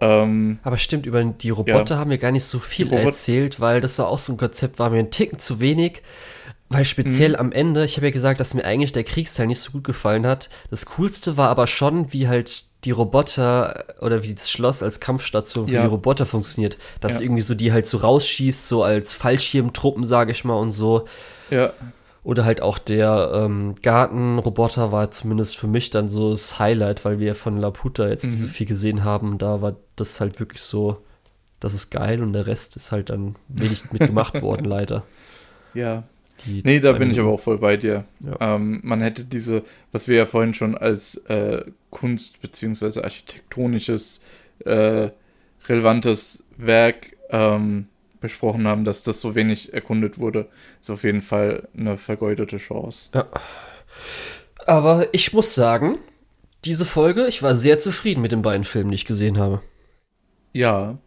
Ähm, 0.00 0.60
Aber 0.62 0.78
stimmt, 0.78 1.04
über 1.04 1.22
die 1.22 1.50
Roboter 1.50 1.96
Ja. 1.96 2.00
haben 2.00 2.10
wir 2.10 2.18
gar 2.18 2.32
nicht 2.32 2.44
so 2.44 2.58
viel 2.58 2.90
erzählt, 2.90 3.60
weil 3.60 3.82
das 3.82 3.98
war 3.98 4.08
auch 4.08 4.18
so 4.18 4.32
ein 4.32 4.38
Konzept, 4.38 4.78
war 4.78 4.88
mir 4.88 5.00
ein 5.00 5.10
Ticken 5.10 5.38
zu 5.38 5.60
wenig. 5.60 6.00
Weil 6.68 6.84
speziell 6.84 7.30
Mhm. 7.30 7.36
am 7.36 7.52
Ende, 7.52 7.84
ich 7.84 7.96
habe 7.96 8.06
ja 8.06 8.12
gesagt, 8.12 8.40
dass 8.40 8.52
mir 8.54 8.64
eigentlich 8.64 8.92
der 8.92 9.04
Kriegsteil 9.04 9.46
nicht 9.46 9.60
so 9.60 9.70
gut 9.70 9.84
gefallen 9.84 10.26
hat. 10.26 10.50
Das 10.70 10.84
Coolste 10.86 11.36
war 11.36 11.48
aber 11.48 11.66
schon, 11.68 12.12
wie 12.12 12.26
halt 12.26 12.64
die 12.84 12.90
Roboter 12.90 13.84
oder 14.00 14.22
wie 14.24 14.34
das 14.34 14.50
Schloss 14.50 14.82
als 14.82 14.98
Kampfstation 15.00 15.68
für 15.68 15.74
Ja. 15.74 15.82
die 15.82 15.88
Roboter 15.88 16.26
funktioniert. 16.26 16.76
Dass 17.00 17.14
Ja. 17.14 17.20
irgendwie 17.22 17.42
so 17.42 17.54
die 17.54 17.72
halt 17.72 17.86
so 17.86 17.98
rausschießt, 17.98 18.66
so 18.66 18.82
als 18.82 19.14
Fallschirmtruppen, 19.14 20.04
sage 20.04 20.32
ich 20.32 20.44
mal, 20.44 20.54
und 20.54 20.70
so. 20.72 21.06
ja, 21.50 21.72
Oder 22.24 22.44
halt 22.44 22.60
auch 22.60 22.78
der 22.78 23.30
ähm, 23.34 23.76
Gartenroboter 23.82 24.90
war 24.90 25.12
zumindest 25.12 25.56
für 25.56 25.68
mich 25.68 25.90
dann 25.90 26.08
so 26.08 26.32
das 26.32 26.58
Highlight, 26.58 27.04
weil 27.04 27.20
wir 27.20 27.36
von 27.36 27.56
Laputa 27.56 28.08
jetzt 28.08 28.24
nicht 28.26 28.40
so 28.40 28.48
Mhm. 28.48 28.50
viel 28.50 28.66
gesehen 28.66 29.04
haben. 29.04 29.38
Da 29.38 29.62
war 29.62 29.76
das 29.94 30.18
halt 30.18 30.40
wirklich 30.40 30.62
so, 30.62 31.04
das 31.60 31.72
ist 31.74 31.90
geil 31.90 32.24
und 32.24 32.32
der 32.32 32.48
Rest 32.48 32.74
ist 32.74 32.90
halt 32.90 33.10
dann 33.10 33.36
wenig 33.46 33.84
mitgemacht 33.92 34.42
worden, 34.42 34.64
leider. 34.64 35.04
ja. 35.72 36.02
Die 36.44 36.62
Nee, 36.64 36.80
da 36.80 36.92
bin 36.92 37.10
ich 37.10 37.18
aber 37.18 37.30
auch 37.30 37.40
voll 37.40 37.58
bei 37.58 37.76
dir. 37.76 38.04
Ja. 38.20 38.54
Ähm, 38.56 38.80
man 38.84 39.00
hätte 39.00 39.24
diese, 39.24 39.62
was 39.92 40.06
wir 40.06 40.16
ja 40.16 40.26
vorhin 40.26 40.54
schon 40.54 40.76
als 40.76 41.16
äh, 41.28 41.64
Kunst- 41.90 42.40
bzw. 42.40 43.00
architektonisches 43.00 44.20
äh, 44.64 45.10
relevantes 45.66 46.44
Werk 46.56 47.16
ähm, 47.30 47.86
besprochen 48.20 48.66
haben, 48.66 48.84
dass 48.84 49.02
das 49.02 49.20
so 49.20 49.34
wenig 49.34 49.72
erkundet 49.74 50.18
wurde, 50.18 50.48
ist 50.80 50.90
auf 50.90 51.04
jeden 51.04 51.22
Fall 51.22 51.68
eine 51.76 51.96
vergeudete 51.96 52.58
Chance. 52.58 53.10
Aber 54.66 55.08
ich 55.12 55.32
muss 55.32 55.54
sagen, 55.54 55.98
diese 56.64 56.84
Folge, 56.84 57.26
ich 57.28 57.42
war 57.42 57.54
sehr 57.54 57.78
zufrieden 57.78 58.22
mit 58.22 58.32
den 58.32 58.42
beiden 58.42 58.64
Filmen, 58.64 58.90
die 58.90 58.96
ich 58.96 59.04
gesehen 59.04 59.38
habe. 59.38 59.62
Ja, 60.52 60.98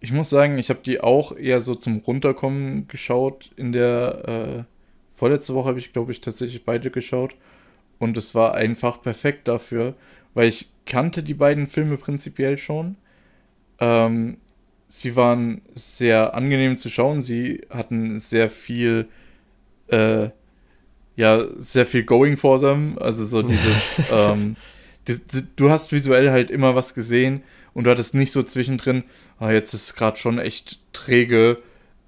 ich 0.00 0.12
muss 0.12 0.30
sagen, 0.30 0.58
ich 0.58 0.70
habe 0.70 0.80
die 0.84 1.00
auch 1.00 1.36
eher 1.36 1.60
so 1.60 1.74
zum 1.74 1.98
Runterkommen 1.98 2.88
geschaut. 2.88 3.50
In 3.56 3.72
der 3.72 4.24
äh, 4.26 4.64
vorletzte 5.14 5.54
Woche 5.54 5.68
habe 5.68 5.78
ich, 5.78 5.92
glaube 5.92 6.10
ich, 6.10 6.22
tatsächlich 6.22 6.64
beide 6.64 6.90
geschaut. 6.90 7.34
Und 7.98 8.16
es 8.16 8.34
war 8.34 8.54
einfach 8.54 9.02
perfekt 9.02 9.46
dafür, 9.46 9.94
weil 10.32 10.48
ich 10.48 10.70
kannte 10.86 11.22
die 11.22 11.34
beiden 11.34 11.66
Filme 11.66 11.98
prinzipiell 11.98 12.56
schon. 12.56 12.96
Ähm, 13.78 14.38
sie 14.88 15.16
waren 15.16 15.60
sehr 15.74 16.34
angenehm 16.34 16.78
zu 16.78 16.88
schauen. 16.88 17.20
Sie 17.20 17.60
hatten 17.68 18.18
sehr 18.18 18.48
viel, 18.48 19.06
äh, 19.88 20.30
ja, 21.14 21.44
sehr 21.58 21.84
viel 21.84 22.04
Going 22.04 22.38
for 22.38 22.58
them. 22.58 22.96
Also 22.98 23.26
so 23.26 23.42
dieses, 23.42 23.96
ähm, 24.10 24.56
du 25.56 25.68
hast 25.68 25.92
visuell 25.92 26.30
halt 26.30 26.50
immer 26.50 26.74
was 26.74 26.94
gesehen 26.94 27.42
und 27.74 27.84
du 27.84 27.90
hattest 27.90 28.14
nicht 28.14 28.32
so 28.32 28.42
zwischendrin, 28.42 29.04
ah, 29.38 29.50
jetzt 29.50 29.74
ist 29.74 29.94
gerade 29.96 30.16
schon 30.16 30.38
echt 30.38 30.80
träge, 30.92 31.58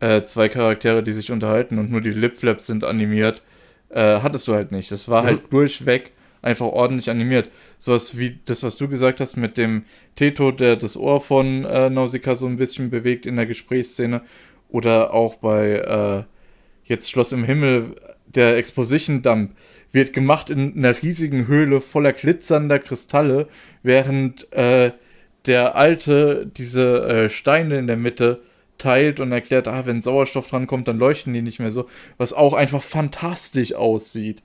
äh, 0.01 0.22
zwei 0.24 0.48
Charaktere, 0.48 1.02
die 1.02 1.12
sich 1.12 1.30
unterhalten 1.30 1.78
und 1.78 1.90
nur 1.90 2.01
die 2.01 2.10
Lipflaps 2.10 2.66
sind 2.66 2.84
animiert. 2.84 3.43
Äh, 3.90 4.20
hattest 4.20 4.48
du 4.48 4.55
halt 4.55 4.72
nicht. 4.72 4.90
Das 4.90 5.09
war 5.09 5.22
Mhm. 5.22 5.26
halt 5.26 5.52
durchweg 5.52 6.10
einfach 6.40 6.66
ordentlich 6.66 7.09
animiert. 7.10 7.48
Sowas 7.78 8.18
wie 8.18 8.40
das, 8.47 8.62
was 8.64 8.76
du 8.76 8.89
gesagt 8.89 9.20
hast 9.20 9.36
mit 9.36 9.56
dem 9.56 9.84
Teto, 10.16 10.51
der 10.51 10.74
das 10.76 10.97
Ohr 10.97 11.20
von 11.20 11.64
äh, 11.64 11.89
Nausicaa 11.89 12.34
so 12.34 12.47
ein 12.47 12.56
bisschen 12.56 12.90
bewegt 12.90 13.26
in 13.26 13.36
der 13.36 13.47
Gesprächsszene. 13.47 14.22
Oder 14.68 15.12
auch 15.14 15.36
bei 15.36 15.74
äh, 15.76 16.24
jetzt 16.84 17.10
Schloss 17.10 17.30
im 17.32 17.44
Himmel, 17.44 17.94
der 18.26 18.56
Exposition-Dump 18.56 19.52
wird 19.93 20.12
gemacht 20.14 20.48
in 20.51 20.74
einer 20.76 21.01
riesigen 21.02 21.47
Höhle 21.47 21.80
voller 21.80 22.12
glitzernder 22.14 22.78
Kristalle, 22.78 23.47
während 23.82 24.51
äh, 24.55 24.93
der 25.47 25.77
Alte 25.77 26.47
diese 26.47 27.06
äh, 27.06 27.31
Steine 27.31 27.78
in 27.78 27.86
der 27.86 27.97
Mitte 27.97 28.43
teilt 28.78 29.20
und 29.20 29.32
erklärt, 29.32 29.69
ah, 29.69 29.86
wenn 29.86 30.02
Sauerstoff 30.02 30.48
drankommt, 30.48 30.89
dann 30.89 30.98
leuchten 30.98 31.32
die 31.32 31.43
nicht 31.43 31.60
mehr 31.60 31.70
so, 31.70 31.89
was 32.16 32.32
auch 32.32 32.55
einfach 32.55 32.82
fantastisch 32.82 33.74
aussieht. 33.74 34.43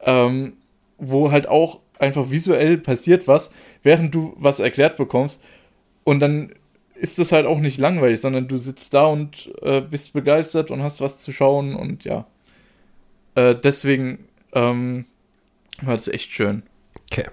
Ähm, 0.00 0.54
wo 0.98 1.32
halt 1.32 1.48
auch 1.48 1.80
einfach 1.98 2.30
visuell 2.30 2.78
passiert 2.78 3.28
was, 3.28 3.52
während 3.82 4.14
du 4.14 4.34
was 4.36 4.60
erklärt 4.60 4.96
bekommst 4.96 5.42
und 6.04 6.20
dann 6.20 6.52
ist 6.94 7.18
es 7.18 7.32
halt 7.32 7.46
auch 7.46 7.58
nicht 7.58 7.78
langweilig, 7.78 8.20
sondern 8.20 8.46
du 8.46 8.56
sitzt 8.56 8.94
da 8.94 9.06
und 9.06 9.52
äh, 9.62 9.80
bist 9.80 10.12
begeistert 10.12 10.70
und 10.70 10.82
hast 10.82 11.00
was 11.00 11.18
zu 11.18 11.32
schauen 11.32 11.74
und 11.74 12.04
ja. 12.04 12.26
Äh, 13.34 13.56
deswegen 13.56 14.28
ähm, 14.52 15.06
war 15.80 15.96
das 15.96 16.06
echt 16.06 16.30
schön. 16.30 16.62
Okay. 17.10 17.26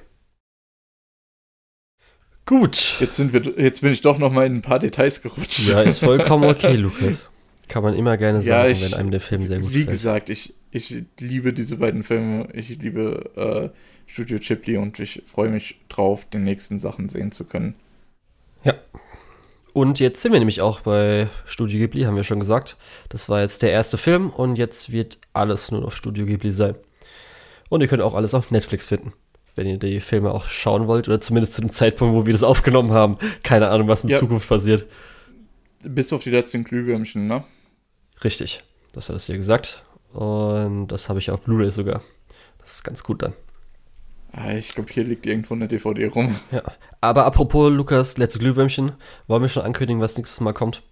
Gut. 2.49 2.95
Jetzt 2.99 3.15
sind 3.15 3.31
wir, 3.31 3.41
jetzt 3.61 3.81
bin 3.81 3.93
ich 3.93 4.01
doch 4.01 4.17
noch 4.17 4.31
mal 4.31 4.47
in 4.47 4.55
ein 4.55 4.61
paar 4.63 4.79
Details 4.79 5.21
gerutscht. 5.21 5.67
Ja, 5.67 5.81
ist 5.81 5.99
vollkommen 5.99 6.45
okay, 6.49 6.75
Lukas. 6.75 7.29
Kann 7.67 7.83
man 7.83 7.93
immer 7.93 8.17
gerne 8.17 8.39
Ja, 8.39 8.61
sagen, 8.63 8.71
ich- 8.71 8.81
wenn 8.91 8.93
einem 8.99 9.11
der 9.11 9.19
Film 9.19 9.45
sehr 9.47 9.59
gut 9.59 9.69
Wie 9.69 9.79
gefällt. 9.85 9.91
gesagt, 9.91 10.29
ich, 10.31 10.55
ich 10.71 11.03
liebe 11.19 11.53
diese 11.53 11.77
beiden 11.77 12.01
Filme. 12.03 12.47
Ich 12.53 12.69
liebe 12.69 13.71
äh, 13.75 13.77
Studio 14.07 14.39
Ghibli 14.39 14.77
und 14.77 14.97
ich 14.99 15.21
freue 15.27 15.49
mich 15.49 15.79
drauf, 15.89 16.25
die 16.33 16.39
nächsten 16.39 16.79
Sachen 16.79 17.07
sehen 17.09 17.31
zu 17.31 17.43
können. 17.45 17.75
Und 19.71 19.99
jetzt 19.99 20.21
sind 20.23 20.31
wir 20.33 20.39
nämlich 20.39 20.61
auch 20.61 20.81
bei 20.81 21.29
Studio 21.45 21.77
Ghibli, 21.79 22.03
haben 22.03 22.15
wir 22.15 22.23
schon 22.23 22.39
gesagt. 22.39 22.75
Das 23.09 23.29
war 23.29 23.41
jetzt 23.41 23.61
der 23.61 23.71
erste 23.71 23.99
Film 23.99 24.31
und 24.31 24.57
jetzt 24.57 24.91
wird 24.91 25.19
alles 25.31 25.69
nur 25.71 25.81
noch 25.81 25.91
Studio 25.91 26.25
Ghibli 26.25 26.51
sein. 26.51 26.73
Und 27.69 27.81
ihr 27.81 27.87
könnt 27.87 28.01
auch 28.01 28.15
alles 28.15 28.33
auf 28.33 28.49
Netflix 28.49 28.87
finden, 28.87 29.13
wenn 29.55 29.67
ihr 29.67 29.77
die 29.77 29.99
Filme 29.99 30.31
auch 30.31 30.45
schauen 30.45 30.87
wollt 30.87 31.07
oder 31.07 31.19
zumindest 31.21 31.53
zu 31.53 31.61
dem 31.61 31.71
Zeitpunkt, 31.71 32.15
wo 32.15 32.25
wir 32.25 32.33
das 32.33 32.43
aufgenommen 32.43 32.91
haben. 32.91 33.17
Keine 33.43 33.69
Ahnung, 33.69 33.87
was 33.87 34.03
in 34.03 34.09
Ja. 34.09 34.17
Zukunft 34.17 34.47
passiert. 34.49 34.85
Bis 35.83 36.11
auf 36.13 36.23
die 36.23 36.29
letzten 36.31 36.63
Glühwürmchen, 36.63 37.27
ne? 37.27 37.43
Richtig, 38.23 38.63
das 38.93 39.09
hat 39.09 39.15
es 39.15 39.25
dir 39.27 39.37
gesagt. 39.37 39.83
Und 40.13 40.87
das 40.87 41.07
habe 41.09 41.19
ich 41.19 41.31
auf 41.31 41.41
Blu-ray 41.43 41.71
sogar. 41.71 42.01
Das 42.59 42.73
ist 42.75 42.83
ganz 42.83 43.03
gut 43.03 43.21
dann. 43.23 43.33
Ah, 44.31 44.53
ich 44.53 44.69
glaube, 44.69 44.91
hier 44.91 45.03
liegt 45.03 45.25
irgendwo 45.25 45.53
eine 45.55 45.67
DVD 45.67 46.05
rum. 46.07 46.35
Ja. 46.51 46.61
Aber 47.01 47.25
apropos 47.25 47.71
Lukas, 47.71 48.17
letzte 48.17 48.39
Glühwürmchen, 48.39 48.91
wollen 49.27 49.41
wir 49.41 49.49
schon 49.49 49.63
ankündigen, 49.63 50.01
was 50.01 50.17
nächstes 50.17 50.39
Mal 50.39 50.53
kommt? 50.53 50.83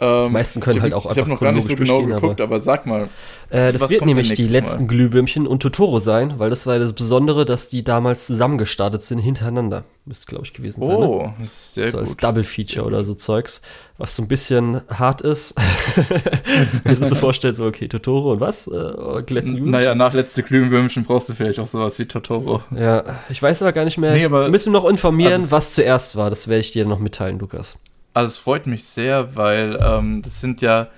Ähm, 0.00 0.24
Die 0.28 0.30
meisten 0.30 0.60
können 0.60 0.76
ich 0.76 0.82
hab- 0.82 0.84
halt 0.84 0.94
auch 0.94 1.04
Ich 1.04 1.10
einfach 1.10 1.20
habe 1.22 1.30
noch 1.30 1.40
gar 1.40 1.52
nicht 1.52 1.68
so 1.68 1.74
genau 1.76 2.02
geguckt, 2.02 2.40
aber, 2.40 2.58
sag 2.60 2.86
mal. 2.86 3.08
Äh, 3.50 3.70
das 3.72 3.90
wird 3.90 4.06
nämlich 4.06 4.32
die 4.32 4.46
letzten 4.46 4.84
Mal? 4.84 4.88
Glühwürmchen 4.88 5.46
und 5.46 5.60
Totoro 5.60 5.98
sein, 5.98 6.34
weil 6.38 6.48
das 6.50 6.66
war 6.66 6.78
das 6.78 6.92
Besondere, 6.92 7.44
dass 7.44 7.68
die 7.68 7.84
damals 7.84 8.26
zusammengestartet 8.26 9.02
sind 9.02 9.18
hintereinander. 9.18 9.84
Müsste, 10.06 10.26
glaube 10.26 10.44
ich, 10.46 10.52
gewesen 10.54 10.82
sein. 10.84 10.98
Ne? 11.00 11.06
Oh, 11.08 11.30
das 11.38 11.48
ist 11.52 11.74
sehr 11.74 11.90
so 11.90 11.98
als 11.98 12.10
gut. 12.10 12.22
Double 12.24 12.44
Feature 12.44 12.86
oder 12.86 13.04
so 13.04 13.14
Zeugs, 13.14 13.60
was 13.98 14.16
so 14.16 14.22
ein 14.22 14.28
bisschen 14.28 14.80
hart 14.88 15.20
ist. 15.20 15.54
Wenn 16.84 16.94
du 16.98 17.04
so 17.04 17.14
vorstellst, 17.14 17.58
so, 17.58 17.66
okay, 17.66 17.88
Totoro 17.88 18.32
und 18.32 18.40
was? 18.40 18.66
Äh, 18.66 19.22
Glühwürmchen? 19.26 19.70
Naja, 19.70 19.94
nach 19.94 20.14
letzte 20.14 20.42
Glühwürmchen 20.42 21.04
brauchst 21.04 21.28
du 21.28 21.34
vielleicht 21.34 21.58
auch 21.58 21.66
sowas 21.66 21.98
wie 21.98 22.06
Totoro. 22.06 22.62
Ja, 22.74 23.04
ich 23.28 23.42
weiß 23.42 23.62
aber 23.62 23.72
gar 23.72 23.84
nicht 23.84 23.98
mehr. 23.98 24.12
Nee, 24.12 24.20
ich 24.20 24.24
aber- 24.24 24.48
müssen 24.48 24.72
noch 24.72 24.84
informieren, 24.88 25.42
also 25.42 25.50
was 25.52 25.74
zuerst 25.74 26.16
war. 26.16 26.30
Das 26.30 26.48
werde 26.48 26.60
ich 26.60 26.72
dir 26.72 26.86
noch 26.86 26.98
mitteilen, 27.00 27.38
Lukas. 27.38 27.76
Also 28.14 28.28
es 28.28 28.36
freut 28.38 28.66
mich 28.66 28.84
sehr, 28.84 29.36
weil 29.36 29.78
ähm, 29.80 30.22
das 30.22 30.40
sind 30.40 30.62
ja, 30.62 30.88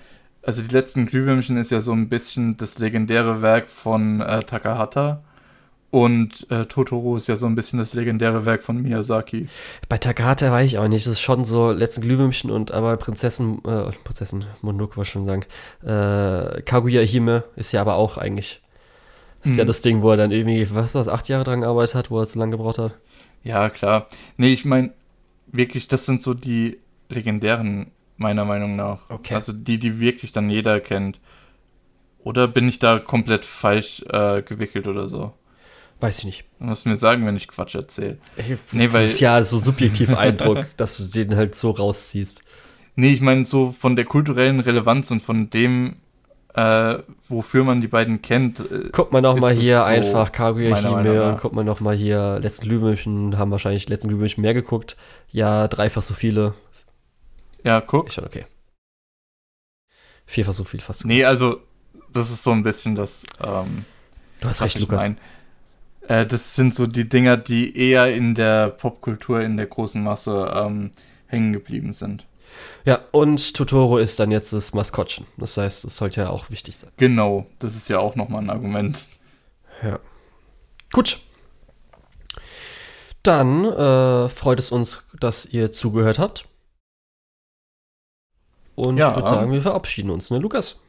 also 0.43 0.63
die 0.63 0.73
letzten 0.75 1.07
Glühwürmchen 1.07 1.57
ist 1.59 1.71
ja 1.71 1.81
so 1.81 1.93
ein 1.93 2.09
bisschen 2.09 2.57
das 2.57 2.79
legendäre 2.79 3.43
Werk 3.43 3.69
von 3.71 4.21
äh, 4.21 4.41
Takahata 4.43 5.23
und 5.91 6.51
äh, 6.51 6.65
Totoro 6.65 7.17
ist 7.17 7.29
ja 7.29 7.37
so 7.37 7.45
ein 7.45 7.55
bisschen 7.55 7.79
das 7.79 7.93
legendäre 7.93 8.47
Werk 8.47 8.63
von 8.63 8.81
Miyazaki. 8.81 9.49
Bei 9.91 9.99
Takahata 9.99 10.51
weiß 10.51 10.67
ich 10.67 10.79
auch 10.79 10.89
nicht. 10.89 11.05
Das 11.07 11.13
ist 11.13 11.21
schon 11.21 11.45
so 11.45 11.71
letzten 11.71 12.01
Glühwürmchen 12.01 12.51
und 12.51 12.73
aber 12.73 12.97
Prinzessin, 12.97 13.59
äh, 13.67 13.93
Prinzessin 14.03 14.47
Mononoke 14.63 14.97
was 14.97 15.09
schon 15.09 15.27
sagen. 15.27 15.43
Äh, 15.83 16.63
Kaguya 16.63 17.03
Hime 17.03 17.45
ist 17.57 17.73
ja 17.73 17.83
aber 17.83 17.97
auch 17.97 18.17
eigentlich. 18.17 18.63
Ist 19.45 19.57
ja 19.57 19.63
Hm. 19.63 19.67
das 19.67 19.83
Ding, 19.83 20.01
wo 20.03 20.11
er 20.13 20.17
dann 20.17 20.31
irgendwie, 20.31 20.67
was 20.75 20.87
ist 20.87 20.95
das, 20.95 21.09
acht 21.09 21.29
Jahre 21.29 21.45
dran 21.45 21.61
gearbeitet 21.61 21.95
hat, 21.95 22.11
wo 22.11 22.21
er 22.21 22.27
so 22.27 22.39
lange 22.39 22.53
gebraucht 22.57 22.79
hat. 22.79 22.95
Ja, 23.45 23.69
klar. 23.71 24.09
Nee, 24.39 24.53
ich 24.53 24.65
meine, 24.65 24.93
wirklich, 25.49 25.89
das 25.89 26.07
sind 26.07 26.23
so 26.23 26.33
die 26.33 26.79
legendären, 27.13 27.91
meiner 28.17 28.45
Meinung 28.45 28.77
nach. 28.77 29.09
Okay. 29.11 29.35
Also 29.35 29.53
die, 29.53 29.79
die 29.79 30.01
wirklich 30.01 30.33
dann 30.33 30.51
jeder 30.51 30.81
kennt. 30.81 31.21
Oder 32.25 32.47
bin 32.49 32.69
ich 32.69 32.79
da 32.79 32.99
komplett 32.99 33.45
falsch 33.45 34.05
äh, 34.09 34.43
gewickelt 34.43 34.87
oder 34.87 35.09
so? 35.09 35.33
Weiß 36.01 36.19
ich 36.19 36.25
nicht. 36.25 36.45
Du 36.59 36.67
musst 36.67 36.87
mir 36.87 36.97
sagen, 36.97 37.27
wenn 37.27 37.37
ich 37.37 37.49
Quatsch 37.49 37.75
erzähle. 37.75 38.19
Nee, 38.73 38.85
das 38.87 38.95
weil- 38.95 39.05
ist 39.05 39.21
ja 39.21 39.43
so 39.45 39.59
subjektiv 39.59 40.11
Eindruck, 40.17 40.67
dass 40.77 40.97
du 40.97 41.05
den 41.05 41.35
halt 41.37 41.55
so 41.55 41.71
rausziehst. 41.71 42.43
Nee, 42.95 43.13
ich 43.13 43.21
meine 43.21 43.45
so 43.45 43.75
von 43.79 43.97
der 43.97 44.05
kulturellen 44.05 44.61
Relevanz 44.61 45.11
und 45.11 45.23
von 45.23 45.49
dem, 45.51 45.97
äh, 46.55 46.99
wofür 47.29 47.65
man 47.65 47.81
die 47.81 47.89
beiden 47.89 48.21
kennt. 48.21 48.61
Äh, 48.61 48.91
Guckt 48.93 49.13
man 49.13 49.23
noch 49.23 49.37
Ist 49.37 49.41
mal 49.41 49.55
hier 49.55 49.79
so, 49.79 49.85
einfach 49.85 50.31
Kaguya 50.31 50.77
Hime 50.77 51.23
und 51.31 51.41
guckt 51.41 51.55
man 51.57 51.65
noch 51.67 51.81
mal 51.81 51.97
hier 51.97 52.39
letzten 52.41 52.69
Glühwürmchen, 52.69 53.39
haben 53.39 53.51
wahrscheinlich 53.51 53.89
letzten 53.89 54.09
Glühwürmchen 54.09 54.43
mehr 54.43 54.55
geguckt. 54.55 54.97
Ja, 55.31 55.67
dreifach 55.69 56.03
so 56.03 56.15
viele. 56.15 56.55
Ja, 57.65 57.81
guck. 57.81 58.09
Ist 58.09 58.15
schon 58.15 58.25
okay. 58.25 58.47
Vierfach 60.27 60.53
so 60.53 60.65
viel 60.65 60.81
fast. 60.81 61.05
Nee, 61.05 61.25
also 61.25 61.61
das 62.13 62.31
ist 62.31 62.43
so 62.43 62.51
ein 62.53 62.63
bisschen 62.63 62.95
das, 62.95 63.25
ähm, 63.43 63.85
du 64.41 64.49
hast 64.49 64.63
recht, 64.63 64.79
Lukas. 64.79 65.11
Äh, 66.09 66.27
das 66.27 66.55
sind 66.55 66.75
so 66.75 66.87
die 66.87 67.09
Dinger, 67.09 67.37
die 67.37 67.77
eher 67.77 68.15
in 68.15 68.35
der 68.35 68.71
Popkultur, 68.71 69.41
in 69.41 69.57
der 69.57 69.67
großen 69.67 70.03
Masse 70.03 70.53
ähm, 70.55 70.93
hängen 71.27 71.53
geblieben 71.53 71.93
sind. 71.93 72.27
Ja, 72.85 73.01
und 73.13 73.55
Totoro 73.55 73.99
ist 73.99 74.21
dann 74.21 74.31
jetzt 74.31 74.53
das 74.53 74.75
Maskottchen. 74.75 75.27
Das 75.39 75.57
heißt, 75.57 75.85
es 75.85 75.97
sollte 75.97 76.23
ja 76.23 76.31
auch 76.31 76.51
wichtig 76.51 76.77
sein. 76.77 76.91
Genau, 76.97 77.47
das 77.59 77.77
ist 77.77 77.89
ja 77.89 77.99
auch 77.99 78.15
nochmal 78.15 78.43
ein 78.43 78.51
Argument. 78.51 79.07
Ja. 79.83 79.99
Gut. 80.93 81.21
Dann 83.23 83.65
äh, 83.65 84.29
freut 84.29 84.59
es 84.59 84.73
uns, 84.73 85.05
dass 85.19 85.47
ihr 85.47 85.73
zugehört 85.73 86.19
habt. 86.19 86.47
Und 88.87 88.97
Ja. 88.97 89.11
ich 89.11 89.17
würde 89.17 89.29
sagen, 89.29 89.53
wir 89.53 89.63
verabschieden 89.63 90.11
uns, 90.11 90.31
ne, 90.31 90.39
Lukas? 90.39 90.81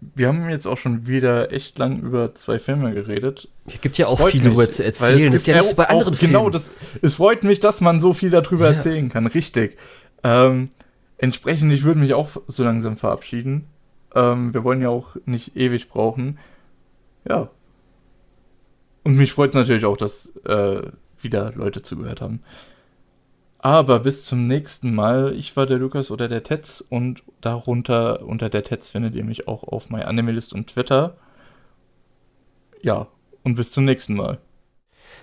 Wir 0.00 0.28
haben 0.28 0.48
jetzt 0.48 0.66
auch 0.66 0.78
schon 0.78 1.06
wieder 1.06 1.52
echt 1.52 1.78
lang 1.78 2.00
über 2.00 2.34
zwei 2.34 2.58
Filme 2.58 2.92
geredet. 2.94 3.48
Hier 3.68 3.78
gibt 3.78 3.98
ja 3.98 4.06
Es 4.06 4.10
auch 4.10 4.28
viel 4.28 4.40
darüber 4.42 4.68
zu 4.68 4.82
erzählen. 4.84 5.18
es 5.20 5.26
Das 5.26 5.34
ist 5.42 5.46
ja 5.46 5.56
nicht 5.58 5.66
so 5.68 5.76
bei 5.76 5.88
anderen 5.88 6.16
Genau, 6.18 6.40
Filmen. 6.40 6.52
das, 6.52 6.70
es 7.02 7.14
freut 7.14 7.44
mich, 7.44 7.60
dass 7.60 7.80
man 7.80 8.00
so 8.00 8.12
viel 8.12 8.30
darüber 8.30 8.66
Ja. 8.68 8.72
erzählen 8.72 9.08
kann. 9.10 9.26
Richtig. 9.28 9.78
Ähm, 10.24 10.70
entsprechend, 11.18 11.72
ich 11.72 11.84
würde 11.84 12.00
mich 12.00 12.14
auch 12.14 12.30
so 12.48 12.64
langsam 12.64 12.96
verabschieden. 12.96 13.66
Ähm, 14.14 14.52
wir 14.54 14.64
wollen 14.64 14.82
ja 14.82 14.88
auch 14.88 15.14
nicht 15.24 15.56
ewig 15.56 15.88
brauchen. 15.88 16.38
Ja. 17.28 17.50
Und 19.04 19.16
mich 19.16 19.32
freut 19.32 19.50
es 19.50 19.56
natürlich 19.56 19.84
auch, 19.84 19.96
dass 19.96 20.34
äh, 20.46 20.82
wieder 21.20 21.52
Leute 21.54 21.82
zugehört 21.82 22.20
haben. 22.22 22.40
Aber 23.62 24.00
bis 24.00 24.24
zum 24.24 24.48
nächsten 24.48 24.92
Mal. 24.92 25.34
Ich 25.36 25.56
war 25.56 25.66
der 25.66 25.78
Lukas 25.78 26.10
oder 26.10 26.28
der 26.28 26.42
Tetz 26.42 26.84
und 26.86 27.22
darunter 27.40 28.22
unter 28.22 28.50
der 28.50 28.64
Tetz 28.64 28.90
findet 28.90 29.14
ihr 29.14 29.24
mich 29.24 29.46
auch 29.46 29.62
auf 29.62 29.88
MyAnimalist 29.88 30.52
und 30.52 30.66
Twitter. 30.66 31.16
Ja, 32.82 33.06
und 33.44 33.54
bis 33.54 33.70
zum 33.70 33.84
nächsten 33.84 34.14
Mal. 34.14 34.38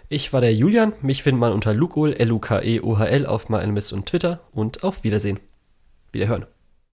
Ich 0.07 0.31
war 0.31 0.39
der 0.39 0.53
Julian. 0.53 0.93
Mich 1.01 1.21
findet 1.21 1.41
man 1.41 1.51
unter 1.51 1.73
Lukol, 1.73 2.13
L-U-K-E-O-H-L 2.13 3.25
auf 3.25 3.49
MyAnimalist 3.49 3.91
und 3.91 4.05
Twitter. 4.05 4.39
Und 4.53 4.85
auf 4.85 5.03
Wiedersehen. 5.03 5.41
Wiederhören. 6.13 6.45